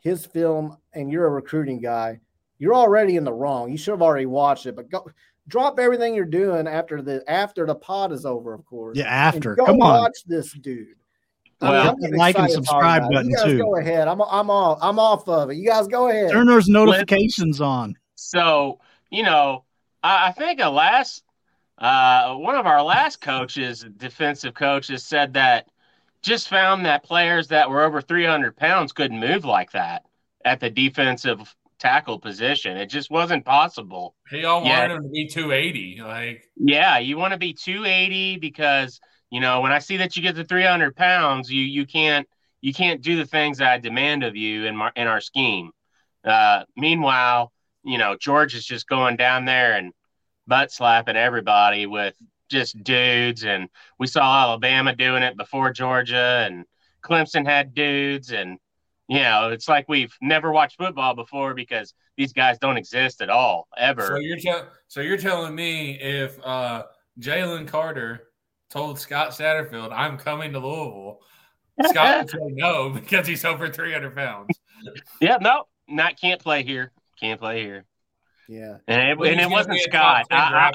his 0.00 0.24
film 0.24 0.76
and 0.92 1.10
you're 1.10 1.26
a 1.26 1.30
recruiting 1.30 1.80
guy, 1.80 2.20
you're 2.58 2.74
already 2.74 3.16
in 3.16 3.24
the 3.24 3.32
wrong. 3.32 3.70
You 3.70 3.76
should 3.76 3.90
have 3.92 4.02
already 4.02 4.26
watched 4.26 4.66
it, 4.66 4.76
but 4.76 4.88
go 4.88 5.06
drop 5.48 5.78
everything 5.78 6.14
you're 6.14 6.24
doing 6.24 6.66
after 6.66 7.02
the 7.02 7.22
after 7.30 7.66
the 7.66 7.74
pod 7.74 8.12
is 8.12 8.24
over, 8.24 8.54
of 8.54 8.64
course. 8.64 8.96
Yeah, 8.96 9.06
after. 9.06 9.54
Go 9.54 9.66
Come 9.66 9.82
on. 9.82 10.02
watch 10.02 10.18
this 10.26 10.52
dude. 10.52 10.88
Well, 11.60 11.90
I 11.90 11.94
mean, 11.96 12.16
like 12.16 12.36
and 12.38 12.50
subscribe 12.50 13.10
button 13.10 13.30
you 13.30 13.36
guys 13.36 13.44
too. 13.44 13.58
Go 13.58 13.76
ahead. 13.76 14.08
I'm 14.08 14.20
I'm 14.20 14.50
off. 14.50 14.78
I'm 14.82 14.98
off 14.98 15.28
of 15.28 15.50
it. 15.50 15.56
You 15.56 15.68
guys 15.68 15.86
go 15.86 16.08
ahead. 16.08 16.30
Turn 16.30 16.46
those 16.46 16.68
notifications 16.68 17.60
on. 17.60 17.96
So 18.16 18.80
you 19.10 19.22
know, 19.22 19.64
I, 20.02 20.28
I 20.28 20.32
think 20.32 20.60
a 20.60 20.68
last 20.68 21.22
uh, 21.78 22.34
one 22.34 22.54
of 22.54 22.66
our 22.66 22.82
last 22.82 23.20
coaches, 23.20 23.84
defensive 23.96 24.54
coaches, 24.54 25.04
said 25.04 25.34
that 25.34 25.68
just 26.22 26.48
found 26.48 26.86
that 26.86 27.04
players 27.04 27.48
that 27.48 27.68
were 27.68 27.82
over 27.82 28.00
300 28.00 28.56
pounds 28.56 28.92
couldn't 28.92 29.20
move 29.20 29.44
like 29.44 29.72
that 29.72 30.04
at 30.44 30.60
the 30.60 30.70
defensive 30.70 31.54
tackle 31.78 32.18
position. 32.18 32.76
It 32.76 32.86
just 32.86 33.10
wasn't 33.10 33.44
possible. 33.44 34.14
He 34.30 34.44
all 34.44 34.62
wanted 34.62 34.92
him 34.92 35.02
to 35.02 35.08
be 35.08 35.28
280. 35.28 36.00
Like, 36.02 36.44
yeah, 36.56 36.98
you 36.98 37.16
want 37.16 37.32
to 37.32 37.38
be 37.38 37.52
280 37.52 38.38
because 38.38 39.00
you 39.30 39.40
know 39.40 39.60
when 39.60 39.72
I 39.72 39.78
see 39.78 39.98
that 39.98 40.16
you 40.16 40.22
get 40.22 40.36
to 40.36 40.44
300 40.44 40.96
pounds, 40.96 41.50
you 41.50 41.62
you 41.62 41.86
can't 41.86 42.26
you 42.60 42.72
can't 42.72 43.02
do 43.02 43.16
the 43.16 43.26
things 43.26 43.58
that 43.58 43.72
I 43.72 43.78
demand 43.78 44.24
of 44.24 44.36
you 44.36 44.66
in 44.66 44.76
my 44.76 44.90
in 44.96 45.06
our 45.06 45.20
scheme. 45.20 45.70
Uh, 46.24 46.64
meanwhile, 46.76 47.52
you 47.84 47.98
know 47.98 48.16
George 48.18 48.54
is 48.54 48.64
just 48.64 48.88
going 48.88 49.16
down 49.16 49.44
there 49.44 49.72
and 49.72 49.92
butt 50.46 50.72
slapping 50.72 51.16
everybody 51.16 51.86
with 51.86 52.14
just 52.50 52.82
dudes. 52.82 53.44
And 53.44 53.68
we 53.98 54.06
saw 54.06 54.44
Alabama 54.44 54.94
doing 54.94 55.22
it 55.22 55.36
before 55.36 55.72
Georgia, 55.72 56.46
and 56.46 56.64
Clemson 57.02 57.46
had 57.46 57.74
dudes. 57.74 58.32
And, 58.32 58.58
you 59.08 59.20
know, 59.20 59.50
it's 59.50 59.68
like 59.68 59.88
we've 59.88 60.14
never 60.20 60.52
watched 60.52 60.76
football 60.78 61.14
before 61.14 61.54
because 61.54 61.94
these 62.16 62.32
guys 62.32 62.58
don't 62.58 62.76
exist 62.76 63.20
at 63.20 63.30
all, 63.30 63.68
ever. 63.76 64.06
So 64.06 64.16
you're, 64.16 64.36
te- 64.36 64.68
so 64.88 65.00
you're 65.00 65.18
telling 65.18 65.54
me 65.54 65.98
if 66.00 66.38
uh, 66.44 66.84
Jalen 67.20 67.68
Carter 67.68 68.28
told 68.70 68.98
Scott 68.98 69.30
Satterfield, 69.30 69.92
I'm 69.92 70.16
coming 70.16 70.52
to 70.52 70.58
Louisville, 70.58 71.20
Scott 71.86 72.24
would 72.24 72.30
say 72.30 72.38
no 72.40 72.90
because 72.94 73.26
he's 73.26 73.44
over 73.44 73.68
300 73.68 74.14
pounds. 74.14 74.58
yeah, 75.20 75.38
no, 75.40 75.64
not 75.88 76.20
can't 76.20 76.40
play 76.40 76.62
here. 76.62 76.92
Can't 77.20 77.40
play 77.40 77.62
here. 77.62 77.84
Yeah, 78.48 78.76
and 78.86 79.08
it, 79.08 79.18
well, 79.18 79.30
and 79.30 79.40
it 79.40 79.48
wasn't 79.48 79.80
Scott. 79.80 80.26
I, 80.30 80.70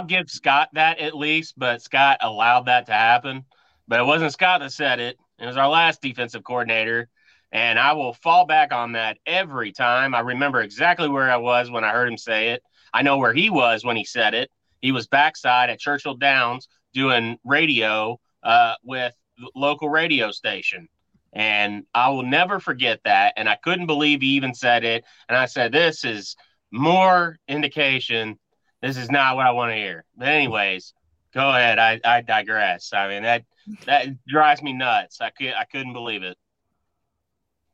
will 0.00 0.06
give 0.06 0.30
Scott 0.30 0.70
that 0.72 0.98
at 0.98 1.14
least, 1.14 1.58
but 1.58 1.82
Scott 1.82 2.18
allowed 2.22 2.66
that 2.66 2.86
to 2.86 2.92
happen. 2.92 3.44
But 3.86 4.00
it 4.00 4.04
wasn't 4.04 4.32
Scott 4.32 4.60
that 4.60 4.72
said 4.72 4.98
it. 4.98 5.18
It 5.38 5.46
was 5.46 5.58
our 5.58 5.68
last 5.68 6.00
defensive 6.00 6.42
coordinator, 6.42 7.10
and 7.56 7.78
I 7.78 7.94
will 7.94 8.12
fall 8.12 8.44
back 8.44 8.70
on 8.70 8.92
that 8.92 9.16
every 9.24 9.72
time. 9.72 10.14
I 10.14 10.20
remember 10.20 10.60
exactly 10.60 11.08
where 11.08 11.30
I 11.30 11.38
was 11.38 11.70
when 11.70 11.84
I 11.84 11.90
heard 11.90 12.06
him 12.06 12.18
say 12.18 12.50
it. 12.50 12.62
I 12.92 13.00
know 13.00 13.16
where 13.16 13.32
he 13.32 13.48
was 13.48 13.82
when 13.82 13.96
he 13.96 14.04
said 14.04 14.34
it. 14.34 14.50
He 14.82 14.92
was 14.92 15.06
backside 15.06 15.70
at 15.70 15.80
Churchill 15.80 16.16
Downs 16.16 16.68
doing 16.92 17.38
radio 17.44 18.20
uh, 18.42 18.74
with 18.84 19.14
local 19.54 19.88
radio 19.88 20.30
station. 20.30 20.86
And 21.32 21.84
I 21.94 22.10
will 22.10 22.24
never 22.24 22.60
forget 22.60 23.00
that. 23.06 23.32
And 23.38 23.48
I 23.48 23.56
couldn't 23.56 23.86
believe 23.86 24.20
he 24.20 24.28
even 24.28 24.54
said 24.54 24.84
it. 24.84 25.04
And 25.26 25.38
I 25.38 25.46
said, 25.46 25.72
This 25.72 26.04
is 26.04 26.36
more 26.70 27.38
indication 27.48 28.38
this 28.82 28.98
is 28.98 29.10
not 29.10 29.36
what 29.36 29.46
I 29.46 29.52
want 29.52 29.72
to 29.72 29.76
hear. 29.76 30.04
But 30.16 30.28
anyways, 30.28 30.92
go 31.32 31.48
ahead. 31.48 31.78
I, 31.78 32.00
I 32.04 32.20
digress. 32.20 32.92
I 32.92 33.08
mean 33.08 33.22
that 33.22 33.44
that 33.86 34.08
drives 34.26 34.62
me 34.62 34.74
nuts. 34.74 35.20
I 35.20 35.30
could 35.30 35.54
I 35.58 35.64
couldn't 35.64 35.94
believe 35.94 36.22
it. 36.22 36.36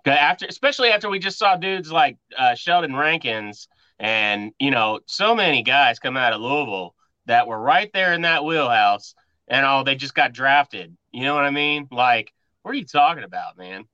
After 0.04 0.46
especially 0.46 0.90
after 0.90 1.08
we 1.08 1.18
just 1.18 1.38
saw 1.38 1.56
dudes 1.56 1.92
like 1.92 2.18
uh, 2.36 2.54
Sheldon 2.54 2.96
Rankins 2.96 3.68
and 3.98 4.52
you 4.58 4.70
know 4.70 5.00
so 5.06 5.34
many 5.34 5.62
guys 5.62 5.98
come 5.98 6.16
out 6.16 6.32
of 6.32 6.40
Louisville 6.40 6.94
that 7.26 7.46
were 7.46 7.60
right 7.60 7.90
there 7.92 8.12
in 8.12 8.22
that 8.22 8.44
wheelhouse 8.44 9.14
and 9.46 9.64
oh 9.64 9.84
they 9.84 9.94
just 9.94 10.14
got 10.14 10.32
drafted. 10.32 10.96
You 11.12 11.24
know 11.24 11.34
what 11.34 11.44
I 11.44 11.50
mean? 11.50 11.88
Like 11.90 12.32
what 12.62 12.72
are 12.72 12.78
you 12.78 12.84
talking 12.84 13.24
about, 13.24 13.56
man? 13.56 13.84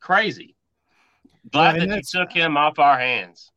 Crazy. 0.00 0.56
Glad 1.50 1.80
that 1.80 1.88
you 1.88 2.02
took 2.02 2.32
him 2.32 2.56
off 2.56 2.78
our 2.78 2.98
hands 2.98 3.50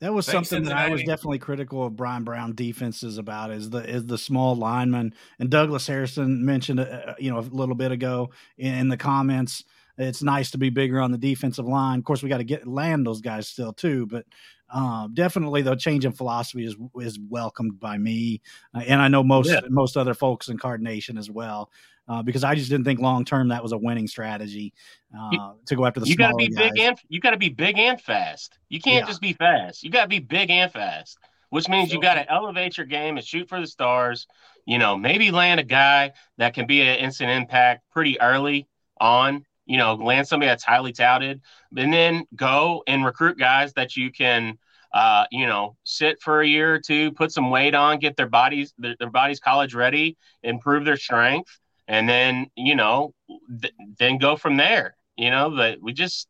that 0.00 0.14
was 0.14 0.26
Thanks, 0.26 0.48
something 0.48 0.66
that 0.66 0.76
I 0.76 0.88
was 0.88 1.02
definitely 1.02 1.38
critical 1.38 1.84
of 1.84 1.94
Bryan 1.94 2.24
Brown 2.24 2.54
defenses 2.54 3.18
about 3.18 3.50
is 3.50 3.68
the 3.68 3.78
is 3.78 4.06
the 4.06 4.16
small 4.16 4.56
lineman 4.56 5.14
and 5.38 5.50
Douglas 5.50 5.86
Harrison 5.86 6.44
mentioned 6.44 6.80
uh, 6.80 6.84
uh, 6.84 7.14
you 7.18 7.30
know 7.30 7.38
a 7.38 7.42
little 7.42 7.74
bit 7.74 7.92
ago 7.92 8.30
in, 8.56 8.74
in, 8.74 8.88
the 8.88 8.96
comments. 8.96 9.62
It's 10.00 10.22
nice 10.22 10.50
to 10.52 10.58
be 10.58 10.70
bigger 10.70 11.00
on 11.00 11.12
the 11.12 11.18
defensive 11.18 11.66
line. 11.66 11.98
Of 11.98 12.04
course, 12.04 12.22
we 12.22 12.28
got 12.28 12.38
to 12.38 12.44
get 12.44 12.66
land 12.66 13.06
those 13.06 13.20
guys 13.20 13.48
still 13.48 13.72
too, 13.72 14.06
but 14.06 14.24
uh, 14.72 15.08
definitely 15.12 15.62
the 15.62 15.74
change 15.74 16.04
in 16.04 16.12
philosophy 16.12 16.64
is 16.64 16.76
is 16.96 17.18
welcomed 17.28 17.78
by 17.78 17.98
me, 17.98 18.40
uh, 18.74 18.82
and 18.86 19.00
I 19.00 19.08
know 19.08 19.22
most 19.22 19.50
yeah. 19.50 19.60
most 19.68 19.96
other 19.96 20.14
folks 20.14 20.48
in 20.48 20.58
Card 20.58 20.82
Nation 20.82 21.18
as 21.18 21.30
well 21.30 21.70
uh, 22.10 22.22
because 22.22 22.42
I 22.42 22.56
just 22.56 22.68
didn't 22.68 22.84
think 22.84 22.98
long 23.00 23.24
term 23.24 23.48
that 23.48 23.62
was 23.62 23.70
a 23.70 23.78
winning 23.78 24.08
strategy 24.08 24.74
uh, 25.16 25.28
you, 25.30 25.52
to 25.66 25.76
go 25.76 25.86
after 25.86 26.00
the. 26.00 26.08
You 26.08 26.16
got 26.16 26.30
to 26.30 26.36
be 26.36 26.48
guys. 26.48 26.70
big 26.70 26.80
and 26.80 26.98
you 27.08 27.20
got 27.20 27.30
to 27.30 27.36
be 27.36 27.50
big 27.50 27.78
and 27.78 28.00
fast. 28.00 28.58
You 28.68 28.80
can't 28.80 29.04
yeah. 29.04 29.06
just 29.06 29.20
be 29.20 29.32
fast. 29.32 29.84
You 29.84 29.90
got 29.90 30.02
to 30.02 30.08
be 30.08 30.18
big 30.18 30.50
and 30.50 30.72
fast, 30.72 31.18
which 31.50 31.68
means 31.68 31.90
so, 31.90 31.94
you 31.94 32.02
got 32.02 32.14
to 32.14 32.30
elevate 32.30 32.76
your 32.76 32.86
game 32.86 33.16
and 33.16 33.24
shoot 33.24 33.48
for 33.48 33.60
the 33.60 33.66
stars. 33.66 34.26
You 34.66 34.78
know, 34.78 34.96
maybe 34.96 35.30
land 35.30 35.60
a 35.60 35.64
guy 35.64 36.12
that 36.38 36.54
can 36.54 36.66
be 36.66 36.80
an 36.80 36.98
instant 36.98 37.30
impact 37.30 37.84
pretty 37.92 38.20
early 38.20 38.66
on. 39.00 39.44
You 39.70 39.78
know, 39.78 39.94
land 39.94 40.26
somebody 40.26 40.48
that's 40.48 40.64
highly 40.64 40.92
touted, 40.92 41.40
and 41.76 41.92
then 41.92 42.24
go 42.34 42.82
and 42.86 43.04
recruit 43.04 43.38
guys 43.38 43.72
that 43.74 43.96
you 43.96 44.10
can. 44.10 44.58
Uh, 44.92 45.24
you 45.30 45.46
know, 45.46 45.76
sit 45.84 46.20
for 46.20 46.40
a 46.40 46.46
year 46.46 46.74
or 46.74 46.80
two, 46.80 47.12
put 47.12 47.30
some 47.30 47.48
weight 47.48 47.76
on, 47.76 48.00
get 48.00 48.16
their 48.16 48.26
bodies 48.26 48.74
their, 48.76 48.96
their 48.98 49.08
bodies 49.08 49.38
college 49.38 49.72
ready, 49.72 50.16
improve 50.42 50.84
their 50.84 50.96
strength, 50.96 51.60
and 51.90 52.08
then 52.08 52.46
you 52.56 52.74
know 52.74 53.12
th- 53.60 53.74
then 53.98 54.16
go 54.16 54.36
from 54.36 54.56
there 54.56 54.96
you 55.16 55.28
know 55.30 55.50
but 55.50 55.82
we 55.82 55.92
just 55.92 56.28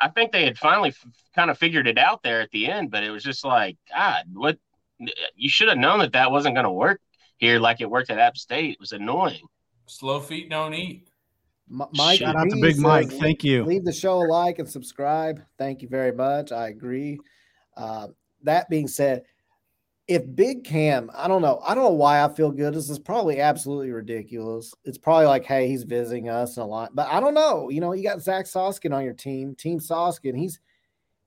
i 0.00 0.08
think 0.08 0.30
they 0.30 0.44
had 0.44 0.58
finally 0.58 0.90
f- 0.90 1.04
kind 1.34 1.50
of 1.50 1.58
figured 1.58 1.88
it 1.88 1.98
out 1.98 2.22
there 2.22 2.40
at 2.40 2.50
the 2.50 2.66
end 2.66 2.90
but 2.90 3.02
it 3.02 3.10
was 3.10 3.24
just 3.24 3.44
like 3.44 3.76
god 3.90 4.24
what 4.32 4.58
you 5.34 5.48
should 5.48 5.68
have 5.68 5.78
known 5.78 5.98
that 5.98 6.12
that 6.12 6.30
wasn't 6.30 6.54
going 6.54 6.64
to 6.64 6.70
work 6.70 7.00
here 7.38 7.58
like 7.58 7.80
it 7.80 7.90
worked 7.90 8.10
at 8.10 8.18
app 8.18 8.36
state 8.36 8.72
it 8.72 8.80
was 8.80 8.92
annoying 8.92 9.46
slow 9.86 10.20
feet 10.20 10.50
don't 10.50 10.74
eat 10.74 11.07
Mike, 11.68 12.18
shout 12.18 12.36
out 12.36 12.48
to 12.50 12.60
Big 12.60 12.78
Mike. 12.78 13.10
Thank 13.10 13.44
you. 13.44 13.64
Leave 13.64 13.84
the 13.84 13.92
show 13.92 14.22
a 14.22 14.24
like 14.26 14.58
and 14.58 14.68
subscribe. 14.68 15.42
Thank 15.58 15.82
you 15.82 15.88
very 15.88 16.12
much. 16.12 16.52
I 16.52 16.68
agree. 16.68 17.18
Uh, 17.76 18.08
that 18.42 18.68
being 18.68 18.88
said, 18.88 19.24
if 20.06 20.22
Big 20.34 20.64
Cam, 20.64 21.10
I 21.14 21.28
don't 21.28 21.42
know, 21.42 21.60
I 21.66 21.74
don't 21.74 21.84
know 21.84 21.90
why 21.90 22.24
I 22.24 22.28
feel 22.28 22.50
good. 22.50 22.74
This 22.74 22.88
is 22.88 22.98
probably 22.98 23.40
absolutely 23.40 23.90
ridiculous. 23.90 24.74
It's 24.84 24.96
probably 24.96 25.26
like, 25.26 25.44
hey, 25.44 25.68
he's 25.68 25.82
visiting 25.82 26.30
us 26.30 26.56
a 26.56 26.64
lot, 26.64 26.94
but 26.94 27.08
I 27.08 27.20
don't 27.20 27.34
know. 27.34 27.68
You 27.68 27.82
know, 27.82 27.92
you 27.92 28.02
got 28.02 28.22
Zach 28.22 28.46
Soskin 28.46 28.94
on 28.94 29.04
your 29.04 29.12
team, 29.12 29.54
Team 29.54 29.78
Soskin. 29.78 30.36
He's 30.36 30.60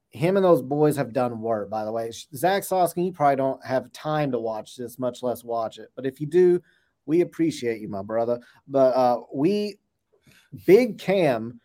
him 0.10 0.36
and 0.36 0.44
those 0.44 0.62
boys 0.62 0.98
have 0.98 1.14
done 1.14 1.42
work, 1.42 1.70
by 1.70 1.86
the 1.86 1.92
way. 1.92 2.12
Zach 2.36 2.64
Soskin, 2.64 3.06
you 3.06 3.14
probably 3.14 3.38
don't 3.38 3.64
have 3.66 3.92
time 3.94 4.32
to 4.32 4.40
watch 4.40 4.76
this, 4.76 5.00
much 5.00 5.24
less 5.24 5.44
watch 5.44 5.78
it. 5.78 5.90
But 5.96 6.06
if 6.08 6.20
you 6.20 6.28
do, 6.28 6.62
we 7.06 7.22
appreciate 7.22 7.82
you, 7.82 7.88
my 7.88 8.02
brother. 8.02 8.40
But 8.68 8.96
uh, 8.96 9.22
we, 9.34 9.78
Big 10.66 10.98
Cam, 11.00 11.60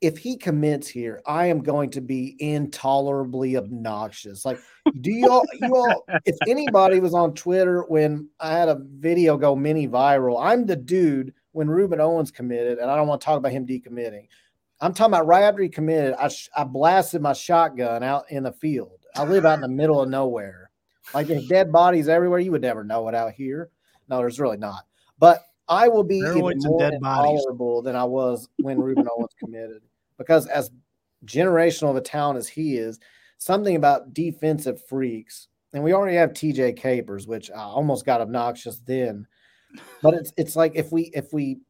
if 0.00 0.16
he 0.16 0.36
commits 0.36 0.88
here, 0.88 1.20
I 1.26 1.46
am 1.46 1.62
going 1.62 1.90
to 1.90 2.00
be 2.00 2.36
intolerably 2.38 3.56
obnoxious. 3.56 4.44
Like, 4.46 4.58
do 5.02 5.10
you 5.10 5.30
all, 5.30 5.44
you 5.60 5.76
all, 5.76 6.06
if 6.24 6.36
anybody 6.48 7.00
was 7.00 7.12
on 7.12 7.34
Twitter 7.34 7.82
when 7.82 8.28
I 8.40 8.52
had 8.52 8.68
a 8.68 8.80
video 8.80 9.36
go 9.36 9.54
mini 9.54 9.86
viral, 9.86 10.42
I'm 10.42 10.64
the 10.64 10.76
dude 10.76 11.34
when 11.52 11.68
Rueben 11.68 12.00
Owens 12.00 12.30
committed, 12.30 12.78
and 12.78 12.90
I 12.90 12.96
don't 12.96 13.08
want 13.08 13.20
to 13.20 13.24
talk 13.24 13.36
about 13.36 13.52
him 13.52 13.66
decommitting. 13.66 14.28
I'm 14.80 14.94
talking 14.94 15.12
about 15.12 15.26
right 15.26 15.42
after 15.42 15.62
he 15.62 15.68
committed, 15.68 16.14
I, 16.18 16.30
I 16.56 16.64
blasted 16.64 17.20
my 17.20 17.34
shotgun 17.34 18.02
out 18.02 18.30
in 18.30 18.44
the 18.44 18.52
field. 18.52 19.04
I 19.14 19.24
live 19.24 19.44
out 19.44 19.56
in 19.56 19.60
the 19.60 19.68
middle 19.68 20.00
of 20.00 20.08
nowhere. 20.08 20.70
Like, 21.12 21.26
there's 21.26 21.46
dead 21.48 21.70
bodies 21.70 22.08
everywhere. 22.08 22.38
You 22.38 22.52
would 22.52 22.62
never 22.62 22.84
know 22.84 23.08
it 23.08 23.14
out 23.14 23.32
here. 23.32 23.68
No, 24.08 24.18
there's 24.18 24.40
really 24.40 24.56
not. 24.56 24.84
But 25.18 25.44
I 25.70 25.86
will 25.88 26.02
be 26.02 26.18
even 26.18 26.58
more 26.58 26.84
intolerable 26.84 27.80
than 27.80 27.94
I 27.94 28.04
was 28.04 28.48
when 28.58 28.76
Rueben 28.78 29.06
Owens 29.16 29.30
committed 29.38 29.82
because 30.18 30.46
as 30.48 30.70
generational 31.24 31.90
of 31.90 31.96
a 31.96 32.00
talent 32.00 32.38
as 32.38 32.48
he 32.48 32.76
is, 32.76 32.98
something 33.38 33.76
about 33.76 34.12
defensive 34.12 34.84
freaks, 34.86 35.46
and 35.72 35.84
we 35.84 35.92
already 35.92 36.16
have 36.16 36.32
TJ 36.32 36.76
Capers, 36.76 37.28
which 37.28 37.50
I 37.52 37.62
almost 37.62 38.04
got 38.04 38.20
obnoxious 38.20 38.80
then. 38.80 39.26
But 40.02 40.14
it's 40.14 40.32
it's 40.36 40.56
like 40.56 40.72
if 40.74 40.90
we 40.90 41.12
if 41.14 41.32
we 41.32 41.60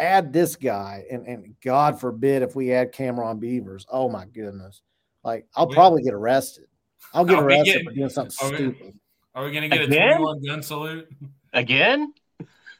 add 0.00 0.32
this 0.32 0.56
guy, 0.56 1.04
and, 1.08 1.24
and 1.26 1.54
God 1.62 2.00
forbid 2.00 2.42
if 2.42 2.56
we 2.56 2.72
add 2.72 2.90
Cameron 2.90 3.38
Beavers, 3.38 3.86
oh 3.88 4.08
my 4.08 4.24
goodness. 4.26 4.82
Like 5.22 5.46
I'll 5.54 5.68
probably 5.68 6.02
get 6.02 6.12
arrested. 6.12 6.66
I'll 7.12 7.24
get 7.24 7.38
arrested 7.38 7.66
getting, 7.66 7.88
for 7.88 7.94
doing 7.94 8.08
something 8.08 8.48
are 8.48 8.54
stupid. 8.56 8.80
We, 8.82 8.92
are 9.34 9.44
we 9.44 9.52
gonna 9.52 9.68
get 9.68 9.82
Again? 9.82 10.12
a 10.14 10.16
21 10.16 10.42
gun 10.44 10.62
salute? 10.62 11.08
Again? 11.52 12.12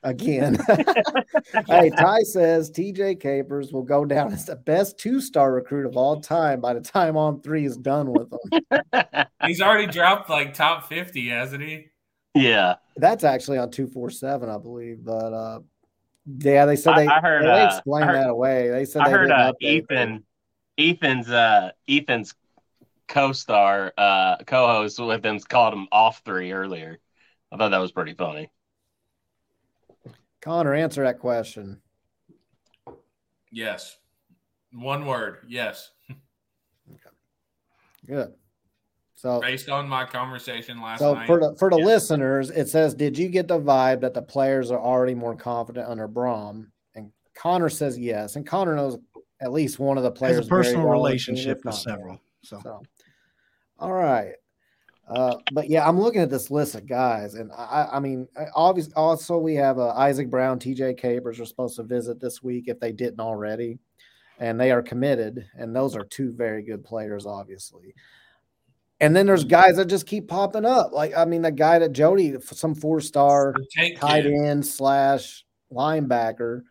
Again. 0.05 0.59
hey, 1.67 1.91
Ty 1.91 2.23
says 2.25 2.71
TJ 2.71 3.21
Capers 3.21 3.73
will 3.73 3.83
go 3.83 4.05
down 4.05 4.33
as 4.33 4.45
the 4.45 4.57
best 4.57 4.99
two-star 4.99 5.53
recruit 5.53 5.87
of 5.87 5.97
all 5.97 6.21
time 6.21 6.61
by 6.61 6.75
the 6.75 6.81
time 6.83 7.15
On3 7.15 7.65
is 7.65 7.79
done 7.79 8.13
with 8.13 8.31
him. 8.31 9.27
He's 9.47 9.63
already 9.63 9.87
dropped 9.87 10.29
like 10.29 10.53
top 10.53 10.89
50, 10.89 11.29
hasn't 11.29 11.63
he? 11.63 11.87
Yeah. 12.35 12.75
That's 12.97 13.25
actually 13.25 13.59
on 13.59 13.71
247, 13.71 14.49
I 14.49 14.59
believe. 14.59 15.05
But 15.05 15.33
uh 15.33 15.61
yeah, 16.27 16.65
they 16.65 16.77
said 16.77 16.97
they, 16.97 17.07
I, 17.07 17.21
heard, 17.21 17.45
they 17.45 17.51
uh, 17.51 17.67
explained 17.67 18.07
heard, 18.07 18.17
that 18.17 18.31
away. 18.31 18.71
They 18.71 18.85
said 18.87 19.03
I 19.03 19.05
they 19.07 19.13
heard 19.13 19.31
uh, 19.31 19.53
Ethan, 19.61 20.25
Ethan's 20.79 21.29
uh, 21.29 21.71
Ethan's 21.87 22.35
co-star, 23.09 23.93
uh, 23.99 24.37
co-host 24.47 24.99
with 24.99 25.25
him 25.25 25.39
called 25.41 25.75
him 25.75 25.87
off 25.93 26.23
three 26.25 26.53
earlier. 26.53 26.99
I 27.53 27.57
thought 27.59 27.71
that 27.71 27.79
was 27.79 27.93
pretty 27.93 28.15
funny. 28.15 28.51
Connor, 30.45 30.75
answer 30.75 31.03
that 31.03 31.19
question. 31.19 31.81
Yes. 33.51 33.97
One 34.73 35.07
word. 35.07 35.39
Yes. 35.49 35.93
okay. 36.11 37.01
Good. 38.07 38.35
So 39.15 39.41
based 39.41 39.71
on 39.71 39.89
my 39.89 40.05
conversation 40.05 40.83
last 40.83 40.99
so 40.99 41.15
night. 41.15 41.27
for 41.27 41.41
the 41.41 41.57
for 41.59 41.71
the 41.71 41.79
yes. 41.79 41.87
listeners, 41.87 42.51
it 42.51 42.69
says, 42.69 42.95
"Did 42.95 43.17
you 43.17 43.29
get 43.29 43.49
the 43.49 43.59
vibe 43.59 44.03
that 44.03 44.13
the 44.13 44.21
players 44.21 44.71
are 44.71 44.79
already 44.79 45.15
more 45.15 45.35
confident 45.35 45.89
under 45.89 46.07
Brohm?" 46.07 46.67
And 46.95 47.11
Connor 47.35 47.71
says 47.71 47.99
yes, 47.99 48.37
and 48.37 48.47
Connor 48.47 48.77
knows 48.77 48.99
at 49.41 49.51
least 49.51 49.79
one 49.79 49.97
of 49.97 50.03
the 50.03 50.11
players. 50.11 50.37
Has 50.37 50.47
a 50.47 50.51
personal 50.51 50.85
well 50.85 50.93
relationship 50.93 51.65
with 51.65 51.75
several. 51.75 52.21
So. 52.43 52.61
so, 52.63 52.83
all 53.79 53.93
right. 53.93 54.35
Uh, 55.07 55.37
but 55.53 55.69
yeah, 55.69 55.87
I'm 55.87 56.01
looking 56.01 56.23
at 56.23 56.31
this 56.31 56.51
list 56.51 56.75
of 56.75 56.87
guys, 56.87 57.35
and 57.35 57.53
I, 57.53 57.89
I 57.93 58.01
mean, 58.01 58.27
obviously, 58.55 58.95
also 58.95 59.37
we 59.37 59.55
have 59.57 59.79
uh, 59.79 59.91
Isaac 59.91 60.31
Brown, 60.31 60.59
TJ 60.59 60.97
Capers 60.97 61.39
are 61.39 61.45
supposed 61.45 61.77
to 61.77 61.83
visit 61.83 62.21
this 62.21 62.43
week 62.43 62.69
if 62.69 62.81
they 62.81 62.93
didn't 62.93 63.21
already, 63.21 63.79
and 64.39 64.59
they 64.59 64.71
are 64.71 64.83
committed, 64.83 65.47
and 65.59 65.77
those 65.77 65.95
are 65.95 66.05
two 66.05 66.33
very 66.33 66.63
good 66.63 66.85
players, 66.85 67.27
obviously. 67.27 67.95
And 69.01 69.15
then 69.15 69.27
there's 69.27 69.45
guys 69.45 69.77
that 69.77 69.87
just 69.87 70.07
keep 70.07 70.29
popping 70.29 70.65
up. 70.65 70.93
Like, 70.93 71.15
I 71.15 71.27
mean, 71.27 71.43
the 71.43 71.53
guy 71.53 71.79
that 71.81 71.93
Jody, 71.93 72.37
some 72.41 72.75
four 72.75 73.01
star 73.01 73.55
tight 73.99 74.25
end 74.25 74.65
slash 74.65 75.45
linebacker. 75.71 76.63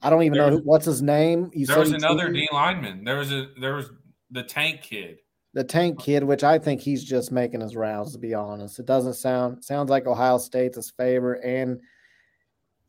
I 0.00 0.10
don't 0.10 0.22
even 0.22 0.38
there 0.38 0.50
know 0.50 0.58
who, 0.58 0.62
what's 0.62 0.84
his 0.84 1.02
name. 1.02 1.50
You 1.54 1.66
there 1.66 1.78
was 1.78 1.92
another 1.92 2.30
D 2.30 2.48
lineman. 2.52 3.04
There 3.04 3.16
was 3.16 3.32
a 3.32 3.48
there 3.58 3.74
was 3.74 3.90
the 4.30 4.42
tank 4.42 4.82
kid. 4.82 5.18
The 5.54 5.64
tank 5.64 6.00
kid, 6.00 6.24
which 6.24 6.44
I 6.44 6.58
think 6.58 6.80
he's 6.80 7.04
just 7.04 7.32
making 7.32 7.60
his 7.60 7.76
rounds. 7.76 8.12
To 8.12 8.18
be 8.18 8.34
honest, 8.34 8.78
it 8.78 8.86
doesn't 8.86 9.14
sound 9.14 9.64
sounds 9.64 9.88
like 9.88 10.06
Ohio 10.06 10.38
State's 10.38 10.76
his 10.76 10.90
favorite, 10.90 11.44
and 11.44 11.80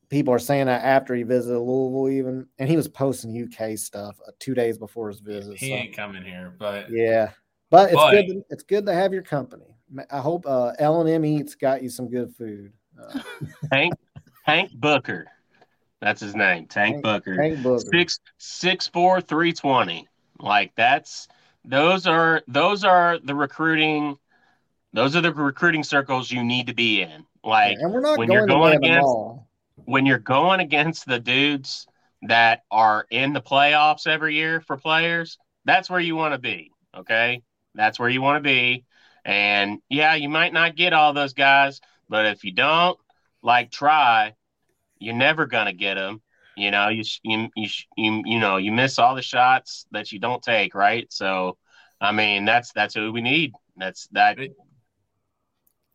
people 0.10 0.34
are 0.34 0.40
saying 0.40 0.68
that 0.68 0.84
after 0.84 1.16
he 1.16 1.24
visited 1.24 1.60
Louisville, 1.60 2.10
even, 2.10 2.48
and 2.60 2.70
he 2.70 2.76
was 2.76 2.88
posting 2.88 3.44
UK 3.44 3.78
stuff 3.78 4.18
uh, 4.28 4.32
two 4.40 4.54
days 4.54 4.78
before 4.78 5.10
his 5.10 5.20
visit. 5.20 5.58
He 5.58 5.70
so. 5.70 5.74
ain't 5.74 5.96
coming 5.96 6.24
here, 6.24 6.54
but 6.58 6.90
yeah, 6.90 7.32
but 7.70 7.90
it's 7.90 7.96
but, 7.96 8.12
good. 8.12 8.28
To, 8.28 8.46
it's 8.50 8.64
good 8.64 8.86
to 8.86 8.94
have 8.94 9.14
your 9.14 9.24
company. 9.24 9.78
I 10.10 10.20
hope 10.20 10.46
uh, 10.48 10.74
L 10.80 11.02
and 11.02 11.10
M 11.10 11.26
Eats 11.26 11.56
got 11.56 11.84
you 11.84 11.90
some 11.90 12.10
good 12.10 12.34
food. 12.36 12.74
Uh, 13.00 13.20
Hank 13.72 13.94
Hank 14.44 14.72
Booker, 14.74 15.28
that's 16.02 16.22
his 16.22 16.36
name. 16.36 16.68
Tank 16.68 16.96
Hank, 16.96 17.04
Booker. 17.04 17.42
Hank 17.42 17.64
Booker. 17.64 17.86
Six 17.92 18.20
six 18.38 18.88
four 18.88 19.22
three 19.22 19.54
twenty. 19.54 20.08
Like 20.40 20.74
that's 20.76 21.28
those 21.68 22.08
are 22.08 22.42
those 22.48 22.84
are 22.84 23.20
the 23.20 23.36
recruiting. 23.36 24.18
Those 24.94 25.16
are 25.16 25.22
the 25.22 25.34
recruiting 25.34 25.84
circles 25.84 26.32
you 26.32 26.44
need 26.44 26.68
to 26.68 26.74
be 26.74 27.02
in. 27.02 27.26
Like 27.44 27.78
not 27.80 28.18
when 28.18 28.28
going 28.28 28.32
you're 28.32 28.48
going 28.48 28.76
against 28.76 29.16
when 29.76 30.06
you're 30.06 30.18
going 30.18 30.60
against 30.60 31.06
the 31.06 31.20
dudes 31.20 31.88
that 32.24 32.64
are 32.72 33.06
in 33.10 33.34
the 33.34 33.42
playoffs 33.42 34.08
every 34.08 34.36
year 34.36 34.62
for 34.62 34.78
players. 34.78 35.38
That's 35.66 35.90
where 35.90 36.00
you 36.00 36.16
want 36.16 36.34
to 36.34 36.40
be. 36.40 36.72
Okay. 36.96 37.44
That's 37.74 38.00
where 38.00 38.10
you 38.10 38.22
want 38.22 38.44
to 38.44 38.48
be. 38.48 38.86
And 39.26 39.80
yeah, 39.90 40.16
you 40.16 40.30
might 40.30 40.54
not 40.54 40.76
get 40.76 40.94
all 40.94 41.14
those 41.14 41.34
guys, 41.34 41.82
but 42.08 42.26
if 42.28 42.44
you 42.44 42.52
don't 42.52 42.98
like 43.42 43.72
try, 43.72 44.34
you're 45.00 45.16
never 45.16 45.46
gonna 45.46 45.74
get 45.74 45.96
them. 45.96 46.22
You 46.58 46.72
know, 46.72 46.90
you 46.90 47.04
you 47.24 47.50
you 47.56 47.70
you, 47.98 48.22
you 48.26 48.40
know 48.40 48.58
you 48.58 48.72
miss 48.72 49.00
all 49.00 49.16
the 49.16 49.22
shots 49.22 49.86
that 49.92 50.12
you 50.12 50.20
don't 50.20 50.42
take, 50.42 50.74
right? 50.76 51.06
So, 51.12 51.58
I 52.00 52.12
mean, 52.12 52.46
that's 52.46 52.72
that's 52.74 52.94
who 52.94 53.12
we 53.12 53.22
need. 53.22 53.54
That's 53.78 54.08
that. 54.12 54.38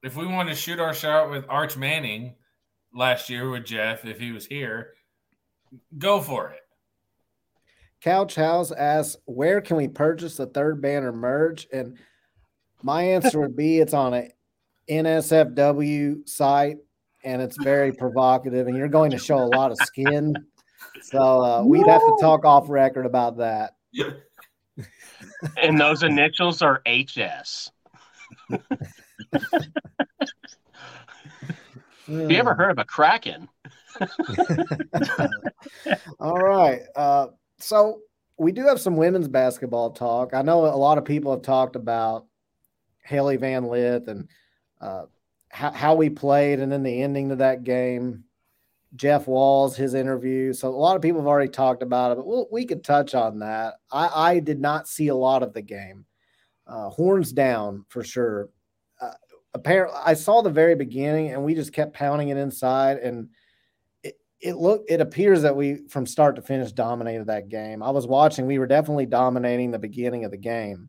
If 0.02 0.16
we 0.16 0.26
want 0.26 0.48
to 0.48 0.54
shoot 0.54 0.80
our 0.80 0.94
shot 0.94 1.30
with 1.30 1.44
Arch 1.48 1.76
Manning 1.76 2.34
last 2.94 3.28
year 3.28 3.50
with 3.50 3.64
Jeff, 3.64 4.04
if 4.04 4.18
he 4.18 4.32
was 4.32 4.46
here, 4.46 4.94
go 5.98 6.20
for 6.20 6.50
it. 6.50 6.60
Couch 8.00 8.34
House 8.34 8.72
asks, 8.72 9.16
where 9.26 9.60
can 9.60 9.76
we 9.76 9.88
purchase 9.88 10.36
the 10.36 10.46
third 10.46 10.80
banner 10.80 11.12
merch? 11.12 11.66
And 11.72 11.98
my 12.82 13.02
answer 13.02 13.40
would 13.40 13.56
be 13.56 13.78
it's 13.78 13.92
on 13.92 14.14
a 14.14 14.30
NSFW 14.88 16.26
site 16.28 16.78
and 17.22 17.42
it's 17.42 17.62
very 17.62 17.92
provocative 17.98 18.66
and 18.66 18.76
you're 18.76 18.88
going 18.88 19.10
to 19.10 19.18
show 19.18 19.38
a 19.38 19.52
lot 19.54 19.70
of 19.70 19.76
skin. 19.78 20.34
So 21.02 21.42
uh, 21.42 21.62
we'd 21.64 21.86
have 21.86 22.00
to 22.00 22.16
talk 22.20 22.44
off 22.44 22.68
record 22.68 23.06
about 23.06 23.38
that. 23.38 23.76
and 25.56 25.80
those 25.80 26.02
initials 26.02 26.62
are 26.62 26.82
HS. 26.86 27.70
Have 32.10 32.30
you 32.30 32.36
ever 32.36 32.54
heard 32.54 32.70
of 32.72 32.78
a 32.78 32.84
Kraken? 32.84 33.48
All 36.20 36.38
right. 36.38 36.82
Uh, 36.96 37.28
so 37.58 38.00
we 38.36 38.52
do 38.52 38.66
have 38.66 38.80
some 38.80 38.96
women's 38.96 39.28
basketball 39.28 39.90
talk. 39.90 40.34
I 40.34 40.42
know 40.42 40.64
a 40.66 40.74
lot 40.76 40.98
of 40.98 41.04
people 41.04 41.32
have 41.32 41.42
talked 41.42 41.76
about 41.76 42.26
Hailey 43.04 43.36
Van 43.36 43.68
Lith 43.68 44.08
and 44.08 44.28
uh, 44.80 45.04
how, 45.50 45.70
how 45.72 45.94
we 45.94 46.10
played, 46.10 46.60
and 46.60 46.72
then 46.72 46.82
the 46.82 47.02
ending 47.02 47.28
to 47.28 47.36
that 47.36 47.64
game. 47.64 48.24
Jeff 48.96 49.26
Walz, 49.26 49.76
his 49.76 49.94
interview. 49.94 50.52
So 50.52 50.68
a 50.68 50.70
lot 50.70 50.96
of 50.96 51.02
people 51.02 51.20
have 51.20 51.28
already 51.28 51.50
talked 51.50 51.82
about 51.82 52.12
it, 52.12 52.16
but 52.16 52.26
we'll, 52.26 52.48
we 52.50 52.66
could 52.66 52.82
touch 52.82 53.14
on 53.14 53.38
that. 53.40 53.74
I, 53.90 54.08
I 54.32 54.38
did 54.40 54.60
not 54.60 54.88
see 54.88 55.08
a 55.08 55.14
lot 55.14 55.42
of 55.42 55.52
the 55.52 55.62
game. 55.62 56.06
Uh, 56.66 56.88
horns 56.88 57.32
down 57.32 57.84
for 57.88 58.04
sure. 58.04 58.48
Uh, 59.00 59.12
apparently, 59.54 59.98
I 60.04 60.14
saw 60.14 60.40
the 60.40 60.50
very 60.50 60.74
beginning, 60.74 61.30
and 61.30 61.42
we 61.44 61.54
just 61.54 61.72
kept 61.72 61.94
pounding 61.94 62.28
it 62.28 62.36
inside, 62.36 62.98
and 62.98 63.28
it 64.04 64.18
it 64.40 64.54
looked 64.54 64.88
it 64.88 65.00
appears 65.00 65.42
that 65.42 65.56
we 65.56 65.88
from 65.88 66.06
start 66.06 66.36
to 66.36 66.42
finish 66.42 66.70
dominated 66.70 67.26
that 67.26 67.48
game. 67.48 67.82
I 67.82 67.90
was 67.90 68.06
watching, 68.06 68.46
we 68.46 68.60
were 68.60 68.68
definitely 68.68 69.06
dominating 69.06 69.70
the 69.70 69.80
beginning 69.80 70.24
of 70.24 70.30
the 70.30 70.36
game. 70.36 70.88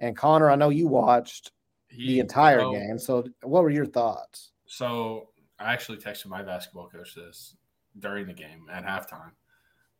And 0.00 0.16
Connor, 0.16 0.50
I 0.50 0.56
know 0.56 0.68
you 0.68 0.86
watched 0.86 1.52
he, 1.88 2.08
the 2.08 2.20
entire 2.20 2.70
game. 2.70 2.98
So 2.98 3.24
what 3.42 3.62
were 3.62 3.70
your 3.70 3.86
thoughts? 3.86 4.52
So 4.66 5.28
I 5.62 5.72
actually 5.72 5.98
texted 5.98 6.26
my 6.26 6.42
basketball 6.42 6.88
coach 6.88 7.14
this 7.14 7.56
during 7.98 8.26
the 8.26 8.32
game 8.32 8.66
at 8.70 8.84
halftime. 8.84 9.32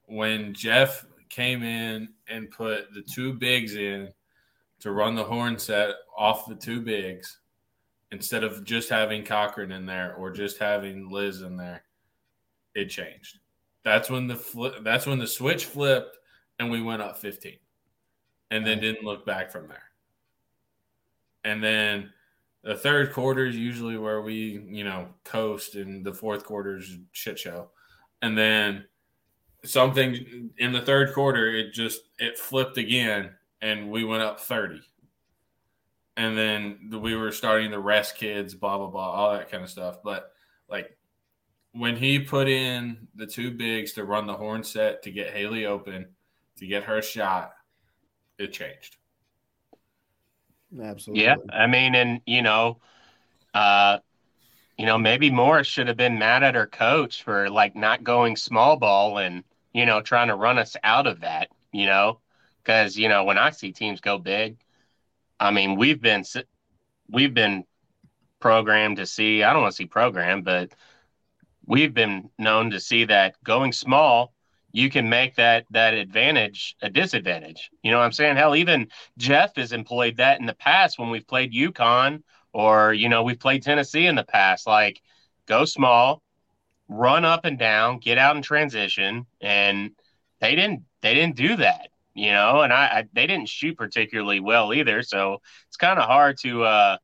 When 0.06 0.52
Jeff 0.54 1.04
came 1.28 1.62
in 1.62 2.08
and 2.28 2.50
put 2.50 2.92
the 2.92 3.02
two 3.02 3.32
bigs 3.32 3.76
in 3.76 4.12
to 4.80 4.92
run 4.92 5.14
the 5.14 5.24
horn 5.24 5.58
set 5.58 5.90
off 6.16 6.46
the 6.46 6.54
two 6.54 6.80
bigs 6.80 7.38
instead 8.10 8.44
of 8.44 8.64
just 8.64 8.90
having 8.90 9.24
Cochran 9.24 9.72
in 9.72 9.86
there 9.86 10.14
or 10.16 10.30
just 10.30 10.58
having 10.58 11.08
Liz 11.08 11.40
in 11.42 11.56
there 11.56 11.84
it 12.74 12.86
changed. 12.86 13.38
That's 13.84 14.10
when 14.10 14.26
the 14.26 14.36
flip, 14.36 14.74
that's 14.82 15.06
when 15.06 15.18
the 15.18 15.26
switch 15.26 15.66
flipped 15.66 16.18
and 16.58 16.70
we 16.70 16.82
went 16.82 17.02
up 17.02 17.18
15 17.18 17.56
and 18.50 18.66
then 18.66 18.80
didn't 18.80 19.04
look 19.04 19.24
back 19.24 19.50
from 19.50 19.68
there. 19.68 19.90
And 21.44 21.62
then 21.62 22.10
the 22.62 22.76
third 22.76 23.12
quarter 23.12 23.46
is 23.46 23.56
usually 23.56 23.98
where 23.98 24.22
we, 24.22 24.64
you 24.68 24.84
know, 24.84 25.08
coast 25.24 25.74
and 25.74 26.04
the 26.04 26.14
fourth 26.14 26.44
quarter 26.44 26.76
is 26.76 26.98
shit 27.10 27.38
show. 27.38 27.70
And 28.22 28.38
then 28.38 28.84
something 29.64 30.50
in 30.58 30.72
the 30.72 30.80
third 30.80 31.12
quarter, 31.12 31.54
it 31.54 31.72
just 31.72 32.02
it 32.18 32.38
flipped 32.38 32.78
again 32.78 33.30
and 33.60 33.90
we 33.90 34.04
went 34.04 34.22
up 34.22 34.40
30. 34.40 34.80
And 36.16 36.36
then 36.36 37.00
we 37.00 37.16
were 37.16 37.32
starting 37.32 37.70
to 37.70 37.80
rest 37.80 38.16
kids, 38.16 38.54
blah, 38.54 38.78
blah, 38.78 38.88
blah, 38.88 39.10
all 39.10 39.32
that 39.32 39.50
kind 39.50 39.64
of 39.64 39.70
stuff. 39.70 39.96
But 40.04 40.30
like 40.68 40.96
when 41.72 41.96
he 41.96 42.18
put 42.18 42.48
in 42.48 43.08
the 43.14 43.26
two 43.26 43.50
bigs 43.50 43.92
to 43.94 44.04
run 44.04 44.26
the 44.26 44.34
horn 44.34 44.62
set 44.62 45.02
to 45.02 45.10
get 45.10 45.30
Hailey 45.30 45.66
open, 45.66 46.06
to 46.58 46.66
get 46.66 46.84
her 46.84 47.02
shot, 47.02 47.54
it 48.38 48.52
changed. 48.52 48.98
Absolutely. 50.80 51.24
Yeah, 51.24 51.36
I 51.52 51.66
mean, 51.66 51.94
and 51.94 52.20
you 52.26 52.42
know, 52.42 52.78
uh, 53.54 53.98
you 54.78 54.86
know, 54.86 54.98
maybe 54.98 55.30
Morris 55.30 55.66
should 55.66 55.88
have 55.88 55.96
been 55.96 56.18
mad 56.18 56.42
at 56.42 56.54
her 56.54 56.66
coach 56.66 57.22
for 57.22 57.50
like 57.50 57.76
not 57.76 58.02
going 58.04 58.36
small 58.36 58.76
ball 58.76 59.18
and 59.18 59.44
you 59.72 59.86
know 59.86 60.00
trying 60.00 60.28
to 60.28 60.34
run 60.34 60.58
us 60.58 60.76
out 60.82 61.06
of 61.06 61.20
that. 61.20 61.48
You 61.72 61.86
know, 61.86 62.20
because 62.62 62.96
you 62.96 63.08
know 63.08 63.24
when 63.24 63.38
I 63.38 63.50
see 63.50 63.72
teams 63.72 64.00
go 64.00 64.18
big, 64.18 64.56
I 65.38 65.50
mean 65.50 65.76
we've 65.76 66.00
been 66.00 66.24
we've 67.10 67.34
been 67.34 67.64
programmed 68.40 68.96
to 68.96 69.06
see. 69.06 69.42
I 69.42 69.52
don't 69.52 69.62
want 69.62 69.72
to 69.72 69.76
see 69.76 69.86
programmed, 69.86 70.44
but 70.44 70.72
we've 71.66 71.94
been 71.94 72.30
known 72.38 72.70
to 72.70 72.80
see 72.80 73.04
that 73.04 73.42
going 73.44 73.72
small 73.72 74.32
you 74.72 74.90
can 74.90 75.08
make 75.08 75.36
that 75.36 75.66
that 75.70 75.94
advantage 75.94 76.76
a 76.82 76.90
disadvantage. 76.90 77.70
You 77.82 77.90
know 77.90 77.98
what 77.98 78.04
I'm 78.04 78.12
saying? 78.12 78.36
Hell, 78.36 78.56
even 78.56 78.88
Jeff 79.18 79.54
has 79.56 79.72
employed 79.72 80.16
that 80.16 80.40
in 80.40 80.46
the 80.46 80.54
past 80.54 80.98
when 80.98 81.10
we've 81.10 81.26
played 81.26 81.52
UConn 81.52 82.22
or 82.52 82.92
you 82.92 83.08
know 83.08 83.22
we've 83.22 83.38
played 83.38 83.62
Tennessee 83.62 84.06
in 84.06 84.14
the 84.14 84.24
past. 84.24 84.66
Like 84.66 85.00
go 85.46 85.64
small, 85.64 86.22
run 86.88 87.24
up 87.24 87.44
and 87.44 87.58
down, 87.58 87.98
get 87.98 88.18
out 88.18 88.36
in 88.36 88.42
transition, 88.42 89.26
and 89.40 89.90
they 90.40 90.54
didn't 90.54 90.82
they 91.02 91.14
didn't 91.14 91.36
do 91.36 91.56
that. 91.56 91.88
You 92.14 92.32
know, 92.32 92.62
and 92.62 92.72
I, 92.72 92.84
I 92.84 93.04
they 93.12 93.26
didn't 93.26 93.48
shoot 93.48 93.76
particularly 93.76 94.40
well 94.40 94.74
either. 94.74 95.02
So 95.02 95.40
it's 95.68 95.76
kind 95.76 95.98
of 95.98 96.06
hard 96.06 96.38
to 96.42 96.64
uh, 96.64 96.96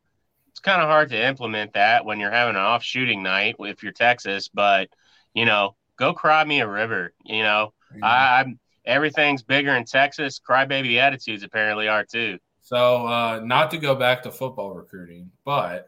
it's 0.51 0.61
kind 0.61 0.83
of 0.83 0.89
hard 0.89 1.11
to 1.11 1.23
implement 1.23 1.75
that 1.75 2.05
when 2.05 2.19
you're 2.19 2.31
having 2.31 2.57
an 2.57 2.63
off 2.63 2.83
shooting 2.83 3.23
night 3.23 3.57
if 3.61 3.83
you're 3.83 3.93
Texas. 3.93 4.49
But 4.49 4.89
you 5.35 5.45
know, 5.45 5.77
go 5.99 6.15
cry 6.15 6.45
me 6.45 6.61
a 6.61 6.69
river. 6.69 7.13
You 7.25 7.43
know, 7.43 7.73
yeah. 7.97 8.07
I, 8.07 8.41
I'm 8.41 8.59
everything's 8.85 9.43
bigger 9.43 9.77
in 9.77 9.85
Texas. 9.85 10.41
Crybaby 10.41 10.97
attitudes 10.99 11.43
apparently 11.43 11.89
are 11.89 12.05
too. 12.05 12.39
So, 12.63 13.07
uh, 13.07 13.41
not 13.45 13.71
to 13.71 13.79
go 13.79 13.95
back 13.95 14.23
to 14.25 14.31
football 14.31 14.75
recruiting, 14.75 15.31
but 15.45 15.87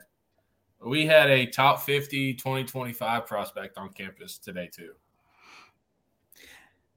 we 0.84 1.06
had 1.06 1.28
a 1.28 1.46
top 1.46 1.80
50 1.82 2.34
2025 2.34 3.26
prospect 3.26 3.76
on 3.76 3.90
campus 3.90 4.38
today, 4.38 4.70
too. 4.74 4.92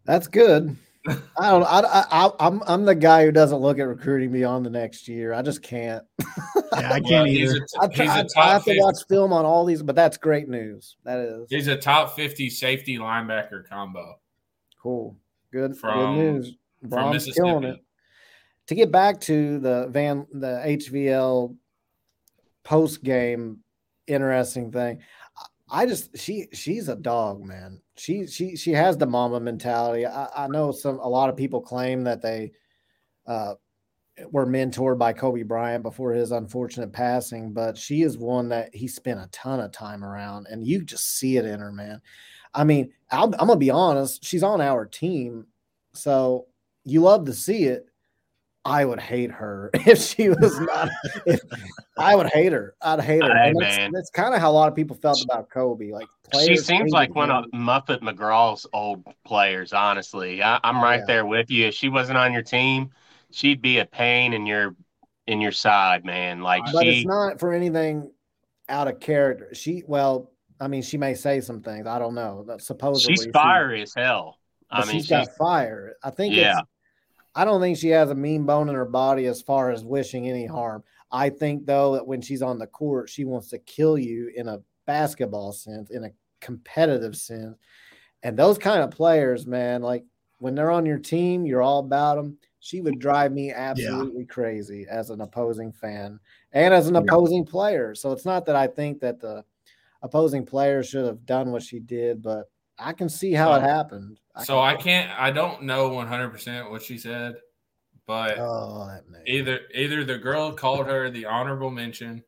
That's 0.05 0.27
good. 0.27 0.75
I 1.07 1.51
don't. 1.51 1.63
I, 1.63 2.05
I, 2.11 2.31
I'm 2.39 2.61
I'm 2.65 2.85
the 2.85 2.95
guy 2.95 3.25
who 3.25 3.31
doesn't 3.31 3.57
look 3.57 3.77
at 3.79 3.83
recruiting 3.83 4.31
beyond 4.31 4.65
the 4.65 4.69
next 4.69 5.07
year. 5.07 5.33
I 5.33 5.41
just 5.41 5.61
can't. 5.61 6.03
Yeah, 6.19 6.91
I 6.91 6.99
can't 7.01 7.05
well, 7.05 7.27
either. 7.27 7.67
I, 7.81 7.85
I, 7.85 8.25
I 8.37 8.53
have 8.53 8.63
50. 8.63 8.79
to 8.79 8.83
watch 8.83 8.95
film 9.07 9.31
on 9.31 9.45
all 9.45 9.63
these, 9.63 9.83
but 9.83 9.95
that's 9.95 10.17
great 10.17 10.49
news. 10.49 10.97
That 11.03 11.19
is. 11.19 11.47
He's 11.49 11.67
a 11.67 11.75
top 11.75 12.15
50 12.15 12.49
safety 12.49 12.97
linebacker 12.97 13.67
combo. 13.69 14.19
Cool. 14.81 15.15
Good. 15.51 15.77
From, 15.77 16.15
good 16.15 16.33
news. 16.33 16.55
Brohm's 16.87 17.31
killing 17.31 17.65
it. 17.65 17.79
To 18.67 18.75
get 18.75 18.91
back 18.91 19.21
to 19.21 19.59
the 19.59 19.87
Van 19.91 20.25
the 20.31 20.63
HVL 20.65 21.55
post 22.63 23.03
game 23.03 23.59
interesting 24.07 24.71
thing. 24.71 24.99
I 25.73 25.87
just 25.87 26.15
she 26.15 26.47
she's 26.53 26.87
a 26.87 26.95
dog, 26.95 27.43
man. 27.43 27.81
She 27.97 28.27
she 28.27 28.55
she 28.55 28.71
has 28.71 28.95
the 28.95 29.07
mama 29.07 29.39
mentality. 29.39 30.05
I, 30.05 30.45
I 30.45 30.47
know 30.47 30.71
some 30.71 30.99
a 30.99 31.09
lot 31.09 31.29
of 31.29 31.35
people 31.35 31.61
claim 31.61 32.03
that 32.03 32.21
they 32.21 32.51
uh, 33.25 33.55
were 34.31 34.45
mentored 34.45 34.99
by 34.99 35.13
Kobe 35.13 35.41
Bryant 35.41 35.81
before 35.81 36.13
his 36.13 36.31
unfortunate 36.31 36.93
passing, 36.93 37.53
but 37.53 37.75
she 37.75 38.03
is 38.03 38.19
one 38.19 38.49
that 38.49 38.73
he 38.73 38.87
spent 38.87 39.19
a 39.19 39.27
ton 39.31 39.59
of 39.59 39.71
time 39.71 40.03
around, 40.03 40.45
and 40.47 40.65
you 40.65 40.83
just 40.83 41.17
see 41.17 41.37
it 41.37 41.45
in 41.45 41.59
her, 41.59 41.71
man. 41.71 41.99
I 42.53 42.63
mean, 42.63 42.93
i 43.11 43.23
am 43.23 43.31
gonna 43.31 43.55
be 43.55 43.71
honest, 43.71 44.23
she's 44.23 44.43
on 44.43 44.61
our 44.61 44.85
team, 44.85 45.47
so 45.95 46.45
you 46.83 47.01
love 47.01 47.25
to 47.25 47.33
see 47.33 47.63
it. 47.63 47.87
I 48.65 48.85
would 48.85 48.99
hate 48.99 49.31
her 49.31 49.69
if 49.73 49.99
she 49.99 50.29
was 50.29 50.59
not. 50.59 50.89
if 51.25 51.41
I 51.97 52.15
would 52.15 52.27
hate 52.27 52.53
her, 52.53 52.75
I'd 52.81 53.01
hate 53.01 53.23
her. 53.23 53.35
Hey, 53.35 53.53
that's, 53.59 53.93
that's 53.93 54.09
kind 54.09 54.33
of 54.33 54.39
how 54.39 54.51
a 54.51 54.53
lot 54.53 54.69
of 54.69 54.75
people 54.75 54.95
felt 54.95 55.21
about 55.23 55.49
Kobe. 55.49 55.91
Like 55.91 56.07
she 56.45 56.55
seems 56.55 56.91
like 56.91 57.13
one 57.13 57.29
of 57.29 57.45
Muffet 57.53 58.01
McGraw's 58.01 58.65
old 58.73 59.03
players. 59.25 59.73
Honestly, 59.73 60.41
I, 60.41 60.59
am 60.63 60.81
right 60.81 60.99
yeah. 60.99 61.05
there 61.05 61.25
with 61.25 61.49
you. 61.51 61.67
If 61.67 61.73
she 61.73 61.89
wasn't 61.89 62.17
on 62.17 62.31
your 62.31 62.41
team, 62.41 62.91
she'd 63.31 63.61
be 63.61 63.79
a 63.79 63.85
pain 63.85 64.33
in 64.33 64.45
your 64.45 64.75
in 65.27 65.41
your 65.41 65.51
side, 65.51 66.05
man. 66.05 66.41
Like, 66.41 66.63
but 66.71 66.83
she, 66.83 66.99
it's 66.99 67.07
not 67.07 67.39
for 67.39 67.53
anything 67.53 68.11
out 68.69 68.87
of 68.87 68.99
character. 68.99 69.49
She, 69.53 69.83
well, 69.85 70.31
I 70.59 70.67
mean, 70.67 70.81
she 70.81 70.97
may 70.97 71.13
say 71.15 71.41
some 71.41 71.61
things. 71.61 71.85
I 71.85 71.99
don't 71.99 72.15
know. 72.15 72.45
Supposedly, 72.59 73.15
she's 73.15 73.27
fiery 73.31 73.79
she, 73.79 73.83
as 73.83 73.93
hell. 73.95 74.37
I 74.71 74.85
mean, 74.85 74.93
she's, 74.93 75.03
she's 75.03 75.09
got 75.09 75.35
fire. 75.35 75.95
I 76.03 76.09
think. 76.09 76.33
Yeah. 76.33 76.61
I 77.35 77.45
don't 77.45 77.61
think 77.61 77.77
she 77.77 77.89
has 77.89 78.11
a 78.11 78.15
mean 78.15 78.45
bone 78.45 78.69
in 78.69 78.75
her 78.75 78.85
body 78.85 79.25
as 79.25 79.41
far 79.41 79.71
as 79.71 79.83
wishing 79.83 80.29
any 80.29 80.45
harm. 80.45 80.83
I 81.11 81.29
think 81.29 81.65
though 81.65 81.93
that 81.93 82.05
when 82.05 82.21
she's 82.21 82.41
on 82.41 82.59
the 82.59 82.67
court, 82.67 83.09
she 83.09 83.25
wants 83.25 83.49
to 83.49 83.59
kill 83.59 83.97
you 83.97 84.31
in 84.35 84.47
a 84.47 84.61
basketball 84.85 85.51
sense, 85.51 85.89
in 85.89 86.03
a 86.03 86.11
competitive 86.41 87.15
sense. 87.15 87.57
And 88.23 88.37
those 88.37 88.57
kind 88.57 88.81
of 88.81 88.91
players, 88.91 89.45
man, 89.45 89.81
like 89.81 90.03
when 90.39 90.55
they're 90.55 90.71
on 90.71 90.85
your 90.85 90.99
team, 90.99 91.45
you're 91.45 91.61
all 91.61 91.79
about 91.79 92.15
them. 92.15 92.37
She 92.59 92.81
would 92.81 92.99
drive 92.99 93.33
me 93.33 93.51
absolutely 93.51 94.21
yeah. 94.21 94.33
crazy 94.33 94.85
as 94.89 95.09
an 95.09 95.21
opposing 95.21 95.71
fan 95.73 96.19
and 96.53 96.73
as 96.73 96.87
an 96.87 96.95
opposing 96.95 97.43
yeah. 97.45 97.51
player. 97.51 97.95
So 97.95 98.11
it's 98.11 98.25
not 98.25 98.45
that 98.45 98.55
I 98.55 98.67
think 98.67 99.01
that 99.01 99.19
the 99.19 99.43
opposing 100.01 100.45
player 100.45 100.81
should 100.81 101.05
have 101.05 101.25
done 101.25 101.51
what 101.51 101.63
she 101.63 101.79
did, 101.79 102.21
but 102.21 102.49
I 102.79 102.93
can 102.93 103.09
see 103.09 103.33
how 103.33 103.53
it 103.53 103.61
happened. 103.61 104.19
I 104.35 104.43
so 104.43 104.59
I 104.59 104.75
can't. 104.75 105.11
I 105.19 105.31
don't 105.31 105.63
know 105.63 105.89
one 105.89 106.07
hundred 106.07 106.29
percent 106.29 106.71
what 106.71 106.81
she 106.81 106.97
said, 106.97 107.35
but 108.07 108.37
oh, 108.39 108.99
either 109.27 109.59
either 109.73 110.03
the 110.03 110.17
girl 110.17 110.51
called 110.51 110.87
her 110.87 111.09
the 111.09 111.25
honorable 111.25 111.69
mention, 111.69 112.23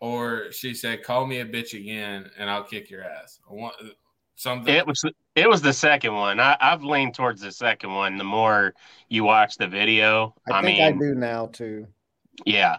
or 0.00 0.52
she 0.52 0.74
said, 0.74 1.02
"Call 1.02 1.26
me 1.26 1.40
a 1.40 1.46
bitch 1.46 1.74
again, 1.74 2.30
and 2.38 2.50
I'll 2.50 2.64
kick 2.64 2.90
your 2.90 3.02
ass." 3.02 3.40
Want, 3.48 3.74
something. 4.36 4.72
It 4.72 4.86
was 4.86 5.04
it 5.34 5.48
was 5.48 5.62
the 5.62 5.72
second 5.72 6.14
one. 6.14 6.38
I, 6.38 6.56
have 6.60 6.84
leaned 6.84 7.14
towards 7.14 7.40
the 7.40 7.52
second 7.52 7.92
one. 7.92 8.16
The 8.16 8.24
more 8.24 8.74
you 9.08 9.24
watch 9.24 9.56
the 9.56 9.66
video, 9.66 10.34
I, 10.50 10.58
I 10.58 10.62
think 10.62 10.78
mean, 10.78 10.86
I 10.86 10.92
do 10.92 11.14
now 11.14 11.46
too. 11.46 11.86
Yeah, 12.44 12.76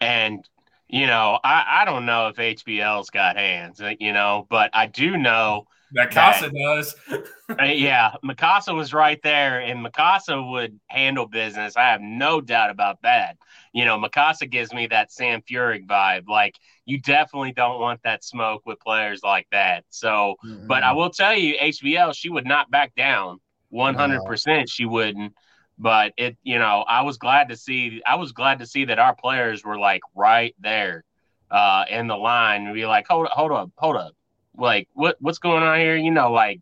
and 0.00 0.46
you 0.88 1.06
know, 1.06 1.38
I 1.42 1.82
I 1.82 1.84
don't 1.84 2.06
know 2.06 2.28
if 2.28 2.36
HVL's 2.36 3.10
got 3.10 3.36
hands, 3.36 3.80
you 3.98 4.12
know, 4.12 4.46
but 4.50 4.70
I 4.74 4.86
do 4.86 5.16
know 5.16 5.66
Mykasa 5.96 6.52
does. 6.52 6.94
yeah, 7.58 8.12
Mykasa 8.24 8.74
was 8.74 8.92
right 8.92 9.20
there, 9.22 9.60
and 9.60 9.84
Mykasa 9.84 10.50
would 10.50 10.78
handle 10.88 11.26
business. 11.26 11.76
I 11.76 11.88
have 11.88 12.00
no 12.00 12.40
doubt 12.40 12.70
about 12.70 13.00
that. 13.02 13.36
You 13.72 13.84
know, 13.84 13.98
Mykasa 13.98 14.50
gives 14.50 14.72
me 14.72 14.86
that 14.88 15.12
Sam 15.12 15.42
Furyk 15.42 15.86
vibe. 15.86 16.28
Like, 16.28 16.56
you 16.84 17.00
definitely 17.00 17.52
don't 17.52 17.80
want 17.80 18.02
that 18.02 18.24
smoke 18.24 18.62
with 18.66 18.80
players 18.80 19.20
like 19.22 19.46
that. 19.52 19.84
So, 19.88 20.36
mm-hmm. 20.44 20.66
but 20.66 20.82
I 20.82 20.92
will 20.92 21.10
tell 21.10 21.34
you, 21.34 21.54
HVL, 21.60 22.14
she 22.14 22.30
would 22.30 22.46
not 22.46 22.70
back 22.70 22.94
down. 22.94 23.38
100% 23.72 24.70
she 24.70 24.86
wouldn't. 24.86 25.34
But 25.78 26.12
it, 26.16 26.36
you 26.42 26.58
know, 26.58 26.84
I 26.88 27.02
was 27.02 27.18
glad 27.18 27.50
to 27.50 27.56
see, 27.56 28.02
I 28.04 28.16
was 28.16 28.32
glad 28.32 28.58
to 28.58 28.66
see 28.66 28.86
that 28.86 28.98
our 28.98 29.14
players 29.14 29.64
were 29.64 29.78
like 29.78 30.00
right 30.14 30.54
there 30.58 31.04
uh, 31.50 31.84
in 31.88 32.08
the 32.08 32.16
line 32.16 32.64
and 32.64 32.74
be 32.74 32.84
like, 32.84 33.06
hold 33.06 33.26
up, 33.26 33.32
hold 33.32 33.52
up, 33.52 33.70
hold 33.76 33.96
up 33.96 34.12
like 34.58 34.88
what 34.94 35.16
what's 35.20 35.38
going 35.38 35.62
on 35.62 35.78
here? 35.78 35.96
You 35.96 36.10
know, 36.10 36.32
like 36.32 36.60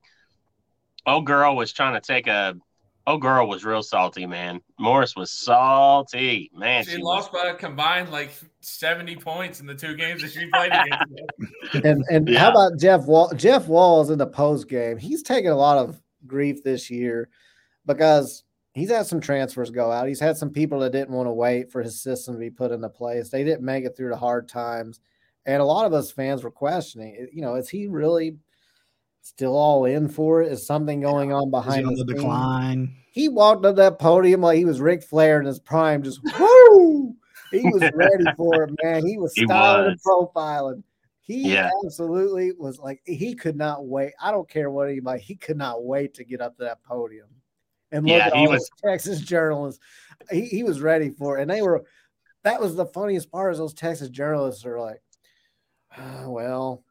old 1.07 1.27
girl 1.27 1.57
was 1.57 1.73
trying 1.73 1.95
to 1.95 2.01
take 2.01 2.27
a 2.27 2.55
old 3.07 3.23
girl 3.23 3.49
was 3.49 3.65
real 3.65 3.83
salty, 3.83 4.27
man. 4.27 4.61
Morris 4.79 5.15
was 5.17 5.31
salty, 5.31 6.51
man. 6.55 6.85
She, 6.85 6.93
she 6.93 6.97
lost 6.99 7.33
was, 7.33 7.43
by 7.43 7.51
a 7.51 7.55
combined 7.55 8.11
like 8.11 8.31
seventy 8.61 9.17
points 9.17 9.61
in 9.61 9.67
the 9.67 9.75
two 9.75 9.97
games 9.97 10.23
that 10.23 10.33
she 10.33 10.47
played 10.47 10.73
against. 10.73 11.87
and 11.87 12.05
and 12.11 12.29
yeah. 12.29 12.41
how 12.41 12.51
about 12.51 12.79
Jeff 12.79 13.07
Wall? 13.07 13.33
Jeff 13.37 13.69
Walz 13.69 14.11
in 14.11 14.19
the 14.19 14.27
post 14.27 14.69
game? 14.69 14.99
He's 14.99 15.23
taking 15.23 15.51
a 15.51 15.57
lot 15.57 15.79
of 15.79 16.01
grief 16.27 16.63
this 16.65 16.91
year 16.91 17.29
because 17.87 18.43
he's 18.75 18.91
had 18.91 19.07
some 19.07 19.21
transfers 19.21 19.71
go 19.71 19.91
out. 19.91 20.09
He's 20.09 20.21
had 20.21 20.37
some 20.37 20.51
people 20.51 20.81
that 20.81 20.93
didn't 20.93 21.15
want 21.15 21.29
to 21.29 21.33
wait 21.33 21.71
for 21.71 21.83
his 21.83 22.03
system 22.03 22.35
to 22.35 22.41
be 22.41 22.51
put 22.51 22.73
into 22.73 22.89
place. 22.89 23.31
They 23.31 23.45
didn't 23.45 23.65
make 23.65 23.85
it 23.85 23.97
through 23.97 24.11
the 24.11 24.17
hard 24.17 24.49
times. 24.49 25.01
And 25.47 25.63
a 25.63 25.65
lot 25.65 25.87
of 25.87 25.93
us 25.93 26.11
fans 26.11 26.43
were 26.43 26.51
questioning, 26.51 27.17
eh, 27.19 27.27
you 27.33 27.41
know, 27.41 27.55
is 27.55 27.69
he 27.69 27.87
really 27.87 28.37
still 29.23 29.57
all 29.57 29.85
in 29.85 30.09
for 30.09 30.43
it? 30.43 30.53
Is 30.53 30.67
something 30.67 31.01
going 31.01 31.33
on 31.33 31.51
behind 31.51 31.87
on 31.87 31.95
the 31.95 32.05
decline? 32.05 32.95
He 33.13 33.29
walked 33.29 33.65
up 33.65 33.77
that 33.77 33.99
podium 33.99 34.43
like 34.43 34.59
he 34.59 34.65
was 34.65 34.81
Ric 34.81 35.03
Flair 35.03 35.41
in 35.41 35.47
his 35.47 35.61
prime, 35.61 36.03
just 36.03 36.21
whoo! 36.39 37.15
He 37.53 37.63
was 37.63 37.91
ready 37.95 38.25
for 38.37 38.65
it, 38.65 38.75
man. 38.83 39.07
He 39.07 39.17
was 39.17 39.33
styling 39.33 39.93
and 39.93 40.03
profiling. 40.03 40.83
He 41.21 41.55
yeah. 41.55 41.71
absolutely 41.85 42.53
was 42.53 42.79
like 42.79 43.01
he 43.05 43.35
could 43.35 43.57
not 43.57 43.87
wait. 43.87 44.13
I 44.21 44.31
don't 44.31 44.49
care 44.49 44.71
what 44.71 44.89
anybody, 44.89 45.21
he 45.23 45.37
could 45.37 45.57
not 45.57 45.85
wait 45.85 46.15
to 46.15 46.25
get 46.25 46.41
up 46.41 46.57
to 46.59 46.65
that 46.65 46.83
podium 46.85 47.29
and 47.91 48.05
look 48.05 48.17
yeah, 48.17 48.27
at 48.27 48.33
all 48.33 48.49
was, 48.49 48.69
Texas 48.85 49.21
journalists. 49.21 49.81
He, 50.31 50.47
he 50.47 50.63
was 50.63 50.81
ready 50.81 51.11
for 51.11 51.39
it. 51.39 51.43
And 51.43 51.51
they 51.51 51.63
were 51.63 51.85
that 52.45 52.61
was 52.61 52.77
the 52.77 52.87
funniest 52.87 53.31
part 53.33 53.53
is 53.53 53.59
those 53.59 53.75
Texas 53.75 54.09
journalists 54.09 54.65
are 54.65 54.79
like, 54.79 55.03
oh, 55.99 56.31
well, 56.31 56.83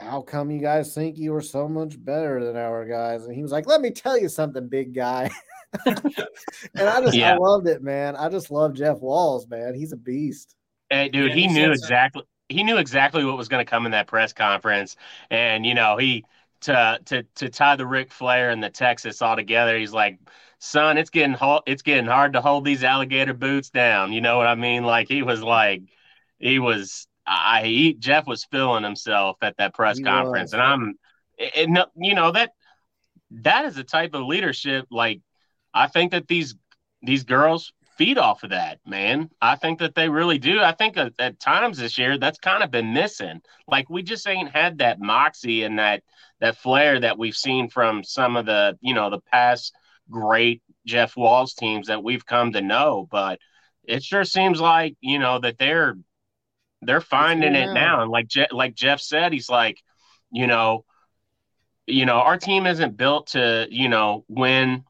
how 0.00 0.22
come 0.22 0.50
you 0.50 0.60
guys 0.60 0.94
think 0.94 1.18
you 1.18 1.32
were 1.32 1.40
so 1.40 1.68
much 1.68 2.02
better 2.02 2.44
than 2.44 2.56
our 2.56 2.84
guys? 2.84 3.24
And 3.24 3.34
he 3.34 3.42
was 3.42 3.52
like, 3.52 3.66
Let 3.66 3.80
me 3.80 3.90
tell 3.90 4.18
you 4.18 4.28
something, 4.28 4.68
big 4.68 4.94
guy. 4.94 5.30
and 5.86 6.88
I 6.88 7.00
just 7.00 7.14
yeah. 7.14 7.34
I 7.34 7.36
loved 7.36 7.68
it, 7.68 7.82
man. 7.82 8.16
I 8.16 8.28
just 8.28 8.50
love 8.50 8.74
Jeff 8.74 8.98
Walz, 8.98 9.48
man. 9.48 9.74
He's 9.74 9.92
a 9.92 9.96
beast. 9.96 10.54
Hey, 10.90 11.08
dude, 11.08 11.32
he, 11.32 11.42
he 11.42 11.46
knew 11.48 11.72
exactly 11.72 12.22
he 12.48 12.62
knew 12.62 12.76
exactly 12.76 13.24
what 13.24 13.36
was 13.36 13.48
going 13.48 13.64
to 13.64 13.68
come 13.68 13.86
in 13.86 13.92
that 13.92 14.06
press 14.06 14.32
conference. 14.32 14.96
And 15.30 15.66
you 15.66 15.74
know, 15.74 15.96
he 15.96 16.24
to 16.62 16.98
to 17.06 17.22
to 17.36 17.48
tie 17.48 17.76
the 17.76 17.86
Ric 17.86 18.12
Flair 18.12 18.50
and 18.50 18.62
the 18.62 18.70
Texas 18.70 19.22
all 19.22 19.36
together, 19.36 19.78
he's 19.78 19.92
like, 19.92 20.18
son, 20.58 20.98
it's 20.98 21.10
getting 21.10 21.36
it's 21.66 21.82
getting 21.82 22.06
hard 22.06 22.32
to 22.34 22.40
hold 22.40 22.64
these 22.64 22.84
alligator 22.84 23.34
boots 23.34 23.70
down. 23.70 24.12
You 24.12 24.20
know 24.20 24.38
what 24.38 24.46
I 24.46 24.54
mean? 24.54 24.84
Like 24.84 25.08
he 25.08 25.22
was 25.22 25.42
like 25.42 25.82
he 26.38 26.58
was 26.58 27.06
I 27.26 27.62
he, 27.64 27.94
Jeff 27.94 28.26
was 28.26 28.44
feeling 28.44 28.84
himself 28.84 29.36
at 29.42 29.56
that 29.58 29.74
press 29.74 29.98
he 29.98 30.04
conference, 30.04 30.48
was. 30.48 30.54
and 30.54 30.62
I'm, 30.62 30.94
and 31.56 31.78
you 31.96 32.14
know 32.14 32.30
that 32.32 32.52
that 33.30 33.64
is 33.64 33.76
a 33.78 33.84
type 33.84 34.14
of 34.14 34.22
leadership. 34.22 34.86
Like 34.90 35.20
I 35.74 35.88
think 35.88 36.12
that 36.12 36.28
these 36.28 36.54
these 37.02 37.24
girls 37.24 37.72
feed 37.96 38.18
off 38.18 38.42
of 38.42 38.50
that, 38.50 38.78
man. 38.86 39.30
I 39.40 39.56
think 39.56 39.78
that 39.78 39.94
they 39.94 40.08
really 40.08 40.38
do. 40.38 40.60
I 40.60 40.72
think 40.72 40.96
at, 40.96 41.12
at 41.18 41.40
times 41.40 41.78
this 41.78 41.98
year 41.98 42.18
that's 42.18 42.38
kind 42.38 42.62
of 42.62 42.70
been 42.70 42.92
missing. 42.92 43.40
Like 43.66 43.88
we 43.90 44.02
just 44.02 44.26
ain't 44.28 44.50
had 44.50 44.78
that 44.78 45.00
moxie 45.00 45.62
and 45.62 45.78
that 45.78 46.02
that 46.40 46.58
flair 46.58 47.00
that 47.00 47.18
we've 47.18 47.36
seen 47.36 47.68
from 47.68 48.04
some 48.04 48.36
of 48.36 48.46
the 48.46 48.78
you 48.80 48.94
know 48.94 49.10
the 49.10 49.20
past 49.32 49.74
great 50.10 50.62
Jeff 50.86 51.16
Walz 51.16 51.54
teams 51.54 51.88
that 51.88 52.04
we've 52.04 52.24
come 52.24 52.52
to 52.52 52.60
know, 52.60 53.08
but 53.10 53.40
it 53.84 54.02
sure 54.02 54.24
seems 54.24 54.60
like 54.60 54.96
you 55.00 55.18
know 55.18 55.38
that 55.38 55.58
they're 55.58 55.96
they're 56.82 57.00
finding 57.00 57.54
it 57.54 57.72
now. 57.72 58.02
And 58.02 58.10
like 58.10 58.28
Je- 58.28 58.46
like 58.52 58.74
Jeff 58.74 59.00
said, 59.00 59.32
he's 59.32 59.48
like, 59.48 59.78
you 60.30 60.46
know, 60.46 60.84
you 61.86 62.06
know, 62.06 62.16
our 62.16 62.36
team 62.36 62.66
isn't 62.66 62.96
built 62.96 63.28
to, 63.28 63.66
you 63.70 63.88
know, 63.88 64.24
win 64.28 64.84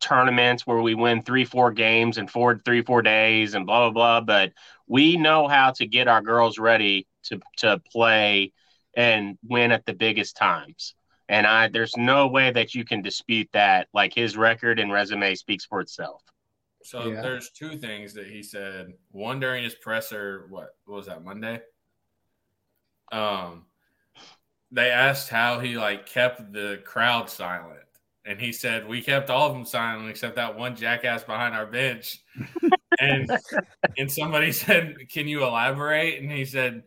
tournaments 0.00 0.66
where 0.66 0.80
we 0.80 0.94
win 0.94 1.22
three, 1.22 1.44
four 1.44 1.70
games 1.70 2.18
in 2.18 2.26
four, 2.26 2.60
three, 2.64 2.82
four 2.82 3.02
days 3.02 3.54
and 3.54 3.66
blah, 3.66 3.90
blah, 3.90 3.90
blah. 3.90 4.20
But 4.20 4.52
we 4.86 5.16
know 5.16 5.48
how 5.48 5.72
to 5.72 5.86
get 5.86 6.08
our 6.08 6.22
girls 6.22 6.58
ready 6.58 7.06
to, 7.24 7.40
to 7.58 7.80
play 7.90 8.52
and 8.94 9.38
win 9.42 9.72
at 9.72 9.86
the 9.86 9.94
biggest 9.94 10.36
times. 10.36 10.94
And 11.28 11.46
I, 11.46 11.68
there's 11.68 11.96
no 11.96 12.28
way 12.28 12.50
that 12.50 12.74
you 12.74 12.84
can 12.84 13.00
dispute 13.00 13.48
that. 13.52 13.88
Like 13.94 14.14
his 14.14 14.36
record 14.36 14.78
and 14.78 14.92
resume 14.92 15.34
speaks 15.34 15.64
for 15.64 15.80
itself. 15.80 16.22
So 16.84 17.08
yeah. 17.08 17.22
there's 17.22 17.50
two 17.50 17.76
things 17.78 18.14
that 18.14 18.26
he 18.26 18.42
said. 18.42 18.92
One 19.10 19.40
during 19.40 19.64
his 19.64 19.74
presser, 19.74 20.46
what, 20.50 20.76
what 20.84 20.96
was 20.96 21.06
that 21.06 21.24
Monday? 21.24 21.60
Um, 23.12 23.66
they 24.70 24.90
asked 24.90 25.28
how 25.28 25.60
he 25.60 25.76
like 25.76 26.06
kept 26.06 26.52
the 26.52 26.80
crowd 26.84 27.28
silent, 27.28 27.80
and 28.24 28.40
he 28.40 28.52
said 28.52 28.88
we 28.88 29.02
kept 29.02 29.28
all 29.28 29.48
of 29.48 29.52
them 29.52 29.66
silent 29.66 30.08
except 30.08 30.36
that 30.36 30.56
one 30.56 30.74
jackass 30.74 31.22
behind 31.22 31.54
our 31.54 31.66
bench. 31.66 32.20
and 33.00 33.30
and 33.98 34.10
somebody 34.10 34.50
said, 34.52 34.96
"Can 35.10 35.28
you 35.28 35.44
elaborate?" 35.44 36.22
And 36.22 36.32
he 36.32 36.46
said, 36.46 36.84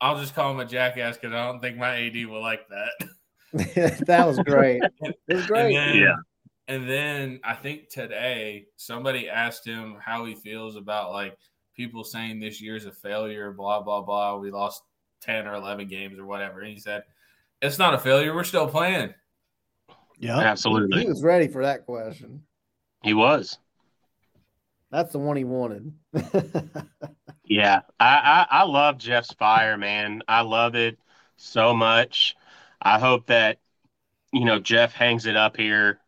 "I'll 0.00 0.18
just 0.18 0.34
call 0.34 0.50
him 0.50 0.60
a 0.60 0.64
jackass 0.64 1.16
because 1.16 1.32
I 1.32 1.46
don't 1.46 1.60
think 1.60 1.76
my 1.76 2.06
AD 2.06 2.26
will 2.26 2.42
like 2.42 2.66
that." 2.68 3.08
that 4.06 4.26
was 4.26 4.38
great. 4.40 4.82
It 5.28 5.34
was 5.34 5.46
great. 5.46 5.74
Then, 5.74 5.96
yeah. 5.96 6.14
And 6.70 6.88
then 6.88 7.40
I 7.42 7.54
think 7.54 7.88
today 7.88 8.66
somebody 8.76 9.28
asked 9.28 9.66
him 9.66 9.96
how 10.00 10.24
he 10.24 10.36
feels 10.36 10.76
about 10.76 11.10
like 11.10 11.36
people 11.74 12.04
saying 12.04 12.38
this 12.38 12.62
year's 12.62 12.86
a 12.86 12.92
failure, 12.92 13.50
blah, 13.50 13.82
blah, 13.82 14.02
blah. 14.02 14.36
We 14.36 14.52
lost 14.52 14.84
10 15.22 15.48
or 15.48 15.54
11 15.54 15.88
games 15.88 16.16
or 16.16 16.26
whatever. 16.26 16.60
And 16.60 16.72
he 16.72 16.78
said, 16.78 17.02
It's 17.60 17.80
not 17.80 17.94
a 17.94 17.98
failure. 17.98 18.32
We're 18.36 18.44
still 18.44 18.68
playing. 18.68 19.12
Yeah, 20.16 20.38
absolutely. 20.38 21.00
He 21.00 21.08
was 21.08 21.24
ready 21.24 21.48
for 21.48 21.64
that 21.64 21.86
question. 21.86 22.44
He 23.02 23.14
was. 23.14 23.58
That's 24.92 25.10
the 25.10 25.18
one 25.18 25.36
he 25.36 25.42
wanted. 25.42 25.92
yeah, 27.44 27.80
I, 27.98 28.46
I, 28.48 28.60
I 28.60 28.62
love 28.62 28.96
Jeff's 28.96 29.32
fire, 29.32 29.76
man. 29.76 30.22
I 30.28 30.42
love 30.42 30.76
it 30.76 30.98
so 31.36 31.74
much. 31.74 32.36
I 32.80 33.00
hope 33.00 33.26
that 33.26 33.58
you 34.32 34.44
know 34.44 34.60
Jeff 34.60 34.92
hangs 34.92 35.26
it 35.26 35.36
up 35.36 35.56
here 35.56 35.98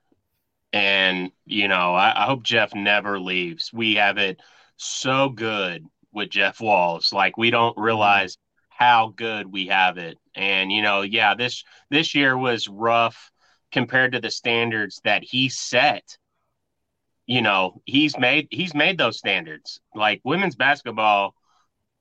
and, 0.73 1.31
you 1.45 1.69
know, 1.69 1.95
I, 1.95 2.23
I 2.23 2.27
hope 2.27 2.43
Jeff 2.43 2.75
never 2.75 3.21
leaves. 3.21 3.71
We 3.73 3.97
have 3.97 4.19
it 4.19 4.41
so 4.77 5.29
good 5.29 5.85
with 6.13 6.31
Jeff 6.31 6.61
Walz. 6.61 7.13
Like 7.13 7.37
we 7.37 7.51
don't 7.51 7.73
mm-hmm. 7.73 7.83
realize 7.83 8.39
how 8.69 9.13
good 9.15 9.53
we 9.53 9.67
have 9.67 9.99
it. 9.99 10.19
And, 10.35 10.73
you 10.73 10.83
know, 10.83 11.03
yeah, 11.03 11.35
this 11.35 11.65
this 11.91 12.15
year 12.15 12.37
was 12.37 12.69
rough 12.69 13.31
compared 13.71 14.13
to 14.13 14.21
the 14.21 14.31
standards 14.31 15.01
that 15.05 15.23
he 15.23 15.49
set. 15.49 16.17
You 17.27 17.43
know, 17.43 17.81
he's 17.85 18.19
made 18.19 18.49
he's 18.51 18.75
made 18.75 18.99
those 18.99 19.19
standards. 19.19 19.81
Like 19.95 20.21
women's 20.25 20.57
basketball 20.57 21.35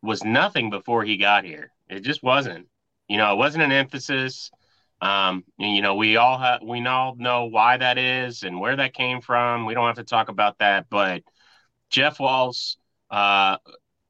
was 0.01 0.23
nothing 0.23 0.69
before 0.69 1.03
he 1.03 1.17
got 1.17 1.45
here. 1.45 1.71
It 1.89 2.01
just 2.01 2.23
wasn't. 2.23 2.67
You 3.07 3.17
know, 3.17 3.33
it 3.33 3.37
wasn't 3.37 3.63
an 3.63 3.71
emphasis. 3.71 4.49
Um, 5.01 5.43
and, 5.59 5.75
you 5.75 5.81
know, 5.81 5.95
we 5.95 6.17
all 6.17 6.37
have, 6.37 6.61
we 6.61 6.85
all 6.85 7.15
know 7.15 7.45
why 7.45 7.77
that 7.77 7.97
is 7.97 8.43
and 8.43 8.59
where 8.59 8.75
that 8.75 8.93
came 8.93 9.19
from. 9.19 9.65
We 9.65 9.73
don't 9.73 9.87
have 9.87 9.95
to 9.95 10.03
talk 10.03 10.29
about 10.29 10.59
that, 10.59 10.85
but 10.89 11.23
Jeff 11.89 12.19
Walz 12.19 12.77
uh, 13.09 13.57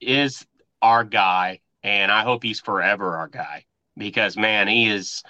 is 0.01 0.45
our 0.81 1.03
guy, 1.03 1.61
and 1.81 2.11
I 2.11 2.23
hope 2.23 2.43
he's 2.43 2.59
forever 2.59 3.17
our 3.17 3.27
guy 3.27 3.65
because 3.97 4.37
man, 4.37 4.67
he 4.67 4.89
is. 4.89 5.23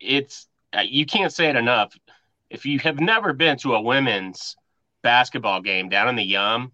It's 0.00 0.46
you 0.84 1.06
can't 1.06 1.32
say 1.32 1.48
it 1.48 1.56
enough. 1.56 1.96
If 2.50 2.64
you 2.64 2.78
have 2.80 3.00
never 3.00 3.32
been 3.32 3.58
to 3.58 3.74
a 3.74 3.80
women's 3.80 4.56
basketball 5.02 5.60
game 5.60 5.88
down 5.88 6.08
in 6.08 6.16
the 6.16 6.22
Yum, 6.22 6.72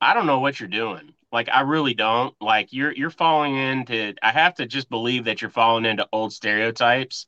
I 0.00 0.14
don't 0.14 0.26
know 0.26 0.40
what 0.40 0.58
you're 0.58 0.68
doing. 0.68 1.14
Like 1.32 1.48
I 1.48 1.62
really 1.62 1.94
don't. 1.94 2.34
Like 2.40 2.72
you're 2.72 2.92
you're 2.92 3.10
falling 3.10 3.56
into 3.56 4.14
I 4.22 4.32
have 4.32 4.54
to 4.56 4.66
just 4.66 4.90
believe 4.90 5.24
that 5.24 5.40
you're 5.40 5.50
falling 5.50 5.86
into 5.86 6.06
old 6.12 6.32
stereotypes. 6.32 7.26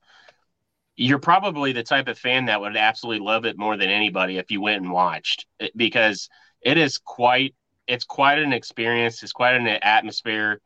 You're 0.96 1.18
probably 1.18 1.72
the 1.72 1.82
type 1.82 2.06
of 2.06 2.18
fan 2.18 2.46
that 2.46 2.60
would 2.60 2.76
absolutely 2.76 3.24
love 3.24 3.46
it 3.46 3.58
more 3.58 3.76
than 3.76 3.88
anybody 3.88 4.38
if 4.38 4.50
you 4.50 4.60
went 4.60 4.82
and 4.82 4.92
watched 4.92 5.46
it, 5.58 5.76
because 5.76 6.28
it 6.60 6.76
is 6.78 6.98
quite 6.98 7.54
it's 7.86 8.04
quite 8.04 8.38
an 8.38 8.52
experience, 8.52 9.22
it's 9.22 9.32
quite 9.32 9.54
an 9.54 9.66
atmosphere. 9.66 10.60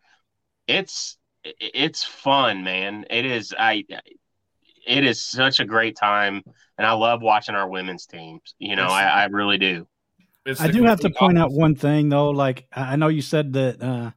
It's 0.66 1.16
it's 1.44 2.04
fun, 2.04 2.64
man. 2.64 3.06
It 3.08 3.24
is 3.24 3.54
I 3.58 3.84
it 4.86 5.04
is 5.04 5.22
such 5.22 5.60
a 5.60 5.64
great 5.64 5.96
time 5.96 6.42
and 6.76 6.86
I 6.86 6.92
love 6.92 7.22
watching 7.22 7.54
our 7.54 7.68
women's 7.68 8.06
teams. 8.06 8.54
You 8.58 8.76
know, 8.76 8.86
I, 8.86 9.04
I 9.04 9.24
really 9.26 9.58
do. 9.58 9.86
I 10.58 10.68
do 10.68 10.84
have 10.84 11.00
to 11.00 11.10
point 11.10 11.38
out 11.38 11.52
one 11.52 11.74
thing 11.74 12.08
though. 12.08 12.30
Like 12.30 12.66
I 12.72 12.96
know 12.96 13.08
you 13.08 13.22
said 13.22 13.52
that 13.54 13.82
uh, 13.82 14.10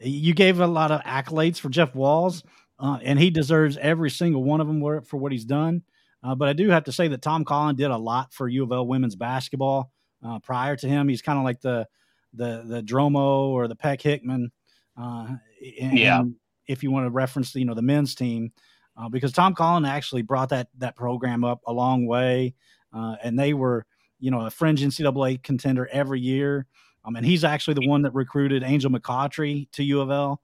you 0.00 0.34
gave 0.34 0.60
a 0.60 0.66
lot 0.66 0.90
of 0.90 1.02
accolades 1.02 1.58
for 1.58 1.68
Jeff 1.68 1.94
Walz, 1.94 2.42
uh, 2.78 2.98
and 3.02 3.18
he 3.18 3.30
deserves 3.30 3.76
every 3.76 4.10
single 4.10 4.44
one 4.44 4.60
of 4.60 4.66
them 4.66 4.80
for 5.02 5.16
what 5.16 5.32
he's 5.32 5.44
done. 5.44 5.82
Uh, 6.22 6.34
but 6.34 6.48
I 6.48 6.52
do 6.52 6.68
have 6.70 6.84
to 6.84 6.92
say 6.92 7.08
that 7.08 7.22
Tom 7.22 7.44
Collen 7.44 7.76
did 7.76 7.90
a 7.90 7.96
lot 7.96 8.32
for 8.32 8.48
U 8.48 8.64
of 8.64 8.72
L 8.72 8.86
women's 8.86 9.16
basketball. 9.16 9.92
Uh, 10.24 10.38
prior 10.40 10.76
to 10.76 10.88
him, 10.88 11.08
he's 11.08 11.22
kind 11.22 11.38
of 11.38 11.44
like 11.44 11.60
the 11.60 11.86
the 12.34 12.64
the 12.66 12.82
Dromo 12.82 13.48
or 13.48 13.68
the 13.68 13.76
Peck 13.76 14.00
Hickman. 14.00 14.50
Uh, 14.96 15.36
and, 15.80 15.98
yeah. 15.98 16.22
if 16.66 16.82
you 16.82 16.90
want 16.90 17.06
to 17.06 17.10
reference, 17.10 17.54
you 17.54 17.64
know, 17.64 17.74
the 17.74 17.82
men's 17.82 18.14
team, 18.14 18.50
uh, 18.96 19.08
because 19.08 19.32
Tom 19.32 19.54
Collen 19.54 19.86
actually 19.86 20.22
brought 20.22 20.48
that 20.48 20.68
that 20.78 20.96
program 20.96 21.44
up 21.44 21.60
a 21.66 21.72
long 21.72 22.06
way, 22.06 22.54
uh, 22.92 23.16
and 23.22 23.38
they 23.38 23.52
were, 23.52 23.84
you 24.18 24.30
know, 24.30 24.46
a 24.46 24.50
fringe 24.50 24.82
NCAA 24.82 25.42
contender 25.42 25.88
every 25.92 26.20
year. 26.20 26.66
Um, 27.04 27.16
and 27.16 27.24
he's 27.24 27.44
actually 27.44 27.74
the 27.74 27.88
one 27.88 28.02
that 28.02 28.14
recruited 28.14 28.62
Angel 28.62 28.90
McCoughtry 28.90 29.70
to 29.72 29.84
U 29.84 30.00
of 30.00 30.10
L. 30.10 30.40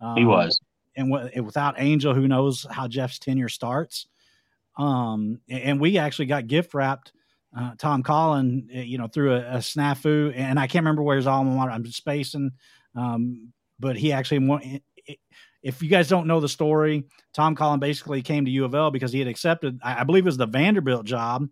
Um, 0.00 0.16
he 0.16 0.24
was, 0.24 0.60
and, 0.96 1.12
w- 1.12 1.42
without 1.42 1.76
Angel, 1.78 2.14
who 2.14 2.26
knows 2.26 2.66
how 2.70 2.88
Jeff's 2.88 3.18
tenure 3.18 3.48
starts? 3.48 4.06
Um, 4.76 5.40
and 5.48 5.80
we 5.80 5.98
actually 5.98 6.26
got 6.26 6.46
gift 6.46 6.74
wrapped 6.74 7.12
uh, 7.56 7.72
Tom 7.78 8.02
Collen, 8.02 8.68
eh, 8.72 8.82
you 8.82 8.98
know, 8.98 9.08
through 9.08 9.34
a, 9.34 9.40
a, 9.40 9.56
snafu, 9.56 10.32
and 10.36 10.58
I 10.58 10.66
can't 10.66 10.84
remember 10.84 11.02
where 11.02 11.16
his 11.16 11.26
alma 11.26 11.50
mater. 11.50 11.70
I'm 11.70 11.84
just 11.84 11.96
spacing, 11.96 12.52
um, 12.94 13.52
but 13.78 13.96
he 13.96 14.12
actually. 14.12 14.82
If 15.62 15.82
you 15.82 15.90
guys 15.90 16.08
don't 16.08 16.26
know 16.26 16.40
the 16.40 16.48
story, 16.48 17.04
Tom 17.34 17.54
Collen 17.54 17.80
basically 17.80 18.22
came 18.22 18.46
to 18.46 18.50
U 18.50 18.64
of 18.64 18.74
L 18.74 18.90
because 18.90 19.12
he 19.12 19.18
had 19.18 19.28
accepted, 19.28 19.78
I 19.82 20.04
believe, 20.04 20.24
it 20.24 20.26
was 20.26 20.38
the 20.38 20.46
Vanderbilt 20.46 21.04
job. 21.04 21.48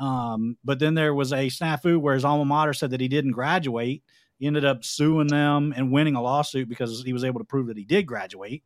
Um, 0.00 0.56
but 0.64 0.78
then 0.78 0.94
there 0.94 1.14
was 1.14 1.32
a 1.32 1.48
snafu 1.48 2.00
where 2.00 2.14
his 2.14 2.24
alma 2.24 2.46
mater 2.46 2.72
said 2.72 2.90
that 2.90 3.00
he 3.00 3.08
didn't 3.08 3.32
graduate. 3.32 4.02
He 4.38 4.46
ended 4.46 4.64
up 4.64 4.82
suing 4.82 5.26
them 5.28 5.74
and 5.76 5.92
winning 5.92 6.16
a 6.16 6.22
lawsuit 6.22 6.68
because 6.68 7.02
he 7.04 7.12
was 7.12 7.22
able 7.22 7.38
to 7.38 7.44
prove 7.44 7.66
that 7.66 7.76
he 7.76 7.84
did 7.84 8.06
graduate. 8.06 8.64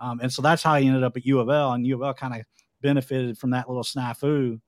Um, 0.00 0.18
and 0.20 0.32
so 0.32 0.42
that's 0.42 0.64
how 0.64 0.74
he 0.74 0.88
ended 0.88 1.04
up 1.04 1.16
at 1.16 1.24
U 1.24 1.38
of 1.38 1.48
L, 1.48 1.72
and 1.72 1.86
U 1.86 1.94
of 1.94 2.02
L 2.02 2.12
kind 2.12 2.34
of 2.34 2.42
benefited 2.80 3.38
from 3.38 3.50
that 3.50 3.68
little 3.68 3.84
snafu. 3.84 4.60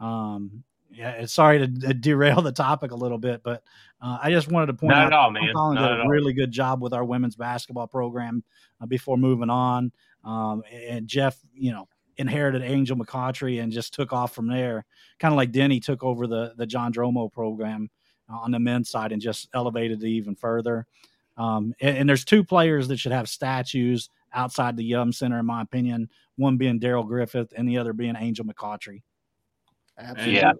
Um, 0.00 0.64
yeah, 0.90 1.24
sorry 1.26 1.58
to, 1.60 1.66
derail 1.68 2.42
the 2.42 2.52
topic 2.52 2.90
a 2.90 2.96
little 2.96 3.18
bit, 3.18 3.42
but 3.42 3.62
uh, 4.00 4.18
I 4.20 4.30
just 4.30 4.50
wanted 4.50 4.66
to 4.66 4.74
point 4.74 4.90
Not 4.90 5.04
out 5.04 5.06
at 5.06 5.12
all, 5.12 5.30
man. 5.30 5.54
Collen 5.54 5.78
did 5.78 6.04
a 6.04 6.08
really 6.08 6.32
good 6.32 6.50
job 6.50 6.82
with 6.82 6.92
our 6.92 7.04
women's 7.04 7.36
basketball 7.36 7.86
program 7.86 8.42
uh, 8.80 8.86
before 8.86 9.16
moving 9.16 9.48
on. 9.48 9.92
Um, 10.24 10.62
and 10.72 11.06
Jeff, 11.06 11.38
you 11.54 11.72
know, 11.72 11.88
inherited 12.16 12.62
Angel 12.62 12.96
McCoughtry 12.96 13.62
and 13.62 13.72
just 13.72 13.94
took 13.94 14.12
off 14.12 14.34
from 14.34 14.48
there, 14.48 14.84
kind 15.18 15.32
of 15.32 15.36
like 15.36 15.52
Denny 15.52 15.80
took 15.80 16.02
over 16.02 16.26
the 16.26 16.54
the 16.56 16.66
John 16.66 16.92
Dromo 16.92 17.32
program 17.32 17.90
on 18.28 18.50
the 18.50 18.58
men's 18.58 18.90
side 18.90 19.12
and 19.12 19.20
just 19.20 19.48
elevated 19.54 20.02
it 20.02 20.08
even 20.08 20.34
further. 20.34 20.86
Um, 21.36 21.74
and, 21.80 21.98
and, 21.98 22.08
there's 22.08 22.24
two 22.24 22.44
players 22.44 22.88
that 22.88 22.98
should 22.98 23.12
have 23.12 23.28
statues 23.28 24.10
outside 24.34 24.76
the 24.76 24.84
Yum 24.84 25.12
Center, 25.12 25.38
in 25.38 25.46
my 25.46 25.62
opinion. 25.62 26.10
One 26.36 26.58
being 26.58 26.78
Darrell 26.78 27.04
Griffith, 27.04 27.54
and 27.56 27.66
the 27.66 27.78
other 27.78 27.94
being 27.94 28.16
Angel 28.18 28.44
McCoughtry. 28.44 29.02
Absolutely. 29.98 30.34
Yeah. 30.34 30.52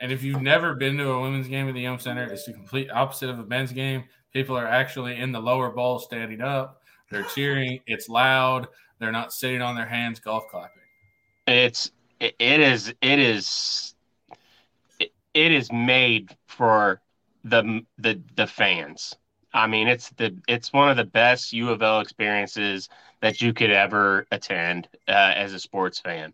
And 0.00 0.12
if 0.12 0.22
you've 0.22 0.42
never 0.42 0.74
been 0.74 0.96
to 0.98 1.10
a 1.10 1.20
women's 1.20 1.48
game 1.48 1.68
at 1.68 1.74
the 1.74 1.82
Yum 1.82 1.98
Center, 1.98 2.24
it's 2.24 2.44
the 2.44 2.52
complete 2.52 2.90
opposite 2.90 3.30
of 3.30 3.38
a 3.38 3.46
men's 3.46 3.72
game. 3.72 4.04
People 4.32 4.56
are 4.56 4.66
actually 4.66 5.16
in 5.16 5.32
the 5.32 5.40
lower 5.40 5.70
bowl 5.70 5.98
standing 5.98 6.40
up. 6.40 6.82
They're 7.10 7.22
cheering. 7.22 7.80
It's 7.86 8.08
loud. 8.08 8.66
They're 8.98 9.12
not 9.12 9.32
sitting 9.32 9.62
on 9.62 9.76
their 9.76 9.86
hands 9.86 10.18
golf 10.18 10.44
clapping. 10.50 10.81
It's 11.46 11.90
it 12.20 12.34
is 12.40 12.94
it 13.00 13.18
is 13.18 13.94
it, 15.00 15.12
is 15.34 15.72
made 15.72 16.36
for 16.46 17.00
the 17.44 17.82
the 17.98 18.22
the 18.36 18.46
fans. 18.46 19.16
I 19.52 19.66
mean, 19.66 19.88
it's 19.88 20.10
the 20.10 20.36
it's 20.48 20.72
one 20.72 20.88
of 20.88 20.96
the 20.96 21.04
best 21.04 21.52
U 21.52 21.70
of 21.70 21.82
L 21.82 22.00
experiences 22.00 22.88
that 23.20 23.40
you 23.40 23.52
could 23.52 23.70
ever 23.70 24.26
attend 24.30 24.88
uh, 25.08 25.32
as 25.36 25.52
a 25.52 25.58
sports 25.58 25.98
fan. 26.00 26.32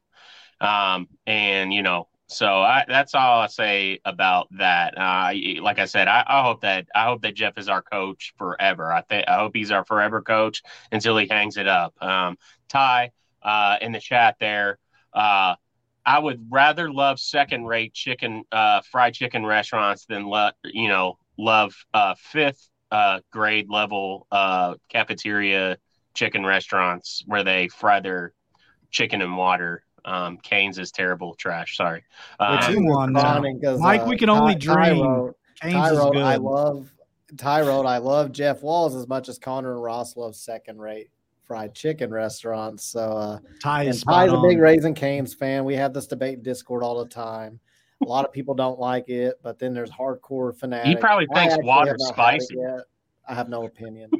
Um, 0.60 1.08
and 1.26 1.72
you 1.72 1.82
know, 1.82 2.08
so 2.26 2.60
I, 2.60 2.84
that's 2.86 3.14
all 3.14 3.40
I 3.40 3.46
say 3.46 4.00
about 4.04 4.48
that. 4.58 4.98
Uh, 4.98 5.32
like 5.62 5.78
I 5.78 5.86
said, 5.86 6.08
I, 6.08 6.24
I, 6.26 6.42
hope 6.42 6.60
that 6.60 6.86
I 6.94 7.04
hope 7.04 7.22
that 7.22 7.34
Jeff 7.34 7.56
is 7.56 7.68
our 7.68 7.82
coach 7.82 8.34
forever. 8.36 8.92
I 8.92 9.00
think 9.02 9.26
I 9.28 9.36
hope 9.36 9.54
he's 9.54 9.70
our 9.70 9.84
forever 9.84 10.20
coach 10.20 10.62
until 10.92 11.16
he 11.16 11.26
hangs 11.28 11.56
it 11.56 11.66
up. 11.66 11.94
Um, 12.02 12.36
Ty 12.68 13.12
uh, 13.42 13.78
in 13.80 13.92
the 13.92 14.00
chat 14.00 14.36
there. 14.40 14.78
Uh, 15.18 15.56
I 16.06 16.18
would 16.18 16.46
rather 16.48 16.90
love 16.90 17.18
second-rate 17.18 17.92
chicken, 17.92 18.44
uh, 18.52 18.80
fried 18.90 19.14
chicken 19.14 19.44
restaurants 19.44 20.06
than 20.06 20.26
let 20.26 20.54
you 20.64 20.88
know 20.88 21.18
love 21.36 21.74
uh, 21.92 22.14
fifth 22.16 22.70
uh, 22.90 23.20
grade 23.30 23.68
level 23.68 24.26
cafeteria 24.88 25.76
chicken 26.14 26.46
restaurants 26.46 27.22
where 27.26 27.44
they 27.44 27.68
fry 27.68 28.00
their 28.00 28.32
chicken 28.90 29.20
in 29.20 29.36
water 29.36 29.82
um, 30.04 30.38
Canes 30.38 30.78
is 30.78 30.90
terrible 30.90 31.34
trash. 31.34 31.76
Sorry. 31.76 32.02
Uh, 32.40 32.56
Which 32.56 32.76
you 32.76 32.84
won 32.86 33.12
Mike, 33.12 34.06
we 34.06 34.16
can 34.16 34.30
only 34.30 34.54
dream. 34.54 35.32
Ty 35.60 35.90
wrote, 35.90 36.16
I 36.16 36.36
love 36.36 36.90
Ty 37.36 37.62
wrote, 37.62 37.84
I 37.84 37.98
love 37.98 38.32
Jeff 38.32 38.62
Walz 38.62 38.94
as 38.94 39.08
much 39.08 39.28
as 39.28 39.38
Connor 39.38 39.72
and 39.72 39.82
Ross 39.82 40.16
love 40.16 40.34
second 40.36 40.78
rate 40.78 41.10
fried 41.48 41.74
chicken 41.74 42.10
restaurants. 42.10 42.84
So 42.84 43.00
uh, 43.00 43.38
Ty 43.60 43.84
is 43.84 44.04
Ty's 44.04 44.30
a 44.30 44.40
big 44.40 44.58
Raising 44.58 44.94
Canes 44.94 45.34
fan. 45.34 45.64
We 45.64 45.74
have 45.74 45.92
this 45.92 46.06
debate 46.06 46.34
in 46.34 46.42
Discord 46.42 46.84
all 46.84 47.02
the 47.02 47.08
time. 47.08 47.58
A 48.02 48.06
lot 48.06 48.24
of 48.24 48.32
people 48.32 48.54
don't 48.54 48.78
like 48.78 49.08
it, 49.08 49.40
but 49.42 49.58
then 49.58 49.74
there's 49.74 49.90
hardcore 49.90 50.56
fanatics. 50.56 50.88
He 50.88 50.94
probably 50.94 51.26
thinks 51.34 51.56
water 51.62 51.96
spicy. 51.98 52.56
I 53.26 53.34
have 53.34 53.48
no 53.48 53.64
opinion. 53.64 54.10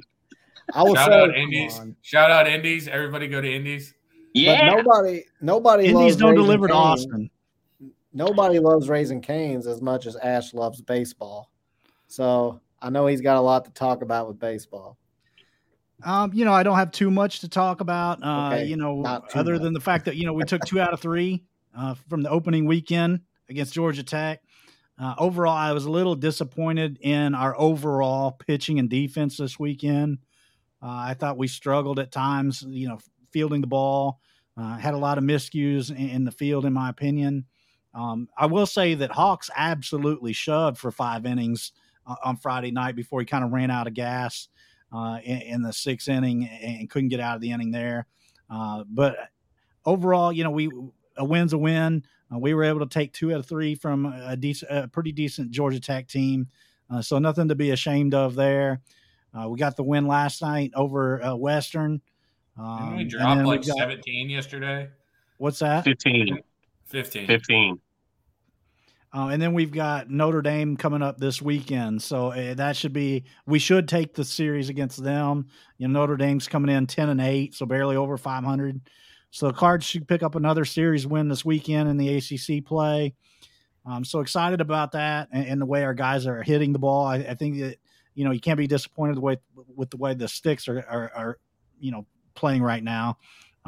I 0.75 0.83
will 0.83 0.97
shout 0.97 1.13
out 1.13 1.37
Indies. 1.37 1.81
Shout 2.03 2.31
out 2.31 2.49
Indies. 2.49 2.89
Everybody 2.89 3.29
go 3.29 3.41
to 3.41 3.51
Indies. 3.55 3.95
Yeah. 4.35 4.71
But 4.71 4.77
nobody, 4.77 5.25
nobody. 5.41 5.87
Indies 5.87 6.17
don't 6.17 6.35
deliver 6.35 6.67
to 6.67 6.75
Austin. 6.75 7.31
Nobody 8.13 8.59
loves 8.59 8.89
Raising 8.89 9.21
Canes 9.21 9.67
as 9.67 9.81
much 9.81 10.07
as 10.07 10.17
Ash 10.17 10.53
loves 10.55 10.81
baseball. 10.81 11.51
So 12.09 12.61
I 12.83 12.91
know 12.91 13.07
he's 13.07 13.21
got 13.21 13.37
a 13.37 13.41
lot 13.41 13.65
to 13.67 13.71
talk 13.71 14.03
about 14.03 14.27
with 14.27 14.39
baseball. 14.39 14.99
Um, 16.05 16.33
you 16.33 16.45
know, 16.45 16.53
I 16.53 16.63
don't 16.63 16.77
have 16.77 16.93
too 16.93 17.11
much 17.11 17.41
to 17.41 17.49
talk 17.49 17.81
about. 17.81 18.23
Uh, 18.23 18.51
okay, 18.53 18.65
you 18.67 18.77
know, 18.77 19.05
other 19.05 19.53
much. 19.53 19.63
than 19.63 19.73
the 19.73 19.81
fact 19.81 20.05
that 20.05 20.17
you 20.17 20.27
know 20.27 20.33
we 20.33 20.45
took 20.45 20.65
two 20.65 20.81
out 20.81 20.93
of 20.93 21.01
three 21.01 21.43
uh, 21.77 21.95
from 22.09 22.23
the 22.23 22.31
opening 22.31 22.67
weekend 22.67 23.21
against 23.49 23.75
Georgia 23.75 24.03
Tech. 24.03 24.43
Uh, 24.99 25.15
overall, 25.19 25.57
I 25.57 25.73
was 25.73 25.85
a 25.85 25.91
little 25.91 26.17
disappointed 26.17 26.99
in 27.01 27.35
our 27.35 27.59
overall 27.59 28.33
pitching 28.33 28.79
and 28.79 28.91
defense 28.91 29.37
this 29.37 29.59
weekend. 29.59 30.19
Uh, 30.83 30.87
I 30.87 31.15
thought 31.15 31.39
we 31.39 31.49
struggled 31.49 31.99
at 31.99 32.13
times, 32.13 32.65
you 32.67 32.89
know, 32.89 32.99
fielding 33.31 33.61
the 33.61 33.67
ball. 33.67 34.21
Uh, 34.57 34.77
had 34.77 34.95
a 34.95 34.99
lot 34.99 35.19
of 35.19 35.25
miscues 35.25 35.91
in, 35.91 36.09
in 36.09 36.25
the 36.25 36.33
field, 36.33 36.65
in 36.65 36.73
my 36.73 36.89
opinion. 36.89 37.45
Um, 37.95 38.29
I 38.37 38.47
will 38.47 38.67
say 38.67 38.95
that 38.95 39.13
Hawks 39.13 39.51
absolutely 39.57 40.33
shoved 40.33 40.79
for 40.79 40.91
five 40.91 41.27
innings 41.27 41.73
uh, 42.07 42.17
on 42.25 42.37
Friday 42.37 42.73
night 42.73 42.97
before 42.97 43.21
he 43.21 43.27
kind 43.27 43.45
of 43.45 43.53
ran 43.53 43.71
out 43.71 43.87
of 43.87 43.95
gas 43.95 44.49
uh, 44.93 45.19
in, 45.25 45.41
in, 45.43 45.63
the 45.63 45.73
sixth 45.73 46.09
inning 46.09 46.47
and 46.47 46.89
couldn't 46.89 47.09
get 47.09 47.21
out 47.21 47.35
of 47.35 47.41
the 47.41 47.51
inning 47.51 47.71
there. 47.71 48.07
Uh, 48.51 48.85
but 48.89 49.17
overall, 49.85 50.33
you 50.33 50.45
know, 50.45 50.51
we 50.51 50.71
a 51.17 51.25
win's 51.25 51.53
a 51.53 51.59
win. 51.59 52.05
Uh, 52.33 52.39
we 52.39 52.55
were 52.55 52.65
able 52.65 52.81
to 52.81 52.87
take 52.87 53.13
two 53.13 53.33
out 53.33 53.41
of 53.41 53.47
three 53.47 53.75
from 53.75 54.07
a 54.07 54.37
decent, 54.37 54.71
a 54.71 54.89
pretty 54.89 55.13
decent 55.13 55.51
Georgia 55.51 55.81
Tech 55.81 56.09
team, 56.09 56.47
uh, 56.91 57.03
so 57.03 57.19
nothing 57.19 57.49
to 57.49 57.55
be 57.55 57.71
ashamed 57.71 58.15
of 58.15 58.35
there. 58.35 58.81
we 59.47 59.59
got 59.59 59.77
the 59.77 59.83
win 59.83 60.07
last 60.07 60.43
night 60.43 60.73
over 60.75 61.21
Western. 61.37 62.01
Um, 62.59 62.97
we 62.97 63.05
dropped 63.05 63.47
like 63.47 63.65
got, 63.65 63.79
17 63.79 64.31
yesterday? 64.31 64.89
What's 65.37 65.61
that? 65.61 65.85
15. 65.85 66.41
15. 66.87 67.27
15. 67.27 67.81
Uh, 69.13 69.29
and 69.29 69.41
then 69.41 69.55
we've 69.55 69.73
got 69.73 70.11
Notre 70.11 70.43
Dame 70.43 70.77
coming 70.77 71.03
up 71.03 71.19
this 71.19 71.41
weekend, 71.41 72.03
so 72.03 72.29
uh, 72.29 72.55
that 72.55 72.77
should 72.77 72.93
be. 72.93 73.25
We 73.47 73.59
should 73.59 73.89
take 73.89 74.15
the 74.15 74.25
series 74.25 74.69
against 74.69 75.03
them. 75.03 75.47
You 75.79 75.89
know, 75.89 76.01
Notre 76.01 76.19
Dame's 76.19 76.47
coming 76.47 76.75
in 76.75 76.87
ten 76.87 77.09
and 77.09 77.21
eight, 77.21 77.55
so 77.55 77.65
barely 77.65 77.97
over 77.97 78.19
five 78.19 78.45
hundred. 78.45 78.83
So 79.31 79.47
the 79.47 79.55
Cards 79.55 79.87
should 79.87 80.09
pick 80.09 80.23
up 80.23 80.35
another 80.35 80.65
series 80.65 81.07
win 81.07 81.29
this 81.29 81.45
weekend 81.45 81.89
in 81.89 81.97
the 81.97 82.17
ACC 82.17 82.65
play. 82.65 83.15
I'm 83.87 84.05
so 84.05 84.21
excited 84.21 84.61
about 84.61 84.93
that 84.93 85.29
and, 85.33 85.47
and 85.47 85.61
the 85.61 85.67
way 85.67 85.85
our 85.85 85.95
guys 85.95 86.27
are 86.27 86.43
hitting 86.43 86.73
the 86.73 86.79
ball. 86.79 87.07
I, 87.07 87.17
I, 87.17 87.35
think 87.35 87.59
that 87.59 87.79
you 88.15 88.25
know 88.25 88.33
you 88.33 88.41
can't 88.41 88.59
be 88.59 88.67
disappointed 88.67 89.17
the 89.17 89.21
way 89.21 89.39
with 89.75 89.91
the 89.91 89.97
way 89.97 90.15
the 90.15 90.29
sticks 90.29 90.69
are, 90.69 90.85
are, 90.89 91.13
are 91.15 91.39
you 91.81 91.93
know 91.93 92.07
playing 92.35 92.63
right 92.63 92.83
now. 92.83 93.19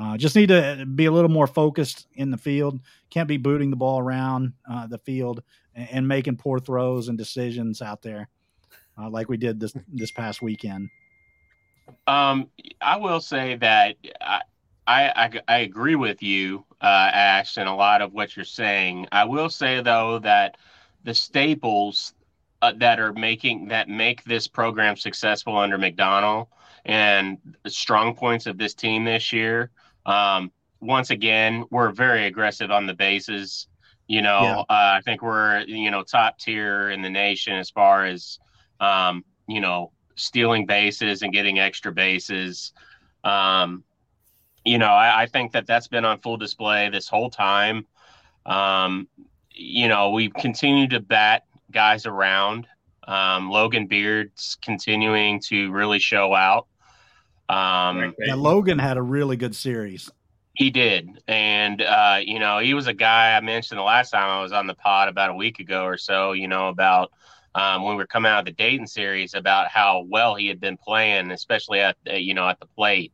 Uh, 0.00 0.16
just 0.16 0.34
need 0.34 0.48
to 0.48 0.86
be 0.94 1.04
a 1.04 1.10
little 1.10 1.30
more 1.30 1.46
focused 1.46 2.06
in 2.14 2.30
the 2.30 2.38
field. 2.38 2.80
Can't 3.10 3.28
be 3.28 3.36
booting 3.36 3.68
the 3.68 3.76
ball 3.76 3.98
around 3.98 4.54
uh, 4.70 4.86
the 4.86 4.96
field 4.96 5.42
and, 5.74 5.88
and, 5.90 6.08
making 6.08 6.36
poor 6.36 6.58
throws 6.58 7.08
and 7.08 7.18
decisions 7.18 7.82
out 7.82 8.00
there 8.00 8.28
uh, 8.98 9.10
like 9.10 9.28
we 9.28 9.36
did 9.36 9.60
this 9.60 9.74
this 9.92 10.10
past 10.10 10.40
weekend. 10.40 10.88
Um, 12.06 12.48
I 12.80 12.96
will 12.96 13.20
say 13.20 13.56
that 13.56 13.96
I 14.22 14.40
I, 14.86 15.40
I 15.46 15.58
agree 15.58 15.96
with 15.96 16.22
you, 16.22 16.64
uh, 16.80 17.10
Ash, 17.12 17.58
and 17.58 17.68
a 17.68 17.74
lot 17.74 18.00
of 18.00 18.12
what 18.12 18.34
you're 18.36 18.44
saying. 18.44 19.06
I 19.12 19.24
will 19.24 19.50
say 19.50 19.82
though 19.82 20.18
that 20.20 20.56
the 21.04 21.14
staples 21.14 22.14
uh, 22.62 22.72
that 22.76 22.98
are 23.00 23.12
making 23.12 23.68
that 23.68 23.88
make 23.88 24.24
this 24.24 24.48
program 24.48 24.96
successful 24.96 25.58
under 25.58 25.78
McDonnell 25.78 26.48
and 26.86 27.38
strong 27.66 28.14
points 28.14 28.46
of 28.46 28.56
this 28.56 28.74
team 28.74 29.04
this 29.04 29.32
year. 29.32 29.70
Um, 30.06 30.50
once 30.80 31.10
again, 31.10 31.64
we're 31.70 31.92
very 31.92 32.26
aggressive 32.26 32.70
on 32.70 32.86
the 32.86 32.94
bases. 32.94 33.68
You 34.06 34.22
know, 34.22 34.40
yeah. 34.42 34.58
uh, 34.60 34.64
I 34.98 35.00
think 35.04 35.22
we're 35.22 35.60
you 35.60 35.90
know 35.90 36.02
top 36.02 36.38
tier 36.38 36.90
in 36.90 37.02
the 37.02 37.10
nation 37.10 37.54
as 37.54 37.70
far 37.70 38.06
as 38.06 38.38
um, 38.80 39.24
you 39.46 39.60
know 39.60 39.92
stealing 40.16 40.66
bases 40.66 41.22
and 41.22 41.32
getting 41.32 41.58
extra 41.58 41.92
bases. 41.92 42.72
Um, 43.24 43.84
you 44.64 44.78
know, 44.78 44.88
I, 44.88 45.22
I, 45.22 45.26
think 45.26 45.52
that 45.52 45.66
that's 45.66 45.88
been 45.88 46.04
on 46.04 46.20
full 46.20 46.36
display 46.36 46.88
this 46.88 47.08
whole 47.08 47.30
time. 47.30 47.86
Um, 48.46 49.08
you 49.52 49.88
know, 49.88 50.10
we 50.10 50.30
continue 50.30 50.88
to 50.88 51.00
bat 51.00 51.44
guys 51.70 52.06
around. 52.06 52.66
Um, 53.06 53.50
Logan 53.50 53.86
Beard's 53.86 54.56
continuing 54.62 55.40
to 55.48 55.70
really 55.70 55.98
show 55.98 56.34
out. 56.34 56.66
Um, 57.50 58.14
yeah, 58.18 58.34
Logan 58.34 58.78
had 58.78 58.96
a 58.96 59.02
really 59.02 59.36
good 59.36 59.56
series. 59.56 60.08
He 60.54 60.70
did, 60.70 61.22
and 61.26 61.82
uh, 61.82 62.20
you 62.22 62.38
know, 62.38 62.58
he 62.58 62.74
was 62.74 62.86
a 62.86 62.92
guy 62.92 63.36
I 63.36 63.40
mentioned 63.40 63.78
the 63.78 63.84
last 63.84 64.10
time 64.10 64.28
I 64.28 64.40
was 64.42 64.52
on 64.52 64.66
the 64.66 64.74
pod 64.74 65.08
about 65.08 65.30
a 65.30 65.34
week 65.34 65.58
ago 65.58 65.84
or 65.84 65.96
so. 65.96 66.32
You 66.32 66.46
know, 66.46 66.68
about 66.68 67.10
um, 67.54 67.82
when 67.82 67.96
we 67.96 68.02
were 68.02 68.06
coming 68.06 68.30
out 68.30 68.40
of 68.40 68.44
the 68.44 68.52
Dayton 68.52 68.86
series, 68.86 69.34
about 69.34 69.68
how 69.68 70.06
well 70.08 70.36
he 70.36 70.46
had 70.46 70.60
been 70.60 70.76
playing, 70.76 71.32
especially 71.32 71.80
at 71.80 71.96
you 72.06 72.34
know 72.34 72.48
at 72.48 72.60
the 72.60 72.66
plate. 72.66 73.12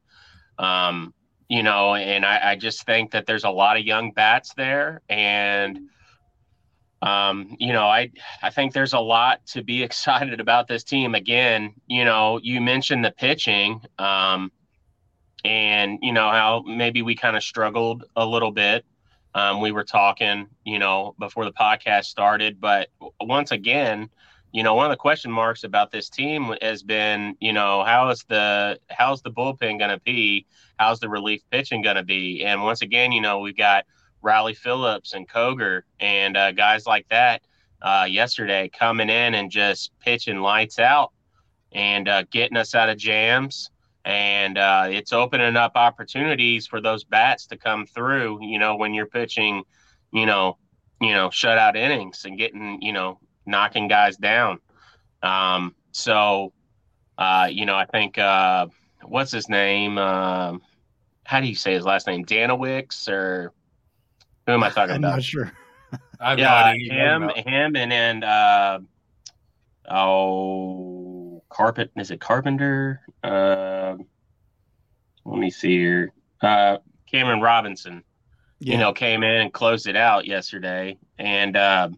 Um, 0.58 1.14
you 1.48 1.62
know, 1.62 1.94
and 1.94 2.26
I, 2.26 2.52
I 2.52 2.56
just 2.56 2.84
think 2.84 3.12
that 3.12 3.24
there's 3.24 3.44
a 3.44 3.50
lot 3.50 3.78
of 3.78 3.84
young 3.84 4.10
bats 4.10 4.52
there, 4.54 5.00
and 5.08 5.78
um, 7.06 7.56
you 7.60 7.72
know, 7.72 7.86
I 7.86 8.10
I 8.42 8.50
think 8.50 8.72
there's 8.72 8.92
a 8.92 8.98
lot 8.98 9.46
to 9.48 9.62
be 9.62 9.82
excited 9.88 10.40
about 10.40 10.66
this 10.66 10.82
team. 10.82 11.14
Again, 11.14 11.74
you 11.86 12.04
know, 12.04 12.40
you 12.42 12.60
mentioned 12.60 13.04
the 13.04 13.12
pitching, 13.12 13.80
um, 13.98 14.50
and 15.44 16.00
you 16.02 16.12
know 16.12 16.28
how 16.28 16.64
maybe 16.66 17.02
we 17.02 17.14
kind 17.14 17.36
of 17.36 17.44
struggled 17.44 18.04
a 18.16 18.26
little 18.26 18.50
bit. 18.50 18.84
Um, 19.34 19.60
we 19.60 19.70
were 19.70 19.84
talking, 19.84 20.48
you 20.64 20.78
know, 20.78 21.14
before 21.18 21.44
the 21.44 21.52
podcast 21.52 22.06
started, 22.06 22.58
but 22.58 22.88
once 23.20 23.52
again, 23.52 24.08
you 24.52 24.62
know, 24.62 24.74
one 24.74 24.86
of 24.86 24.90
the 24.90 24.96
question 24.96 25.30
marks 25.30 25.62
about 25.62 25.92
this 25.92 26.08
team 26.08 26.54
has 26.62 26.82
been, 26.82 27.36
you 27.38 27.52
know, 27.52 27.84
how 27.84 28.08
is 28.08 28.24
the 28.28 28.80
how's 28.88 29.22
the 29.22 29.30
bullpen 29.30 29.78
going 29.78 29.90
to 29.90 30.00
be? 30.00 30.46
How's 30.78 30.98
the 30.98 31.08
relief 31.08 31.42
pitching 31.50 31.82
going 31.82 31.96
to 31.96 32.02
be? 32.02 32.44
And 32.44 32.62
once 32.62 32.82
again, 32.82 33.12
you 33.12 33.20
know, 33.20 33.38
we've 33.38 33.56
got 33.56 33.84
Riley 34.22 34.54
Phillips 34.54 35.14
and 35.14 35.28
Koger 35.28 35.82
and 36.00 36.36
uh, 36.36 36.52
guys 36.52 36.86
like 36.86 37.08
that 37.08 37.42
uh, 37.82 38.06
yesterday 38.08 38.68
coming 38.68 39.08
in 39.08 39.34
and 39.34 39.50
just 39.50 39.92
pitching 40.00 40.40
lights 40.40 40.78
out 40.78 41.12
and 41.72 42.08
uh, 42.08 42.24
getting 42.30 42.56
us 42.56 42.74
out 42.74 42.88
of 42.88 42.96
jams. 42.96 43.70
And 44.04 44.56
uh, 44.56 44.86
it's 44.88 45.12
opening 45.12 45.56
up 45.56 45.72
opportunities 45.74 46.66
for 46.66 46.80
those 46.80 47.04
bats 47.04 47.46
to 47.48 47.56
come 47.56 47.86
through. 47.86 48.38
You 48.40 48.58
know, 48.58 48.76
when 48.76 48.94
you're 48.94 49.06
pitching, 49.06 49.64
you 50.12 50.26
know, 50.26 50.58
you 51.00 51.12
know, 51.12 51.28
shutout 51.28 51.76
innings 51.76 52.24
and 52.24 52.38
getting, 52.38 52.80
you 52.80 52.92
know, 52.92 53.18
knocking 53.46 53.88
guys 53.88 54.16
down. 54.16 54.60
Um, 55.22 55.74
so, 55.90 56.52
uh, 57.18 57.48
you 57.50 57.66
know, 57.66 57.74
I 57.74 57.86
think 57.86 58.16
uh, 58.16 58.68
what's 59.02 59.32
his 59.32 59.48
name? 59.48 59.98
how 61.26 61.40
do 61.40 61.48
you 61.48 61.56
say 61.56 61.74
his 61.74 61.84
last 61.84 62.06
name? 62.06 62.24
Danowicz 62.24 63.08
or 63.08 63.52
who 64.46 64.52
am 64.52 64.62
I 64.62 64.70
talking 64.70 64.94
I'm 64.94 64.98
about? 64.98 65.08
I'm 65.08 65.16
not 65.16 65.22
sure. 65.22 65.52
I've 66.20 66.38
yeah, 66.38 66.72
him, 66.74 67.28
him, 67.28 67.76
and 67.76 67.92
and 67.92 68.24
uh, 68.24 68.78
oh, 69.90 71.42
carpet. 71.48 71.90
Is 71.96 72.10
it 72.10 72.20
Carpenter? 72.20 73.00
Uh, 73.22 73.96
let 75.24 75.38
me 75.38 75.50
see 75.50 75.76
here. 75.76 76.12
Uh, 76.40 76.78
Cameron 77.10 77.40
Robinson. 77.40 78.02
Yeah. 78.58 78.72
You 78.72 78.80
know, 78.80 78.92
came 78.92 79.22
in 79.22 79.42
and 79.42 79.52
closed 79.52 79.86
it 79.86 79.96
out 79.96 80.26
yesterday, 80.26 80.96
and 81.18 81.56
uh, 81.56 81.90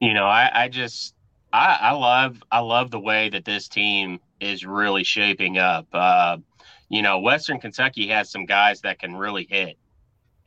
you 0.00 0.14
know, 0.14 0.24
I, 0.24 0.64
I 0.64 0.68
just 0.68 1.14
I, 1.52 1.78
I 1.80 1.90
love 1.92 2.42
I 2.50 2.60
love 2.60 2.90
the 2.90 3.00
way 3.00 3.28
that 3.28 3.44
this 3.44 3.68
team 3.68 4.20
is 4.40 4.64
really 4.64 5.04
shaping 5.04 5.58
up. 5.58 5.86
Uh, 5.92 6.38
you 6.88 7.02
know, 7.02 7.18
Western 7.18 7.60
Kentucky 7.60 8.08
has 8.08 8.30
some 8.30 8.46
guys 8.46 8.80
that 8.80 8.98
can 8.98 9.14
really 9.14 9.46
hit 9.48 9.76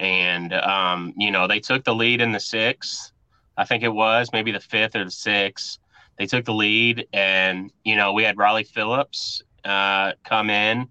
and 0.04 0.52
um, 0.54 1.14
you 1.18 1.32
know 1.32 1.48
they 1.48 1.60
took 1.60 1.84
the 1.86 1.96
lead 1.96 2.22
in 2.22 2.34
the 2.34 2.40
sixth. 2.40 3.12
I 3.58 3.66
think 3.66 3.84
it 3.84 3.94
was 3.94 4.30
maybe 4.34 4.52
the 4.52 4.60
fifth 4.60 4.96
or 4.96 5.06
the 5.06 5.12
sixth. 5.12 5.80
They 6.20 6.26
took 6.26 6.46
the 6.46 6.54
lead, 6.54 7.08
and 7.14 7.72
you 7.84 7.96
know 7.96 8.12
we 8.12 8.24
had 8.24 8.38
Riley 8.38 8.66
Phillips 8.66 9.42
uh, 9.64 10.12
come 10.26 10.50
in, 10.50 10.90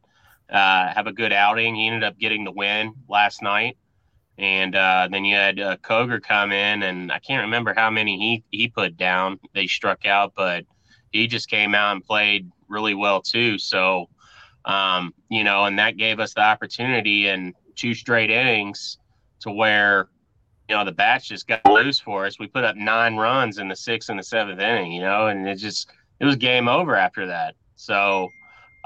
uh, 0.51 0.93
have 0.95 1.07
a 1.07 1.13
good 1.13 1.33
outing. 1.33 1.75
He 1.77 1.87
ended 1.87 2.05
up 2.05 2.19
getting 2.19 2.45
the 2.45 2.51
win 2.51 2.95
last 3.07 3.43
night, 3.43 3.77
and 4.39 4.75
uh, 4.75 5.09
then 5.11 5.27
you 5.27 5.37
had 5.37 5.61
uh, 5.61 5.77
Koger 5.77 6.23
come 6.23 6.51
in, 6.51 6.83
and 6.83 7.13
I 7.13 7.19
can't 7.19 7.43
remember 7.43 7.75
how 7.77 7.91
many 7.91 8.19
he 8.19 8.59
he 8.59 8.69
put 8.69 8.97
down. 8.97 9.39
They 9.55 9.67
struck 9.67 10.07
out, 10.07 10.33
but 10.35 10.65
he 11.13 11.27
just 11.27 11.51
came 11.51 11.75
out 11.75 11.93
and 11.93 12.03
played 12.03 12.51
really 12.67 12.95
well 12.95 13.21
too. 13.21 13.59
So, 13.59 14.09
um, 14.65 15.13
you 15.29 15.45
know, 15.45 15.67
and 15.67 15.79
that 15.79 15.99
gave 15.99 16.19
us 16.19 16.33
the 16.33 16.41
opportunity 16.41 17.29
and 17.29 17.55
two 17.77 17.93
straight 17.95 18.31
innings 18.31 18.97
to 19.43 19.51
where 19.51 20.09
you 20.69 20.75
know 20.75 20.85
the 20.85 20.93
bats 20.93 21.27
just 21.27 21.47
got 21.47 21.65
loose 21.67 21.99
for 21.99 22.27
us. 22.27 22.39
We 22.39 22.47
put 22.47 22.65
up 22.65 22.77
nine 22.77 23.17
runs 23.17 23.59
in 23.59 23.69
the 23.69 23.77
sixth 23.77 24.09
and 24.09 24.19
the 24.19 24.23
seventh 24.23 24.61
inning, 24.61 24.93
you 24.93 25.01
know, 25.01 25.27
and 25.27 25.47
it 25.47 25.57
just 25.57 25.91
it 26.21 26.25
was 26.25 26.37
game 26.37 26.69
over 26.69 26.97
after 26.97 27.27
that. 27.27 27.55
So 27.77 28.29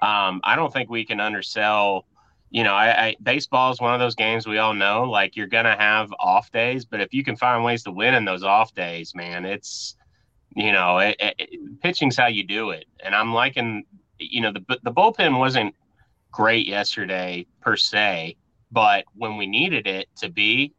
um, 0.02 0.40
I 0.44 0.56
don't 0.56 0.72
think 0.72 0.90
we 0.90 1.04
can 1.04 1.20
undersell. 1.20 2.06
You 2.50 2.64
know, 2.64 2.74
I, 2.74 3.06
I, 3.06 3.16
baseball 3.22 3.72
is 3.72 3.80
one 3.80 3.92
of 3.92 4.00
those 4.00 4.14
games 4.14 4.46
we 4.46 4.58
all 4.58 4.72
know. 4.72 5.04
Like 5.04 5.36
you're 5.36 5.46
gonna 5.46 5.76
have 5.76 6.12
off 6.18 6.50
days, 6.50 6.84
but 6.84 7.00
if 7.00 7.12
you 7.12 7.22
can 7.22 7.36
find 7.36 7.64
ways 7.64 7.82
to 7.84 7.92
win 7.92 8.14
in 8.14 8.24
those 8.24 8.42
off 8.42 8.74
days, 8.74 9.14
man, 9.14 9.44
it's 9.44 9.96
you 10.54 10.72
know, 10.72 10.98
it, 10.98 11.16
it, 11.20 11.82
pitching's 11.82 12.16
how 12.16 12.28
you 12.28 12.42
do 12.42 12.70
it. 12.70 12.86
And 13.00 13.14
I'm 13.14 13.34
liking, 13.34 13.84
you 14.18 14.40
know, 14.40 14.52
the 14.52 14.78
the 14.82 14.92
bullpen 14.92 15.38
wasn't 15.38 15.74
great 16.30 16.66
yesterday 16.66 17.46
per 17.60 17.76
se, 17.76 18.36
but 18.76 19.06
when 19.14 19.38
we 19.38 19.46
needed 19.46 19.86
it 19.86 20.06
to 20.16 20.28
be, 20.28 20.74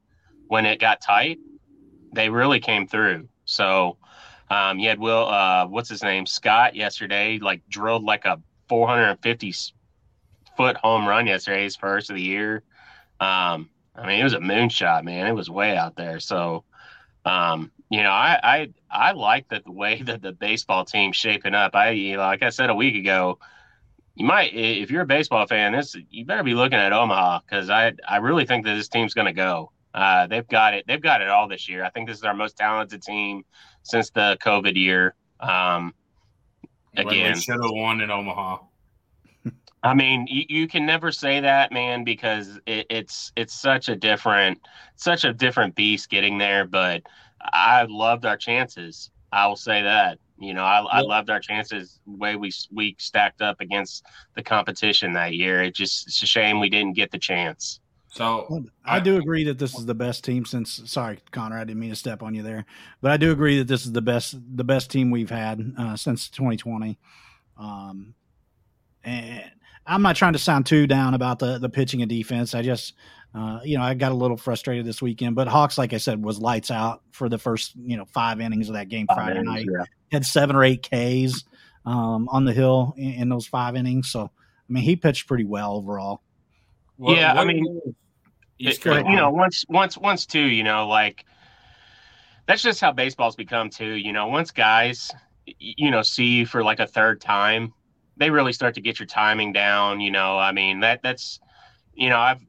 when 0.49 0.67
it 0.67 0.79
got 0.79 1.01
tight, 1.01 1.39
they 2.13 2.29
really 2.29 2.59
came 2.59 2.85
through. 2.85 3.27
So 3.45 3.97
um, 4.51 4.77
you 4.77 4.87
had 4.87 4.99
Will, 4.99 5.27
uh, 5.27 5.65
what's 5.65 5.89
his 5.89 6.03
name, 6.03 6.27
Scott 6.27 6.75
yesterday, 6.75 7.39
like 7.39 7.63
drilled 7.67 8.03
like 8.03 8.25
a 8.25 8.39
450 8.69 9.51
foot 10.55 10.77
home 10.77 11.07
run 11.07 11.25
yesterday, 11.25 11.63
his 11.63 11.75
first 11.75 12.11
of 12.11 12.17
the 12.17 12.21
year. 12.21 12.61
Um, 13.19 13.67
I 13.95 14.05
mean, 14.05 14.19
it 14.19 14.23
was 14.23 14.33
a 14.33 14.39
moonshot, 14.41 15.03
man. 15.03 15.25
It 15.25 15.33
was 15.33 15.49
way 15.49 15.75
out 15.75 15.95
there. 15.95 16.19
So, 16.19 16.65
um, 17.25 17.71
you 17.89 18.03
know, 18.03 18.11
I, 18.11 18.39
I, 18.43 18.69
I 18.91 19.11
like 19.13 19.49
that 19.49 19.65
the 19.65 19.71
way 19.71 20.01
that 20.05 20.21
the 20.21 20.33
baseball 20.33 20.85
team's 20.85 21.15
shaping 21.15 21.55
up. 21.55 21.73
I, 21.73 21.89
you 21.89 22.17
know, 22.17 22.19
like 22.19 22.43
I 22.43 22.49
said 22.49 22.69
a 22.69 22.75
week 22.75 22.93
ago, 22.93 23.39
you 24.17 24.25
might 24.25 24.51
if 24.53 24.89
you're 24.89 25.03
a 25.03 25.05
baseball 25.05 25.45
fan 25.45 25.73
this 25.73 25.95
you 26.09 26.25
better 26.25 26.43
be 26.43 26.55
looking 26.55 26.79
at 26.79 26.91
omaha 26.91 27.39
because 27.39 27.69
i 27.69 27.93
i 28.07 28.17
really 28.17 28.45
think 28.45 28.65
that 28.65 28.73
this 28.73 28.89
team's 28.89 29.13
going 29.13 29.27
to 29.27 29.33
go. 29.33 29.71
Uh, 29.93 30.27
they've 30.27 30.47
got 30.47 30.73
it 30.73 30.85
they've 30.87 31.01
got 31.01 31.21
it 31.21 31.29
all 31.29 31.47
this 31.47 31.67
year. 31.67 31.83
I 31.83 31.89
think 31.89 32.07
this 32.07 32.17
is 32.17 32.23
our 32.23 32.33
most 32.33 32.57
talented 32.57 33.01
team 33.01 33.43
since 33.83 34.09
the 34.09 34.37
covid 34.43 34.75
year. 34.75 35.15
Um, 35.39 35.93
again. 36.95 37.39
should 37.39 37.61
have 37.61 37.71
won 37.71 38.01
in 38.01 38.11
omaha. 38.11 38.59
I 39.83 39.93
mean 39.93 40.27
you, 40.27 40.43
you 40.49 40.67
can 40.67 40.85
never 40.85 41.11
say 41.11 41.39
that 41.39 41.71
man 41.71 42.03
because 42.03 42.59
it, 42.65 42.87
it's 42.89 43.31
it's 43.35 43.53
such 43.53 43.87
a 43.87 43.95
different 43.95 44.59
such 44.95 45.25
a 45.25 45.33
different 45.33 45.75
beast 45.75 46.09
getting 46.09 46.37
there 46.37 46.65
but 46.65 47.03
i 47.41 47.85
loved 47.87 48.25
our 48.25 48.37
chances. 48.37 49.11
I 49.31 49.47
will 49.47 49.55
say 49.55 49.83
that 49.83 50.19
you 50.39 50.53
know, 50.53 50.63
I, 50.63 50.81
I 50.81 51.01
loved 51.01 51.29
our 51.29 51.39
chances 51.39 51.99
the 52.05 52.17
way 52.17 52.35
we 52.35 52.51
we 52.71 52.95
stacked 52.99 53.41
up 53.41 53.59
against 53.59 54.03
the 54.35 54.43
competition 54.43 55.13
that 55.13 55.33
year. 55.33 55.63
It 55.63 55.75
just 55.75 56.07
it's 56.07 56.21
a 56.21 56.27
shame 56.27 56.59
we 56.59 56.69
didn't 56.69 56.93
get 56.93 57.11
the 57.11 57.19
chance. 57.19 57.79
So 58.09 58.63
I, 58.85 58.97
I, 58.97 58.99
do 58.99 59.17
agree 59.17 59.43
that 59.43 59.59
this 59.59 59.77
is 59.77 59.85
the 59.85 59.93
best 59.93 60.23
team 60.23 60.45
since. 60.45 60.81
Sorry, 60.85 61.19
Connor, 61.31 61.57
I 61.57 61.65
didn't 61.65 61.79
mean 61.79 61.89
to 61.89 61.95
step 61.95 62.23
on 62.23 62.33
you 62.33 62.41
there, 62.41 62.65
but 63.01 63.11
I 63.11 63.17
do 63.17 63.31
agree 63.31 63.57
that 63.59 63.67
this 63.67 63.85
is 63.85 63.91
the 63.91 64.01
best 64.01 64.35
the 64.55 64.63
best 64.63 64.89
team 64.89 65.11
we've 65.11 65.29
had 65.29 65.73
uh, 65.77 65.95
since 65.95 66.29
2020. 66.29 66.97
Um, 67.57 68.13
and 69.03 69.43
I'm 69.85 70.01
not 70.01 70.15
trying 70.15 70.33
to 70.33 70.39
sound 70.39 70.65
too 70.65 70.87
down 70.87 71.13
about 71.13 71.39
the 71.39 71.57
the 71.57 71.69
pitching 71.69 72.01
and 72.01 72.09
defense. 72.09 72.55
I 72.55 72.61
just 72.61 72.93
uh, 73.35 73.59
you 73.63 73.77
know, 73.77 73.83
I 73.83 73.93
got 73.93 74.11
a 74.11 74.15
little 74.15 74.37
frustrated 74.37 74.85
this 74.85 75.01
weekend, 75.01 75.35
but 75.35 75.47
Hawks, 75.47 75.77
like 75.77 75.93
I 75.93 75.97
said, 75.97 76.23
was 76.23 76.39
lights 76.39 76.71
out 76.71 77.03
for 77.11 77.29
the 77.29 77.37
first, 77.37 77.73
you 77.75 77.95
know, 77.97 78.05
five 78.05 78.39
innings 78.41 78.67
of 78.69 78.75
that 78.75 78.89
game 78.89 79.05
five 79.07 79.17
Friday 79.17 79.39
innings, 79.41 79.65
night. 79.65 79.67
Yeah. 79.71 79.85
Had 80.11 80.25
seven 80.25 80.55
or 80.55 80.63
eight 80.63 80.83
Ks 80.83 81.43
um, 81.85 82.29
on 82.29 82.45
the 82.45 82.53
hill 82.53 82.93
in, 82.97 83.13
in, 83.13 83.29
those 83.29 83.45
five 83.45 83.75
innings. 83.75 84.09
So, 84.09 84.21
I 84.21 84.73
mean, 84.73 84.83
he 84.83 84.95
pitched 84.95 85.27
pretty 85.27 85.43
well 85.43 85.73
overall. 85.73 86.21
What, 86.97 87.17
yeah, 87.17 87.33
what, 87.33 87.41
I 87.41 87.45
mean, 87.45 87.81
it, 88.59 88.85
you 88.85 89.15
know, 89.15 89.29
once, 89.29 89.65
once, 89.69 89.97
once, 89.97 90.25
two, 90.25 90.41
you 90.41 90.63
know, 90.63 90.87
like 90.87 91.25
that's 92.47 92.61
just 92.61 92.81
how 92.81 92.91
baseball's 92.91 93.35
become 93.35 93.69
too. 93.69 93.95
You 93.95 94.13
know, 94.13 94.27
once 94.27 94.51
guys, 94.51 95.11
you 95.45 95.91
know, 95.91 96.01
see 96.01 96.25
you 96.25 96.45
for 96.45 96.63
like 96.63 96.79
a 96.79 96.87
third 96.87 97.21
time, 97.21 97.73
they 98.15 98.29
really 98.29 98.53
start 98.53 98.73
to 98.75 98.81
get 98.81 98.99
your 98.99 99.07
timing 99.07 99.53
down. 99.53 100.01
You 100.01 100.11
know, 100.11 100.37
I 100.37 100.51
mean, 100.51 100.79
that 100.79 101.01
that's, 101.03 101.39
you 101.93 102.09
know, 102.09 102.17
I've 102.17 102.41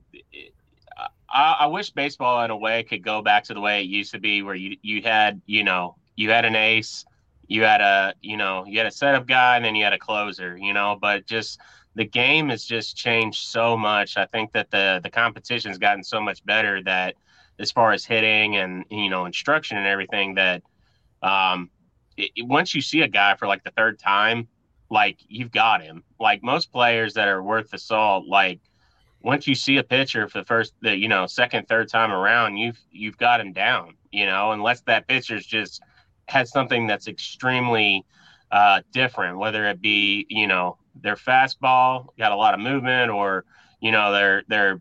I, 1.31 1.57
I, 1.61 1.67
wish 1.67 1.91
baseball 1.91 2.43
in 2.45 2.51
a 2.51 2.57
way 2.57 2.83
could 2.83 3.03
go 3.03 3.23
back 3.23 3.45
to 3.45 3.55
the 3.55 3.61
way 3.61 3.83
it 3.83 3.87
used 3.87 4.13
to 4.13 4.19
be, 4.19 4.43
where 4.43 4.55
you 4.55 4.77
you 4.83 5.03
had 5.03 5.41
you 5.47 5.63
know 5.63 5.97
you 6.17 6.31
had 6.31 6.45
an 6.45 6.57
ace, 6.57 7.05
you 7.49 7.63
had 7.65 7.81
a 7.81 8.15
you 8.21 8.37
know 8.37 8.65
you 8.67 8.79
had 8.79 8.87
a 8.87 8.91
setup 8.91 9.27
guy 9.27 9.57
and 9.57 9.65
then 9.65 9.75
you 9.75 9.83
had 9.83 9.93
a 9.93 9.99
closer 9.99 10.57
you 10.57 10.73
know 10.73 10.97
but 11.01 11.27
just 11.27 11.59
the 11.99 12.05
game 12.05 12.49
has 12.51 12.65
just 12.65 12.97
changed 12.97 13.49
so 13.49 13.77
much. 13.77 14.17
I 14.17 14.27
think 14.27 14.53
that 14.53 14.71
the 14.71 15.01
the 15.03 15.11
competition's 15.11 15.79
gotten 15.79 16.05
so 16.05 16.21
much 16.21 16.45
better 16.47 16.81
that 16.85 17.17
as 17.59 17.73
far 17.73 17.91
as 17.93 18.05
hitting 18.05 18.55
and 18.57 18.85
you 18.89 19.11
know 19.11 19.27
instruction 19.27 19.77
and 19.77 19.87
everything 19.87 20.37
that 20.37 20.63
um 21.23 21.71
it, 22.17 22.31
once 22.47 22.73
you 22.73 22.81
see 22.81 23.01
a 23.01 23.09
guy 23.09 23.35
for 23.35 23.49
like 23.49 23.65
the 23.65 23.73
third 23.73 23.99
time 23.99 24.47
like 24.91 25.19
you've 25.29 25.51
got 25.51 25.83
him. 25.83 26.05
Like 26.19 26.43
most 26.43 26.73
players 26.73 27.15
that 27.15 27.29
are 27.29 27.43
worth 27.43 27.71
the 27.71 27.79
salt 27.79 28.27
like 28.29 28.61
once 29.21 29.49
you 29.49 29.57
see 29.57 29.79
a 29.79 29.83
pitcher 29.83 30.29
for 30.29 30.39
the 30.39 30.45
first 30.45 30.75
the 30.81 30.97
you 30.97 31.09
know 31.09 31.27
second 31.27 31.67
third 31.67 31.89
time 31.89 32.13
around 32.13 32.57
you've 32.59 32.79
you've 32.93 33.19
got 33.19 33.41
him 33.41 33.53
down 33.53 33.95
you 34.13 34.25
know 34.25 34.53
unless 34.53 34.83
that 34.83 35.09
pitcher's 35.09 35.45
just 35.45 35.83
has 36.29 36.51
something 36.51 36.87
that's 36.87 37.09
extremely 37.09 38.05
uh, 38.51 38.81
different, 38.93 39.39
whether 39.39 39.67
it 39.67 39.81
be 39.81 40.27
you 40.29 40.47
know 40.47 40.79
their 41.01 41.17
fastball 41.17 42.07
got 42.19 42.33
a 42.33 42.37
lot 42.37 42.55
of 42.55 42.61
movement, 42.61 43.11
or 43.11 43.45
you 43.81 43.93
know 43.93 44.13
they're 44.13 44.43
they're 44.49 44.81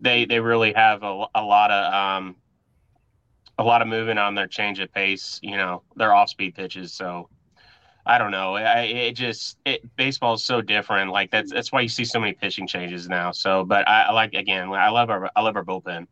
they 0.00 0.24
they 0.24 0.40
really 0.40 0.72
have 0.72 1.02
a, 1.02 1.26
a 1.34 1.42
lot 1.42 1.70
of 1.70 1.92
um, 1.92 2.36
a 3.58 3.64
lot 3.64 3.82
of 3.82 3.88
movement 3.88 4.18
on 4.18 4.34
their 4.34 4.46
change 4.46 4.80
of 4.80 4.92
pace. 4.92 5.38
You 5.42 5.56
know 5.56 5.82
their 5.96 6.14
off 6.14 6.28
speed 6.28 6.54
pitches. 6.54 6.92
So 6.92 7.28
I 8.04 8.18
don't 8.18 8.30
know. 8.30 8.54
I, 8.54 8.82
it 8.82 9.12
just 9.12 9.58
it 9.64 9.80
baseball 9.96 10.34
is 10.34 10.44
so 10.44 10.60
different. 10.60 11.10
Like 11.10 11.30
that's 11.30 11.52
that's 11.52 11.72
why 11.72 11.80
you 11.80 11.88
see 11.88 12.04
so 12.04 12.20
many 12.20 12.34
pitching 12.34 12.66
changes 12.66 13.08
now. 13.08 13.32
So, 13.32 13.64
but 13.64 13.86
I, 13.88 14.12
like 14.12 14.34
again. 14.34 14.70
I 14.72 14.90
love 14.90 15.10
our 15.10 15.30
I 15.34 15.42
love 15.42 15.56
our 15.56 15.64
bullpen. 15.64 16.06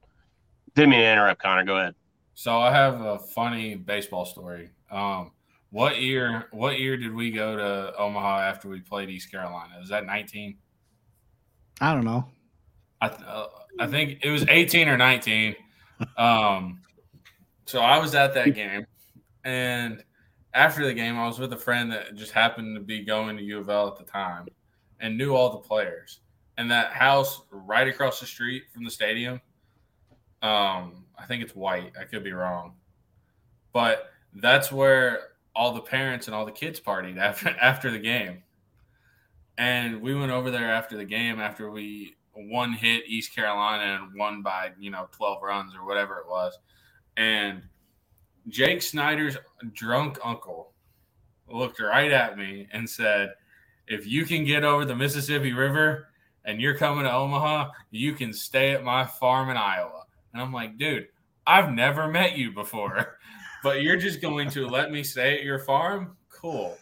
Didn't 0.75 0.91
mean 0.91 1.01
to 1.01 1.13
interrupt, 1.13 1.41
Connor. 1.41 1.65
Go 1.65 1.77
ahead. 1.77 1.95
So 2.35 2.59
I 2.59 2.73
have 2.73 3.01
a 3.01 3.19
funny 3.19 3.75
baseball 3.75 4.25
story. 4.25 4.71
Um, 4.91 5.33
what 5.71 6.01
year? 6.01 6.47
What 6.53 6.79
year 6.79 6.97
did 6.97 7.15
we 7.15 7.31
go 7.31 7.57
to 7.57 7.97
Omaha 7.99 8.41
after 8.41 8.69
we 8.69 8.81
played 8.81 9.11
East 9.11 9.31
Carolina? 9.31 9.75
Was 9.81 9.89
that 9.89 10.05
nineteen? 10.07 10.59
I 11.81 11.95
don't 11.95 12.05
know. 12.05 12.29
I 13.01 13.07
uh, 13.09 13.49
I 13.81 13.87
think 13.87 14.21
it 14.23 14.31
was 14.31 14.45
eighteen 14.49 14.89
or 14.89 14.97
nineteen. 14.97 15.57
Um, 16.17 16.81
so 17.67 17.81
I 17.81 17.99
was 17.99 18.15
at 18.15 18.35
that 18.35 18.55
game, 18.55 18.87
and 19.45 20.03
after 20.55 20.85
the 20.87 20.95
game, 20.95 21.19
I 21.19 21.27
was 21.27 21.39
with 21.39 21.53
a 21.53 21.57
friend 21.57 21.91
that 21.93 22.15
just 22.15 22.33
happened 22.33 22.77
to 22.77 22.81
be 22.83 23.05
going 23.05 23.37
to 23.37 23.43
U 23.43 23.59
of 23.59 23.69
L 23.69 23.89
at 23.89 23.97
the 23.97 24.05
time, 24.05 24.47
and 25.01 25.17
knew 25.17 25.35
all 25.35 25.51
the 25.51 25.59
players. 25.59 26.21
And 26.57 26.71
that 26.71 26.93
house 26.93 27.43
right 27.51 27.89
across 27.89 28.21
the 28.21 28.27
street 28.27 28.65
from 28.73 28.85
the 28.85 28.91
stadium, 28.91 29.41
um, 30.43 31.04
I 31.25 31.27
think 31.27 31.43
it's 31.43 31.55
white. 31.55 31.93
I 31.99 32.05
could 32.05 32.23
be 32.23 32.33
wrong, 32.33 32.75
but 33.73 34.11
that's 34.35 34.71
where 34.71 35.21
all 35.57 35.73
the 35.73 35.81
parents 35.81 36.27
and 36.27 36.35
all 36.35 36.45
the 36.45 36.53
kids 36.53 36.79
partied 36.79 37.17
after 37.17 37.49
after 37.61 37.91
the 37.91 37.99
game. 37.99 38.43
And 39.57 40.03
we 40.03 40.15
went 40.15 40.33
over 40.33 40.51
there 40.51 40.71
after 40.71 40.99
the 40.99 41.05
game 41.07 41.41
after 41.41 41.71
we 41.71 42.17
one 42.35 42.75
hit 42.75 43.05
East 43.07 43.35
Carolina 43.35 44.03
and 44.03 44.19
won 44.19 44.43
by 44.43 44.73
you 44.79 44.91
know 44.91 45.09
twelve 45.13 45.43
runs 45.43 45.75
or 45.75 45.87
whatever 45.87 46.19
it 46.19 46.29
was, 46.29 46.59
and 47.17 47.63
Jake 48.49 48.83
Snyder's 48.83 49.39
drunk 49.73 50.19
uncle 50.23 50.73
looked 51.49 51.81
right 51.81 52.13
at 52.13 52.37
me 52.37 52.69
and 52.71 52.89
said, 52.89 53.31
"If 53.87 54.07
you 54.07 54.27
can 54.27 54.45
get 54.45 54.63
over 54.63 54.85
the 54.85 54.97
Mississippi 54.97 55.55
River." 55.55 56.09
And 56.47 56.61
you're 56.61 56.77
coming 56.77 57.05
to 57.05 57.11
Omaha, 57.11 57.71
you 57.91 58.13
can 58.13 58.31
stay 58.31 58.73
at 58.73 58.85
my 58.85 59.07
farm 59.07 59.49
in 59.49 59.57
Iowa. 59.57 60.05
And 60.35 60.43
I'm 60.43 60.53
like, 60.53 60.77
dude, 60.77 61.07
I've 61.47 61.73
never 61.73 62.09
met 62.09 62.37
you 62.37 62.53
before, 62.53 63.19
but 63.63 63.83
you're 63.83 63.97
just 63.97 64.21
going 64.21 64.51
to 64.51 64.67
let 64.67 64.91
me 64.91 65.03
stay 65.03 65.37
at 65.39 65.45
your 65.45 65.59
farm? 65.59 66.17
Cool. 66.31 66.77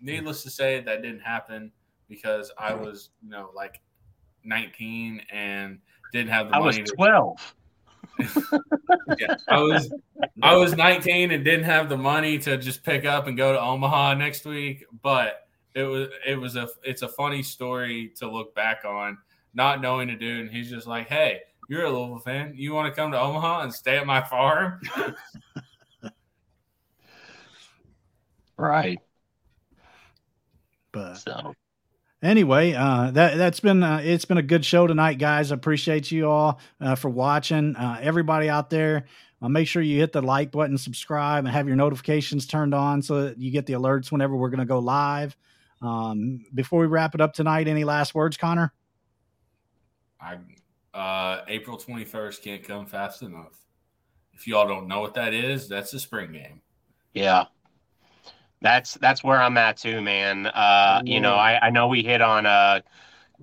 Needless 0.00 0.42
to 0.42 0.50
say, 0.50 0.80
that 0.80 1.02
didn't 1.02 1.20
happen 1.20 1.72
because 2.08 2.52
I 2.58 2.74
was, 2.74 3.10
you 3.22 3.30
know, 3.30 3.50
like 3.54 3.80
19 4.44 5.22
and 5.32 5.78
didn't 6.12 6.30
have 6.30 6.48
the 6.48 6.56
I 6.56 6.58
money. 6.60 6.82
was 6.82 6.90
12. 6.90 7.54
yeah, 9.18 9.34
I 9.48 9.58
was 9.60 9.92
I 10.42 10.54
was 10.56 10.76
19 10.76 11.32
and 11.32 11.44
didn't 11.44 11.64
have 11.64 11.88
the 11.88 11.96
money 11.96 12.38
to 12.38 12.56
just 12.56 12.84
pick 12.84 13.04
up 13.04 13.26
and 13.26 13.36
go 13.36 13.52
to 13.52 13.60
Omaha 13.60 14.14
next 14.14 14.44
week, 14.44 14.84
but 15.02 15.48
it 15.74 15.82
was 15.82 16.08
it 16.26 16.36
was 16.36 16.54
a 16.54 16.68
it's 16.84 17.02
a 17.02 17.08
funny 17.08 17.42
story 17.42 18.12
to 18.16 18.30
look 18.30 18.54
back 18.54 18.84
on, 18.84 19.18
not 19.54 19.80
knowing 19.80 20.10
a 20.10 20.16
dude, 20.16 20.42
and 20.42 20.50
he's 20.50 20.70
just 20.70 20.86
like, 20.86 21.08
"Hey, 21.08 21.40
you're 21.68 21.84
a 21.84 21.90
Louisville 21.90 22.18
fan. 22.18 22.54
You 22.56 22.74
want 22.74 22.92
to 22.92 23.00
come 23.00 23.12
to 23.12 23.20
Omaha 23.20 23.62
and 23.62 23.74
stay 23.74 23.96
at 23.98 24.06
my 24.06 24.22
farm? 24.22 24.80
right. 28.56 28.98
But 30.92 31.14
So 31.14 31.54
anyway, 32.22 32.72
uh, 32.72 33.10
that 33.12 33.36
that's 33.36 33.60
been 33.60 33.82
uh, 33.82 34.00
it's 34.02 34.24
been 34.24 34.38
a 34.38 34.42
good 34.42 34.64
show 34.64 34.86
tonight, 34.86 35.18
guys. 35.18 35.52
I 35.52 35.54
appreciate 35.54 36.10
you 36.10 36.28
all 36.28 36.60
uh, 36.80 36.94
for 36.94 37.08
watching. 37.08 37.76
Uh, 37.76 37.98
everybody 38.00 38.48
out 38.48 38.70
there, 38.70 39.06
uh, 39.42 39.48
make 39.48 39.68
sure 39.68 39.82
you 39.82 39.98
hit 39.98 40.12
the 40.12 40.22
like 40.22 40.50
button, 40.50 40.78
subscribe, 40.78 41.44
and 41.44 41.52
have 41.52 41.66
your 41.66 41.76
notifications 41.76 42.46
turned 42.46 42.74
on 42.74 43.02
so 43.02 43.24
that 43.24 43.38
you 43.38 43.50
get 43.50 43.66
the 43.66 43.74
alerts 43.74 44.10
whenever 44.10 44.36
we're 44.36 44.50
going 44.50 44.60
to 44.60 44.64
go 44.64 44.78
live. 44.78 45.36
Um, 45.82 46.44
before 46.54 46.80
we 46.80 46.86
wrap 46.86 47.14
it 47.14 47.20
up 47.20 47.34
tonight, 47.34 47.68
any 47.68 47.84
last 47.84 48.14
words, 48.14 48.36
Connor? 48.36 48.72
I 50.20 50.38
uh, 50.94 51.42
April 51.48 51.76
21st 51.76 52.42
can't 52.42 52.64
come 52.64 52.86
fast 52.86 53.22
enough. 53.22 53.58
If 54.32 54.46
y'all 54.46 54.66
don't 54.66 54.88
know 54.88 55.00
what 55.00 55.14
that 55.14 55.34
is, 55.34 55.68
that's 55.68 55.92
a 55.92 56.00
spring 56.00 56.32
game. 56.32 56.60
yeah. 57.12 57.46
That's 58.60 58.94
that's 58.94 59.22
where 59.22 59.42
I'm 59.42 59.58
at 59.58 59.76
too, 59.76 60.00
man. 60.00 60.46
Uh, 60.46 61.02
you 61.04 61.20
know, 61.20 61.34
I, 61.34 61.66
I 61.66 61.70
know 61.70 61.86
we 61.86 62.02
hit 62.02 62.22
on 62.22 62.46
uh 62.46 62.80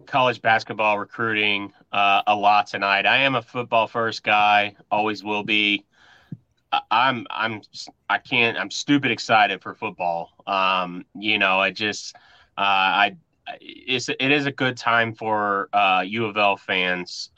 college 0.07 0.41
basketball 0.41 0.97
recruiting 0.97 1.71
uh, 1.91 2.23
a 2.25 2.35
lot 2.35 2.67
tonight. 2.67 3.05
I 3.05 3.17
am 3.17 3.35
a 3.35 3.41
football 3.41 3.87
first 3.87 4.23
guy, 4.23 4.75
always 4.89 5.23
will 5.23 5.43
be. 5.43 5.85
I'm 6.89 7.27
I'm 7.29 7.61
I 8.09 8.17
can't 8.17 8.57
I'm 8.57 8.71
stupid 8.71 9.11
excited 9.11 9.61
for 9.61 9.75
football. 9.75 10.31
Um, 10.47 11.05
you 11.13 11.37
know, 11.37 11.59
I 11.59 11.71
just 11.71 12.15
uh, 12.57 12.61
I 12.61 13.17
it's 13.59 14.09
it 14.09 14.31
is 14.31 14.45
a 14.45 14.51
good 14.51 14.77
time 14.77 15.13
for 15.13 15.69
uh, 15.73 16.03
U 16.05 16.25
of 16.25 16.37
L 16.37 16.57
fans. 16.57 17.31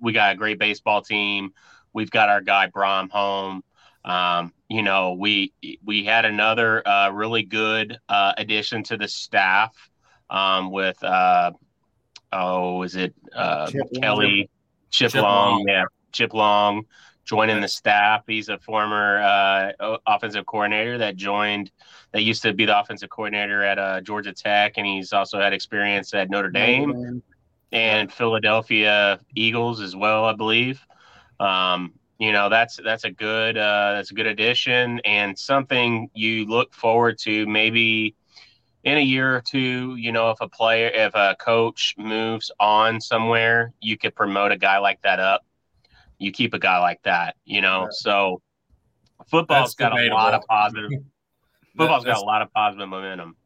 We 0.00 0.12
got 0.12 0.32
a 0.32 0.36
great 0.36 0.58
baseball 0.58 1.02
team. 1.02 1.52
We've 1.92 2.10
got 2.10 2.28
our 2.28 2.40
guy 2.40 2.68
Brohm 2.68 3.10
home. 3.10 3.64
Um, 4.04 4.52
you 4.68 4.82
know, 4.82 5.14
we 5.14 5.52
we 5.84 6.04
had 6.04 6.24
another 6.24 6.86
uh, 6.86 7.10
really 7.10 7.42
good 7.42 7.98
uh, 8.08 8.34
addition 8.36 8.82
to 8.84 8.96
the 8.96 9.08
staff 9.08 9.74
um, 10.30 10.70
with 10.70 11.02
uh, 11.02 11.52
oh, 12.32 12.82
is 12.82 12.94
it 12.94 13.14
uh, 13.34 13.66
Chip 13.70 13.88
Long. 13.92 14.02
Kelly 14.02 14.50
Chip, 14.90 15.12
Chip 15.12 15.22
Long? 15.22 15.56
Long. 15.56 15.64
Yeah, 15.68 15.84
Chip 16.12 16.34
Long 16.34 16.84
joining 17.28 17.60
the 17.60 17.68
staff. 17.68 18.24
He's 18.26 18.48
a 18.48 18.58
former 18.58 19.18
uh, 19.18 19.96
offensive 20.06 20.46
coordinator 20.46 20.98
that 20.98 21.16
joined. 21.16 21.70
That 22.12 22.22
used 22.22 22.42
to 22.42 22.54
be 22.54 22.64
the 22.64 22.78
offensive 22.78 23.10
coordinator 23.10 23.62
at 23.62 23.78
uh, 23.78 24.00
Georgia 24.00 24.32
Tech, 24.32 24.74
and 24.78 24.86
he's 24.86 25.12
also 25.12 25.38
had 25.38 25.52
experience 25.52 26.14
at 26.14 26.30
Notre 26.30 26.50
Dame 26.50 27.22
and 27.70 28.10
Philadelphia 28.10 29.20
Eagles 29.36 29.80
as 29.80 29.94
well, 29.94 30.24
I 30.24 30.32
believe. 30.32 30.80
Um, 31.38 31.92
you 32.18 32.32
know, 32.32 32.48
that's 32.48 32.80
that's 32.82 33.04
a 33.04 33.10
good 33.10 33.58
uh, 33.58 33.92
that's 33.94 34.10
a 34.10 34.14
good 34.14 34.26
addition 34.26 35.00
and 35.04 35.38
something 35.38 36.10
you 36.14 36.46
look 36.46 36.74
forward 36.74 37.18
to 37.18 37.46
maybe 37.46 38.16
in 38.84 38.96
a 38.96 39.02
year 39.02 39.36
or 39.36 39.42
two. 39.42 39.96
You 39.96 40.12
know, 40.12 40.30
if 40.30 40.38
a 40.40 40.48
player, 40.48 40.88
if 40.88 41.14
a 41.14 41.36
coach 41.38 41.94
moves 41.98 42.50
on 42.58 43.00
somewhere, 43.00 43.72
you 43.80 43.98
could 43.98 44.14
promote 44.16 44.50
a 44.50 44.56
guy 44.56 44.78
like 44.78 45.02
that 45.02 45.20
up. 45.20 45.44
You 46.18 46.32
keep 46.32 46.54
a 46.54 46.58
guy 46.58 46.78
like 46.78 47.02
that, 47.02 47.36
you 47.44 47.60
know. 47.60 47.82
Right. 47.82 47.92
So 47.92 48.42
football's 49.30 49.74
That's 49.74 49.92
got 49.92 49.92
a 49.92 50.06
lot 50.12 50.34
of 50.34 50.42
debatable. 50.42 50.46
positive. 50.48 50.90
That- 51.76 51.84
Football's 51.84 52.04
got 52.04 52.16
a 52.16 52.24
lot 52.24 52.42
of 52.42 52.52
positive 52.52 52.88
momentum. 52.88 53.36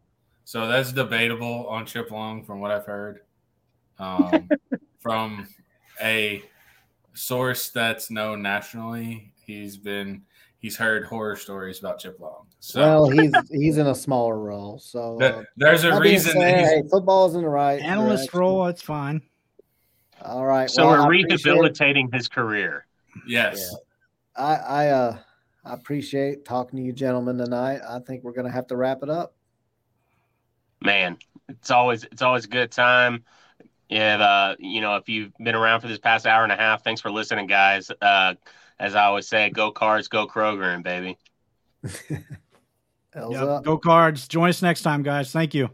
So 0.45 0.67
that's 0.67 0.91
debatable 0.91 1.67
on 1.69 1.85
Chip 1.85 2.11
Long, 2.11 2.43
from 2.43 2.61
what 2.61 2.71
I've 2.71 2.87
heard, 2.87 3.21
um, 3.99 4.49
from 5.01 5.47
a 6.01 6.43
source 7.13 7.69
that's 7.69 8.11
known 8.11 8.41
nationally. 8.41 9.33
He's 9.45 9.77
been 9.77 10.23
he's 10.59 10.77
heard 10.77 11.05
horror 11.05 11.37
stories 11.37 11.79
about 11.81 11.99
Chip 11.99 12.19
Long. 12.21 12.47
So 12.59 12.81
well, 12.81 13.11
he's 13.11 13.33
he's 13.51 13.77
in 13.77 13.89
a 13.89 13.95
smaller 13.95 14.39
role, 14.39 14.79
so 14.79 15.21
uh, 15.21 15.43
there's 15.57 15.85
a 15.85 16.01
reason 16.01 16.33
said, 16.33 16.41
that 16.41 16.59
he's 16.61 16.69
hey, 16.69 16.83
football's 16.91 17.35
in 17.35 17.43
the 17.43 17.49
right 17.49 17.81
Analyst 17.83 18.25
direction. 18.25 18.41
role, 18.41 18.67
it's 18.67 18.83
fine. 18.83 19.21
All 20.25 20.45
right. 20.47 20.71
So 20.71 20.87
well, 20.87 21.05
we're 21.05 21.11
rehabilitating 21.11 22.11
his 22.13 22.29
career. 22.29 22.87
yes. 23.27 23.75
I 24.37 24.55
I 24.55 24.89
uh 24.89 25.19
I 25.65 25.75
appreciate 25.75 26.45
talking 26.45 26.79
to 26.79 26.85
you 26.85 26.93
gentlemen 26.93 27.39
tonight. 27.39 27.81
I 27.87 27.99
think 28.01 28.25
we're 28.25 28.33
gonna 28.33 28.51
have 28.51 28.67
to 28.69 28.77
wrap 28.77 29.03
it 29.03 29.11
up. 29.11 29.35
man 30.81 31.17
it's 31.49 31.71
always 31.71 32.05
it's 32.05 32.23
always 32.23 32.45
a 32.45 32.49
good 32.49 32.71
time 32.71 33.25
if 33.89 34.21
uh 34.21 34.57
you 34.59 34.81
know 34.81 34.97
if 34.97 35.09
you've 35.09 35.33
been 35.39 35.55
around 35.55 35.81
for 35.81 35.87
this 35.87 35.99
past 35.99 36.27
hour 36.27 36.43
and 36.43 36.51
a 36.53 36.57
half 36.57 36.83
thanks 36.83 37.01
for 37.01 37.11
listening 37.11 37.47
guys 37.47 37.91
uh 38.01 38.35
as 38.81 38.95
i 38.97 39.05
always 39.05 39.29
say 39.29 39.49
go 39.51 39.71
cards 39.71 40.09
go 40.09 40.27
kroger 40.27 40.75
and 40.75 40.83
baby 40.83 41.19
Yep. 43.15 43.35
up. 43.43 43.65
Go 43.65 43.79
cards. 43.79 44.27
Join 44.27 44.49
us 44.49 44.63
next 44.63 44.83
time, 44.83 45.03
guys. 45.03 45.33
Thank 45.33 45.55
you. 45.55 45.69